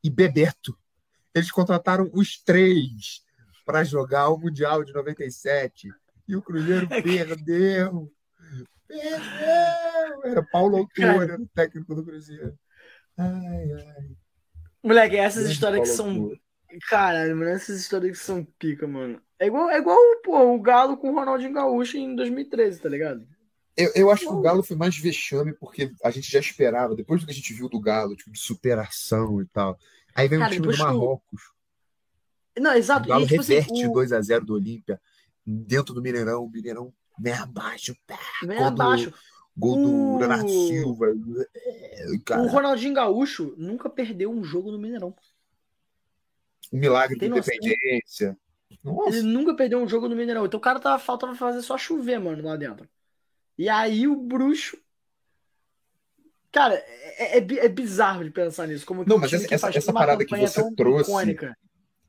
e 0.03 0.09
Bebeto. 0.09 0.77
Eles 1.33 1.51
contrataram 1.51 2.09
os 2.13 2.41
três 2.41 3.23
para 3.65 3.83
jogar 3.83 4.29
o 4.29 4.37
Mundial 4.37 4.83
de 4.83 4.93
97. 4.93 5.89
E 6.27 6.35
o 6.35 6.41
Cruzeiro 6.41 6.87
é 6.89 7.01
perdeu. 7.01 8.11
Perdeu! 8.87 10.23
Era 10.23 10.43
Paulo 10.51 10.77
Autor, 10.97 11.23
era 11.23 11.41
o 11.41 11.47
técnico 11.47 11.93
do 11.93 12.03
Cruzeiro. 12.03 12.57
Ai, 13.17 13.71
ai. 13.71 14.09
Moleque, 14.81 15.17
essas 15.17 15.49
histórias 15.49 15.89
que 15.89 15.95
são 15.95 16.31
Caralho, 16.87 17.35
mano, 17.35 17.51
essas 17.51 17.79
histórias 17.79 18.17
que 18.17 18.23
são 18.23 18.43
pica, 18.57 18.87
mano. 18.87 19.21
É 19.39 19.47
igual, 19.47 19.69
é 19.69 19.77
igual 19.77 19.97
pô, 20.23 20.53
o 20.53 20.61
Galo 20.61 20.97
com 20.97 21.09
o 21.09 21.15
Ronaldinho 21.15 21.53
Gaúcho 21.53 21.97
em 21.97 22.15
2013, 22.15 22.81
tá 22.81 22.89
ligado? 22.89 23.25
Eu, 23.75 23.91
eu 23.95 24.11
acho 24.11 24.27
que 24.27 24.33
o 24.33 24.41
Galo 24.41 24.61
foi 24.61 24.75
mais 24.75 24.97
vexame 24.97 25.53
porque 25.53 25.91
a 26.03 26.11
gente 26.11 26.29
já 26.29 26.39
esperava, 26.39 26.95
depois 26.95 27.21
do 27.21 27.25
que 27.25 27.31
a 27.31 27.35
gente 27.35 27.53
viu 27.53 27.69
do 27.69 27.79
Galo, 27.79 28.15
tipo, 28.15 28.31
de 28.31 28.39
superação 28.39 29.41
e 29.41 29.45
tal. 29.45 29.79
Aí 30.13 30.27
vem 30.27 30.39
Cara, 30.39 30.51
o 30.51 30.53
time 30.53 30.67
do 30.67 30.77
Marrocos. 30.77 31.41
Não, 32.59 32.73
exato. 32.73 33.05
O 33.05 33.09
Galo 33.09 33.23
e, 33.23 33.27
tipo 33.27 33.39
assim, 33.39 33.53
reverte 33.53 33.73
assim, 33.73 33.87
o... 33.87 33.93
2x0 33.93 34.39
do 34.41 34.53
Olímpia 34.53 34.99
dentro 35.45 35.93
do 35.93 36.01
Mineirão, 36.01 36.43
o 36.43 36.49
Mineirão 36.49 36.93
bem 37.17 37.33
abaixo. 37.33 37.95
Pá, 38.05 38.19
abaixo. 38.67 39.13
Gol 39.57 39.75
do 39.75 40.17
Leonardo 40.17 40.49
Silva. 40.49 41.07
É, 41.55 42.05
o 42.37 42.47
Ronaldinho 42.47 42.93
Gaúcho 42.93 43.53
nunca 43.57 43.89
perdeu 43.89 44.31
um 44.31 44.43
jogo 44.43 44.71
no 44.71 44.79
Mineirão. 44.79 45.13
Um 46.71 46.79
milagre 46.79 47.17
de 47.17 47.25
independência. 47.25 48.37
Nossa. 48.83 49.09
Ele 49.09 49.23
nunca 49.23 49.55
perdeu 49.55 49.79
um 49.79 49.87
jogo 49.87 50.07
no 50.07 50.15
Mineirão. 50.15 50.45
Então 50.45 50.57
o 50.57 50.61
cara 50.61 50.79
tava 50.79 50.99
faltando 50.99 51.35
fazer 51.35 51.61
só 51.61 51.77
chover, 51.77 52.19
mano, 52.19 52.43
lá 52.43 52.55
dentro. 52.55 52.87
E 53.57 53.67
aí 53.67 54.07
o 54.07 54.15
bruxo. 54.15 54.77
Cara, 56.51 56.75
é, 56.75 57.37
é, 57.37 57.65
é 57.65 57.69
bizarro 57.69 58.23
de 58.23 58.31
pensar 58.31 58.67
nisso. 58.67 58.85
Como 58.85 59.03
não, 59.05 59.17
mas 59.17 59.33
essa, 59.33 59.53
essa, 59.53 59.69
essa 59.69 59.93
parada 59.93 60.25
que 60.25 60.35
você 60.35 60.75
trouxe. 60.75 61.09
Icônica. 61.09 61.57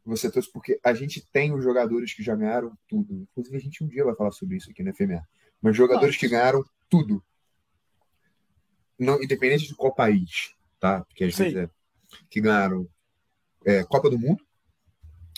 Você 0.04 0.30
trouxe 0.30 0.50
porque 0.50 0.80
a 0.82 0.94
gente 0.94 1.24
tem 1.30 1.52
os 1.52 1.62
jogadores 1.62 2.14
que 2.14 2.22
já 2.22 2.34
ganharam 2.34 2.76
tudo. 2.88 3.26
Inclusive, 3.30 3.56
a 3.56 3.60
gente 3.60 3.84
um 3.84 3.88
dia 3.88 4.04
vai 4.04 4.14
falar 4.14 4.30
sobre 4.30 4.56
isso 4.56 4.70
aqui 4.70 4.82
na 4.82 4.94
FMA. 4.94 5.22
Mas 5.60 5.76
jogadores 5.76 6.16
que 6.16 6.28
ganharam 6.28 6.64
tudo. 6.88 7.22
Não, 8.98 9.22
independente 9.22 9.66
de 9.66 9.74
qual 9.74 9.94
país, 9.94 10.54
tá? 10.78 11.04
Porque 11.04 11.24
às 11.24 11.34
Sim. 11.34 11.44
vezes 11.44 11.58
é, 11.58 11.70
que 12.28 12.40
ganharam 12.40 12.88
é, 13.64 13.82
Copa 13.84 14.08
do 14.08 14.18
Mundo, 14.18 14.44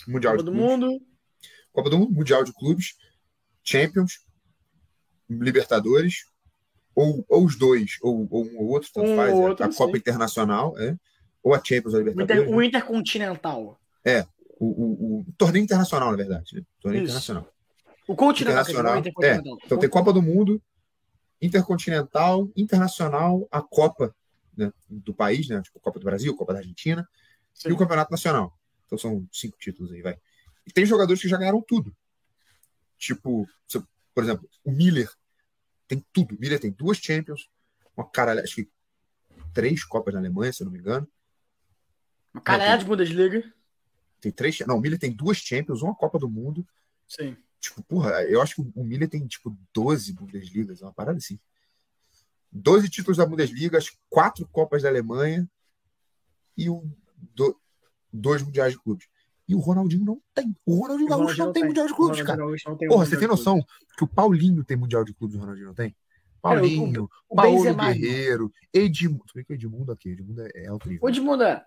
Mundial 0.07 0.33
Copa 0.33 0.43
do 0.43 0.51
clubes, 0.51 0.69
Mundo. 0.69 1.01
Copa 1.71 1.89
do 1.89 1.97
Mundo, 1.97 2.13
Mundial 2.13 2.43
de 2.43 2.53
Clubes, 2.53 2.95
Champions, 3.63 4.19
Libertadores, 5.29 6.25
ou, 6.95 7.25
ou 7.27 7.45
os 7.45 7.57
dois, 7.57 7.97
ou, 8.01 8.27
ou 8.29 8.45
um 8.45 8.57
ou 8.59 8.67
outro, 8.67 8.89
tanto 8.93 9.09
um 9.09 9.15
faz. 9.15 9.33
Outro, 9.33 9.65
a, 9.65 9.73
Copa 9.73 9.97
Internacional, 9.97 10.77
é, 10.77 10.95
ou 11.41 11.53
a 11.53 11.57
Champions 11.63 11.93
ou 11.93 11.99
a 11.99 12.03
Libertadores. 12.03 12.41
O, 12.41 12.43
Inter, 12.43 12.57
o 12.57 12.63
Intercontinental. 12.63 13.79
É, 14.05 14.25
o, 14.59 14.65
o, 14.65 15.19
o, 15.19 15.25
torneio 15.37 15.63
internacional, 15.63 16.11
na 16.11 16.17
verdade. 16.17 16.55
Né? 16.55 16.61
Torneio 16.79 17.03
Isso. 17.03 17.11
internacional. 17.11 17.47
O 18.07 18.15
continental. 18.15 19.01
É, 19.21 19.41
então 19.65 19.77
tem 19.77 19.89
Copa 19.89 20.11
do 20.11 20.21
Mundo, 20.21 20.61
Intercontinental, 21.41 22.49
Internacional, 22.55 23.47
a 23.49 23.61
Copa 23.61 24.13
né, 24.55 24.71
do 24.89 25.13
país, 25.13 25.47
né? 25.47 25.61
Tipo 25.61 25.79
Copa 25.79 25.99
do 25.99 26.05
Brasil, 26.05 26.35
Copa 26.35 26.53
da 26.53 26.59
Argentina, 26.59 27.07
Sim. 27.53 27.69
e 27.69 27.71
o 27.71 27.77
Campeonato 27.77 28.11
Nacional. 28.11 28.53
Então 28.93 28.97
são 28.97 29.27
cinco 29.31 29.57
títulos 29.57 29.91
aí, 29.91 30.01
vai. 30.01 30.19
E 30.67 30.71
tem 30.71 30.85
jogadores 30.85 31.21
que 31.21 31.27
já 31.27 31.37
ganharam 31.37 31.61
tudo. 31.61 31.95
Tipo, 32.97 33.47
por 34.13 34.23
exemplo, 34.23 34.47
o 34.63 34.71
Miller 34.71 35.09
tem 35.87 36.05
tudo. 36.13 36.35
O 36.35 36.39
Miller 36.39 36.59
tem 36.59 36.71
duas 36.71 36.97
Champions, 36.97 37.49
uma 37.97 38.07
cara, 38.07 38.39
acho 38.41 38.55
que 38.55 38.69
três 39.51 39.83
Copas 39.83 40.13
na 40.13 40.19
Alemanha, 40.19 40.53
se 40.53 40.61
eu 40.61 40.65
não 40.65 40.71
me 40.71 40.79
engano. 40.79 41.07
Uma 42.33 42.41
caralhada 42.41 42.83
de 42.83 42.85
Bundesliga. 42.85 43.53
Tem 44.21 44.31
três. 44.31 44.59
Não, 44.59 44.77
o 44.77 44.81
Miller 44.81 44.99
tem 44.99 45.11
duas 45.11 45.37
Champions, 45.37 45.81
uma 45.81 45.95
Copa 45.95 46.19
do 46.19 46.29
Mundo. 46.29 46.65
Sim. 47.07 47.35
Tipo, 47.59 47.81
porra, 47.83 48.23
eu 48.23 48.41
acho 48.41 48.55
que 48.55 48.71
o 48.75 48.83
Miller 48.83 49.09
tem, 49.09 49.25
tipo, 49.25 49.57
12 49.73 50.13
Bundesligas, 50.13 50.81
uma 50.81 50.93
parada 50.93 51.17
assim. 51.17 51.39
12 52.51 52.89
títulos 52.89 53.17
da 53.17 53.25
Bundesliga, 53.25 53.79
quatro 54.07 54.47
Copas 54.49 54.83
da 54.83 54.89
Alemanha 54.89 55.49
e 56.55 56.69
um, 56.69 56.95
do, 57.33 57.59
dois 58.13 58.41
mundiais 58.41 58.73
de 58.73 58.79
clubes. 58.79 59.07
E 59.47 59.55
o 59.55 59.59
Ronaldinho 59.59 60.05
não 60.05 60.21
tem. 60.33 60.55
O 60.65 60.79
Ronaldinho 60.79 61.09
Gaúcho 61.09 61.37
não, 61.37 61.45
não, 61.47 61.53
tem 61.53 61.65
mundial 61.65 61.87
de 61.87 61.93
clubes, 61.93 62.21
cara. 62.21 62.43
Porra, 62.87 63.05
você 63.05 63.17
tem 63.17 63.27
noção 63.27 63.61
que 63.97 64.03
o 64.03 64.07
Paulinho 64.07 64.63
tem 64.63 64.77
mundial 64.77 65.03
de 65.03 65.13
clubes 65.13 65.35
e 65.35 65.37
o 65.37 65.41
Ronaldinho 65.41 65.67
não 65.67 65.73
tem? 65.73 65.95
Paulinho, 66.41 67.03
o, 67.03 67.33
o 67.33 67.35
Paulo 67.35 67.57
Benzema, 67.57 67.93
Guerreiro, 67.93 68.51
Edmundo. 68.73 69.23
Tu 69.27 69.33
vê 69.35 69.43
que 69.43 69.53
Edmundo 69.53 69.91
aqui, 69.91 70.09
Edmundo 70.09 70.41
é, 70.41 70.49
é 70.55 70.67
alto 70.67 70.87
nível. 70.87 71.05
O 71.05 71.09
Edmundo 71.09 71.43
é. 71.43 71.63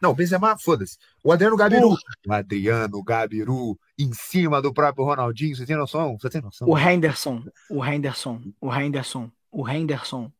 Não, 0.00 0.10
o 0.10 0.14
Benzema, 0.14 0.58
foda-se. 0.58 0.98
O 1.22 1.32
Adriano 1.32 1.56
Gabiru. 1.56 1.96
O 2.26 2.32
Adriano 2.32 3.02
Gabiru 3.02 3.78
em 3.98 4.12
cima 4.12 4.60
do 4.60 4.72
próprio 4.74 5.04
Ronaldinho. 5.04 5.56
Você 5.56 5.64
tem 5.64 5.76
noção? 5.76 6.18
Você 6.18 6.28
tem 6.28 6.42
noção? 6.42 6.68
O 6.68 6.78
Henderson. 6.78 7.42
O 7.70 7.84
Henderson. 7.84 8.42
O 8.60 8.74
Henderson. 8.74 9.30
O 9.50 9.66
Henderson. 9.66 10.30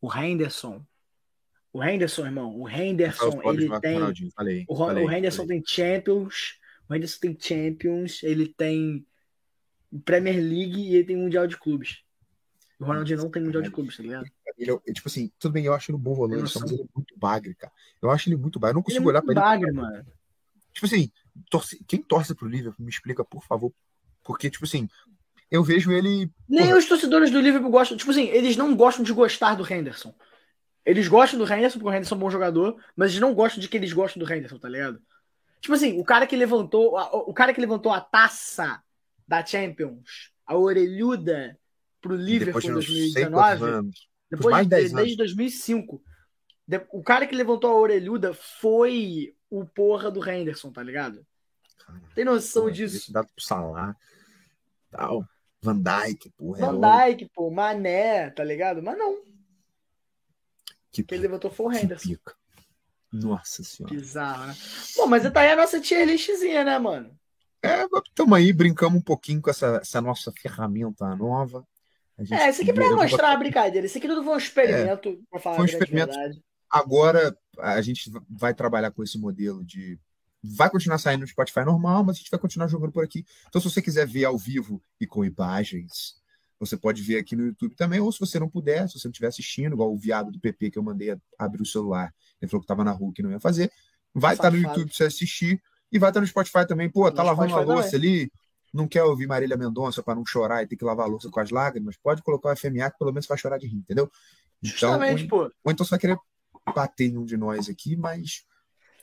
O 0.00 0.12
Henderson. 0.12 0.12
O 0.12 0.12
Henderson, 0.12 0.84
irmão, 1.82 2.56
o 2.56 2.68
Henderson, 2.68 3.40
ele 3.44 3.68
tem. 3.80 3.98
Falei, 4.30 4.64
o, 4.68 4.76
falei, 4.76 5.04
o 5.04 5.10
Henderson 5.10 5.42
falei. 5.42 5.60
tem 5.60 5.66
Champions, 5.66 6.58
o 6.88 6.94
Henderson 6.94 7.18
tem 7.20 7.36
Champions, 7.40 8.22
ele 8.22 8.46
tem 8.46 9.06
Premier 10.04 10.36
League 10.36 10.80
e 10.80 10.94
ele 10.96 11.04
tem 11.04 11.16
Mundial 11.16 11.46
de 11.46 11.56
Clubes. 11.56 12.02
O 12.78 12.84
Ronaldinho 12.84 13.18
não 13.18 13.30
tem 13.30 13.42
Mundial 13.42 13.62
de 13.62 13.70
Clubes, 13.70 13.96
tá 13.96 14.02
ligado? 14.02 14.26
Ele 14.56 14.70
é, 14.70 14.92
tipo 14.92 15.08
assim, 15.08 15.32
tudo 15.38 15.52
bem, 15.52 15.64
eu 15.64 15.74
acho 15.74 15.90
ele 15.90 15.98
um 15.98 16.00
bom 16.00 16.14
volante, 16.14 16.42
mas 16.42 16.70
ele 16.70 16.82
é 16.82 16.86
muito 16.94 17.18
bagre, 17.18 17.54
cara. 17.54 17.72
Eu 18.00 18.10
acho 18.10 18.28
ele 18.28 18.36
muito 18.36 18.58
bagre. 18.58 18.72
Eu 18.72 18.76
não 18.76 18.82
consigo 18.82 19.02
ele 19.02 19.08
é 19.08 19.10
olhar 19.10 19.22
pra 19.22 19.34
bagre, 19.34 19.68
ele. 19.68 19.76
mano. 19.76 20.04
Tipo 20.72 20.86
assim, 20.86 21.10
torce... 21.50 21.82
quem 21.86 22.02
torce 22.02 22.34
pro 22.34 22.48
Liverpool, 22.48 22.84
me 22.84 22.90
explica, 22.90 23.24
por 23.24 23.44
favor. 23.44 23.72
Porque, 24.22 24.50
tipo 24.50 24.64
assim, 24.64 24.88
eu 25.50 25.62
vejo 25.62 25.92
ele. 25.92 26.30
Nem 26.48 26.66
Porra. 26.66 26.78
os 26.78 26.86
torcedores 26.86 27.30
do 27.30 27.40
Liverpool 27.40 27.70
gostam. 27.70 27.96
Tipo 27.96 28.10
assim, 28.10 28.26
eles 28.28 28.56
não 28.56 28.74
gostam 28.76 29.04
de 29.04 29.12
gostar 29.12 29.54
do 29.54 29.72
Henderson. 29.72 30.14
Eles 30.84 31.08
gostam 31.08 31.38
do 31.38 31.44
Henderson, 31.44 31.78
porque 31.78 31.88
o 31.88 31.92
Henderson 31.92 32.14
é 32.14 32.18
um 32.18 32.20
bom 32.20 32.30
jogador, 32.30 32.76
mas 32.94 33.10
eles 33.10 33.20
não 33.20 33.34
gostam 33.34 33.60
de 33.60 33.68
que 33.68 33.76
eles 33.76 33.92
gostam 33.92 34.22
do 34.22 34.30
Henderson, 34.30 34.58
tá 34.58 34.68
ligado? 34.68 35.00
Tipo 35.60 35.74
assim, 35.74 35.98
o 35.98 36.04
cara 36.04 36.26
que 36.26 36.36
levantou, 36.36 36.94
o 37.26 37.32
cara 37.32 37.54
que 37.54 37.60
levantou 37.60 37.90
a 37.90 38.00
taça 38.00 38.82
da 39.26 39.44
Champions, 39.44 40.30
a 40.46 40.56
orelhuda 40.56 41.58
pro 42.02 42.14
Liverpool 42.14 42.60
em 42.60 42.72
2019, 42.74 43.90
depois 44.30 44.68
de, 44.68 44.90
desde 44.90 45.16
2005. 45.16 46.02
O 46.92 47.02
cara 47.02 47.26
que 47.26 47.34
levantou 47.34 47.70
a 47.70 47.80
orelhuda 47.80 48.34
foi 48.34 49.34
o 49.48 49.64
porra 49.64 50.10
do 50.10 50.26
Henderson, 50.28 50.70
tá 50.70 50.82
ligado? 50.82 51.24
Caralho, 51.78 52.04
Tem 52.14 52.24
noção 52.24 52.64
pô, 52.64 52.70
disso? 52.70 53.12
Dado 53.12 53.28
pro 53.34 53.44
Salah. 53.44 53.96
Tal. 54.90 55.26
Van 55.62 55.80
Dijk, 55.80 56.30
porra. 56.36 56.60
Van 56.60 56.76
herói. 56.76 57.14
Dijk, 57.14 57.30
pô, 57.34 57.50
Mané, 57.50 58.30
tá 58.30 58.44
ligado? 58.44 58.82
Mas 58.82 58.98
não, 58.98 59.22
Que 61.02 61.08
quem 61.08 61.18
levantou 61.18 61.50
foi 61.50 61.66
o 61.66 61.72
Henderson. 61.72 62.10
pica. 62.10 62.34
Nossa 63.12 63.62
senhora. 63.62 63.94
Bizarro, 63.94 64.46
né? 64.46 64.56
Pô, 64.94 65.06
mas 65.06 65.30
tá 65.32 65.40
aí 65.40 65.52
a 65.52 65.56
nossa 65.56 65.80
tier 65.80 66.06
listzinha, 66.06 66.64
né, 66.64 66.78
mano? 66.78 67.16
É, 67.62 67.84
estamos 67.84 68.36
aí, 68.36 68.52
brincamos 68.52 68.98
um 68.98 69.02
pouquinho 69.02 69.40
com 69.40 69.50
essa, 69.50 69.78
essa 69.82 70.00
nossa 70.00 70.32
ferramenta 70.32 71.14
nova. 71.16 71.66
É, 72.30 72.50
isso 72.50 72.62
aqui 72.62 72.70
é 72.70 72.74
vou 72.74 72.96
mostrar 72.96 73.32
a 73.32 73.36
brincadeira. 73.36 73.86
Isso 73.86 73.98
aqui 73.98 74.06
tudo 74.06 74.22
foi 74.22 74.34
um 74.34 74.38
experimento, 74.38 75.18
pra 75.30 75.40
falar 75.40 75.56
Foi 75.56 75.64
um 75.64 75.68
experimento. 75.68 76.12
verdade. 76.12 76.40
Agora 76.70 77.36
a 77.58 77.80
gente 77.80 78.10
vai 78.28 78.54
trabalhar 78.54 78.90
com 78.90 79.02
esse 79.02 79.18
modelo 79.18 79.64
de. 79.64 79.98
Vai 80.42 80.68
continuar 80.68 80.98
saindo 80.98 81.22
no 81.22 81.26
Spotify 81.26 81.64
normal, 81.64 82.04
mas 82.04 82.16
a 82.16 82.18
gente 82.18 82.30
vai 82.30 82.38
continuar 82.38 82.68
jogando 82.68 82.92
por 82.92 83.02
aqui. 83.02 83.24
Então, 83.48 83.60
se 83.60 83.70
você 83.70 83.80
quiser 83.80 84.06
ver 84.06 84.26
ao 84.26 84.36
vivo 84.36 84.82
e 85.00 85.06
com 85.06 85.24
imagens, 85.24 86.16
você 86.58 86.76
pode 86.76 87.02
ver 87.02 87.18
aqui 87.18 87.36
no 87.36 87.46
YouTube 87.46 87.74
também. 87.76 88.00
Ou 88.00 88.10
se 88.12 88.20
você 88.20 88.38
não 88.38 88.48
puder, 88.48 88.88
se 88.88 88.98
você 88.98 89.08
não 89.08 89.12
estiver 89.12 89.28
assistindo, 89.28 89.74
igual 89.74 89.92
o 89.92 89.98
viado 89.98 90.30
do 90.30 90.40
PP 90.40 90.70
que 90.70 90.78
eu 90.78 90.82
mandei 90.82 91.16
abrir 91.38 91.62
o 91.62 91.66
celular, 91.66 92.14
ele 92.40 92.48
falou 92.50 92.60
que 92.60 92.64
estava 92.64 92.84
na 92.84 92.92
rua 92.92 93.12
que 93.14 93.22
não 93.22 93.30
ia 93.30 93.40
fazer, 93.40 93.70
vai 94.14 94.34
estar 94.34 94.50
no 94.50 94.56
Safado. 94.56 94.64
YouTube 94.68 94.88
pra 94.88 94.96
você 94.96 95.04
assistir 95.04 95.62
e 95.92 95.98
vai 95.98 96.10
estar 96.10 96.20
no 96.20 96.26
Spotify 96.26 96.66
também. 96.66 96.90
Pô, 96.90 97.10
tá 97.10 97.22
No 97.22 97.24
lavando 97.24 97.54
a 97.56 97.60
Spotify 97.60 97.64
louça 97.64 97.96
ali, 97.96 98.30
não 98.72 98.88
quer 98.88 99.02
ouvir 99.04 99.26
Marília 99.26 99.56
Mendonça 99.56 100.02
para 100.02 100.14
não 100.14 100.24
chorar 100.26 100.62
e 100.62 100.66
ter 100.66 100.76
que 100.76 100.84
lavar 100.84 101.06
a 101.06 101.08
louça 101.08 101.30
com 101.30 101.40
as 101.40 101.50
lágrimas, 101.50 101.96
pode 101.96 102.22
colocar 102.22 102.52
o 102.52 102.56
FMA 102.56 102.90
que 102.90 102.98
pelo 102.98 103.12
menos 103.12 103.26
vai 103.26 103.38
chorar 103.38 103.58
de 103.58 103.66
rir, 103.66 103.76
entendeu? 103.78 104.10
Então, 104.62 104.98
Justamente, 104.98 105.26
pô. 105.26 105.50
ou 105.64 105.72
então 105.72 105.84
você 105.86 105.90
vai 105.90 105.98
querer 106.00 106.18
bater 106.74 107.06
em 107.10 107.18
um 107.18 107.24
de 107.24 107.36
nós 107.36 107.68
aqui, 107.68 107.96
mas 107.96 108.44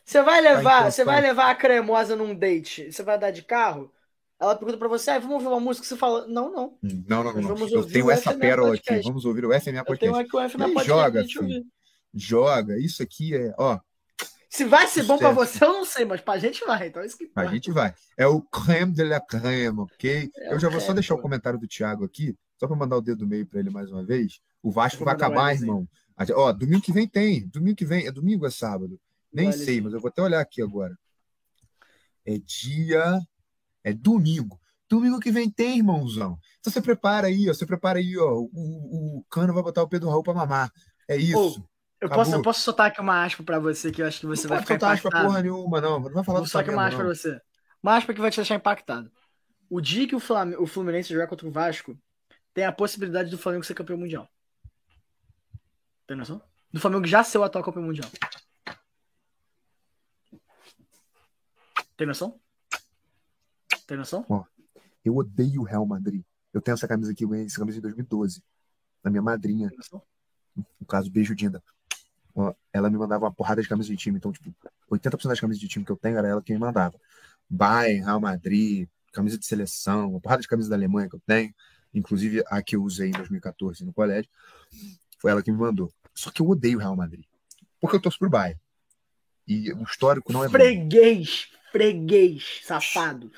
Você 0.05 0.21
vai 0.21 0.41
levar, 0.41 0.91
você 0.91 1.03
tá. 1.03 1.11
vai 1.11 1.21
levar 1.21 1.49
a 1.51 1.55
cremosa 1.55 2.15
num 2.15 2.35
date, 2.35 2.91
você 2.91 3.03
vai 3.03 3.17
dar 3.17 3.31
de 3.31 3.43
carro, 3.43 3.91
ela 4.41 4.55
pergunta 4.55 4.77
pra 4.77 4.87
você, 4.87 5.11
ah, 5.11 5.19
vamos 5.19 5.35
ouvir 5.35 5.47
uma 5.47 5.59
música, 5.59 5.85
você 5.87 5.95
fala, 5.95 6.25
não, 6.27 6.51
não. 6.51 6.77
Não, 6.81 7.23
não, 7.23 7.33
não. 7.33 7.67
Eu 7.69 7.85
tenho 7.85 8.09
essa 8.11 8.31
FMA 8.31 8.39
pérola 8.39 8.69
Podcast. 8.71 8.93
aqui. 8.99 9.07
Vamos 9.07 9.23
ouvir 9.25 9.45
o 9.45 9.49
FMA 9.49 9.55
Eu 9.57 9.61
tenho 9.63 9.85
Podcast. 9.85 10.21
aqui 10.21 10.35
o 10.35 10.49
FM 10.49 10.61
aí, 10.61 10.73
Podcast 10.73 10.87
joga, 10.87 11.23
filho. 11.23 11.65
Joga. 12.13 12.77
Isso 12.79 13.01
aqui 13.03 13.35
é, 13.35 13.53
ó, 13.57 13.79
Se 14.49 14.65
vai 14.65 14.87
ser 14.87 15.03
bom 15.03 15.17
pra 15.17 15.29
Sucesso. 15.33 15.53
você, 15.59 15.63
eu 15.65 15.73
não 15.73 15.85
sei, 15.85 16.03
mas 16.05 16.19
pra 16.21 16.37
gente 16.39 16.65
vai, 16.65 16.87
então 16.87 17.01
é 17.01 17.05
isso 17.05 17.17
que 17.17 17.23
a 17.23 17.27
importa. 17.27 17.51
gente 17.51 17.71
vai. 17.71 17.93
É 18.17 18.27
o 18.27 18.41
creme 18.41 18.91
de 18.93 19.03
la 19.03 19.21
creme, 19.21 19.79
ok? 19.79 20.29
É 20.35 20.53
Eu 20.53 20.59
já 20.59 20.67
vou 20.69 20.79
só 20.79 20.87
creme, 20.87 20.95
deixar 20.95 21.15
o 21.15 21.21
comentário 21.21 21.57
do 21.59 21.67
Thiago 21.67 22.03
aqui, 22.03 22.35
só 22.59 22.67
para 22.67 22.75
mandar 22.75 22.97
o 22.97 23.01
dedo 23.01 23.19
do 23.19 23.27
meio 23.27 23.45
para 23.45 23.59
ele 23.59 23.69
mais 23.69 23.89
uma 23.91 24.03
vez. 24.03 24.39
O 24.61 24.69
Vasco 24.71 25.05
vai 25.05 25.13
acabar, 25.13 25.53
irmão. 25.55 25.87
A 26.17 26.25
Ó, 26.35 26.51
domingo 26.51 26.81
que 26.81 26.91
vem 26.91 27.07
tem. 27.07 27.47
Domingo 27.47 27.75
que 27.77 27.85
vem. 27.85 28.05
É 28.05 28.11
domingo 28.11 28.43
ou 28.43 28.47
é 28.47 28.51
sábado? 28.51 28.99
Nem 29.33 29.49
Um 29.49 29.51
sei, 29.51 29.61
Lzinho. 29.65 29.83
mas 29.85 29.93
eu 29.93 29.99
vou 29.99 30.09
até 30.09 30.21
olhar 30.21 30.39
aqui 30.41 30.61
agora. 30.61 30.95
É 32.25 32.37
dia. 32.37 33.19
É 33.83 33.93
domingo. 33.93 34.59
Domingo 34.89 35.19
que 35.19 35.31
vem 35.31 35.49
tem, 35.49 35.77
irmãozão. 35.77 36.37
Então 36.59 36.71
você 36.71 36.81
prepara 36.81 37.27
aí, 37.27 37.49
ó. 37.49 37.53
Você 37.53 37.65
prepara 37.65 37.99
aí, 37.99 38.17
ó. 38.17 38.33
O, 38.39 39.19
o 39.19 39.25
Cano 39.29 39.53
vai 39.53 39.63
botar 39.63 39.81
o 39.83 39.87
Pedro 39.87 40.09
Raul 40.09 40.23
pra 40.23 40.33
mamar. 40.33 40.71
É 41.07 41.15
isso. 41.15 41.65
Eu 41.99 42.07
Acabou. 42.07 42.25
posso, 42.25 42.35
eu 42.35 42.41
posso 42.41 42.61
soltar 42.61 42.87
aqui 42.87 42.99
uma 42.99 43.23
aspa 43.23 43.43
pra 43.43 43.59
você 43.59 43.91
que 43.91 44.01
eu 44.01 44.07
acho 44.07 44.19
que 44.19 44.25
você 44.25 44.47
não 44.47 44.55
vai 44.55 44.59
ficar 44.61 44.73
soltar 44.73 44.93
aspa 44.95 45.07
impactado. 45.07 45.27
porra 45.29 45.41
nenhuma, 45.41 45.79
não. 45.79 45.99
Não 45.99 46.11
vai 46.11 46.23
falar 46.23 46.39
Vou 46.39 46.45
do 46.47 46.49
soltar 46.49 46.63
aqui 46.67 46.73
uma 46.75 46.87
aspa 46.87 46.99
pra 46.99 47.07
você. 47.07 47.39
Uma 47.81 47.95
aspa 47.95 48.13
que 48.13 48.19
vai 48.21 48.31
te 48.31 48.35
deixar 48.37 48.55
impactado. 48.55 49.11
O 49.69 49.79
dia 49.79 50.07
que 50.07 50.15
o, 50.15 50.19
Flam- 50.19 50.55
o 50.59 50.65
Fluminense 50.67 51.13
jogar 51.13 51.27
contra 51.27 51.47
o 51.47 51.51
Vasco, 51.51 51.97
tem 52.53 52.65
a 52.65 52.71
possibilidade 52.71 53.29
do 53.29 53.37
Flamengo 53.37 53.63
ser 53.63 53.73
campeão 53.75 53.97
mundial. 53.97 54.27
Tem 56.07 56.17
noção? 56.17 56.41
Do 56.73 56.79
Flamengo 56.79 57.05
já 57.07 57.23
ser 57.23 57.37
o 57.37 57.43
atual 57.43 57.63
campeão 57.63 57.83
mundial. 57.85 58.09
Tem 61.95 62.07
noção? 62.07 62.40
Tem 63.91 63.97
noção? 63.97 64.25
Eu 65.03 65.17
odeio 65.17 65.59
o 65.59 65.65
Real 65.65 65.85
Madrid. 65.85 66.23
Eu 66.53 66.61
tenho 66.61 66.75
essa 66.75 66.87
camisa 66.87 67.11
aqui, 67.11 67.25
eu 67.25 67.27
ganhei 67.27 67.47
essa 67.47 67.59
camisa 67.59 67.77
em 67.77 67.81
2012. 67.81 68.41
Da 69.03 69.09
minha 69.09 69.21
madrinha. 69.21 69.67
Tem 69.67 69.77
noção? 69.77 70.01
No 70.79 70.87
caso, 70.87 71.11
beijo, 71.11 71.35
Dinda. 71.35 71.61
Ó, 72.33 72.53
Ela 72.71 72.89
me 72.89 72.97
mandava 72.97 73.25
uma 73.25 73.33
porrada 73.33 73.61
de 73.61 73.67
camisas 73.67 73.91
de 73.91 73.97
time. 73.97 74.17
Então, 74.17 74.31
tipo, 74.31 74.49
80% 74.89 75.27
das 75.27 75.41
camisas 75.41 75.59
de 75.59 75.67
time 75.67 75.83
que 75.83 75.91
eu 75.91 75.97
tenho 75.97 76.17
era 76.17 76.25
ela 76.25 76.41
que 76.41 76.53
me 76.53 76.57
mandava. 76.59 76.97
Bayern, 77.49 78.05
Real 78.05 78.21
Madrid, 78.21 78.87
camisa 79.11 79.37
de 79.37 79.45
seleção, 79.45 80.11
uma 80.11 80.21
porrada 80.21 80.41
de 80.41 80.47
camisas 80.47 80.69
da 80.69 80.77
Alemanha 80.77 81.09
que 81.09 81.17
eu 81.17 81.21
tenho. 81.27 81.53
Inclusive 81.93 82.45
a 82.47 82.63
que 82.63 82.77
eu 82.77 82.83
usei 82.83 83.09
em 83.09 83.11
2014 83.11 83.83
no 83.83 83.91
colégio. 83.91 84.31
Foi 85.19 85.31
ela 85.31 85.43
que 85.43 85.51
me 85.51 85.57
mandou. 85.57 85.91
Só 86.15 86.31
que 86.31 86.41
eu 86.41 86.47
odeio 86.47 86.77
o 86.77 86.79
Real 86.79 86.95
Madrid. 86.95 87.25
Porque 87.81 87.97
eu 87.97 88.01
torço 88.01 88.19
pro 88.19 88.29
Bayern. 88.29 88.57
E 89.45 89.73
o 89.73 89.83
histórico 89.83 90.31
não 90.31 90.45
é 90.45 90.47
bom. 90.47 90.53
Freguês! 90.53 91.49
Freguês! 91.73 92.61
Safado! 92.63 93.29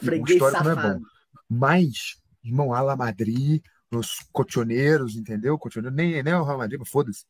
Freguês 0.00 0.42
é 0.42 0.50
safado. 0.50 1.00
bom. 1.00 1.04
Mas, 1.48 2.20
irmão, 2.44 2.72
Ala 2.72 2.96
Madrid, 2.96 3.62
os 3.90 4.18
cotioneiros, 4.32 5.16
entendeu? 5.16 5.58
Cotioneiro, 5.58 5.94
nem, 5.94 6.22
nem 6.22 6.32
é 6.32 6.36
o 6.38 6.44
Real 6.44 6.58
Madrid, 6.58 6.78
mas 6.78 6.88
foda-se. 6.88 7.24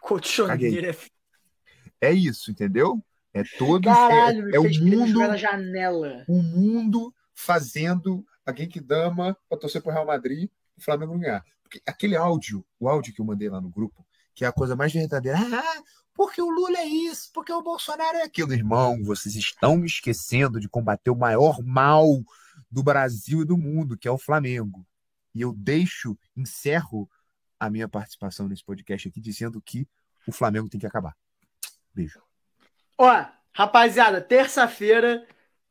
Cochoneiro 0.00 0.90
é 0.90 2.08
É 2.08 2.12
isso, 2.12 2.50
entendeu? 2.50 3.02
É 3.32 3.42
todos. 3.58 3.92
Caralho, 3.92 4.48
é, 4.50 4.56
é 4.56 4.60
o 4.60 4.64
mundo, 4.80 5.18
na 5.18 5.36
janela. 5.36 6.24
o 6.28 6.40
mundo 6.40 7.12
fazendo 7.34 8.24
a 8.46 8.54
Genkidama 8.54 9.36
pra 9.48 9.58
torcer 9.58 9.82
pro 9.82 9.90
Real 9.90 10.06
Madrid 10.06 10.48
e 10.76 10.80
o 10.80 10.84
Flamengo 10.84 11.18
ganhar. 11.18 11.44
Porque 11.62 11.80
aquele 11.86 12.16
áudio, 12.16 12.64
o 12.78 12.88
áudio 12.88 13.12
que 13.12 13.20
eu 13.20 13.24
mandei 13.24 13.48
lá 13.48 13.60
no 13.60 13.70
grupo, 13.70 14.06
que 14.34 14.44
é 14.44 14.48
a 14.48 14.52
coisa 14.52 14.76
mais 14.76 14.92
verdadeira. 14.92 15.38
Ah, 15.38 15.82
porque 16.14 16.40
o 16.40 16.48
Lula 16.48 16.78
é 16.78 16.86
isso, 16.86 17.30
porque 17.32 17.52
o 17.52 17.60
Bolsonaro 17.60 18.18
é 18.18 18.22
aquilo. 18.22 18.52
Irmão, 18.52 19.02
vocês 19.02 19.34
estão 19.34 19.76
me 19.76 19.86
esquecendo 19.86 20.60
de 20.60 20.68
combater 20.68 21.10
o 21.10 21.16
maior 21.16 21.60
mal 21.62 22.06
do 22.70 22.82
Brasil 22.82 23.42
e 23.42 23.44
do 23.44 23.58
mundo, 23.58 23.98
que 23.98 24.06
é 24.06 24.10
o 24.10 24.18
Flamengo. 24.18 24.86
E 25.34 25.40
eu 25.40 25.52
deixo, 25.52 26.16
encerro 26.36 27.10
a 27.58 27.68
minha 27.68 27.88
participação 27.88 28.46
nesse 28.46 28.64
podcast 28.64 29.08
aqui 29.08 29.20
dizendo 29.20 29.60
que 29.60 29.88
o 30.26 30.32
Flamengo 30.32 30.68
tem 30.68 30.78
que 30.78 30.86
acabar. 30.86 31.16
Beijo. 31.92 32.22
Ó, 32.96 33.26
rapaziada, 33.52 34.20
terça-feira 34.20 35.26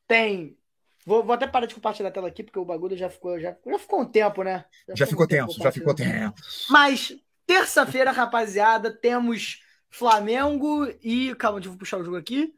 tem. 0.06 0.58
Vou, 1.06 1.24
vou 1.24 1.34
até 1.34 1.48
parar 1.48 1.66
de 1.66 1.76
compartilhar 1.76 2.10
a 2.10 2.12
tela 2.12 2.28
aqui, 2.28 2.44
porque 2.44 2.60
o 2.60 2.66
bagulho 2.66 2.98
já 2.98 3.10
ficou, 3.10 3.40
já, 3.40 3.56
já 3.66 3.80
ficou 3.80 4.02
um 4.02 4.06
tempo, 4.06 4.44
né? 4.44 4.66
Já 4.96 5.06
ficou 5.06 5.26
um 5.26 5.28
tempo 5.28 5.48
tenso, 5.48 5.64
já 5.64 5.72
ficou 5.72 5.94
tenso. 5.94 6.34
Mas, 6.70 7.18
terça-feira, 7.46 8.12
rapaziada, 8.12 8.92
temos 8.92 9.62
Flamengo 9.94 10.86
e. 11.04 11.36
Calma, 11.36 11.60
deixa 11.60 11.74
eu 11.74 11.78
puxar 11.78 11.98
o 12.00 12.04
jogo 12.04 12.18
aqui. 12.18 12.54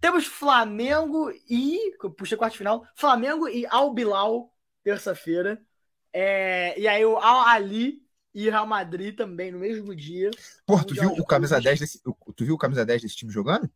Temos 0.00 0.26
Flamengo 0.26 1.30
e. 1.48 1.78
Puxei 2.16 2.36
quarto 2.38 2.56
final. 2.56 2.86
Flamengo 2.96 3.46
e 3.48 3.66
Al 3.66 3.92
Bilal, 3.92 4.52
terça-feira. 4.82 5.60
É, 6.12 6.78
e 6.80 6.88
aí 6.88 7.04
o 7.04 7.16
Al 7.18 7.40
Ali 7.46 8.02
e 8.34 8.48
Real 8.48 8.66
Madrid 8.66 9.14
também 9.16 9.52
no 9.52 9.58
mesmo 9.58 9.94
dia. 9.94 10.30
Porra, 10.64 10.84
tu 10.84 10.94
viu 10.94 11.10
o 11.12 11.26
camisa 11.26 11.56
clubes. 11.56 11.78
10 11.78 11.80
desse, 11.80 12.00
o- 12.06 12.32
tu 12.32 12.44
viu 12.44 12.54
o 12.54 12.58
camisa 12.58 12.86
10 12.86 13.02
desse 13.02 13.16
time 13.16 13.30
jogando? 13.30 13.68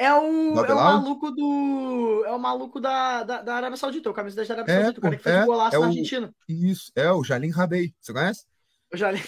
É 0.00 0.14
o, 0.14 0.52
Do 0.54 0.64
é 0.64 0.72
o 0.72 0.76
maluco 0.76 1.30
do. 1.32 2.22
É 2.24 2.30
o 2.32 2.38
maluco 2.38 2.78
da, 2.80 3.24
da, 3.24 3.42
da 3.42 3.54
Arábia 3.56 3.76
Saudita, 3.76 4.08
o 4.08 4.14
camisa 4.14 4.36
10 4.36 4.46
da 4.46 4.54
Arábia 4.54 4.72
É, 4.72 4.80
Saudita, 4.82 5.00
o 5.00 5.02
cara 5.02 5.14
pô, 5.14 5.18
que 5.18 5.24
fez 5.24 5.36
é, 5.36 5.42
o 5.42 5.46
golaço 5.46 5.74
é 5.74 5.78
na 5.80 5.84
o- 5.84 5.88
Argentina. 5.88 6.34
Isso, 6.48 6.92
é 6.94 7.10
o 7.10 7.24
Jalim 7.24 7.50
Rabei. 7.50 7.92
Você 8.00 8.12
conhece? 8.12 8.44
Eu 8.92 8.98
já 8.98 9.10
li. 9.10 9.20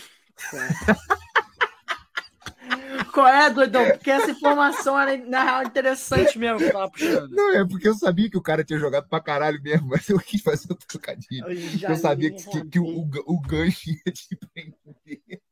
Qual 3.12 3.27
é, 3.27 3.51
doidão? 3.51 3.85
Porque 3.91 4.11
essa 4.11 4.31
informação 4.31 4.99
era, 4.99 5.16
na 5.27 5.43
real, 5.43 5.62
interessante 5.65 6.39
mesmo 6.39 6.59
que 6.59 6.70
tava 6.70 6.91
puxando. 6.91 7.31
Não, 7.31 7.55
é 7.57 7.66
porque 7.66 7.89
eu 7.89 7.95
sabia 7.95 8.31
que 8.31 8.37
o 8.37 8.43
cara 8.43 8.65
tinha 8.65 8.78
jogado 8.78 9.09
pra 9.09 9.20
caralho 9.20 9.61
mesmo, 9.62 9.89
mas 9.89 10.09
eu 10.09 10.19
quis 10.19 10.43
fazer 10.43 10.66
outro 10.70 10.87
trocadilho. 10.87 11.45
Eu, 11.47 11.91
Eu 11.91 11.97
sabia 11.97 12.31
que, 12.31 12.45
que, 12.45 12.65
que 12.69 12.78
o, 12.78 12.85
o, 12.85 13.11
o 13.27 13.41
gancho 13.41 13.91
ia 13.91 14.12
te 14.12 14.37
prender. 14.37 15.43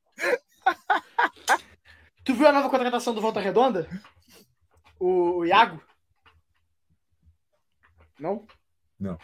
Tu 2.25 2.35
viu 2.35 2.47
a 2.47 2.53
nova 2.53 2.69
contratação 2.69 3.15
do 3.15 3.21
Volta 3.21 3.41
Redonda? 3.41 3.89
O, 4.99 5.39
o 5.39 5.45
Iago? 5.45 5.83
Não? 8.19 8.47
Não. 8.99 9.19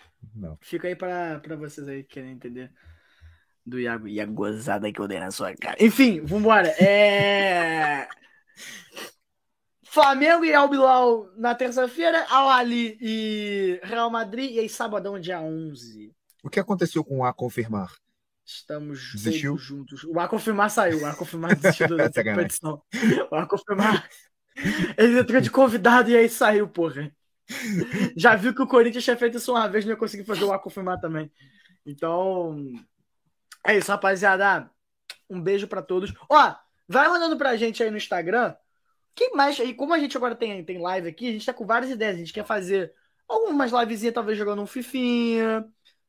Fica 0.61 0.89
aí 0.89 0.97
pra, 0.97 1.41
pra 1.41 1.57
vocês 1.57 1.87
aí 1.89 2.03
que 2.03 2.15
querem 2.15 2.33
entender 2.33 2.73
do 3.65 3.79
Iago. 3.81 4.09
E 4.09 4.21
a 4.21 4.27
gozada 4.27 4.93
que 4.93 5.01
eu 5.01 5.09
dei 5.09 5.19
na 5.19 5.31
sua 5.31 5.55
cara. 5.55 5.77
Enfim, 5.81 6.21
vambora. 6.21 6.69
É... 6.83 8.09
Flamengo 9.85 10.45
e 10.45 10.53
Al 10.53 10.69
Bilal 10.69 11.31
na 11.37 11.55
terça-feira, 11.55 12.27
Al 12.29 12.49
Ali 12.49 12.99
e 13.01 13.81
Real 13.85 14.11
Madrid, 14.11 14.51
e 14.51 14.59
aí 14.59 14.69
sabadão, 14.69 15.21
dia 15.21 15.41
11. 15.41 16.13
O 16.43 16.51
que 16.51 16.59
aconteceu 16.59 17.05
com 17.05 17.19
o 17.19 17.25
A 17.25 17.33
confirmar? 17.33 17.93
Estamos 18.45 19.13
Desistiu? 19.13 19.57
juntos. 19.57 20.05
O 20.05 20.19
A 20.19 20.29
confirmar 20.29 20.71
saiu, 20.71 21.01
o 21.01 21.07
A 21.07 21.15
confirmar 21.15 21.55
desistiu 21.57 21.97
da 21.97 22.11
competição. 22.13 22.83
O 23.31 23.37
A 23.37 23.47
confirmar. 23.47 24.09
Ele 24.99 25.21
entrou 25.21 25.41
de 25.41 25.51
convidado 25.51 26.11
e 26.11 26.17
aí 26.17 26.29
saiu, 26.29 26.69
porra. 26.69 27.11
Já 28.17 28.35
viu 28.35 28.55
que 28.55 28.63
o 28.63 28.67
Corinthians 28.67 29.05
tinha 29.05 29.17
feito 29.17 29.37
isso 29.39 29.53
uma 29.53 29.69
vez, 29.69 29.85
não 29.85 29.93
ia 29.93 29.97
conseguir 29.97 30.25
fazer 30.25 30.45
o 30.45 30.53
A 30.53 30.59
confirmar 30.59 31.01
também. 31.01 31.31
Então, 31.87 32.57
é 33.67 33.77
isso, 33.77 33.91
rapaziada. 33.91 34.71
Um 35.29 35.41
beijo 35.41 35.67
pra 35.67 35.83
todos. 35.83 36.13
Ó, 36.29 36.55
vai 36.87 37.09
mandando 37.09 37.37
pra 37.37 37.57
gente 37.57 37.83
aí 37.83 37.91
no 37.91 37.97
Instagram 37.97 38.55
quem 39.15 39.31
mais? 39.35 39.59
E 39.59 39.73
como 39.73 39.95
a 39.95 39.99
gente 39.99 40.17
agora 40.17 40.35
tem, 40.35 40.65
tem 40.65 40.79
live 40.79 41.09
aqui, 41.09 41.29
a 41.29 41.33
gente 41.33 41.47
tá 41.47 41.55
com 41.55 41.65
várias 41.65 41.91
ideias. 41.91 42.17
A 42.17 42.19
gente 42.19 42.33
quer 42.33 42.45
fazer 42.45 42.93
algumas 43.29 43.71
livezinhas, 43.71 44.15
talvez 44.15 44.37
jogando 44.37 44.63
um 44.63 44.67
Fifinha. 44.67 45.65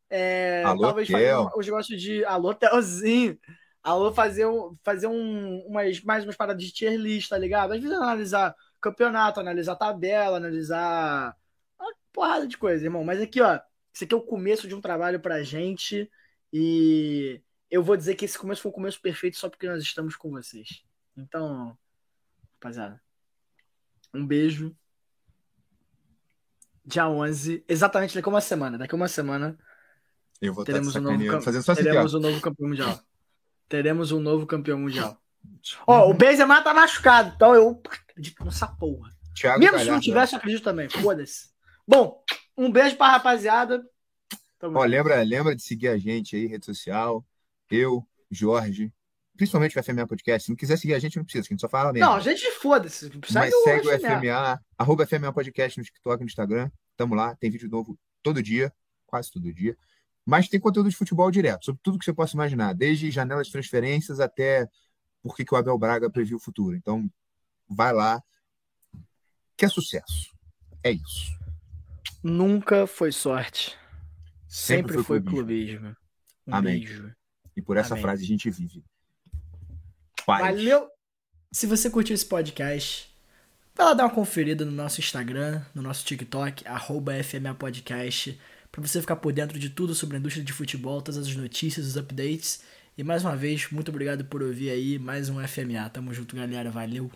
É, 0.09 0.63
Alô, 0.63 0.81
talvez 0.81 1.09
fazer 1.09 1.35
os 1.55 1.65
negócios 1.65 2.01
de. 2.01 2.25
Alô, 2.25 2.53
Telzinho. 2.53 3.37
Alô, 3.83 4.11
fazer, 4.11 4.47
fazer 4.83 5.05
um, 5.05 5.59
umas, 5.67 6.01
mais 6.01 6.23
umas 6.23 6.35
paradas 6.35 6.63
de 6.63 6.73
tier 6.73 6.97
list, 6.99 7.29
tá 7.29 7.37
ligado? 7.37 7.73
Às 7.73 7.81
vezes 7.81 7.95
analisar 7.95 8.55
campeonato, 8.81 9.39
analisar 9.39 9.75
tabela, 9.75 10.37
analisar 10.37 11.35
uma 11.79 11.93
porrada 12.11 12.47
de 12.47 12.57
coisa, 12.57 12.83
irmão. 12.83 13.03
Mas 13.03 13.21
aqui, 13.21 13.39
ó, 13.41 13.59
isso 13.93 14.03
aqui 14.03 14.13
é 14.13 14.17
o 14.17 14.21
começo 14.21 14.67
de 14.67 14.73
um 14.73 14.81
trabalho 14.81 15.19
pra 15.19 15.43
gente. 15.43 16.09
E 16.51 17.39
eu 17.75 17.83
vou 17.83 17.97
dizer 17.97 18.15
que 18.15 18.23
esse 18.23 18.37
começo 18.37 18.61
foi 18.61 18.69
o 18.71 18.73
começo 18.73 19.01
perfeito 19.01 19.37
só 19.37 19.49
porque 19.49 19.67
nós 19.67 19.81
estamos 19.83 20.15
com 20.15 20.31
vocês. 20.31 20.83
Então, 21.17 21.77
rapaziada, 22.53 23.01
um 24.13 24.25
beijo. 24.25 24.75
Dia 26.85 27.09
11, 27.09 27.65
exatamente 27.67 28.15
daqui 28.15 28.29
a 28.29 28.31
uma 28.31 28.41
semana. 28.41 28.77
Daqui 28.77 28.93
a 28.93 28.95
uma 28.95 29.07
semana 29.07 29.57
Eu 30.39 30.53
vou 30.53 30.63
teremos 30.63 30.95
um 30.95 31.01
novo, 31.01 31.09
sacaneando, 31.15 31.37
cam- 31.37 31.41
fazendo 31.41 31.63
só 31.63 31.71
assim, 31.73 31.83
teremos 31.83 32.13
um 32.13 32.19
novo 32.19 32.39
campeão 32.41 32.69
mundial. 32.69 32.99
Teremos 33.67 34.11
um 34.11 34.19
novo 34.19 34.45
campeão 34.45 34.79
mundial. 34.79 35.19
Ó, 35.87 36.09
o 36.09 36.13
Benzema 36.13 36.61
tá 36.61 36.73
machucado, 36.73 37.33
então 37.35 37.53
eu 37.55 37.81
acredito 37.85 38.43
nessa 38.45 38.67
porra. 38.67 39.11
Thiago 39.35 39.59
Mesmo 39.59 39.79
se 39.79 39.85
não 39.85 39.99
tivesse, 39.99 40.33
eu 40.33 40.37
acredito 40.37 40.63
também. 40.63 40.87
Foda-se. 40.89 41.49
Bom, 41.87 42.23
um 42.55 42.71
beijo 42.71 42.95
pra 42.95 43.09
rapaziada. 43.11 43.83
Ó, 44.61 44.83
lembra, 44.85 45.21
lembra 45.23 45.55
de 45.55 45.61
seguir 45.61 45.89
a 45.89 45.97
gente 45.97 46.35
aí, 46.35 46.45
rede 46.45 46.65
social. 46.65 47.25
Eu, 47.69 48.05
Jorge, 48.29 48.93
principalmente 49.35 49.77
o 49.77 49.83
FMA 49.83 50.07
Podcast. 50.07 50.45
Se 50.45 50.49
não 50.49 50.55
quiser 50.55 50.77
seguir 50.77 50.93
a 50.93 50.99
gente, 50.99 51.17
não 51.17 51.23
precisa, 51.23 51.47
a 51.47 51.49
gente 51.49 51.61
só 51.61 51.69
fala 51.69 51.91
mesmo. 51.91 52.09
Não, 52.09 52.19
gente, 52.19 52.49
foda-se. 52.51 53.11
Mas 53.33 53.53
Segue 53.63 53.87
o 53.87 53.99
FMA. 53.99 54.61
Arroba 54.77 55.05
FMA 55.05 55.31
Podcast 55.33 55.77
no 55.77 55.83
TikTok 55.83 56.21
no 56.21 56.27
Instagram. 56.27 56.69
Tamo 56.95 57.15
lá, 57.15 57.35
tem 57.35 57.49
vídeo 57.49 57.69
novo 57.69 57.97
todo 58.23 58.41
dia, 58.41 58.73
quase 59.05 59.31
todo 59.31 59.53
dia. 59.53 59.77
Mas 60.25 60.47
tem 60.47 60.59
conteúdo 60.59 60.89
de 60.89 60.95
futebol 60.95 61.29
direto, 61.29 61.65
sobre 61.65 61.81
tudo 61.83 61.99
que 61.99 62.05
você 62.05 62.13
possa 62.13 62.35
imaginar, 62.35 62.73
desde 62.73 63.11
janelas 63.11 63.47
de 63.47 63.53
transferências 63.53 64.19
até 64.19 64.67
por 65.21 65.35
que 65.35 65.45
que 65.45 65.53
o 65.53 65.57
Abel 65.57 65.77
Braga 65.77 66.09
previu 66.09 66.37
o 66.37 66.39
futuro. 66.39 66.75
Então, 66.75 67.07
vai 67.69 67.93
lá, 67.93 68.23
que 69.55 69.65
é 69.65 69.67
sucesso. 69.67 70.33
É 70.83 70.91
isso. 70.91 71.31
Nunca 72.23 72.87
foi 72.87 73.11
sorte. 73.11 73.77
Sempre, 74.47 74.93
Sempre 74.93 74.93
foi 75.03 75.03
foi 75.03 75.21
clubismo. 75.21 75.95
Um 76.47 76.55
Amém. 76.55 76.79
beijo. 76.79 77.13
E 77.55 77.61
por 77.61 77.77
essa 77.77 77.93
Amém. 77.93 78.01
frase 78.01 78.23
a 78.23 78.27
gente 78.27 78.49
vive. 78.49 78.83
Paz. 80.25 80.41
Valeu! 80.41 80.87
Se 81.51 81.65
você 81.67 81.89
curtiu 81.89 82.13
esse 82.13 82.25
podcast, 82.25 83.09
vai 83.73 83.85
lá 83.87 83.93
dar 83.93 84.03
uma 84.05 84.13
conferida 84.13 84.65
no 84.65 84.71
nosso 84.71 84.99
Instagram, 84.99 85.61
no 85.73 85.81
nosso 85.81 86.03
TikTok, 86.03 86.67
arroba 86.67 87.13
FMA 87.23 87.53
Podcast, 87.55 88.37
pra 88.71 88.81
você 88.81 88.99
ficar 88.99 89.15
por 89.15 89.31
dentro 89.31 89.57
de 89.57 89.69
tudo 89.69 89.95
sobre 89.95 90.17
a 90.17 90.19
indústria 90.19 90.43
de 90.43 90.51
futebol, 90.51 91.01
todas 91.01 91.25
as 91.27 91.35
notícias, 91.35 91.85
os 91.85 91.95
updates. 91.95 92.61
E 92.97 93.03
mais 93.03 93.23
uma 93.23 93.35
vez, 93.35 93.69
muito 93.71 93.89
obrigado 93.89 94.25
por 94.25 94.41
ouvir 94.41 94.69
aí 94.69 94.99
mais 94.99 95.29
um 95.29 95.45
FMA. 95.47 95.89
Tamo 95.89 96.13
junto, 96.13 96.35
galera. 96.35 96.69
Valeu! 96.71 97.11